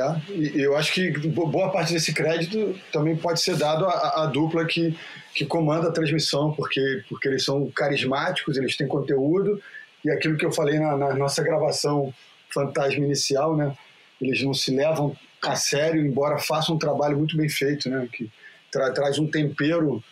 eu 0.56 0.78
acho 0.78 0.94
que 0.94 1.12
boa 1.28 1.72
parte 1.72 1.94
desse 1.94 2.14
crédito 2.14 2.80
também 2.92 3.16
pode 3.16 3.42
ser 3.42 3.58
dado 3.58 3.86
à, 3.86 4.24
à, 4.24 4.26
dupla 4.28 4.66
que, 4.66 4.98
que 5.34 5.46
comanda 5.46 5.90
a 5.90 5.92
transmissão, 5.92 6.54
porque, 6.54 7.04
porque 7.10 7.28
eles 7.28 7.44
são 7.44 7.70
carismáticos, 7.72 8.56
eles 8.56 8.78
têm 8.78 8.88
conteúdo, 8.88 9.62
e 10.06 10.12
aquilo 10.12 10.38
que 10.38 10.46
eu 10.46 10.52
falei 10.52 10.80
na, 10.80 10.96
na 10.96 11.16
nossa 11.16 11.44
gravação 11.44 12.14
fantasma 12.54 13.04
inicial, 13.04 13.58
né? 13.58 13.76
Eles 14.22 14.42
não 14.42 14.54
se 14.54 14.74
levam 14.74 15.16
a 15.42 15.56
sério, 15.56 16.06
embora 16.06 16.40
façam 16.40 16.76
um 16.76 16.80
trabalho 16.80 17.18
muito 17.18 17.38
bem 17.38 17.50
feito, 17.50 17.90
né? 17.90 18.08
Que 18.12 18.30
tra 18.72 18.92
traz 18.92 19.18
um 19.20 19.28
tempero 19.28 20.04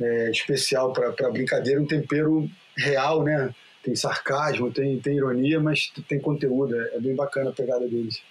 é, 0.00 0.30
especial 0.30 0.92
para 0.92 1.08
a 1.08 1.30
brincadeira, 1.30 1.80
um 1.80 1.86
tempero 1.86 2.48
real, 2.76 3.22
né? 3.22 3.54
Tem 3.82 3.94
sarcasmo, 3.94 4.70
tem, 4.70 4.98
tem 4.98 5.16
ironia, 5.16 5.60
mas 5.60 5.92
tem 6.08 6.18
conteúdo. 6.20 6.74
É, 6.78 6.96
é 6.96 7.00
bem 7.00 7.14
bacana 7.14 7.50
a 7.50 7.52
pegada 7.52 7.86
deles. 7.86 8.22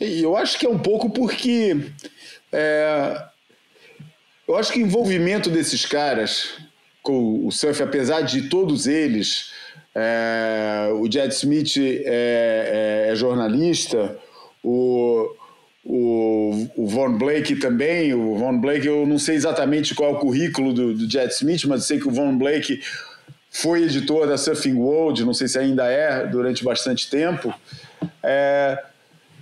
Eu 0.00 0.36
acho 0.36 0.58
que 0.58 0.66
é 0.66 0.68
um 0.68 0.78
pouco 0.78 1.10
porque 1.10 1.76
é, 2.52 3.24
eu 4.46 4.56
acho 4.56 4.72
que 4.72 4.78
o 4.78 4.86
envolvimento 4.86 5.50
desses 5.50 5.84
caras 5.84 6.54
com 7.02 7.46
o 7.46 7.52
surf, 7.52 7.82
apesar 7.82 8.22
de 8.22 8.48
todos 8.48 8.86
eles, 8.86 9.52
é, 9.94 10.88
o 10.94 11.10
Jed 11.10 11.32
Smith 11.34 11.76
é, 11.76 13.06
é, 13.08 13.12
é 13.12 13.14
jornalista, 13.14 14.18
o, 14.62 15.28
o, 15.84 16.68
o 16.76 16.86
Von 16.86 17.18
Blake 17.18 17.56
também. 17.56 18.14
O 18.14 18.36
Von 18.36 18.58
Blake, 18.58 18.86
eu 18.86 19.06
não 19.06 19.18
sei 19.18 19.36
exatamente 19.36 19.94
qual 19.94 20.10
é 20.10 20.14
o 20.14 20.18
currículo 20.18 20.72
do, 20.72 20.94
do 20.94 21.10
Jet 21.10 21.32
Smith, 21.34 21.64
mas 21.66 21.84
sei 21.84 21.98
que 22.00 22.08
o 22.08 22.10
Von 22.10 22.36
Blake 22.36 22.80
foi 23.50 23.84
editor 23.84 24.26
da 24.26 24.36
Surfing 24.36 24.74
World, 24.74 25.24
não 25.24 25.32
sei 25.32 25.46
se 25.46 25.58
ainda 25.58 25.86
é, 25.86 26.26
durante 26.26 26.64
bastante 26.64 27.08
tempo. 27.08 27.54
É, 28.22 28.82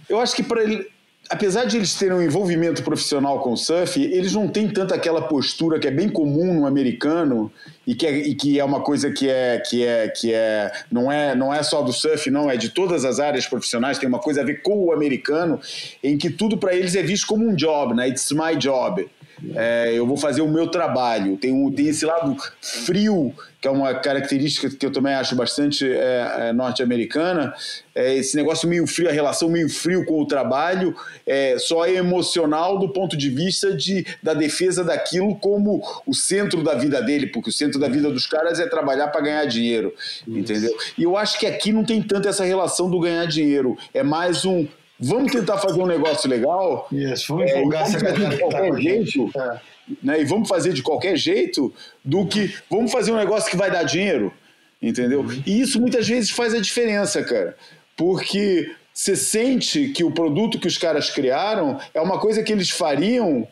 eu 0.08 0.20
acho 0.20 0.36
que 0.36 0.42
para 0.42 0.62
ele, 0.62 0.86
apesar 1.32 1.64
de 1.64 1.78
eles 1.78 1.94
terem 1.94 2.14
um 2.14 2.22
envolvimento 2.22 2.82
profissional 2.82 3.40
com 3.40 3.52
o 3.52 3.56
surf, 3.56 3.98
eles 3.98 4.34
não 4.34 4.46
têm 4.46 4.68
tanto 4.68 4.92
aquela 4.92 5.22
postura 5.22 5.80
que 5.80 5.88
é 5.88 5.90
bem 5.90 6.06
comum 6.06 6.52
no 6.52 6.66
americano 6.66 7.50
e 7.86 7.94
que 7.94 8.06
é, 8.06 8.18
e 8.18 8.34
que 8.34 8.60
é 8.60 8.64
uma 8.64 8.82
coisa 8.82 9.10
que 9.10 9.30
é 9.30 9.58
que 9.58 9.82
é 9.82 10.08
que 10.08 10.32
é 10.32 10.70
não 10.90 11.10
é 11.10 11.34
não 11.34 11.52
é 11.52 11.62
só 11.62 11.80
do 11.80 11.90
surf 11.90 12.30
não 12.30 12.50
é 12.50 12.56
de 12.58 12.68
todas 12.68 13.06
as 13.06 13.18
áreas 13.18 13.46
profissionais 13.46 13.98
tem 13.98 14.08
uma 14.08 14.18
coisa 14.18 14.42
a 14.42 14.44
ver 14.44 14.60
com 14.60 14.84
o 14.84 14.92
americano 14.92 15.58
em 16.04 16.18
que 16.18 16.28
tudo 16.28 16.58
para 16.58 16.74
eles 16.74 16.94
é 16.94 17.02
visto 17.02 17.26
como 17.26 17.48
um 17.48 17.54
job 17.54 17.94
né? 17.94 18.08
It's 18.08 18.30
my 18.30 18.54
job 18.56 19.08
é, 19.54 19.92
eu 19.94 20.06
vou 20.06 20.16
fazer 20.16 20.42
o 20.42 20.48
meu 20.48 20.68
trabalho. 20.68 21.36
Tem, 21.36 21.52
um, 21.52 21.70
tem 21.70 21.88
esse 21.88 22.04
lado 22.04 22.36
frio, 22.60 23.34
que 23.60 23.66
é 23.66 23.70
uma 23.70 23.94
característica 23.94 24.70
que 24.70 24.86
eu 24.86 24.92
também 24.92 25.14
acho 25.14 25.34
bastante 25.34 25.88
é, 25.88 26.48
é, 26.48 26.52
norte-americana. 26.52 27.54
É, 27.94 28.14
esse 28.14 28.36
negócio 28.36 28.68
meio 28.68 28.86
frio, 28.86 29.08
a 29.08 29.12
relação 29.12 29.48
meio 29.48 29.68
frio 29.68 30.04
com 30.06 30.20
o 30.20 30.26
trabalho, 30.26 30.94
é, 31.26 31.56
só 31.58 31.84
é 31.84 31.94
emocional 31.94 32.78
do 32.78 32.88
ponto 32.88 33.16
de 33.16 33.28
vista 33.30 33.74
de, 33.74 34.06
da 34.22 34.34
defesa 34.34 34.82
daquilo 34.82 35.34
como 35.36 35.82
o 36.06 36.14
centro 36.14 36.62
da 36.62 36.74
vida 36.74 37.02
dele, 37.02 37.26
porque 37.26 37.50
o 37.50 37.52
centro 37.52 37.78
da 37.78 37.88
vida 37.88 38.10
dos 38.10 38.26
caras 38.26 38.58
é 38.60 38.66
trabalhar 38.66 39.08
para 39.08 39.20
ganhar 39.20 39.44
dinheiro, 39.44 39.92
Isso. 39.96 40.38
entendeu? 40.38 40.76
E 40.96 41.02
eu 41.02 41.16
acho 41.16 41.38
que 41.38 41.46
aqui 41.46 41.72
não 41.72 41.84
tem 41.84 42.02
tanto 42.02 42.28
essa 42.28 42.44
relação 42.44 42.90
do 42.90 43.00
ganhar 43.00 43.26
dinheiro, 43.26 43.76
é 43.92 44.02
mais 44.02 44.44
um 44.44 44.66
vamos 45.02 45.32
tentar 45.32 45.58
fazer 45.58 45.80
um 45.80 45.86
negócio 45.86 46.28
legal. 46.28 46.86
Isso, 46.92 47.34
vamos 47.34 47.50
empolgar 47.50 47.82
é, 47.82 47.84
essa 47.84 47.98
galera 47.98 48.28
de 48.28 48.38
qualquer 48.38 48.70
tá 48.70 48.80
jeito. 48.80 49.30
É. 49.36 49.60
Né, 50.02 50.20
e 50.20 50.24
vamos 50.24 50.48
fazer 50.48 50.72
de 50.72 50.82
qualquer 50.82 51.16
jeito 51.16 51.74
do 52.04 52.26
que 52.26 52.54
vamos 52.70 52.92
fazer 52.92 53.10
um 53.10 53.16
negócio 53.16 53.50
que 53.50 53.56
vai 53.56 53.70
dar 53.70 53.82
dinheiro, 53.82 54.32
entendeu? 54.80 55.20
Uhum. 55.20 55.42
E 55.44 55.60
isso 55.60 55.80
muitas 55.80 56.08
vezes 56.08 56.30
faz 56.30 56.54
a 56.54 56.60
diferença, 56.60 57.22
cara, 57.24 57.56
porque 57.96 58.70
você 58.94 59.16
sente 59.16 59.88
que 59.88 60.04
o 60.04 60.12
produto 60.12 60.58
que 60.58 60.68
os 60.68 60.78
caras 60.78 61.10
criaram 61.10 61.80
é 61.92 62.00
uma 62.00 62.18
coisa 62.18 62.42
que 62.42 62.52
eles 62.52 62.70
fariam 62.70 63.46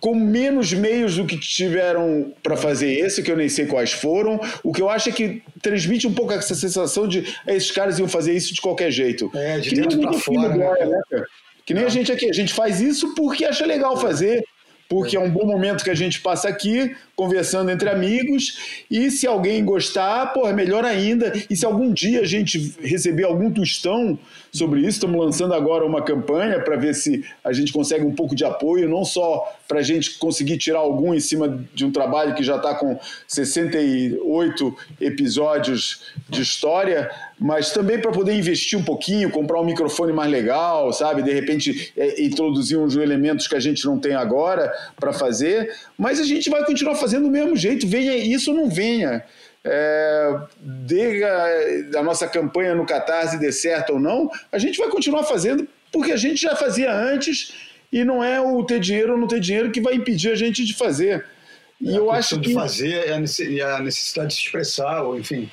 com 0.00 0.14
menos 0.14 0.72
meios 0.72 1.16
do 1.16 1.26
que 1.26 1.38
tiveram 1.38 2.32
para 2.42 2.56
fazer 2.56 2.92
esse, 2.92 3.22
que 3.22 3.30
eu 3.30 3.36
nem 3.36 3.48
sei 3.48 3.66
quais 3.66 3.92
foram. 3.92 4.40
O 4.64 4.72
que 4.72 4.80
eu 4.80 4.88
acho 4.88 5.10
é 5.10 5.12
que 5.12 5.42
transmite 5.62 6.06
um 6.06 6.14
pouco 6.14 6.32
essa 6.32 6.54
sensação 6.54 7.06
de 7.06 7.24
esses 7.46 7.70
caras 7.70 7.98
iam 7.98 8.08
fazer 8.08 8.32
isso 8.32 8.54
de 8.54 8.60
qualquer 8.60 8.90
jeito. 8.90 9.30
É, 9.34 9.58
de 9.58 9.68
que 9.68 9.76
dentro 9.76 10.00
para 10.00 10.12
fora. 10.14 10.56
Né? 10.56 10.86
né 10.86 11.22
que 11.66 11.74
nem 11.74 11.84
a 11.84 11.88
gente 11.88 12.10
aqui, 12.10 12.28
a 12.28 12.32
gente 12.32 12.52
faz 12.52 12.80
isso 12.80 13.14
porque 13.14 13.44
acha 13.44 13.64
legal 13.64 13.96
fazer, 13.96 14.42
porque 14.90 15.16
é 15.16 15.20
um 15.20 15.30
bom 15.30 15.46
momento 15.46 15.84
que 15.84 15.90
a 15.90 15.94
gente 15.94 16.20
passa 16.20 16.48
aqui, 16.48 16.96
conversando 17.14 17.70
entre 17.70 17.88
amigos, 17.88 18.82
e 18.90 19.08
se 19.08 19.24
alguém 19.24 19.64
gostar, 19.64 20.32
pô, 20.32 20.48
é 20.48 20.52
melhor 20.52 20.84
ainda. 20.84 21.32
E 21.48 21.54
se 21.54 21.64
algum 21.64 21.92
dia 21.92 22.22
a 22.22 22.24
gente 22.24 22.74
receber 22.80 23.22
algum 23.22 23.52
tostão 23.52 24.18
sobre 24.52 24.80
isso, 24.80 24.98
estamos 24.98 25.24
lançando 25.24 25.54
agora 25.54 25.86
uma 25.86 26.02
campanha 26.02 26.58
para 26.58 26.76
ver 26.76 26.92
se 26.96 27.24
a 27.44 27.52
gente 27.52 27.72
consegue 27.72 28.04
um 28.04 28.16
pouco 28.16 28.34
de 28.34 28.44
apoio, 28.44 28.88
não 28.88 29.04
só 29.04 29.56
para 29.68 29.78
a 29.78 29.82
gente 29.82 30.18
conseguir 30.18 30.58
tirar 30.58 30.80
algum 30.80 31.14
em 31.14 31.20
cima 31.20 31.64
de 31.72 31.84
um 31.84 31.92
trabalho 31.92 32.34
que 32.34 32.42
já 32.42 32.56
está 32.56 32.74
com 32.74 32.98
68 33.28 34.76
episódios 35.00 36.12
de 36.28 36.42
história, 36.42 37.08
mas 37.40 37.72
também 37.72 37.98
para 37.98 38.12
poder 38.12 38.34
investir 38.34 38.78
um 38.78 38.82
pouquinho, 38.84 39.30
comprar 39.30 39.58
um 39.58 39.64
microfone 39.64 40.12
mais 40.12 40.30
legal, 40.30 40.92
sabe? 40.92 41.22
De 41.22 41.32
repente 41.32 41.90
é, 41.96 42.22
introduzir 42.22 42.78
uns 42.78 42.94
elementos 42.96 43.48
que 43.48 43.56
a 43.56 43.60
gente 43.60 43.82
não 43.86 43.98
tem 43.98 44.14
agora 44.14 44.70
para 45.00 45.10
fazer, 45.10 45.74
mas 45.96 46.20
a 46.20 46.24
gente 46.24 46.50
vai 46.50 46.62
continuar 46.66 46.96
fazendo 46.96 47.24
do 47.24 47.30
mesmo 47.30 47.56
jeito, 47.56 47.88
venha 47.88 48.14
isso 48.14 48.50
ou 48.50 48.56
não 48.56 48.68
venha. 48.68 49.24
É, 49.64 50.36
de 50.60 51.24
a, 51.24 51.98
a 51.98 52.02
nossa 52.02 52.26
campanha 52.28 52.74
no 52.74 52.84
Catarse 52.84 53.38
dê 53.38 53.50
certo 53.50 53.94
ou 53.94 54.00
não, 54.00 54.30
a 54.52 54.58
gente 54.58 54.78
vai 54.78 54.90
continuar 54.90 55.24
fazendo 55.24 55.66
porque 55.90 56.12
a 56.12 56.16
gente 56.16 56.42
já 56.42 56.54
fazia 56.54 56.94
antes 56.94 57.54
e 57.90 58.04
não 58.04 58.22
é 58.22 58.38
o 58.38 58.62
ter 58.64 58.80
dinheiro 58.80 59.14
ou 59.14 59.18
não 59.18 59.26
ter 59.26 59.40
dinheiro 59.40 59.70
que 59.70 59.80
vai 59.80 59.94
impedir 59.94 60.30
a 60.30 60.34
gente 60.34 60.62
de 60.64 60.74
fazer. 60.74 61.24
E 61.80 61.94
é 61.94 61.98
eu 61.98 62.10
acho 62.10 62.38
que 62.38 62.48
de 62.48 62.54
fazer 62.54 63.08
é 63.08 63.12
a 63.12 63.80
necessidade 63.80 64.28
de 64.28 64.34
se 64.34 64.42
expressar, 64.42 65.02
ou 65.02 65.18
enfim. 65.18 65.50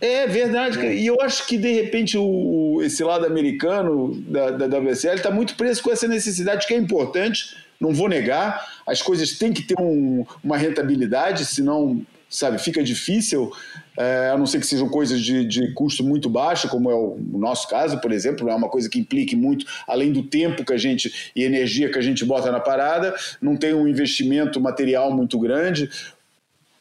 É 0.00 0.26
verdade, 0.28 0.78
e 0.80 1.06
eu 1.06 1.20
acho 1.20 1.46
que 1.46 1.58
de 1.58 1.72
repente 1.72 2.16
o, 2.16 2.80
esse 2.82 3.02
lado 3.02 3.26
americano 3.26 4.14
da, 4.28 4.50
da 4.50 4.78
WSL 4.78 5.16
está 5.16 5.30
muito 5.30 5.56
preso 5.56 5.82
com 5.82 5.90
essa 5.90 6.06
necessidade 6.06 6.66
que 6.66 6.74
é 6.74 6.76
importante, 6.76 7.56
não 7.80 7.92
vou 7.92 8.08
negar, 8.08 8.80
as 8.86 9.02
coisas 9.02 9.32
têm 9.38 9.52
que 9.52 9.62
ter 9.62 9.76
um, 9.80 10.24
uma 10.42 10.56
rentabilidade, 10.56 11.44
senão 11.44 12.04
sabe, 12.30 12.58
fica 12.58 12.82
difícil, 12.82 13.50
é, 13.96 14.30
a 14.32 14.36
não 14.36 14.46
ser 14.46 14.60
que 14.60 14.66
sejam 14.66 14.88
coisas 14.88 15.20
de, 15.20 15.44
de 15.44 15.72
custo 15.72 16.04
muito 16.04 16.28
baixo, 16.28 16.68
como 16.68 16.90
é 16.90 16.94
o, 16.94 17.18
o, 17.32 17.38
nosso 17.38 17.66
caso, 17.68 18.00
por 18.00 18.12
exemplo, 18.12 18.48
é 18.48 18.54
uma 18.54 18.68
coisa 18.68 18.88
que 18.88 18.98
implique 18.98 19.34
muito, 19.34 19.64
além 19.86 20.12
do 20.12 20.22
tempo 20.22 20.64
que 20.64 20.72
a 20.72 20.76
gente 20.76 21.32
e 21.34 21.42
energia 21.42 21.90
que 21.90 21.98
a 21.98 22.02
gente 22.02 22.24
bota 22.24 22.52
na 22.52 22.60
parada, 22.60 23.14
não 23.40 23.56
tem 23.56 23.72
um 23.72 23.88
investimento 23.88 24.60
material 24.60 25.10
muito 25.10 25.38
grande, 25.38 25.88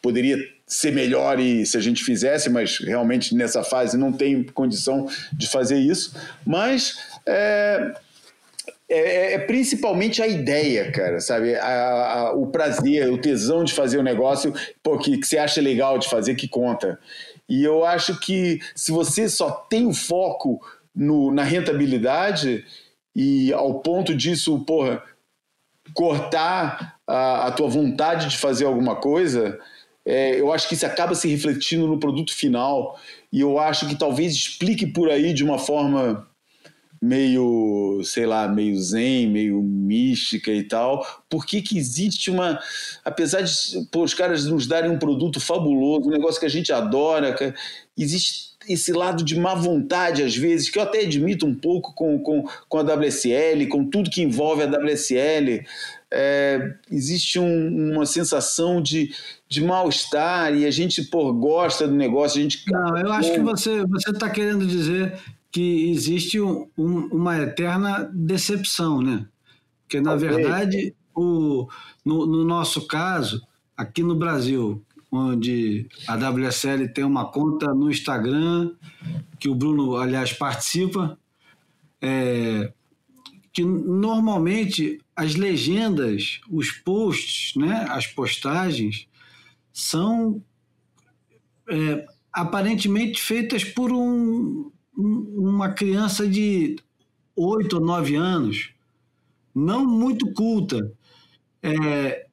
poderia 0.02 0.38
ser 0.68 0.92
melhor 0.92 1.40
e 1.40 1.66
se 1.66 1.78
a 1.78 1.80
gente 1.80 2.04
fizesse, 2.04 2.50
mas 2.50 2.78
realmente 2.80 3.34
nessa 3.34 3.64
fase 3.64 3.98
não 3.98 4.12
tem 4.12 4.44
condição 4.44 5.08
de 5.32 5.48
fazer 5.48 5.80
isso, 5.80 6.14
mas 6.46 7.00
é, 7.26 7.94
é, 8.90 9.00
é, 9.00 9.34
é, 9.34 9.40
principalmente 9.40 10.22
a 10.22 10.28
ideia, 10.28 10.92
cara, 10.92 11.22
sabe? 11.22 11.56
A, 11.56 12.14
a, 12.14 12.34
o 12.34 12.48
prazer, 12.48 13.10
o 13.10 13.18
tesão 13.18 13.64
de 13.64 13.74
fazer 13.74 13.98
o 13.98 14.02
um 14.02 14.04
negócio 14.04 14.54
pô, 14.84 14.98
que, 14.98 15.18
que 15.18 15.26
você 15.26 15.38
acha 15.38 15.62
legal 15.62 15.98
de 15.98 16.10
fazer 16.10 16.36
que 16.36 16.48
conta. 16.48 17.00
E 17.48 17.64
eu 17.64 17.86
acho 17.86 18.20
que 18.20 18.60
se 18.76 18.92
você 18.92 19.30
só 19.30 19.50
tem 19.50 19.86
o 19.86 19.94
foco 19.94 20.60
no, 20.94 21.32
na 21.32 21.44
rentabilidade 21.44 22.66
e 23.16 23.54
ao 23.54 23.80
ponto 23.80 24.14
disso, 24.14 24.60
porra, 24.66 25.02
cortar 25.94 26.98
a, 27.06 27.48
a 27.48 27.52
tua 27.52 27.70
vontade 27.70 28.28
de 28.28 28.38
fazer 28.38 28.66
alguma 28.66 28.96
coisa, 28.98 29.60
é, 30.08 30.40
eu 30.40 30.54
acho 30.54 30.70
que 30.70 30.74
isso 30.74 30.86
acaba 30.86 31.14
se 31.14 31.28
refletindo 31.28 31.86
no 31.86 32.00
produto 32.00 32.34
final. 32.34 32.98
E 33.32 33.42
eu 33.42 33.60
acho 33.60 33.86
que 33.90 33.96
talvez 33.96 34.34
explique 34.34 34.88
por 34.88 35.10
aí 35.10 35.34
de 35.34 35.44
uma 35.44 35.60
forma 35.60 36.26
meio, 37.02 38.02
sei 38.06 38.26
lá, 38.26 38.48
meio 38.48 38.82
zen, 38.82 39.28
meio 39.28 39.62
mística 39.62 40.50
e 40.50 40.64
tal, 40.64 41.06
por 41.30 41.46
que 41.46 41.62
que 41.62 41.78
existe 41.78 42.32
uma, 42.32 42.60
apesar 43.06 43.42
de 43.42 43.54
pô, 43.92 44.04
os 44.04 44.14
caras 44.14 44.46
nos 44.46 44.66
darem 44.66 44.90
um 44.90 44.98
produto 44.98 45.40
fabuloso, 45.40 46.08
um 46.08 46.12
negócio 46.12 46.40
que 46.40 46.46
a 46.46 46.50
gente 46.50 46.72
adora, 46.72 47.36
existe 47.96 48.48
esse 48.68 48.92
lado 48.92 49.24
de 49.24 49.40
má 49.40 49.54
vontade 49.54 50.24
às 50.24 50.36
vezes, 50.36 50.70
que 50.70 50.80
eu 50.80 50.84
até 50.84 51.02
admito 51.02 51.46
um 51.46 51.54
pouco 51.54 51.94
com, 51.94 52.20
com, 52.20 52.44
com 52.68 52.78
a 52.80 52.82
WSL, 52.82 53.68
com 53.68 53.86
tudo 53.86 54.10
que 54.10 54.22
envolve 54.22 54.64
a 54.64 54.66
WSL, 54.66 55.64
é, 56.12 56.74
existe 56.92 57.40
um, 57.40 57.94
uma 57.94 58.06
sensação 58.06 58.82
de, 58.82 59.14
de 59.50 59.64
mal-estar 59.64 60.54
e 60.54 60.66
a 60.66 60.72
gente 60.72 61.04
pô, 61.04 61.34
gosta 61.34 61.88
do 61.88 61.96
negócio, 61.96 62.40
a 62.40 62.44
gente... 62.44 62.64
Não, 62.70 62.98
eu 62.98 63.12
acho 63.12 63.34
que 63.34 63.40
você 63.40 63.82
está 64.10 64.30
querendo 64.30 64.66
dizer 64.66 65.18
que 65.52 65.90
existe 65.90 66.40
um, 66.40 66.68
um, 66.78 67.08
uma 67.08 67.38
eterna 67.38 68.10
decepção, 68.14 69.02
né? 69.02 69.26
Porque, 69.84 70.02
na 70.02 70.14
okay. 70.14 70.28
verdade, 70.28 70.96
o, 71.16 71.68
no, 72.04 72.26
no, 72.26 72.44
nosso 72.44 72.86
caso, 72.88 73.42
aqui 73.76 74.04
no 74.04 74.16
Brasil, 74.16 74.84
onde 75.12 75.88
a 76.08 76.16
WSL 76.16 76.90
tem 76.94 77.04
uma 77.04 77.26
conta 77.26 77.74
no 77.74 77.90
Instagram, 77.90 78.72
que 79.40 79.48
o 79.48 79.56
Bruno, 79.56 79.96
aliás, 79.96 80.34
participa, 80.34 81.18
é, 82.02 82.72
que 83.54 83.64
normalmente 83.64 85.00
as 85.16 85.36
legendas, 85.36 86.42
os 86.52 86.70
posts, 86.72 87.56
né, 87.56 87.88
as 87.90 88.06
postagens, 88.06 89.08
são 89.78 90.44
é, 91.70 92.08
aparentemente 92.34 93.22
feitas 93.22 93.64
por 93.64 93.92
um, 93.92 94.72
uma 94.98 95.70
criança 95.70 96.28
de 96.28 96.78
oito 97.36 97.76
ou 97.78 97.86
nove 97.86 98.16
anos, 98.16 98.72
não 99.54 99.86
muito 99.86 100.34
culta, 100.34 100.92
é, 101.62 102.26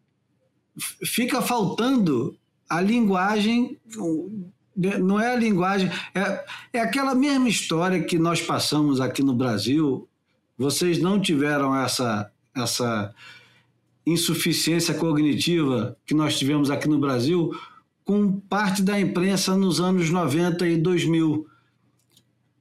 fica 1.05 1.43
faltando 1.43 2.35
a 2.67 2.81
linguagem, 2.81 3.79
não 4.75 5.21
é 5.21 5.35
a 5.35 5.37
linguagem, 5.37 5.91
é, 6.15 6.47
é 6.73 6.81
aquela 6.81 7.15
mesma 7.15 7.51
história 7.51 8.03
que 8.03 8.19
nós 8.19 8.41
passamos 8.41 9.03
aqui 9.03 9.23
no 9.23 9.35
Brasil. 9.35 10.09
Vocês 10.57 10.99
não 10.99 11.21
tiveram 11.21 11.77
essa, 11.77 12.33
essa, 12.57 13.15
insuficiência 14.07 14.95
cognitiva 14.95 15.97
que 16.07 16.15
nós 16.15 16.39
tivemos 16.39 16.71
aqui 16.71 16.89
no 16.89 16.99
Brasil 16.99 17.51
com 18.05 18.33
parte 18.33 18.83
da 18.83 19.01
imprensa 19.01 19.57
nos 19.57 19.81
anos 19.81 20.11
90 20.11 20.69
e 20.69 20.77
2000, 20.77 21.47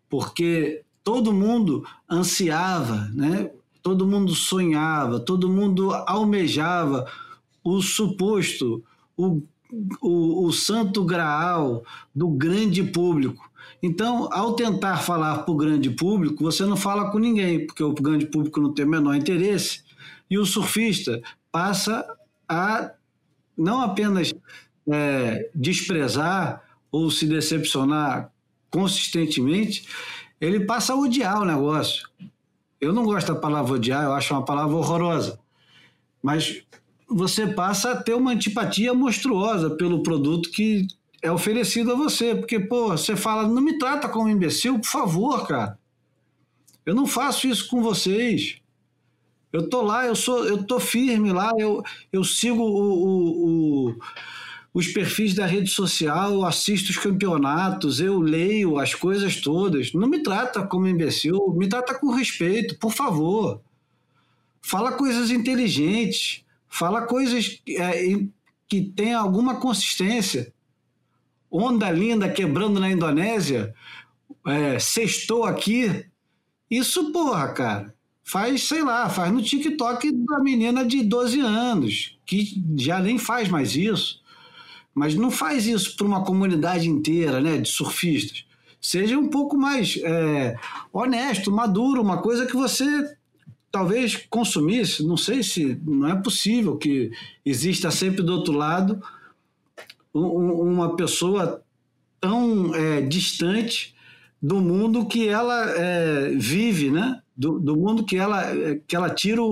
porque 0.10 0.84
todo 1.04 1.34
mundo 1.34 1.86
ansiava, 2.10 3.10
né? 3.14 3.52
todo 3.82 4.08
mundo 4.08 4.34
sonhava, 4.34 5.20
todo 5.20 5.50
mundo 5.50 5.94
almejava 6.08 7.06
o 7.62 7.82
suposto, 7.82 8.82
o, 9.18 9.42
o, 10.02 10.46
o 10.46 10.52
santo 10.54 11.04
graal 11.04 11.84
do 12.16 12.30
grande 12.30 12.82
público. 12.82 13.52
Então, 13.82 14.30
ao 14.32 14.54
tentar 14.54 14.98
falar 14.98 15.40
para 15.40 15.52
o 15.52 15.58
grande 15.58 15.90
público, 15.90 16.42
você 16.42 16.66
não 16.66 16.78
fala 16.78 17.12
com 17.12 17.20
ninguém, 17.20 17.68
porque 17.68 17.84
o 17.84 17.94
grande 17.94 18.26
público 18.26 18.62
não 18.62 18.74
tem 18.74 18.86
o 18.86 18.90
menor 18.90 19.14
interesse, 19.16 19.83
e 20.34 20.38
o 20.40 20.48
surfista 20.48 21.22
passa 21.52 22.04
a 22.50 22.92
não 23.56 23.82
apenas 23.82 24.34
é, 24.92 25.52
desprezar 25.54 26.64
ou 26.92 27.12
se 27.12 27.28
decepcionar 27.28 28.32
consistentemente, 28.68 29.88
ele 30.42 30.62
passa 30.66 30.94
a 30.94 30.96
odiar 30.96 31.40
o 31.40 31.46
negócio. 31.46 32.10
Eu 32.82 32.92
não 32.92 33.04
gosto 33.04 33.32
da 33.32 33.40
palavra 33.40 33.74
odiar, 33.74 34.06
eu 34.06 34.14
acho 34.14 34.34
uma 34.34 34.44
palavra 34.44 34.76
horrorosa. 34.76 35.40
Mas 36.20 36.64
você 37.08 37.46
passa 37.46 37.92
a 37.92 38.02
ter 38.02 38.16
uma 38.16 38.32
antipatia 38.32 38.92
monstruosa 38.92 39.70
pelo 39.70 40.02
produto 40.02 40.50
que 40.50 40.88
é 41.22 41.32
oferecido 41.32 41.92
a 41.92 41.96
você. 41.96 42.34
Porque, 42.34 42.60
pô, 42.60 42.88
você 42.88 43.16
fala, 43.16 43.48
não 43.48 43.62
me 43.62 43.78
trata 43.78 44.10
como 44.10 44.30
imbecil, 44.30 44.80
por 44.80 44.90
favor, 44.90 45.48
cara. 45.48 45.78
Eu 46.84 46.96
não 46.96 47.06
faço 47.06 47.48
isso 47.48 47.68
com 47.70 47.84
vocês. 47.84 48.63
Eu 49.54 49.70
tô 49.70 49.84
lá, 49.84 50.06
eu 50.06 50.16
sou, 50.16 50.46
eu 50.46 50.64
tô 50.64 50.80
firme 50.80 51.32
lá, 51.32 51.52
eu, 51.58 51.84
eu 52.12 52.24
sigo 52.24 52.64
o, 52.64 53.06
o, 53.06 53.90
o 53.90 53.96
os 54.74 54.88
perfis 54.88 55.36
da 55.36 55.46
rede 55.46 55.70
social, 55.70 56.34
eu 56.34 56.46
assisto 56.46 56.90
os 56.90 56.98
campeonatos, 56.98 58.00
eu 58.00 58.20
leio 58.20 58.80
as 58.80 58.96
coisas 58.96 59.40
todas. 59.40 59.94
Não 59.94 60.08
me 60.08 60.24
trata 60.24 60.66
como 60.66 60.88
imbecil, 60.88 61.54
me 61.56 61.70
trata 61.70 61.94
com 61.94 62.10
respeito, 62.10 62.80
por 62.80 62.92
favor. 62.92 63.62
Fala 64.62 64.94
coisas 64.94 65.30
inteligentes, 65.30 66.44
fala 66.68 67.04
coisas 67.04 67.62
é, 67.70 68.26
que 68.68 68.82
tenham 68.82 69.22
alguma 69.22 69.58
consistência. 69.58 70.52
Onda 71.52 71.92
linda 71.92 72.28
quebrando 72.28 72.80
na 72.80 72.90
Indonésia, 72.90 73.76
é, 74.48 74.80
sextou 74.80 75.44
aqui. 75.44 76.04
Isso, 76.68 77.12
porra, 77.12 77.50
cara, 77.50 77.94
faz, 78.24 78.64
sei 78.64 78.84
lá, 78.84 79.10
faz 79.10 79.32
no 79.32 79.42
TikTok 79.42 80.12
da 80.12 80.40
menina 80.40 80.86
de 80.86 81.04
12 81.04 81.40
anos, 81.42 82.18
que 82.26 82.64
já 82.78 83.00
nem 83.00 83.18
faz 83.18 83.50
mais 83.50 83.76
isso. 83.76 84.22
Mas 84.96 85.16
não 85.16 85.30
faz 85.30 85.66
isso 85.66 85.96
para 85.96 86.06
uma 86.06 86.24
comunidade 86.24 86.88
inteira 86.88 87.42
né, 87.42 87.58
de 87.58 87.70
surfistas. 87.70 88.46
Seja 88.80 89.18
um 89.18 89.28
pouco 89.28 89.58
mais 89.58 89.98
é, 90.04 90.56
honesto, 90.92 91.52
maduro, 91.52 92.02
uma 92.02 92.22
coisa 92.22 92.46
que 92.46 92.56
você 92.56 92.86
talvez 93.72 94.16
consumisse. 94.30 95.04
Não 95.04 95.18
sei 95.18 95.42
se 95.42 95.80
não 95.84 96.08
é 96.08 96.16
possível 96.16 96.78
que 96.78 97.12
exista 97.44 97.90
sempre 97.90 98.22
do 98.22 98.34
outro 98.34 98.54
lado 98.54 99.02
uma 100.14 100.96
pessoa 100.96 101.64
tão 102.22 102.76
é, 102.76 103.02
distante 103.02 103.96
do 104.40 104.62
mundo 104.62 105.08
que 105.08 105.28
ela 105.28 105.72
é, 105.72 106.30
vive, 106.36 106.92
né? 106.92 107.23
Do, 107.36 107.60
do, 107.60 107.76
mundo 107.76 108.06
que 108.06 108.16
ela, 108.16 108.44
que 108.88 108.96
ela 108.96 109.10
tira 109.10 109.42
o, 109.42 109.48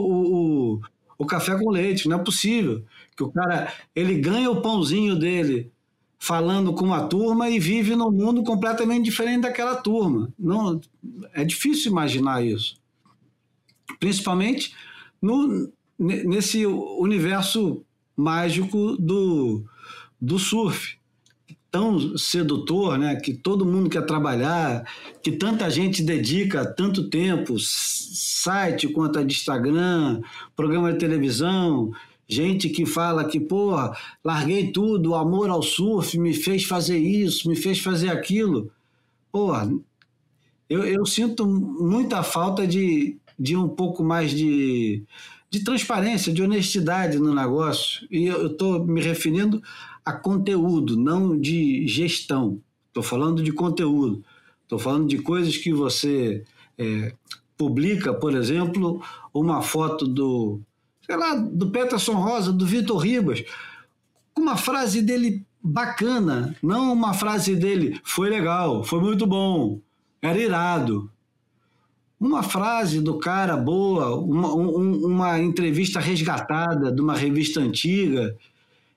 o, 0.75 0.81
o 1.17 1.25
café 1.25 1.57
com 1.57 1.69
leite. 1.69 2.07
Não 2.07 2.19
é 2.19 2.23
possível 2.23 2.83
que 3.15 3.23
o 3.23 3.31
cara 3.31 3.73
ele 3.95 4.19
ganha 4.19 4.49
o 4.49 4.61
pãozinho 4.61 5.17
dele 5.17 5.71
falando 6.19 6.73
com 6.73 6.85
uma 6.85 7.07
turma 7.07 7.49
e 7.49 7.59
vive 7.59 7.95
num 7.95 8.11
mundo 8.11 8.43
completamente 8.43 9.05
diferente 9.05 9.41
daquela 9.41 9.75
turma. 9.75 10.31
Não, 10.37 10.79
é 11.33 11.43
difícil 11.43 11.91
imaginar 11.91 12.45
isso. 12.45 12.75
Principalmente 13.99 14.75
no, 15.19 15.71
nesse 15.97 16.65
universo 16.65 17.83
mágico 18.15 18.95
do, 18.97 19.63
do 20.19 20.37
surf. 20.37 20.97
Tão 21.71 22.17
sedutor, 22.17 22.97
né? 22.97 23.15
que 23.15 23.33
todo 23.33 23.65
mundo 23.65 23.89
quer 23.89 24.05
trabalhar, 24.05 24.83
que 25.23 25.31
tanta 25.31 25.69
gente 25.69 26.03
dedica 26.03 26.65
tanto 26.65 27.09
tempo, 27.09 27.55
site 27.57 28.89
quanto 28.89 29.19
a 29.19 29.23
de 29.23 29.33
Instagram, 29.33 30.21
programa 30.53 30.91
de 30.91 30.99
televisão, 30.99 31.91
Gente 32.31 32.69
que 32.69 32.85
fala 32.85 33.25
que, 33.25 33.41
porra, 33.41 33.93
larguei 34.23 34.71
tudo, 34.71 35.09
o 35.09 35.15
amor 35.15 35.49
ao 35.49 35.61
surf 35.61 36.17
me 36.17 36.33
fez 36.33 36.63
fazer 36.63 36.97
isso, 36.97 37.49
me 37.49 37.57
fez 37.57 37.79
fazer 37.79 38.07
aquilo. 38.07 38.71
Porra, 39.29 39.69
eu, 40.69 40.85
eu 40.85 41.05
sinto 41.05 41.45
muita 41.45 42.23
falta 42.23 42.65
de, 42.65 43.17
de 43.37 43.57
um 43.57 43.67
pouco 43.67 44.01
mais 44.01 44.31
de, 44.31 45.03
de 45.49 45.61
transparência, 45.61 46.31
de 46.31 46.41
honestidade 46.41 47.19
no 47.19 47.35
negócio. 47.35 48.07
E 48.09 48.27
eu 48.27 48.47
estou 48.47 48.81
me 48.81 49.01
referindo 49.01 49.61
a 50.05 50.13
conteúdo, 50.13 50.97
não 50.97 51.39
de 51.39 51.87
gestão. 51.87 52.61
Estou 52.87 53.03
falando 53.03 53.43
de 53.43 53.51
conteúdo. 53.51 54.23
Estou 54.63 54.79
falando 54.79 55.07
de 55.07 55.17
coisas 55.19 55.57
que 55.57 55.73
você 55.73 56.43
é, 56.77 57.13
publica, 57.57 58.13
por 58.13 58.33
exemplo, 58.35 59.01
uma 59.33 59.61
foto 59.61 60.07
do 60.07 60.61
sei 61.11 61.17
lá, 61.17 61.35
do 61.35 61.69
Peterson 61.69 62.13
Rosa, 62.13 62.53
do 62.53 62.65
Vitor 62.65 62.97
Ribas, 62.97 63.43
com 64.33 64.41
uma 64.41 64.55
frase 64.55 65.01
dele 65.01 65.45
bacana, 65.61 66.55
não 66.63 66.93
uma 66.93 67.13
frase 67.13 67.55
dele 67.55 67.99
foi 68.03 68.29
legal, 68.29 68.83
foi 68.83 69.01
muito 69.01 69.27
bom, 69.27 69.79
era 70.21 70.39
irado. 70.39 71.11
Uma 72.19 72.43
frase 72.43 73.01
do 73.01 73.17
cara 73.17 73.57
boa, 73.57 74.15
uma, 74.15 74.53
um, 74.53 75.05
uma 75.05 75.39
entrevista 75.39 75.99
resgatada 75.99 76.91
de 76.91 77.01
uma 77.01 77.15
revista 77.15 77.59
antiga. 77.59 78.37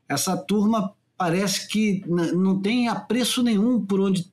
Essa 0.09 0.37
turma 0.37 0.93
parece 1.17 1.69
que 1.69 2.03
não 2.07 2.61
tem 2.61 2.89
apreço 2.89 3.43
nenhum 3.43 3.85
por 3.85 4.01
onde, 4.01 4.31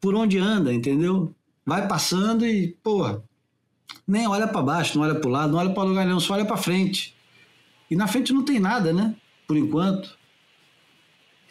por 0.00 0.14
onde 0.14 0.38
anda, 0.38 0.72
entendeu? 0.72 1.34
Vai 1.64 1.86
passando 1.86 2.44
e, 2.46 2.76
porra, 2.82 3.22
nem 4.06 4.26
olha 4.26 4.48
para 4.48 4.62
baixo, 4.62 4.98
não 4.98 5.04
olha 5.04 5.14
para 5.14 5.28
o 5.28 5.32
lado, 5.32 5.52
não 5.52 5.58
olha 5.58 5.70
para 5.70 5.82
lugar 5.82 6.04
nenhum, 6.04 6.20
só 6.20 6.34
olha 6.34 6.44
para 6.44 6.56
frente. 6.56 7.14
E 7.90 7.96
na 7.96 8.06
frente 8.06 8.32
não 8.32 8.44
tem 8.44 8.58
nada, 8.58 8.92
né? 8.92 9.14
Por 9.46 9.56
enquanto. 9.56 10.16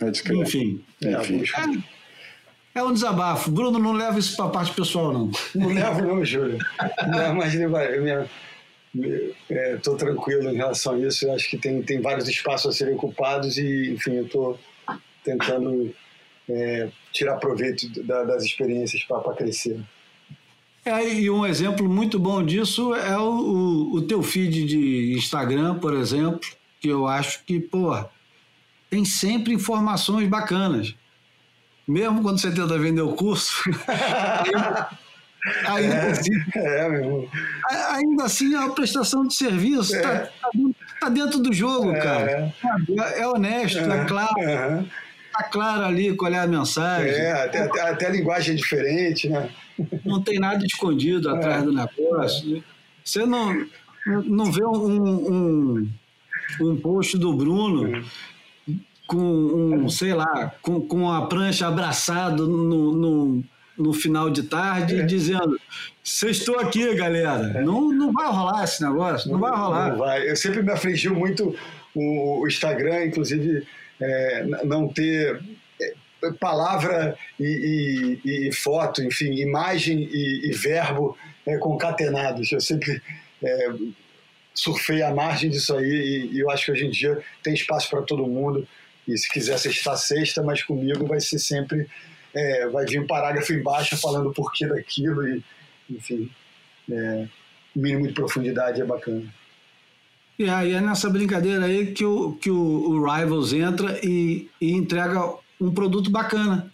É 0.02 0.10
Enfim. 0.34 0.84
Enfim. 1.02 1.44
É, 2.74 2.80
é, 2.80 2.84
um 2.84 2.94
desabafo. 2.94 3.52
Bruno, 3.52 3.78
não 3.78 3.94
leva 3.94 4.18
isso 4.18 4.36
para 4.36 4.46
a 4.46 4.50
parte 4.50 4.74
pessoal, 4.74 5.14
não. 5.14 5.32
Não 5.54 5.68
levo, 5.68 6.02
não, 6.02 6.26
Júlio. 6.26 6.58
Não, 7.08 7.36
mas 7.36 7.54
estou 8.94 9.96
é, 9.96 9.98
tranquilo 9.98 10.50
em 10.50 10.56
relação 10.56 10.96
a 10.96 11.00
isso. 11.00 11.26
Eu 11.26 11.34
acho 11.34 11.50
que 11.50 11.58
tem, 11.58 11.82
tem 11.82 12.02
vários 12.02 12.28
espaços 12.28 12.76
a 12.76 12.78
serem 12.78 12.96
ocupados 12.96 13.58
e, 13.58 13.92
enfim, 13.92 14.16
eu 14.16 14.26
estou 14.26 14.60
tentando 15.24 15.94
é, 16.50 16.90
tirar 17.12 17.38
proveito 17.38 17.88
da, 18.04 18.24
das 18.24 18.44
experiências 18.44 19.04
para 19.04 19.34
crescer. 19.34 19.80
É, 20.84 21.08
e 21.14 21.30
um 21.30 21.46
exemplo 21.46 21.88
muito 21.88 22.20
bom 22.20 22.44
disso 22.44 22.96
é 22.96 23.18
o, 23.18 23.22
o, 23.22 23.94
o, 23.98 24.02
teu 24.02 24.24
feed 24.24 24.66
de 24.66 25.14
Instagram, 25.16 25.78
por 25.78 25.94
exemplo, 25.94 26.50
que 26.80 26.88
eu 26.88 27.08
acho 27.08 27.44
que, 27.46 27.60
pô, 27.60 27.94
tem 28.90 29.06
sempre 29.06 29.54
informações 29.54 30.28
bacanas. 30.28 30.96
Mesmo 31.88 32.24
quando 32.24 32.40
você 32.40 32.52
tenta 32.52 32.80
vender 32.80 33.02
o 33.02 33.14
curso, 33.14 33.64
ainda, 35.68 35.96
é, 35.96 36.12
assim, 36.12 36.32
é, 36.56 37.76
ainda 37.96 38.24
assim 38.24 38.54
é 38.54 38.60
uma 38.60 38.76
prestação 38.76 39.26
de 39.28 39.36
serviço, 39.36 39.96
está 39.96 40.14
é. 40.14 40.20
tá, 40.20 40.50
tá 41.00 41.10
dentro 41.10 41.40
do 41.40 41.52
jogo, 41.54 41.92
é. 41.92 42.00
cara. 42.00 42.54
É, 43.16 43.28
honesto, 43.28 43.80
é, 43.80 44.06
claro. 44.06 44.88
Está 45.28 45.44
claro 45.44 45.86
ali 45.86 46.14
qual 46.16 46.32
é 46.32 46.40
a 46.40 46.48
mensagem. 46.48 47.14
É, 47.14 47.32
até, 47.32 47.64
até, 47.64 47.82
até 47.82 48.06
a 48.08 48.10
linguagem 48.10 48.54
é 48.54 48.58
diferente, 48.58 49.30
né? 49.30 49.50
não 50.06 50.22
tem 50.22 50.40
nada 50.40 50.66
escondido 50.66 51.30
é. 51.30 51.38
atrás 51.38 51.64
do 51.64 51.74
negócio. 51.74 52.64
Você 53.04 53.26
não, 53.26 53.66
não 54.06 54.52
vê 54.52 54.64
um, 54.64 55.34
um, 55.34 55.90
um 56.62 56.76
post 56.78 57.18
do 57.18 57.34
Bruno 57.34 58.04
com 59.08 59.18
um, 59.18 59.90
sei 59.90 60.14
lá, 60.14 60.54
com, 60.62 60.80
com 60.82 61.12
a 61.12 61.26
prancha 61.28 61.68
abraçado 61.68 62.48
no, 62.48 62.94
no, 62.94 63.44
no 63.82 63.94
final 63.94 64.30
de 64.30 64.44
tarde 64.44 65.02
é. 65.02 65.04
dizendo 65.04 65.60
estou 66.04 66.60
aqui, 66.60 66.94
galera. 66.96 67.60
É. 67.60 67.62
Não, 67.62 67.92
não 67.92 68.12
vai 68.12 68.28
rolar 68.28 68.64
esse 68.64 68.84
negócio, 68.84 69.30
não, 69.30 69.40
não 69.40 69.50
vai 69.50 69.58
rolar. 69.58 69.90
Não 69.90 69.98
vai. 69.98 70.30
Eu 70.30 70.36
sempre 70.36 70.62
me 70.62 70.72
afligiu 70.72 71.16
muito 71.16 71.56
o, 71.96 72.48
Instagram, 72.48 73.06
inclusive, 73.06 73.68
é, 74.00 74.44
não 74.64 74.88
ter 74.88 75.42
palavra 76.40 77.18
e, 77.40 78.20
e, 78.24 78.48
e, 78.48 78.52
foto, 78.52 79.02
enfim, 79.04 79.34
imagem 79.34 80.08
e, 80.12 80.50
e 80.50 80.52
verbo 80.52 81.18
é, 81.46 81.58
concatenados. 81.58 82.52
Eu 82.52 82.62
sempre 82.62 83.02
é, 83.44 83.70
surfei 84.54 85.02
à 85.02 85.14
margem 85.14 85.50
disso 85.50 85.76
aí 85.76 85.86
e, 85.86 86.36
e 86.36 86.40
eu 86.40 86.50
acho 86.50 86.66
que 86.66 86.72
hoje 86.72 86.86
em 86.86 86.92
dia 86.92 87.20
tem 87.42 87.54
espaço 87.54 87.90
para 87.90 88.02
todo 88.02 88.28
mundo. 88.28 88.68
E 89.08 89.18
se 89.18 89.28
quiser 89.32 89.58
sexta 89.58 89.96
sexta, 89.98 90.44
mas 90.44 90.64
comigo 90.64 91.06
vai 91.08 91.20
ser 91.20 91.40
sempre. 91.40 91.88
É, 92.34 92.68
vai 92.70 92.86
vir 92.86 93.02
um 93.02 93.08
parágrafo 93.08 93.54
embaixo 93.54 93.98
falando 93.98 94.30
o 94.30 94.34
porquê 94.34 94.66
daquilo 94.66 95.28
e, 95.28 95.44
enfim, 95.90 96.30
é, 96.90 97.28
mínimo 97.76 98.08
de 98.08 98.14
profundidade 98.14 98.82
é 98.82 98.86
bacana. 98.86 99.24
E 100.40 100.50
aí 100.50 100.74
é 100.74 100.82
nessa 100.82 101.10
brincadeira 101.10 101.66
aí 101.66 101.92
que 101.94 102.06
o, 102.06 102.34
que 102.34 102.50
o, 102.50 102.56
o 102.56 103.06
Rivals 103.06 103.54
entra 103.54 104.00
e, 104.04 104.50
e 104.60 104.72
entrega 104.72 105.34
um 105.60 105.72
produto 105.72 106.10
bacana. 106.10 106.72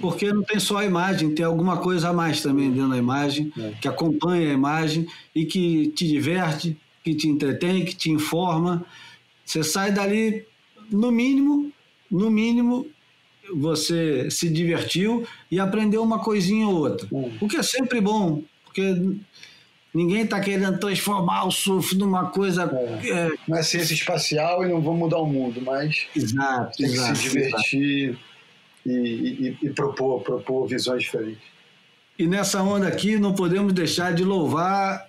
Porque 0.00 0.32
não 0.32 0.42
tem 0.42 0.58
só 0.58 0.78
a 0.78 0.84
imagem, 0.84 1.34
tem 1.34 1.44
alguma 1.44 1.78
coisa 1.78 2.08
a 2.08 2.12
mais 2.12 2.40
também 2.40 2.72
dentro 2.72 2.90
da 2.90 2.96
imagem, 2.96 3.52
é. 3.58 3.72
que 3.80 3.88
acompanha 3.88 4.50
a 4.50 4.54
imagem 4.54 5.06
e 5.34 5.44
que 5.44 5.88
te 5.88 6.06
diverte, 6.06 6.76
que 7.02 7.14
te 7.14 7.28
entretém, 7.28 7.84
que 7.84 7.94
te 7.94 8.10
informa. 8.10 8.84
Você 9.44 9.62
sai 9.62 9.92
dali, 9.92 10.44
no 10.90 11.10
mínimo, 11.10 11.72
no 12.10 12.30
mínimo, 12.30 12.86
você 13.52 14.30
se 14.30 14.48
divertiu 14.48 15.26
e 15.50 15.58
aprendeu 15.58 16.02
uma 16.02 16.18
coisinha 16.18 16.66
ou 16.66 16.76
outra. 16.76 17.06
É. 17.12 17.30
O 17.40 17.48
que 17.48 17.56
é 17.56 17.62
sempre 17.62 18.00
bom, 18.00 18.42
porque 18.64 18.94
ninguém 19.92 20.22
está 20.22 20.40
querendo 20.40 20.78
transformar 20.78 21.44
o 21.44 21.50
surf 21.50 21.96
numa 21.96 22.30
coisa. 22.30 22.70
É. 23.02 23.10
É... 23.10 23.30
Não 23.46 23.58
é 23.58 23.62
ciência 23.62 23.94
espacial 23.94 24.64
e 24.64 24.68
não 24.68 24.80
vamos 24.80 25.00
mudar 25.00 25.18
o 25.18 25.26
mundo, 25.26 25.60
mas 25.60 26.06
exato, 26.14 26.76
tem 26.76 26.86
exato, 26.86 27.12
que 27.12 27.18
se 27.18 27.22
divertir. 27.30 28.18
E, 28.86 28.90
e, 28.90 29.58
e 29.62 29.70
propor, 29.70 30.20
propor 30.20 30.66
visões 30.66 31.04
diferentes. 31.04 31.42
E 32.18 32.26
nessa 32.26 32.62
onda 32.62 32.86
aqui, 32.86 33.18
não 33.18 33.34
podemos 33.34 33.72
deixar 33.72 34.12
de 34.12 34.22
louvar 34.22 35.06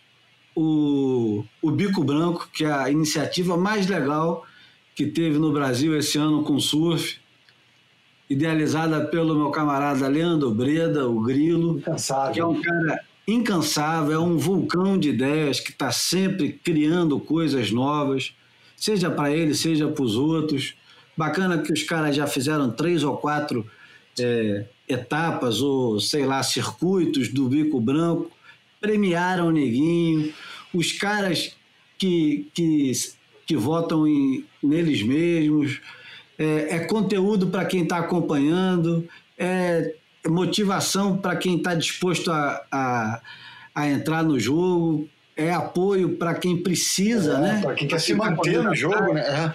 o, 0.56 1.44
o 1.62 1.72
Bico 1.72 2.04
Branco, 2.04 2.50
que 2.54 2.64
é 2.64 2.72
a 2.72 2.90
iniciativa 2.90 3.58
mais 3.58 3.86
legal 3.88 4.46
que 4.96 5.06
teve 5.06 5.38
no 5.38 5.52
Brasil 5.52 5.96
esse 5.98 6.18
ano 6.18 6.42
com 6.42 6.58
surf, 6.58 7.18
idealizada 8.30 9.06
pelo 9.06 9.36
meu 9.36 9.52
camarada 9.52 10.08
Leandro 10.08 10.52
Breda, 10.52 11.08
o 11.08 11.22
Grilo, 11.22 11.82
que 12.34 12.40
é 12.40 12.46
um 12.46 12.62
cara 12.62 13.00
incansável, 13.28 14.14
é 14.14 14.20
um 14.20 14.38
vulcão 14.38 14.98
de 14.98 15.10
ideias 15.10 15.60
que 15.60 15.72
está 15.72 15.92
sempre 15.92 16.52
criando 16.52 17.20
coisas 17.20 17.72
novas, 17.72 18.36
seja 18.76 19.10
para 19.10 19.32
ele, 19.32 19.54
seja 19.54 19.88
para 19.88 20.04
os 20.04 20.16
outros. 20.16 20.76
Bacana 21.18 21.58
que 21.60 21.72
os 21.72 21.84
caras 21.84 22.16
já 22.16 22.28
fizeram 22.28 22.72
três 22.72 23.04
ou 23.04 23.18
quatro 23.18 23.66
é, 24.20 24.66
etapas 24.88 25.62
ou, 25.62 26.00
sei 26.00 26.26
lá, 26.26 26.44
circuitos 26.44 27.30
do 27.30 27.48
Bico 27.48 27.80
Branco, 27.80 28.32
premiaram 28.80 29.48
o 29.48 29.52
Neguinho. 29.52 30.34
Os 30.74 30.92
caras 30.92 31.56
que, 31.98 32.48
que, 32.54 32.92
que 33.46 33.56
votam 33.56 34.08
em, 34.08 34.46
neles 34.62 35.02
mesmos. 35.02 35.82
É, 36.38 36.76
é 36.76 36.80
conteúdo 36.80 37.48
para 37.48 37.66
quem 37.66 37.84
está 37.84 37.98
acompanhando, 37.98 39.08
é 39.38 39.96
motivação 40.28 41.18
para 41.18 41.36
quem 41.36 41.58
está 41.58 41.76
disposto 41.76 42.32
a, 42.32 42.62
a, 42.72 43.22
a 43.74 43.90
entrar 43.90 44.24
no 44.24 44.40
jogo, 44.40 45.08
é 45.38 45.54
apoio 45.54 46.18
para 46.18 46.34
quem 46.34 46.62
precisa, 46.62 47.38
é, 47.38 47.42
né? 47.42 47.62
Para 47.62 47.76
quem 47.76 47.88
quer 47.88 48.00
se 48.00 48.14
manter 48.14 48.64
no 48.64 48.76
jogo, 48.76 49.14
né? 49.14 49.22
É 49.22 49.54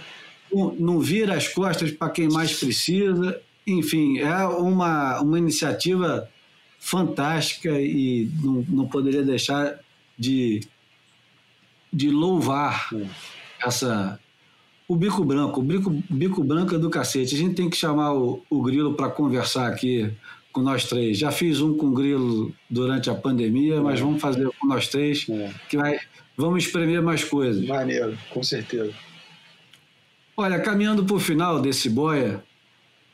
não, 0.53 0.75
não 0.75 1.01
vira 1.01 1.35
as 1.35 1.49
costas 1.49 1.91
para 1.91 2.11
quem 2.11 2.29
mais 2.29 2.59
precisa. 2.59 3.41
Enfim, 3.67 4.19
é 4.19 4.45
uma, 4.47 5.21
uma 5.21 5.39
iniciativa 5.39 6.29
fantástica 6.79 7.71
e 7.81 8.29
não, 8.43 8.65
não 8.69 8.87
poderia 8.87 9.23
deixar 9.23 9.79
de, 10.19 10.61
de 11.93 12.11
louvar 12.11 12.89
essa 13.65 14.19
o 14.91 14.97
bico 14.97 15.25
branco, 15.25 15.61
o 15.61 15.63
bico, 15.63 16.03
bico 16.11 16.43
branco 16.43 16.75
é 16.75 16.79
do 16.79 16.91
cacete. 16.91 17.37
A 17.37 17.39
gente 17.39 17.55
tem 17.55 17.71
que 17.71 17.77
chamar 17.77 18.13
o, 18.13 18.45
o 18.51 18.61
Grilo 18.61 18.95
para 18.95 19.09
conversar 19.09 19.69
aqui 19.69 20.13
com 20.53 20.63
nós 20.63 20.83
três. 20.83 21.17
Já 21.17 21.31
fiz 21.31 21.61
um 21.61 21.77
com 21.77 21.87
o 21.87 21.93
Grilo 21.93 22.53
durante 22.69 23.09
a 23.09 23.15
pandemia, 23.15 23.77
é. 23.77 23.81
mas 23.81 24.01
vamos 24.01 24.21
fazer 24.21 24.51
com 24.59 24.67
nós 24.67 24.89
três, 24.89 25.29
é. 25.31 25.55
que 25.69 25.77
vai, 25.77 25.97
vamos 26.37 26.65
espremer 26.65 27.01
mais 27.01 27.23
coisas. 27.23 27.65
Maneiro, 27.65 28.19
com 28.31 28.43
certeza. 28.43 28.93
Olha, 30.37 30.59
caminhando 30.59 31.05
para 31.05 31.15
o 31.15 31.21
final 31.21 31.61
desse 31.61 31.89
boia, 31.89 32.43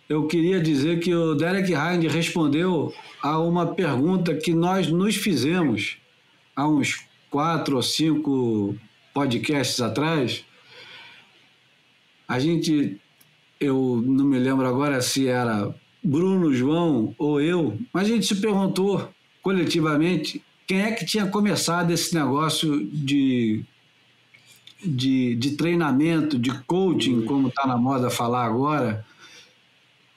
eu 0.08 0.26
queria 0.26 0.58
dizer 0.58 0.98
que 0.98 1.14
o 1.14 1.34
Derek 1.34 1.74
Hind 1.74 2.10
respondeu 2.10 2.90
a 3.22 3.38
uma 3.38 3.66
pergunta 3.74 4.34
que 4.34 4.54
nós 4.54 4.86
nos 4.86 5.14
fizemos 5.14 5.98
há 6.56 6.66
uns 6.66 7.04
quatro 7.28 7.76
ou 7.76 7.82
cinco 7.82 8.74
podcasts 9.12 9.78
atrás. 9.78 10.45
A 12.28 12.38
gente, 12.38 13.00
eu 13.60 14.02
não 14.04 14.24
me 14.24 14.38
lembro 14.38 14.66
agora 14.66 15.00
se 15.00 15.28
era 15.28 15.74
Bruno, 16.02 16.52
João 16.52 17.14
ou 17.18 17.40
eu, 17.40 17.78
mas 17.92 18.06
a 18.06 18.10
gente 18.10 18.26
se 18.26 18.36
perguntou 18.36 19.08
coletivamente 19.42 20.42
quem 20.66 20.82
é 20.82 20.92
que 20.92 21.04
tinha 21.04 21.26
começado 21.26 21.92
esse 21.92 22.14
negócio 22.14 22.84
de 22.86 23.64
de, 24.84 25.34
de 25.36 25.52
treinamento, 25.52 26.38
de 26.38 26.52
coaching, 26.64 27.22
como 27.22 27.48
está 27.48 27.66
na 27.66 27.76
moda 27.76 28.10
falar 28.10 28.44
agora. 28.44 29.04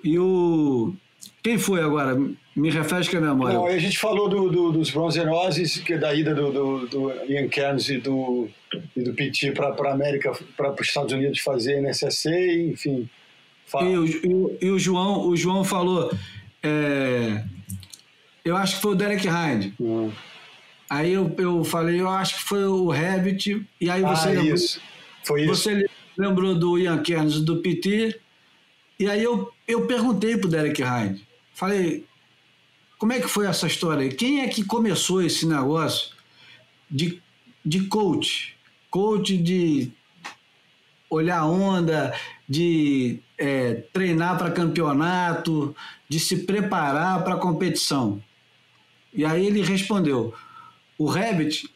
E 0.03 0.17
o. 0.19 0.93
Quem 1.41 1.57
foi 1.57 1.81
agora? 1.81 2.17
Me 2.55 2.69
refresca 2.69 3.17
a 3.17 3.21
memória. 3.21 3.55
Não, 3.55 3.67
a 3.67 3.77
gente 3.77 3.97
falou 3.97 4.27
do, 4.27 4.49
do, 4.49 4.71
dos 4.71 4.91
bronzeroses, 4.91 5.77
que 5.77 5.93
é 5.93 5.97
da 5.97 6.13
ida 6.13 6.35
do, 6.35 6.51
do, 6.51 6.87
do 6.87 7.11
Ian 7.25 7.47
Cairns 7.47 7.89
e 7.89 7.97
do, 7.97 8.49
e 8.95 9.01
do 9.01 9.13
PT 9.13 9.51
para 9.51 9.69
a 9.69 9.93
América, 9.93 10.31
para 10.55 10.73
os 10.73 10.87
Estados 10.87 11.13
Unidos 11.13 11.39
fazer 11.39 11.81
NSSA, 11.81 12.29
enfim. 12.29 13.09
E 13.81 13.97
o, 13.97 14.57
e, 14.61 14.69
o, 14.69 14.79
João, 14.79 15.27
o 15.27 15.35
João 15.35 15.63
falou. 15.63 16.11
É, 16.61 17.43
eu 18.43 18.55
acho 18.55 18.75
que 18.75 18.81
foi 18.81 18.91
o 18.93 18.95
Derek 18.95 19.27
Hind. 19.27 19.73
Hum. 19.79 20.11
Aí 20.89 21.13
eu, 21.13 21.33
eu 21.37 21.63
falei, 21.63 22.01
eu 22.01 22.09
acho 22.09 22.37
que 22.37 22.43
foi 22.43 22.65
o 22.65 22.89
Rabbit, 22.89 23.63
e 23.79 23.89
aí 23.89 24.01
você 24.01 24.29
ah, 24.29 24.31
lembrou, 24.31 24.55
isso. 24.55 24.81
Foi 25.23 25.41
isso. 25.43 25.55
Você 25.55 25.85
lembrou 26.17 26.55
do 26.55 26.79
Ian 26.79 27.01
Kerns, 27.03 27.41
do 27.41 27.57
PT, 27.61 28.19
e 28.99 29.07
aí 29.07 29.23
eu, 29.23 29.53
eu 29.67 29.85
perguntei 29.85 30.35
pro 30.35 30.49
Derek 30.49 30.81
Hyde, 30.81 31.25
falei, 31.53 32.05
como 32.97 33.13
é 33.13 33.19
que 33.19 33.27
foi 33.27 33.45
essa 33.45 33.67
história? 33.67 34.09
Quem 34.09 34.41
é 34.41 34.47
que 34.47 34.63
começou 34.63 35.21
esse 35.21 35.45
negócio 35.45 36.15
de, 36.89 37.21
de 37.63 37.85
coach? 37.85 38.57
Coach 38.89 39.37
de 39.37 39.91
olhar 41.09 41.45
onda, 41.45 42.13
de 42.47 43.19
é, 43.37 43.75
treinar 43.93 44.37
para 44.37 44.51
campeonato, 44.51 45.75
de 46.07 46.19
se 46.19 46.45
preparar 46.45 47.23
para 47.23 47.37
competição. 47.37 48.21
E 49.13 49.25
aí 49.25 49.45
ele 49.47 49.61
respondeu: 49.61 50.33
o 50.97 51.05
Rabbit 51.05 51.69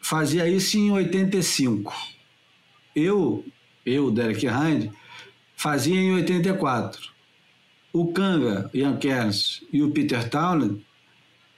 fazia 0.00 0.48
isso 0.48 0.76
em 0.76 0.90
85. 0.90 1.94
Eu, 2.94 3.44
eu, 3.84 4.10
Derek 4.10 4.46
Hind, 4.46 4.92
fazia 5.56 5.98
em 5.98 6.12
84. 6.14 7.10
O 7.92 8.12
Kanga, 8.12 8.70
Ian 8.74 8.96
Cairns 8.96 9.64
e 9.72 9.82
o 9.82 9.90
Peter 9.90 10.28
Townend 10.28 10.84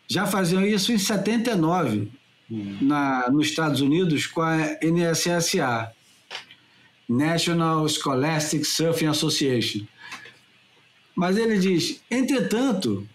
já 0.09 0.27
faziam 0.27 0.65
isso 0.65 0.93
em 0.93 0.99
79, 0.99 2.11
hum. 2.51 2.79
na, 2.81 3.31
nos 3.31 3.49
Estados 3.49 3.81
Unidos, 3.81 4.27
com 4.27 4.43
a 4.43 4.57
NSSA, 4.83 5.93
National 7.09 7.89
Scholastic 7.89 8.65
Surfing 8.65 9.07
Association. 9.07 9.85
Mas 11.15 11.37
ele 11.37 11.59
diz, 11.59 12.01
entretanto, 12.11 13.07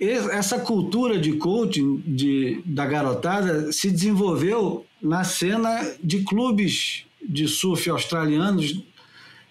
essa 0.00 0.58
cultura 0.58 1.18
de 1.18 1.34
coaching 1.34 2.02
de, 2.06 2.62
da 2.64 2.84
garotada 2.84 3.72
se 3.72 3.90
desenvolveu 3.90 4.84
na 5.00 5.24
cena 5.24 5.94
de 6.02 6.22
clubes 6.22 7.04
de 7.26 7.48
surf 7.48 7.88
australianos 7.88 8.82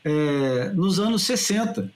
é, 0.04 0.72
nos 0.74 1.00
anos 1.00 1.24
60. 1.24 1.92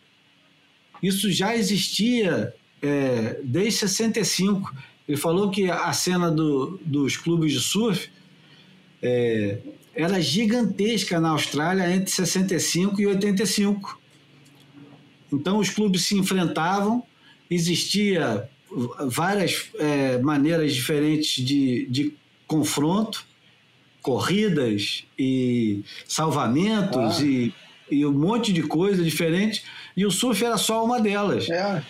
Isso 1.01 1.31
já 1.31 1.55
existia 1.55 2.53
é, 2.81 3.39
desde 3.43 3.79
65. 3.79 4.73
Ele 5.07 5.17
falou 5.17 5.49
que 5.49 5.69
a 5.69 5.93
cena 5.93 6.29
do, 6.29 6.79
dos 6.83 7.15
clubes 7.15 7.53
de 7.53 7.59
surf 7.59 8.09
é, 9.01 9.59
era 9.95 10.21
gigantesca 10.21 11.19
na 11.19 11.29
Austrália 11.29 11.89
entre 11.93 12.11
65 12.11 12.99
e 13.01 13.07
85. 13.07 13.99
Então 15.31 15.59
os 15.59 15.69
clubes 15.69 16.05
se 16.05 16.15
enfrentavam 16.15 17.03
existia 17.49 18.49
várias 19.07 19.69
é, 19.79 20.17
maneiras 20.19 20.73
diferentes 20.73 21.43
de, 21.43 21.87
de 21.89 22.13
confronto, 22.45 23.25
corridas 24.01 25.05
e 25.17 25.83
salvamentos 26.05 27.19
ah. 27.19 27.25
e, 27.25 27.53
e 27.89 28.05
um 28.05 28.11
monte 28.11 28.51
de 28.51 28.63
coisa 28.63 29.03
diferente, 29.03 29.63
e 29.95 30.05
o 30.05 30.11
surf 30.11 30.43
era 30.43 30.57
só 30.57 30.83
uma 30.83 30.99
delas. 30.99 31.49
É. 31.49 31.83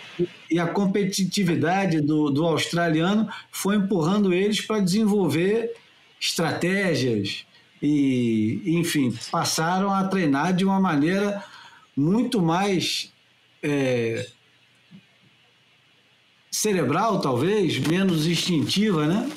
E 0.50 0.60
a 0.60 0.68
competitividade 0.68 2.02
do, 2.02 2.30
do 2.30 2.46
australiano 2.46 3.30
foi 3.52 3.76
empurrando 3.76 4.34
eles 4.34 4.62
para 4.62 4.80
desenvolver 4.80 5.74
estratégias, 6.20 7.46
e, 7.82 8.62
enfim, 8.66 9.16
passaram 9.32 9.92
a 9.92 10.08
treinar 10.08 10.54
de 10.54 10.66
uma 10.66 10.80
maneira 10.80 11.44
muito 11.96 12.42
mais 12.42 13.12
é, 13.62 14.26
cerebral, 16.52 17.22
talvez, 17.22 17.78
menos 17.80 18.26
instintiva, 18.26 19.06
né? 19.06 19.30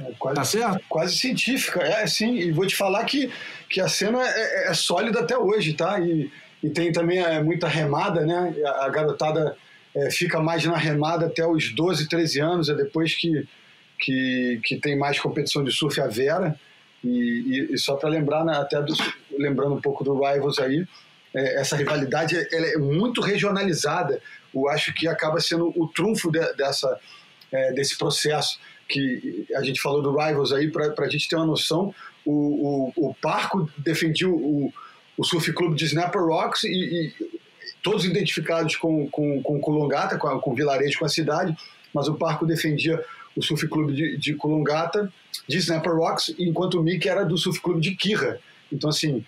É 0.00 0.12
quase, 0.18 0.34
Tá 0.34 0.44
certo? 0.44 0.84
quase 0.88 1.16
científica, 1.16 1.80
é 1.82 2.06
sim. 2.06 2.34
E 2.36 2.50
vou 2.50 2.66
te 2.66 2.74
falar 2.74 3.04
que, 3.04 3.30
que 3.72 3.80
a 3.80 3.88
cena 3.88 4.22
é, 4.22 4.68
é 4.70 4.74
sólida 4.74 5.20
até 5.20 5.36
hoje, 5.36 5.72
tá? 5.72 5.98
E, 5.98 6.30
e 6.62 6.68
tem 6.68 6.92
também 6.92 7.18
é, 7.18 7.42
muita 7.42 7.66
remada, 7.66 8.24
né? 8.24 8.54
A, 8.64 8.84
a 8.84 8.88
garotada 8.90 9.56
é, 9.96 10.10
fica 10.10 10.40
mais 10.40 10.64
na 10.64 10.76
remada 10.76 11.26
até 11.26 11.44
os 11.46 11.74
12, 11.74 12.08
13 12.08 12.40
anos, 12.40 12.68
é 12.68 12.74
depois 12.74 13.16
que, 13.16 13.48
que, 13.98 14.60
que 14.62 14.76
tem 14.76 14.96
mais 14.96 15.18
competição 15.18 15.64
de 15.64 15.72
surf 15.72 15.98
a 16.00 16.06
Vera. 16.06 16.54
E, 17.02 17.08
e, 17.08 17.74
e 17.74 17.78
só 17.78 17.96
para 17.96 18.10
lembrar, 18.10 18.44
né, 18.44 18.56
até 18.56 18.80
do, 18.80 18.94
lembrando 19.36 19.74
um 19.74 19.80
pouco 19.80 20.04
do 20.04 20.14
Rivals 20.14 20.58
aí, 20.58 20.86
é, 21.34 21.60
essa 21.60 21.74
rivalidade 21.74 22.36
ela 22.52 22.66
é 22.66 22.76
muito 22.76 23.22
regionalizada. 23.22 24.20
Eu 24.54 24.68
acho 24.68 24.92
que 24.92 25.08
acaba 25.08 25.40
sendo 25.40 25.72
o 25.74 25.88
trunfo 25.88 26.30
de, 26.30 26.40
dessa, 26.54 27.00
é, 27.50 27.72
desse 27.72 27.96
processo 27.96 28.60
que 28.88 29.46
a 29.56 29.62
gente 29.62 29.80
falou 29.80 30.02
do 30.02 30.14
Rivals 30.14 30.52
aí, 30.52 30.70
para 30.70 30.92
a 30.98 31.08
gente 31.08 31.26
ter 31.26 31.36
uma 31.36 31.46
noção, 31.46 31.94
o, 32.24 32.92
o, 32.96 33.08
o 33.08 33.14
Parco 33.14 33.68
defendia 33.78 34.28
o, 34.28 34.72
o 35.16 35.24
Surf 35.24 35.52
Clube 35.52 35.76
de 35.76 35.84
Snapper 35.84 36.22
Rocks 36.22 36.64
e, 36.64 36.68
e 36.68 37.12
todos 37.82 38.04
identificados 38.04 38.76
com, 38.76 39.08
com, 39.08 39.42
com 39.42 39.60
Kulongata, 39.60 40.16
com, 40.16 40.38
com 40.40 40.52
o 40.52 40.54
vilarejo, 40.54 40.98
com 40.98 41.04
a 41.04 41.08
cidade, 41.08 41.56
mas 41.92 42.08
o 42.08 42.14
Parco 42.14 42.46
defendia 42.46 43.02
o 43.36 43.42
Surf 43.42 43.66
Clube 43.68 43.94
de, 43.94 44.16
de 44.18 44.36
de 45.48 45.58
Snapper 45.58 45.94
Rocks, 45.94 46.34
enquanto 46.38 46.78
o 46.78 46.82
Mickey 46.82 47.08
era 47.08 47.24
do 47.24 47.36
Surf 47.36 47.60
Clube 47.60 47.80
de 47.80 47.94
Kirra. 47.94 48.38
Então, 48.70 48.90
assim, 48.90 49.24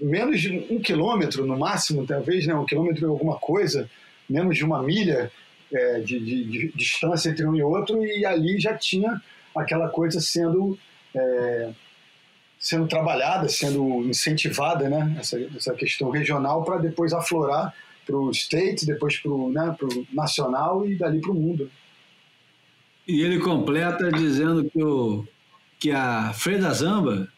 menos 0.00 0.40
de 0.40 0.66
um 0.70 0.80
quilômetro 0.80 1.46
no 1.46 1.58
máximo, 1.58 2.06
talvez, 2.06 2.46
né, 2.46 2.54
um 2.54 2.64
quilômetro 2.64 3.06
e 3.06 3.08
alguma 3.08 3.36
coisa, 3.38 3.88
menos 4.28 4.56
de 4.56 4.64
uma 4.64 4.82
milha 4.82 5.30
é, 5.72 6.00
de, 6.00 6.18
de, 6.18 6.44
de, 6.44 6.72
distância 6.74 7.30
entre 7.30 7.46
um 7.46 7.54
e 7.54 7.62
outro, 7.62 8.04
e 8.04 8.24
ali 8.24 8.58
já 8.58 8.76
tinha 8.76 9.20
aquela 9.54 9.88
coisa 9.88 10.20
sendo 10.20 10.78
é, 11.14 11.70
sendo 12.58 12.88
trabalhada, 12.88 13.48
sendo 13.48 14.02
incentivada, 14.08 14.88
né, 14.88 15.16
essa, 15.18 15.40
essa 15.56 15.74
questão 15.74 16.10
regional 16.10 16.64
para 16.64 16.78
depois 16.78 17.12
aflorar 17.12 17.72
para 18.04 18.16
o 18.16 18.30
state, 18.30 18.86
depois 18.86 19.18
para 19.18 19.30
o 19.30 19.50
né, 19.50 19.74
pro 19.78 20.06
nacional 20.12 20.86
e 20.86 20.96
dali 20.96 21.20
para 21.20 21.30
o 21.30 21.34
mundo. 21.34 21.70
E 23.06 23.22
ele 23.22 23.38
completa 23.38 24.10
dizendo 24.10 24.68
que, 24.68 24.82
o, 24.82 25.26
que 25.78 25.90
a 25.90 26.32
Freda 26.34 26.72
Zamba, 26.72 27.28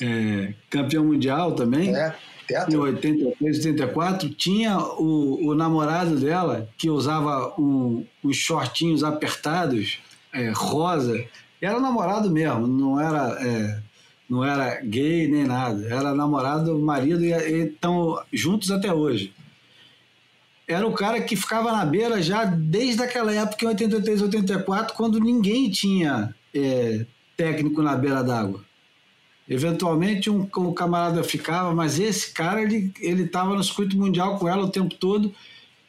é, 0.00 0.54
campeão 0.70 1.04
mundial 1.04 1.52
também, 1.52 1.94
É, 1.94 2.14
em 2.42 2.46
teatro. 2.46 2.80
83, 2.80 3.66
84, 3.66 4.30
tinha 4.30 4.78
o, 4.78 5.48
o 5.48 5.54
namorado 5.54 6.18
dela 6.18 6.68
que 6.78 6.88
usava 6.88 7.54
um, 7.58 8.06
uns 8.24 8.36
shortinhos 8.36 9.04
apertados, 9.04 9.98
é, 10.32 10.50
rosa. 10.50 11.22
Era 11.60 11.80
namorado 11.80 12.30
mesmo, 12.30 12.66
não 12.66 13.00
era, 13.00 13.38
é, 13.40 13.80
não 14.28 14.44
era 14.44 14.80
gay 14.80 15.26
nem 15.28 15.44
nada. 15.44 15.86
Era 15.86 16.14
namorado, 16.14 16.78
marido, 16.78 17.24
e 17.24 17.32
estão 17.64 18.22
juntos 18.32 18.70
até 18.70 18.92
hoje. 18.92 19.32
Era 20.66 20.86
o 20.86 20.92
cara 20.92 21.20
que 21.20 21.34
ficava 21.34 21.72
na 21.72 21.84
beira 21.84 22.22
já 22.22 22.44
desde 22.44 23.02
aquela 23.02 23.32
época, 23.34 23.64
em 23.64 23.68
83, 23.68 24.22
84, 24.22 24.94
quando 24.94 25.18
ninguém 25.18 25.70
tinha 25.70 26.34
é, 26.54 27.06
técnico 27.36 27.82
na 27.82 27.96
beira 27.96 28.22
d'água. 28.22 28.62
Eventualmente 29.48 30.28
um, 30.28 30.46
um 30.58 30.74
camarada 30.74 31.24
ficava, 31.24 31.74
mas 31.74 31.98
esse 31.98 32.34
cara 32.34 32.60
ele 32.62 32.92
estava 33.00 33.54
no 33.54 33.64
circuito 33.64 33.96
mundial 33.96 34.38
com 34.38 34.46
ela 34.46 34.64
o 34.64 34.70
tempo 34.70 34.94
todo 34.94 35.32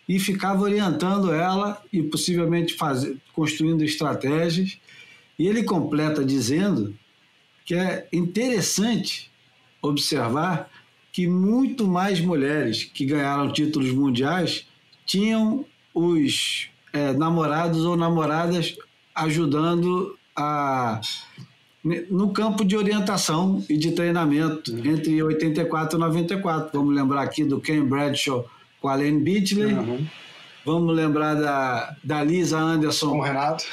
e 0.07 0.17
ficava 0.17 0.61
orientando 0.61 1.33
ela 1.33 1.81
e 1.91 2.01
possivelmente 2.01 2.73
fazer, 2.75 3.17
construindo 3.33 3.83
estratégias. 3.83 4.79
E 5.39 5.47
ele 5.47 5.63
completa 5.63 6.23
dizendo 6.23 6.93
que 7.65 7.73
é 7.73 8.07
interessante 8.11 9.31
observar 9.81 10.69
que 11.13 11.25
muito 11.25 11.87
mais 11.87 12.19
mulheres 12.19 12.83
que 12.83 13.05
ganharam 13.05 13.51
títulos 13.51 13.91
mundiais 13.91 14.67
tinham 15.05 15.65
os 15.93 16.69
é, 16.91 17.13
namorados 17.13 17.85
ou 17.85 17.95
namoradas 17.95 18.75
ajudando 19.15 20.17
a 20.35 20.99
no 22.09 22.31
campo 22.33 22.65
de 22.65 22.75
orientação 22.75 23.63
e 23.69 23.77
de 23.77 23.93
treinamento 23.93 24.77
entre 24.85 25.23
84 25.23 25.97
e 25.97 25.99
94. 25.99 26.77
Vamos 26.77 26.93
lembrar 26.93 27.21
aqui 27.21 27.45
do 27.45 27.61
Ken 27.61 27.85
Bradshaw 27.85 28.45
com 28.81 28.89
a 28.89 28.95
Lane 28.95 29.21
Beachley. 29.21 29.73
Uhum. 29.73 30.05
Vamos 30.65 30.93
lembrar 30.93 31.35
da, 31.35 31.95
da 32.03 32.23
Lisa 32.23 32.59
Anderson 32.59 33.11
Com 33.11 33.19
o 33.19 33.21
Renato. 33.21 33.65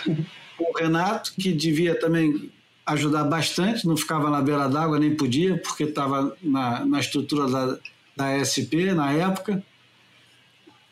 O 0.59 0.79
Renato, 0.79 1.33
que 1.39 1.53
devia 1.53 1.99
também 1.99 2.51
ajudar 2.87 3.25
bastante, 3.25 3.87
não 3.87 3.97
ficava 3.97 4.31
na 4.31 4.41
beira 4.41 4.69
d'água, 4.69 4.99
nem 4.99 5.15
podia, 5.15 5.59
porque 5.59 5.85
estava 5.85 6.37
na, 6.43 6.85
na 6.85 7.01
estrutura 7.01 7.49
da, 7.49 7.79
da 8.17 8.45
SP 8.47 8.95
na 8.95 9.13
época. 9.13 9.63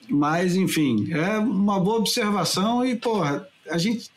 Mas, 0.09 0.57
enfim, 0.57 1.13
é 1.13 1.39
uma 1.39 1.81
boa 1.81 1.99
observação 1.99 2.85
e, 2.85 2.97
porra, 2.97 3.49
a 3.71 3.79
gente 3.79 4.11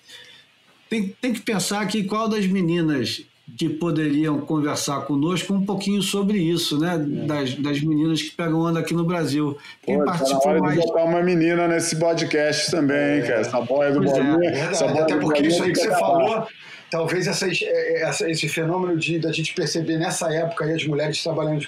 tem, 0.89 1.09
tem 1.21 1.33
que 1.33 1.41
pensar 1.41 1.81
aqui 1.81 2.03
qual 2.03 2.27
das 2.27 2.45
meninas 2.45 3.23
que 3.55 3.69
poderiam 3.69 4.41
conversar 4.41 5.01
conosco 5.01 5.53
um 5.53 5.65
pouquinho 5.65 6.01
sobre 6.01 6.37
isso, 6.37 6.77
né? 6.79 6.97
Das, 6.97 7.53
das 7.55 7.81
meninas 7.81 8.21
que 8.21 8.31
pegam 8.31 8.59
onda 8.59 8.79
aqui 8.79 8.93
no 8.93 9.05
Brasil. 9.05 9.57
Quem 9.83 9.97
Pô, 9.97 10.05
tá 10.05 10.11
na 10.11 10.17
participou 10.17 10.51
hora 10.51 10.59
mais. 10.59 10.79
de 10.79 10.85
botar 10.85 11.03
uma 11.05 11.23
menina 11.23 11.67
nesse 11.67 11.97
podcast 11.97 12.69
também, 12.69 13.21
cara. 13.21 13.39
Essa 13.41 13.61
boia 13.61 13.91
do 13.91 13.99
Pois 13.99 14.11
é, 14.11 14.15
bolinha. 14.15 14.37
Verdade, 14.51 14.73
essa 14.73 14.87
boia 14.87 15.03
até 15.03 15.13
do 15.15 15.19
porque 15.21 15.41
bolinha 15.41 15.49
isso 15.53 15.63
aí 15.63 15.71
que 15.71 15.79
você 15.79 15.87
acabar. 15.87 15.99
falou, 15.99 16.47
talvez 16.91 17.25
essas, 17.27 17.59
é, 17.63 18.01
essa- 18.03 18.29
esse 18.29 18.49
fenômeno 18.49 18.97
de 18.97 19.17
da 19.17 19.31
gente 19.31 19.53
perceber 19.53 19.97
nessa 19.97 20.31
época 20.33 20.65
aí 20.65 20.73
as 20.73 20.85
mulheres 20.85 21.23
trabalhando, 21.23 21.65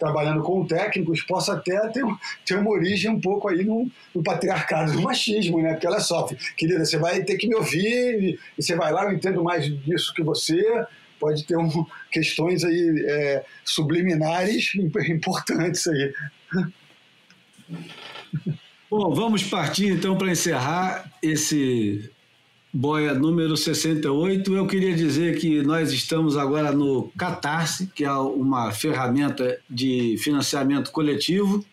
trabalhando 0.00 0.42
com 0.42 0.66
técnicos 0.66 1.22
possa 1.22 1.52
até 1.54 1.78
ter, 1.90 2.02
ter 2.44 2.56
uma 2.56 2.70
origem 2.70 3.08
um 3.10 3.20
pouco 3.20 3.48
aí 3.48 3.62
no, 3.64 3.86
no 4.14 4.22
patriarcado, 4.22 4.92
no 4.94 5.02
machismo, 5.02 5.62
né? 5.62 5.74
Porque 5.74 5.86
olha 5.86 6.00
só, 6.00 6.28
querida, 6.56 6.84
você 6.84 6.98
vai 6.98 7.22
ter 7.22 7.36
que 7.36 7.46
me 7.46 7.54
ouvir 7.54 8.38
e 8.58 8.62
você 8.62 8.74
vai 8.74 8.92
lá, 8.92 9.04
eu 9.04 9.12
entendo 9.12 9.44
mais 9.44 9.64
disso 9.84 10.12
que 10.12 10.22
você. 10.24 10.60
Pode 11.20 11.44
ter 11.44 11.56
um, 11.56 11.86
questões 12.10 12.64
aí 12.64 13.04
é, 13.06 13.44
subliminares 13.64 14.72
importantes 15.08 15.86
aí. 15.86 16.14
Bom, 18.90 19.14
vamos 19.14 19.44
partir 19.44 19.88
então 19.88 20.18
para 20.18 20.32
encerrar 20.32 21.12
esse 21.22 22.10
boia 22.72 23.14
número 23.14 23.56
68. 23.56 24.54
Eu 24.54 24.66
queria 24.66 24.94
dizer 24.94 25.38
que 25.38 25.62
nós 25.62 25.92
estamos 25.92 26.36
agora 26.36 26.72
no 26.72 27.10
Catarse, 27.16 27.88
que 27.94 28.04
é 28.04 28.12
uma 28.12 28.72
ferramenta 28.72 29.60
de 29.68 30.16
financiamento 30.18 30.90
coletivo. 30.90 31.64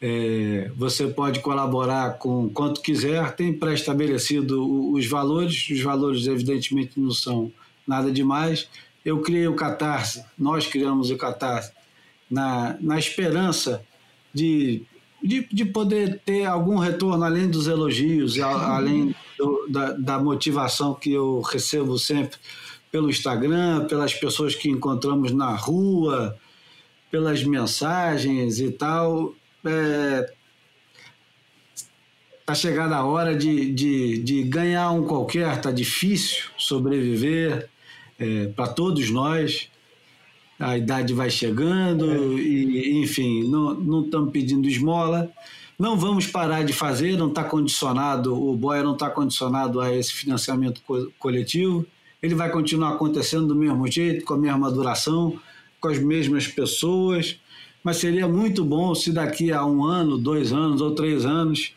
É, 0.00 0.70
você 0.76 1.06
pode 1.06 1.38
colaborar 1.38 2.18
com 2.18 2.48
quanto 2.48 2.80
quiser, 2.80 3.36
tem 3.36 3.52
pré-estabelecido 3.52 4.90
os 4.92 5.06
valores, 5.06 5.68
os 5.70 5.80
valores 5.80 6.26
evidentemente 6.26 6.98
não 6.98 7.12
são 7.12 7.52
nada 7.86 8.10
demais. 8.10 8.68
Eu 9.04 9.20
criei 9.20 9.46
o 9.48 9.54
Catarse, 9.56 10.24
nós 10.38 10.66
criamos 10.66 11.10
o 11.10 11.16
Catarse 11.16 11.72
na, 12.30 12.76
na 12.80 12.98
esperança 12.98 13.82
de, 14.32 14.82
de, 15.22 15.46
de 15.52 15.64
poder 15.64 16.20
ter 16.24 16.44
algum 16.46 16.78
retorno 16.78 17.24
além 17.24 17.48
dos 17.50 17.66
elogios, 17.66 18.38
a- 18.38 18.76
além 18.76 19.14
do- 19.38 19.66
da, 19.68 19.92
da 19.92 20.18
motivação 20.18 20.94
que 20.94 21.12
eu 21.12 21.40
recebo 21.40 21.98
sempre 21.98 22.38
pelo 22.90 23.10
Instagram, 23.10 23.86
pelas 23.86 24.14
pessoas 24.14 24.54
que 24.54 24.68
encontramos 24.68 25.32
na 25.32 25.54
rua, 25.54 26.36
pelas 27.10 27.42
mensagens 27.42 28.60
e 28.60 28.70
tal. 28.70 29.34
É, 29.64 30.32
tá 32.44 32.54
chegada 32.54 32.96
a 32.96 33.04
hora 33.04 33.34
de, 33.36 33.72
de, 33.72 34.18
de 34.22 34.42
ganhar 34.42 34.90
um 34.90 35.04
qualquer, 35.06 35.60
tá 35.60 35.70
difícil 35.70 36.44
sobreviver 36.58 37.68
para 38.54 38.68
todos 38.68 39.10
nós. 39.10 39.68
A 40.58 40.78
idade 40.78 41.12
vai 41.12 41.28
chegando 41.28 42.38
e, 42.38 43.00
enfim, 43.02 43.48
não, 43.48 43.74
não 43.74 44.04
estamos 44.04 44.30
pedindo 44.30 44.68
esmola. 44.68 45.30
Não 45.78 45.96
vamos 45.96 46.26
parar 46.26 46.64
de 46.64 46.72
fazer, 46.72 47.16
não 47.16 47.28
está 47.28 47.42
condicionado, 47.42 48.32
o 48.40 48.54
Boia 48.56 48.82
não 48.84 48.92
está 48.92 49.10
condicionado 49.10 49.80
a 49.80 49.92
esse 49.92 50.12
financiamento 50.12 50.80
co- 50.86 51.10
coletivo. 51.18 51.84
Ele 52.22 52.34
vai 52.36 52.50
continuar 52.50 52.90
acontecendo 52.90 53.48
do 53.48 53.56
mesmo 53.56 53.90
jeito, 53.90 54.24
com 54.24 54.34
a 54.34 54.38
mesma 54.38 54.70
duração, 54.70 55.36
com 55.80 55.88
as 55.88 55.98
mesmas 55.98 56.46
pessoas. 56.46 57.40
Mas 57.82 57.96
seria 57.96 58.28
muito 58.28 58.64
bom 58.64 58.94
se 58.94 59.10
daqui 59.10 59.50
a 59.50 59.66
um 59.66 59.84
ano, 59.84 60.16
dois 60.16 60.52
anos 60.52 60.80
ou 60.80 60.94
três 60.94 61.24
anos 61.24 61.74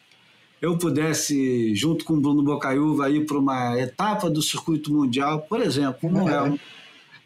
eu 0.66 0.78
pudesse, 0.78 1.76
junto 1.76 2.04
com 2.04 2.14
o 2.14 2.20
Bruno 2.20 2.42
Bocaiúva, 2.44 3.08
ir 3.10 3.26
para 3.26 3.38
uma 3.38 3.80
etapa 3.80 4.30
do 4.30 4.42
circuito 4.42 4.92
mundial, 4.92 5.42
por 5.42 5.62
exemplo. 5.62 6.10
Não 6.12 6.28
é, 6.28 6.42
um- 6.42 6.60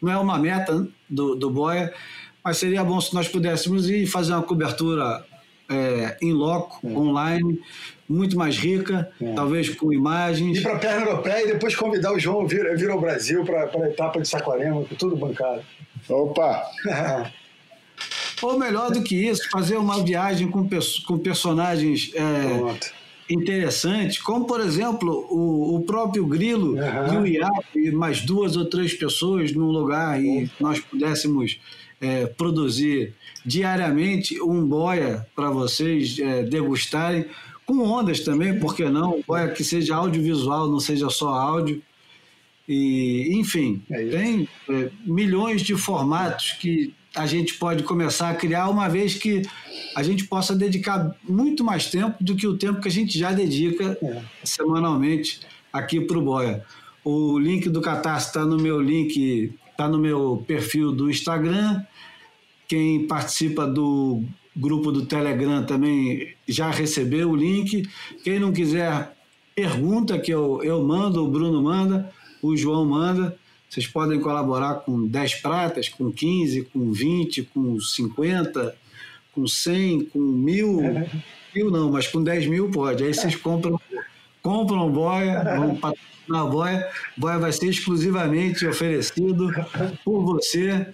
não 0.02 0.12
é 0.12 0.16
uma 0.18 0.38
meta 0.38 0.86
do, 1.08 1.34
do 1.34 1.48
Boia, 1.50 1.92
mas 2.44 2.58
seria 2.58 2.84
bom 2.84 3.00
se 3.00 3.14
nós 3.14 3.28
pudéssemos 3.28 3.88
ir 3.88 4.06
fazer 4.06 4.32
uma 4.34 4.42
cobertura 4.42 5.24
é, 5.70 6.18
em 6.20 6.32
loco, 6.32 6.86
online, 6.86 7.60
muito 8.08 8.36
mais 8.36 8.58
rica, 8.58 9.10
talvez 9.34 9.70
com 9.70 9.92
imagens. 9.92 10.58
Ir 10.58 10.62
para 10.62 10.74
a 10.74 10.78
perna 10.78 11.06
europeia 11.06 11.44
e 11.44 11.52
depois 11.52 11.74
convidar 11.76 12.12
o 12.12 12.18
João 12.18 12.46
vir, 12.46 12.76
vir 12.76 12.90
ao 12.90 13.00
Brasil 13.00 13.44
para 13.44 13.70
a 13.72 13.88
etapa 13.88 14.20
de 14.20 14.28
Saquarema, 14.28 14.84
com 14.84 14.94
tudo 14.96 15.16
bancado. 15.16 15.62
Opa! 16.08 16.62
Ou 18.42 18.58
melhor 18.58 18.90
do 18.90 19.02
que 19.02 19.14
isso, 19.14 19.48
fazer 19.50 19.76
uma 19.76 20.02
viagem 20.02 20.50
com, 20.50 20.66
com 21.06 21.18
personagens 21.18 22.10
Pronto. 23.30 23.42
interessantes, 23.42 24.18
como, 24.18 24.46
por 24.46 24.60
exemplo, 24.60 25.26
o, 25.30 25.76
o 25.76 25.80
próprio 25.82 26.26
Grilo 26.26 26.78
Aham. 26.78 27.14
e 27.14 27.16
o 27.18 27.26
Iapo, 27.26 27.64
e 27.76 27.90
mais 27.90 28.22
duas 28.22 28.56
ou 28.56 28.64
três 28.64 28.94
pessoas 28.94 29.52
num 29.52 29.70
lugar 29.70 30.22
e 30.22 30.50
nós 30.58 30.80
pudéssemos 30.80 31.58
é, 32.00 32.26
produzir 32.26 33.14
diariamente 33.44 34.40
um 34.40 34.64
boia 34.66 35.26
para 35.34 35.50
vocês 35.50 36.18
é, 36.18 36.42
degustarem, 36.42 37.26
com 37.66 37.78
ondas 37.78 38.20
também, 38.20 38.58
por 38.58 38.74
que 38.74 38.84
não? 38.88 39.16
Um 39.18 39.22
boia 39.26 39.48
que 39.48 39.62
seja 39.62 39.94
audiovisual, 39.94 40.68
não 40.68 40.80
seja 40.80 41.08
só 41.08 41.28
áudio. 41.28 41.80
E, 42.68 43.30
enfim, 43.38 43.82
É 43.90 44.04
tem 44.06 44.48
é, 44.68 44.90
milhões 45.04 45.62
de 45.62 45.76
formatos 45.76 46.52
que 46.52 46.92
a 47.14 47.26
gente 47.26 47.54
pode 47.54 47.82
começar 47.82 48.30
a 48.30 48.34
criar, 48.34 48.68
uma 48.68 48.88
vez 48.88 49.14
que 49.14 49.42
a 49.96 50.02
gente 50.02 50.24
possa 50.24 50.54
dedicar 50.54 51.14
muito 51.28 51.64
mais 51.64 51.86
tempo 51.90 52.22
do 52.22 52.36
que 52.36 52.46
o 52.46 52.56
tempo 52.56 52.80
que 52.80 52.88
a 52.88 52.90
gente 52.90 53.18
já 53.18 53.32
dedica 53.32 53.98
É. 54.02 54.22
semanalmente 54.44 55.40
aqui 55.72 56.00
para 56.00 56.18
o 56.18 56.22
Boia. 56.22 56.64
O 57.04 57.38
link 57.38 57.68
do 57.68 57.80
Catarse 57.80 58.28
está 58.28 58.44
no 58.44 58.56
meu 58.56 58.80
link, 58.80 59.52
está 59.70 59.88
no 59.88 59.98
meu 59.98 60.44
perfil 60.46 60.92
do 60.92 61.10
Instagram. 61.10 61.82
Quem 62.68 63.06
participa 63.06 63.66
do 63.66 64.22
grupo 64.54 64.92
do 64.92 65.06
Telegram 65.06 65.64
também 65.64 66.34
já 66.46 66.70
recebeu 66.70 67.30
o 67.30 67.36
link. 67.36 67.88
Quem 68.22 68.38
não 68.38 68.52
quiser, 68.52 69.16
pergunta 69.54 70.18
que 70.18 70.30
eu, 70.30 70.62
eu 70.62 70.82
mando, 70.82 71.24
o 71.24 71.30
Bruno 71.30 71.60
manda, 71.62 72.12
o 72.42 72.56
João 72.56 72.84
manda. 72.86 73.36
Vocês 73.70 73.86
podem 73.86 74.18
colaborar 74.18 74.80
com 74.80 75.06
10 75.06 75.36
pratas, 75.36 75.88
com 75.88 76.10
15, 76.10 76.62
com 76.72 76.90
20, 76.90 77.44
com 77.44 77.78
50, 77.78 78.74
com 79.32 79.46
100, 79.46 80.06
com 80.06 80.18
mil. 80.18 80.82
Mil 81.54 81.70
não, 81.70 81.88
mas 81.88 82.08
com 82.08 82.20
10 82.20 82.48
mil 82.48 82.68
pode. 82.68 83.04
Aí 83.04 83.14
vocês 83.14 83.36
compram, 83.36 83.80
compram 84.42 84.90
boia, 84.90 85.56
vão 85.56 85.76
patrocinar 85.76 86.40
a 86.40 86.46
boia. 86.46 86.90
Boia 87.16 87.38
vai 87.38 87.52
ser 87.52 87.68
exclusivamente 87.68 88.66
oferecido 88.66 89.52
por 90.04 90.20
você. 90.24 90.88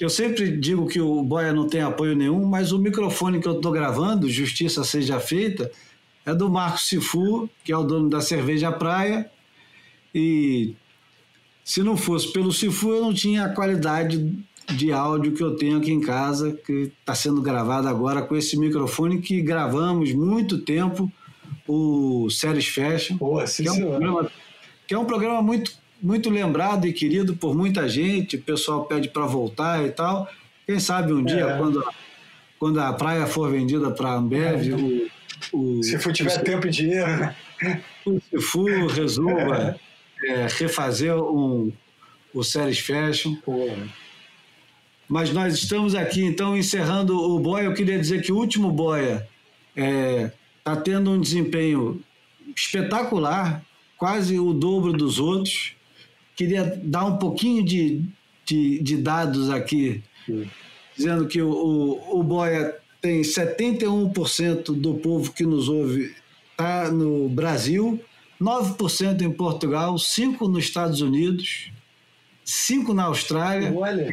Eu 0.00 0.10
sempre 0.10 0.56
digo 0.56 0.88
que 0.88 1.00
o 1.00 1.22
Boia 1.22 1.52
não 1.52 1.68
tem 1.68 1.82
apoio 1.82 2.16
nenhum, 2.16 2.44
mas 2.44 2.72
o 2.72 2.78
microfone 2.80 3.40
que 3.40 3.46
eu 3.46 3.54
estou 3.54 3.70
gravando, 3.70 4.28
Justiça 4.28 4.82
Seja 4.82 5.20
Feita, 5.20 5.70
é 6.26 6.34
do 6.34 6.50
Marcos 6.50 6.88
Sifu, 6.88 7.48
que 7.62 7.70
é 7.70 7.76
o 7.76 7.84
dono 7.84 8.10
da 8.10 8.20
Cerveja 8.20 8.72
Praia. 8.72 9.30
E 10.12 10.74
se 11.64 11.82
não 11.82 11.96
fosse 11.96 12.32
pelo 12.32 12.52
Sifu, 12.52 12.92
eu 12.92 13.02
não 13.02 13.14
tinha 13.14 13.44
a 13.44 13.48
qualidade 13.48 14.36
de 14.70 14.92
áudio 14.92 15.32
que 15.32 15.42
eu 15.42 15.56
tenho 15.56 15.78
aqui 15.78 15.92
em 15.92 16.00
casa, 16.00 16.52
que 16.52 16.92
está 17.00 17.14
sendo 17.14 17.40
gravado 17.42 17.88
agora 17.88 18.22
com 18.22 18.36
esse 18.36 18.56
microfone 18.58 19.20
que 19.20 19.40
gravamos 19.42 20.12
muito 20.12 20.58
tempo, 20.58 21.10
o 21.66 22.28
Séries 22.30 22.66
Fashion 22.66 23.16
Boa, 23.16 23.46
sim, 23.46 23.64
que 23.64 23.68
é 23.68 23.72
um 23.72 23.80
programa, 23.80 24.30
que 24.86 24.94
é 24.94 24.98
um 24.98 25.04
programa 25.04 25.42
muito, 25.42 25.72
muito 26.02 26.30
lembrado 26.30 26.86
e 26.86 26.92
querido 26.92 27.36
por 27.36 27.54
muita 27.54 27.88
gente. 27.88 28.36
O 28.36 28.42
pessoal 28.42 28.84
pede 28.84 29.08
para 29.08 29.26
voltar 29.26 29.84
e 29.86 29.90
tal. 29.90 30.28
Quem 30.66 30.78
sabe 30.80 31.12
um 31.12 31.22
dia, 31.22 31.44
É. 31.46 31.58
quando, 31.58 31.84
quando 32.58 32.80
a 32.80 32.92
praia 32.92 33.26
for 33.26 33.50
vendida 33.50 33.90
para 33.90 34.10
a 34.10 34.14
Ambev, 34.14 34.72
o, 35.52 35.78
o, 35.78 35.82
Se 35.82 35.98
for 35.98 36.12
tiver 36.12 36.42
tempo 36.42 36.66
e 36.66 36.70
dinheiro, 36.70 37.10
né? 37.16 37.34
o 38.06 38.20
Cifu 38.30 38.86
resolva 38.86 39.78
é, 40.24 40.46
refazer 40.48 41.14
um, 41.14 41.72
o 42.34 42.42
Séries 42.42 42.78
Fashion. 42.78 43.36
Mas 45.08 45.32
nós 45.32 45.54
estamos 45.54 45.94
aqui, 45.94 46.24
então, 46.24 46.56
encerrando 46.56 47.16
o 47.16 47.38
Boia. 47.38 47.64
Eu 47.64 47.74
queria 47.74 47.98
dizer 47.98 48.22
que 48.22 48.32
o 48.32 48.36
último 48.36 48.70
Boia 48.70 49.28
está 49.74 50.76
tendo 50.76 51.10
um 51.10 51.20
desempenho 51.20 52.02
espetacular, 52.56 53.64
quase 53.98 54.38
o 54.38 54.52
dobro 54.52 54.92
dos 54.92 55.18
outros. 55.18 55.74
Queria 56.34 56.64
dar 56.82 57.04
um 57.04 57.18
pouquinho 57.18 57.64
de, 57.64 58.02
de, 58.44 58.82
de 58.82 58.96
dados 58.96 59.50
aqui, 59.50 60.02
dizendo 60.96 61.26
que 61.26 61.42
o, 61.42 61.50
o, 61.50 62.20
o 62.20 62.22
Boia 62.22 62.74
tem 63.00 63.20
71% 63.22 64.80
do 64.80 64.94
povo 64.94 65.32
que 65.32 65.44
nos 65.44 65.68
ouve 65.68 66.14
está 66.52 66.90
no 66.90 67.28
Brasil, 67.28 68.00
9% 68.42 69.22
em 69.22 69.30
Portugal, 69.32 69.94
5% 69.94 70.40
nos 70.48 70.64
Estados 70.64 71.00
Unidos, 71.00 71.70
5% 72.44 72.92
na 72.92 73.04
Austrália. 73.04 73.72
olha, 73.74 74.10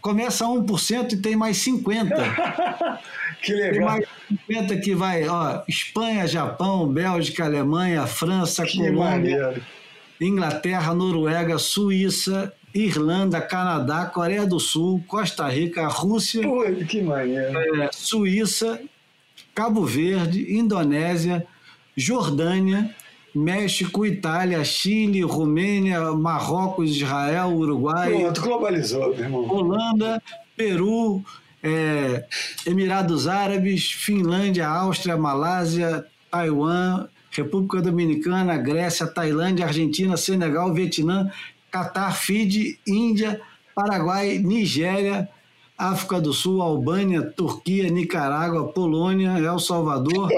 Começa 0.00 0.44
a 0.44 0.48
1% 0.48 1.12
e 1.12 1.16
tem 1.16 1.34
mais 1.34 1.56
50%. 1.58 2.08
que 3.42 3.52
Tem 3.52 3.56
legal. 3.72 3.88
mais 3.88 4.06
50 4.28 4.76
que 4.78 4.94
vai, 4.94 5.26
ó, 5.26 5.62
Espanha, 5.68 6.26
Japão, 6.26 6.86
Bélgica, 6.88 7.44
Alemanha, 7.44 8.06
França, 8.06 8.64
Que 8.64 8.78
Colômbia, 8.78 8.98
maneiro. 9.04 9.62
Inglaterra, 10.20 10.94
Noruega, 10.94 11.58
Suíça, 11.58 12.52
Irlanda, 12.74 13.40
Canadá, 13.40 14.06
Coreia 14.06 14.46
do 14.46 14.60
Sul, 14.60 15.02
Costa 15.06 15.48
Rica, 15.48 15.86
Rússia, 15.88 16.42
Pô, 16.42 16.62
que 16.88 17.02
maneiro. 17.02 17.58
é, 17.82 17.90
Suíça, 17.92 18.80
Cabo 19.54 19.84
Verde, 19.84 20.54
Indonésia, 20.54 21.44
Jordânia, 21.96 22.94
México, 23.38 24.04
Itália, 24.04 24.64
Chile, 24.64 25.22
Romênia, 25.22 26.12
Marrocos, 26.12 26.90
Israel, 26.90 27.54
Uruguai, 27.54 28.18
Pronto, 28.18 28.40
globalizou, 28.40 29.14
meu 29.14 29.24
irmão. 29.24 29.48
Holanda, 29.48 30.22
Peru, 30.56 31.22
é, 31.62 32.24
Emirados 32.66 33.28
Árabes, 33.28 33.92
Finlândia, 33.92 34.66
Áustria, 34.66 35.16
Malásia, 35.16 36.04
Taiwan, 36.30 37.08
República 37.30 37.80
Dominicana, 37.80 38.56
Grécia, 38.56 39.06
Tailândia, 39.06 39.66
Argentina, 39.66 40.16
Senegal, 40.16 40.74
Vietnã, 40.74 41.30
Catar, 41.70 42.16
Fiji, 42.16 42.78
Índia, 42.86 43.40
Paraguai, 43.74 44.38
Nigéria, 44.38 45.28
África 45.78 46.20
do 46.20 46.32
Sul, 46.32 46.60
Albânia, 46.60 47.22
Turquia, 47.22 47.88
Nicarágua, 47.88 48.72
Polônia, 48.72 49.38
El 49.38 49.60
Salvador 49.60 50.28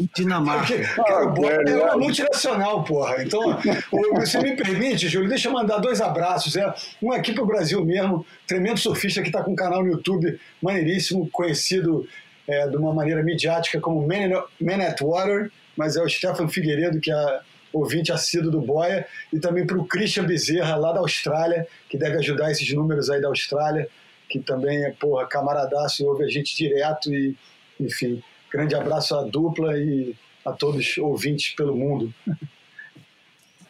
e 0.00 0.08
Dinamarca. 0.16 0.66
Porque, 0.66 0.82
cara, 1.02 1.26
o 1.30 1.46
é 1.46 1.84
uma 1.84 1.96
multinacional, 1.98 2.82
porra. 2.84 3.22
Então, 3.22 3.58
o- 3.92 4.14
você 4.14 4.38
me 4.38 4.56
permite, 4.56 5.06
Júlio, 5.06 5.28
deixa 5.28 5.48
eu 5.48 5.52
mandar 5.52 5.76
dois 5.76 6.00
abraços. 6.00 6.56
É, 6.56 6.72
um 7.02 7.12
aqui 7.12 7.34
pro 7.34 7.44
Brasil 7.44 7.84
mesmo, 7.84 8.24
tremendo 8.46 8.78
surfista 8.78 9.20
que 9.20 9.28
está 9.28 9.42
com 9.42 9.50
um 9.52 9.56
canal 9.56 9.82
no 9.84 9.90
YouTube 9.92 10.40
maneiríssimo, 10.62 11.28
conhecido 11.30 12.06
é, 12.46 12.66
de 12.66 12.76
uma 12.78 12.94
maneira 12.94 13.22
midiática 13.22 13.78
como 13.78 14.00
Man, 14.00 14.42
Man 14.58 14.82
at 14.82 15.02
Water, 15.02 15.50
mas 15.76 15.96
é 15.96 16.02
o 16.02 16.08
Stefan 16.08 16.48
Figueiredo, 16.48 16.98
que 16.98 17.12
é 17.12 17.40
ouvinte 17.74 18.10
assíduo 18.10 18.50
do 18.50 18.62
Boia, 18.62 19.06
e 19.30 19.38
também 19.38 19.66
para 19.66 19.76
o 19.76 19.84
Christian 19.84 20.24
Bezerra, 20.24 20.74
lá 20.76 20.92
da 20.94 21.00
Austrália, 21.00 21.68
que 21.90 21.98
deve 21.98 22.16
ajudar 22.16 22.50
esses 22.50 22.72
números 22.72 23.10
aí 23.10 23.20
da 23.20 23.28
Austrália, 23.28 23.86
que 24.28 24.38
também 24.38 24.84
é, 24.84 24.90
porra, 24.90 25.26
camaradaço 25.26 26.02
e 26.02 26.06
ouve 26.06 26.24
a 26.24 26.28
gente 26.28 26.54
direto 26.56 27.12
e, 27.12 27.36
enfim, 27.80 28.22
grande 28.50 28.74
abraço 28.74 29.14
à 29.14 29.22
dupla 29.22 29.78
e 29.78 30.14
a 30.44 30.52
todos 30.52 30.96
ouvintes 30.98 31.54
pelo 31.54 31.76
mundo. 31.76 32.12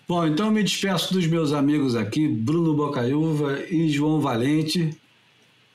Bom, 0.06 0.26
então 0.26 0.46
eu 0.46 0.52
me 0.52 0.62
despeço 0.62 1.12
dos 1.12 1.26
meus 1.26 1.52
amigos 1.52 1.94
aqui, 1.94 2.26
Bruno 2.26 2.74
Bocaiúva 2.74 3.60
e 3.68 3.88
João 3.90 4.20
Valente. 4.20 4.98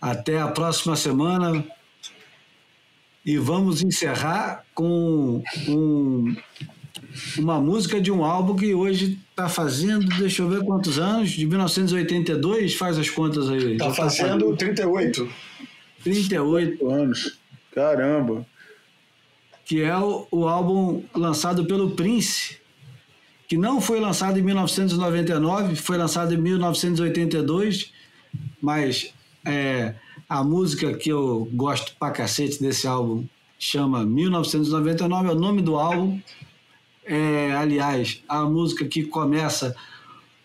Até 0.02 0.40
a 0.40 0.48
próxima 0.48 0.96
semana. 0.96 1.64
E 3.26 3.38
vamos 3.38 3.82
encerrar 3.82 4.66
com 4.74 5.42
um- 5.70 6.36
uma 7.38 7.60
música 7.60 8.00
de 8.00 8.12
um 8.12 8.24
álbum 8.24 8.56
que 8.56 8.74
hoje 8.74 9.20
está 9.30 9.50
fazendo, 9.50 10.08
deixa 10.18 10.42
eu 10.42 10.50
ver 10.50 10.64
quantos 10.64 11.00
anos, 11.00 11.32
de 11.32 11.46
1982, 11.46 12.76
faz 12.76 12.98
as 12.98 13.10
contas 13.10 13.50
aí. 13.50 13.78
Tá 13.78 13.86
Já 13.86 13.94
fazendo 13.94 14.56
38. 14.56 15.30
38, 16.04 16.90
anos. 16.90 17.40
Caramba. 17.74 18.46
que 19.66 19.82
é 19.82 19.98
o, 19.98 20.28
o 20.30 20.48
álbum 20.48 21.04
lançado 21.16 21.66
pelo 21.66 21.92
Prince, 21.92 22.58
que 23.48 23.58
não 23.58 23.82
foi 23.82 24.00
lançado 24.00 24.38
em 24.38 24.42
1999, 24.42 25.76
foi 25.76 25.98
lançado 25.98 26.34
em 26.34 26.38
1982, 26.38 27.92
mas 28.62 29.14
é, 29.46 29.96
a 30.30 30.44
música 30.44 30.94
que 30.94 31.10
eu 31.10 31.48
gosto 31.54 31.96
pra 31.98 32.12
cacete 32.12 32.62
desse 32.62 32.88
álbum 32.88 33.26
chama 33.58 34.06
1999, 34.06 35.30
é 35.30 35.32
o 35.32 35.36
nome 35.36 35.62
do 35.62 35.76
álbum. 35.76 36.20
É, 37.06 37.52
aliás, 37.54 38.24
a 38.28 38.44
música 38.44 38.86
que 38.86 39.04
começa 39.04 39.76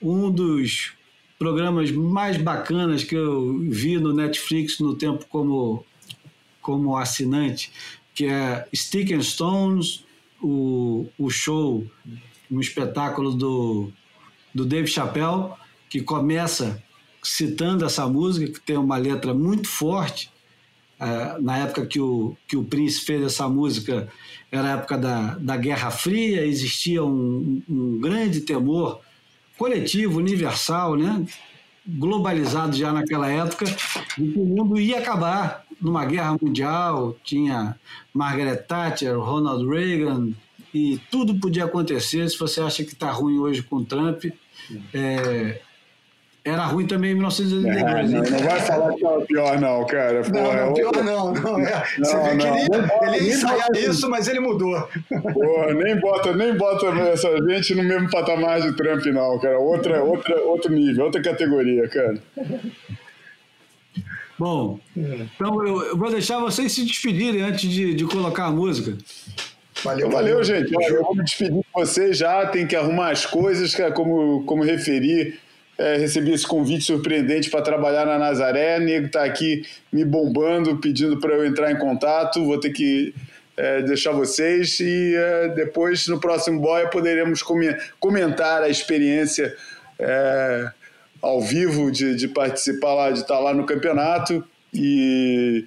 um 0.02 0.30
dos 0.30 0.92
programas 1.38 1.90
mais 1.90 2.36
bacanas 2.36 3.04
que 3.04 3.14
eu 3.14 3.58
vi 3.70 3.98
no 3.98 4.12
Netflix 4.12 4.80
no 4.80 4.94
tempo 4.96 5.24
como, 5.28 5.84
como 6.60 6.96
assinante, 6.96 7.70
que 8.14 8.26
é 8.26 8.66
Stick 8.74 9.12
and 9.12 9.22
Stones, 9.22 10.04
o, 10.42 11.08
o 11.16 11.30
show, 11.30 11.86
um 12.50 12.60
espetáculo 12.60 13.32
do, 13.32 13.92
do 14.52 14.64
Dave 14.64 14.88
Chappelle, 14.88 15.52
que 15.88 16.00
começa 16.02 16.82
citando 17.22 17.84
essa 17.84 18.06
música, 18.08 18.52
que 18.52 18.60
tem 18.60 18.76
uma 18.76 18.96
letra 18.96 19.32
muito 19.32 19.68
forte. 19.68 20.30
Uh, 21.00 21.40
na 21.40 21.58
época 21.58 21.86
que 21.86 22.00
o, 22.00 22.36
que 22.48 22.56
o 22.56 22.64
Prince 22.64 23.02
fez 23.02 23.22
essa 23.22 23.48
música, 23.48 24.08
era 24.50 24.68
a 24.68 24.76
época 24.78 24.96
da, 24.96 25.36
da 25.38 25.56
Guerra 25.56 25.90
Fria, 25.90 26.44
existia 26.44 27.04
um, 27.04 27.62
um 27.68 27.98
grande 28.00 28.40
temor 28.40 29.00
coletivo, 29.56 30.18
universal, 30.18 30.96
né? 30.96 31.26
globalizado 31.86 32.76
já 32.76 32.92
naquela 32.92 33.30
época, 33.30 33.64
de 33.64 34.32
que 34.32 34.38
o 34.38 34.44
mundo 34.44 34.78
ia 34.78 34.98
acabar 34.98 35.64
numa 35.80 36.04
guerra 36.04 36.36
mundial, 36.40 37.16
tinha 37.24 37.76
Margaret 38.12 38.56
Thatcher, 38.56 39.18
Ronald 39.18 39.66
Reagan, 39.66 40.32
e 40.74 41.00
tudo 41.10 41.38
podia 41.40 41.64
acontecer. 41.64 42.28
Se 42.28 42.38
você 42.38 42.60
acha 42.60 42.84
que 42.84 42.92
está 42.92 43.10
ruim 43.10 43.38
hoje 43.38 43.62
com 43.62 43.82
Trump, 43.82 44.24
é, 44.92 45.62
era 46.48 46.64
ruim 46.64 46.86
também 46.86 47.12
em 47.12 47.14
1982. 47.14 48.12
É, 48.12 48.14
não, 48.14 48.38
não 48.38 48.48
vai 48.48 48.60
falar 48.60 48.88
que 48.90 48.94
estava 48.96 49.20
pior, 49.22 49.60
não, 49.60 49.86
cara. 49.86 50.22
Pô, 50.22 50.30
não, 50.30 50.66
não, 50.66 50.74
pior 50.74 51.04
não. 51.04 51.32
não, 51.34 51.58
é. 51.60 51.84
Você 51.98 52.16
não, 52.16 52.24
vê 52.24 52.36
que 52.36 52.46
ele, 52.46 53.16
ele 53.16 53.24
ia 53.24 53.34
ensaiar 53.34 53.68
isso, 53.74 54.08
mas 54.08 54.28
ele 54.28 54.40
mudou. 54.40 54.88
Porra, 55.08 55.74
nem 55.74 55.98
bota, 55.98 56.34
nem 56.34 56.56
bota 56.56 56.86
essa 56.86 57.28
gente 57.48 57.74
no 57.74 57.82
mesmo 57.82 58.10
patamar 58.10 58.60
de 58.60 58.72
Trump, 58.76 59.04
não, 59.06 59.38
cara. 59.38 59.58
Outra, 59.58 60.02
outra, 60.02 60.40
outro 60.42 60.72
nível, 60.72 61.04
outra 61.04 61.22
categoria, 61.22 61.88
cara. 61.88 62.18
Bom, 64.38 64.78
então 64.96 65.66
eu, 65.66 65.96
vou 65.96 66.10
deixar 66.10 66.38
vocês 66.38 66.70
se 66.70 66.84
despedirem 66.84 67.42
antes 67.42 67.68
de, 67.68 67.92
de 67.92 68.04
colocar 68.04 68.46
a 68.46 68.50
música. 68.52 68.96
Valeu, 69.82 70.10
valeu, 70.10 70.44
gente. 70.44 70.72
Eu 70.72 71.02
vou 71.02 71.14
me 71.14 71.24
despedir 71.24 71.54
de 71.54 71.66
vocês 71.74 72.18
já, 72.18 72.46
tem 72.46 72.66
que 72.66 72.76
arrumar 72.76 73.10
as 73.10 73.26
coisas, 73.26 73.74
como, 73.94 74.44
como 74.44 74.62
referi. 74.62 75.38
É, 75.78 75.96
recebi 75.96 76.32
esse 76.32 76.44
convite 76.44 76.84
surpreendente 76.84 77.48
para 77.48 77.62
trabalhar 77.62 78.04
na 78.04 78.18
Nazaré. 78.18 78.78
O 78.78 78.80
nego 78.80 79.06
está 79.06 79.24
aqui 79.24 79.64
me 79.92 80.04
bombando, 80.04 80.76
pedindo 80.78 81.20
para 81.20 81.34
eu 81.34 81.46
entrar 81.46 81.70
em 81.70 81.78
contato. 81.78 82.44
Vou 82.44 82.58
ter 82.58 82.70
que 82.70 83.14
é, 83.56 83.82
deixar 83.82 84.10
vocês 84.10 84.80
e 84.80 85.14
é, 85.14 85.48
depois, 85.48 86.08
no 86.08 86.20
próximo 86.20 86.60
Boia, 86.60 86.88
poderemos 86.88 87.44
comentar 88.00 88.62
a 88.62 88.68
experiência 88.68 89.54
é, 89.98 90.70
ao 91.22 91.40
vivo 91.40 91.90
de, 91.90 92.14
de 92.14 92.28
participar 92.28 92.94
lá, 92.94 93.10
de 93.10 93.20
estar 93.20 93.38
lá 93.38 93.54
no 93.54 93.64
campeonato. 93.64 94.44
E 94.72 95.64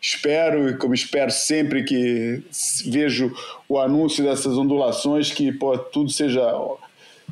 espero, 0.00 0.76
como 0.78 0.94
espero 0.94 1.30
sempre 1.30 1.84
que 1.84 2.42
vejo 2.86 3.32
o 3.68 3.78
anúncio 3.78 4.24
dessas 4.24 4.58
ondulações, 4.58 5.30
que 5.30 5.52
pô, 5.52 5.78
tudo 5.78 6.10
seja 6.10 6.42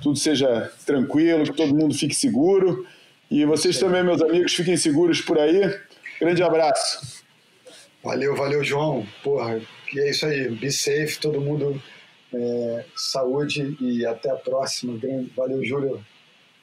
tudo 0.00 0.18
seja 0.18 0.72
tranquilo, 0.84 1.44
que 1.44 1.52
todo 1.52 1.74
mundo 1.74 1.94
fique 1.94 2.14
seguro. 2.14 2.86
E 3.30 3.44
vocês 3.44 3.78
também, 3.78 4.02
meus 4.02 4.20
amigos, 4.20 4.52
fiquem 4.52 4.76
seguros 4.76 5.20
por 5.20 5.38
aí. 5.38 5.60
Grande 6.20 6.42
abraço. 6.42 7.22
Valeu, 8.02 8.34
valeu, 8.34 8.64
João. 8.64 9.06
Porra, 9.22 9.60
e 9.92 10.00
é 10.00 10.10
isso 10.10 10.26
aí. 10.26 10.48
Be 10.50 10.72
safe, 10.72 11.18
todo 11.20 11.40
mundo. 11.40 11.80
É, 12.32 12.84
saúde 12.96 13.76
e 13.80 14.06
até 14.06 14.30
a 14.30 14.36
próxima. 14.36 14.98
Valeu, 15.36 15.64
Júlio. 15.64 16.04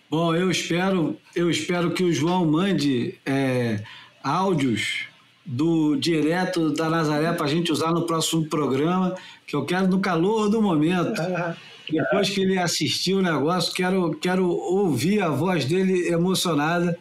Bom, 0.10 0.34
eu 0.34 0.50
espero, 0.50 1.18
eu 1.36 1.50
espero 1.50 1.92
que 1.92 2.04
o 2.04 2.14
João 2.14 2.46
mande 2.46 3.16
é, 3.26 3.84
áudios 4.24 5.06
do 5.46 5.96
direto 5.96 6.72
da 6.72 6.90
Nazaré 6.90 7.32
para 7.34 7.46
a 7.46 7.50
gente 7.50 7.72
usar 7.72 7.92
no 7.92 8.06
próximo 8.06 8.46
programa, 8.48 9.16
que 9.46 9.56
eu 9.56 9.66
quero 9.66 9.88
no 9.88 10.00
calor 10.00 10.50
do 10.50 10.62
momento. 10.62 11.22
Depois 11.90 12.30
que 12.30 12.42
ele 12.42 12.58
assistiu 12.58 13.20
o 13.20 13.22
negócio, 13.22 13.74
quero, 13.74 14.12
quero 14.16 14.48
ouvir 14.50 15.22
a 15.22 15.30
voz 15.30 15.66
dele 15.66 16.08
emocionada 16.08 16.98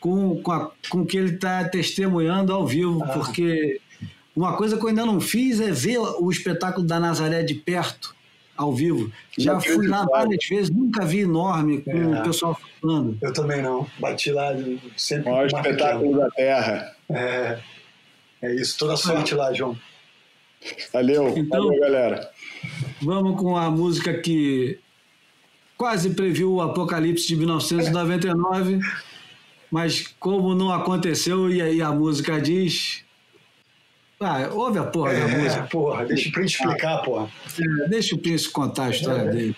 com, 0.00 0.40
com, 0.42 0.52
a, 0.52 0.70
com 0.88 1.00
o 1.00 1.06
que 1.06 1.16
ele 1.16 1.34
está 1.34 1.64
testemunhando 1.68 2.52
ao 2.52 2.66
vivo, 2.66 3.02
ah. 3.04 3.08
porque 3.08 3.80
uma 4.36 4.56
coisa 4.56 4.76
que 4.76 4.84
eu 4.84 4.88
ainda 4.88 5.04
não 5.04 5.20
fiz 5.20 5.60
é 5.60 5.70
ver 5.70 5.98
o 5.98 6.30
espetáculo 6.30 6.86
da 6.86 7.00
Nazaré 7.00 7.42
de 7.42 7.54
perto, 7.54 8.14
ao 8.58 8.74
vivo. 8.74 9.10
Já 9.38 9.60
fui 9.60 9.86
lá 9.86 10.04
várias 10.04 10.44
vezes, 10.46 10.68
nunca 10.68 11.06
vi 11.06 11.20
enorme 11.20 11.80
com 11.80 11.92
é. 11.92 12.20
o 12.20 12.22
pessoal 12.24 12.60
falando. 12.80 13.16
Eu 13.22 13.32
também 13.32 13.62
não. 13.62 13.86
Bati 14.00 14.32
lá 14.32 14.50
sempre. 14.96 15.30
O 15.30 15.32
maior 15.32 15.46
espetáculo 15.46 16.18
da 16.18 16.28
Terra. 16.30 16.96
É, 17.08 17.58
é 18.42 18.54
isso. 18.56 18.76
Toda 18.76 18.96
sorte 18.96 19.34
lá, 19.34 19.52
João. 19.52 19.78
Valeu, 20.92 21.38
então, 21.38 21.66
valeu, 21.66 21.80
galera. 21.80 22.30
Vamos 23.00 23.40
com 23.40 23.56
a 23.56 23.70
música 23.70 24.14
que 24.14 24.78
quase 25.76 26.10
previu 26.10 26.54
o 26.54 26.60
apocalipse 26.60 27.28
de 27.28 27.36
1999, 27.36 28.80
mas 29.70 30.06
como 30.18 30.54
não 30.54 30.72
aconteceu, 30.72 31.50
e 31.50 31.62
aí 31.62 31.80
a 31.80 31.92
música 31.92 32.40
diz. 32.40 33.04
Ah, 34.20 34.48
ouve 34.52 34.80
a 34.80 34.84
porra 34.84 35.12
é, 35.12 35.20
da 35.20 35.28
música. 35.28 35.62
Porra, 35.70 36.04
deixa 36.04 36.28
o 36.28 36.32
Prince 36.32 36.54
explicar, 36.54 36.98
porra. 37.02 37.30
É, 37.84 37.88
deixa 37.88 38.16
o 38.16 38.18
Prince 38.18 38.50
contar 38.50 38.86
a 38.86 38.90
história 38.90 39.22
é. 39.22 39.30
dele. 39.30 39.56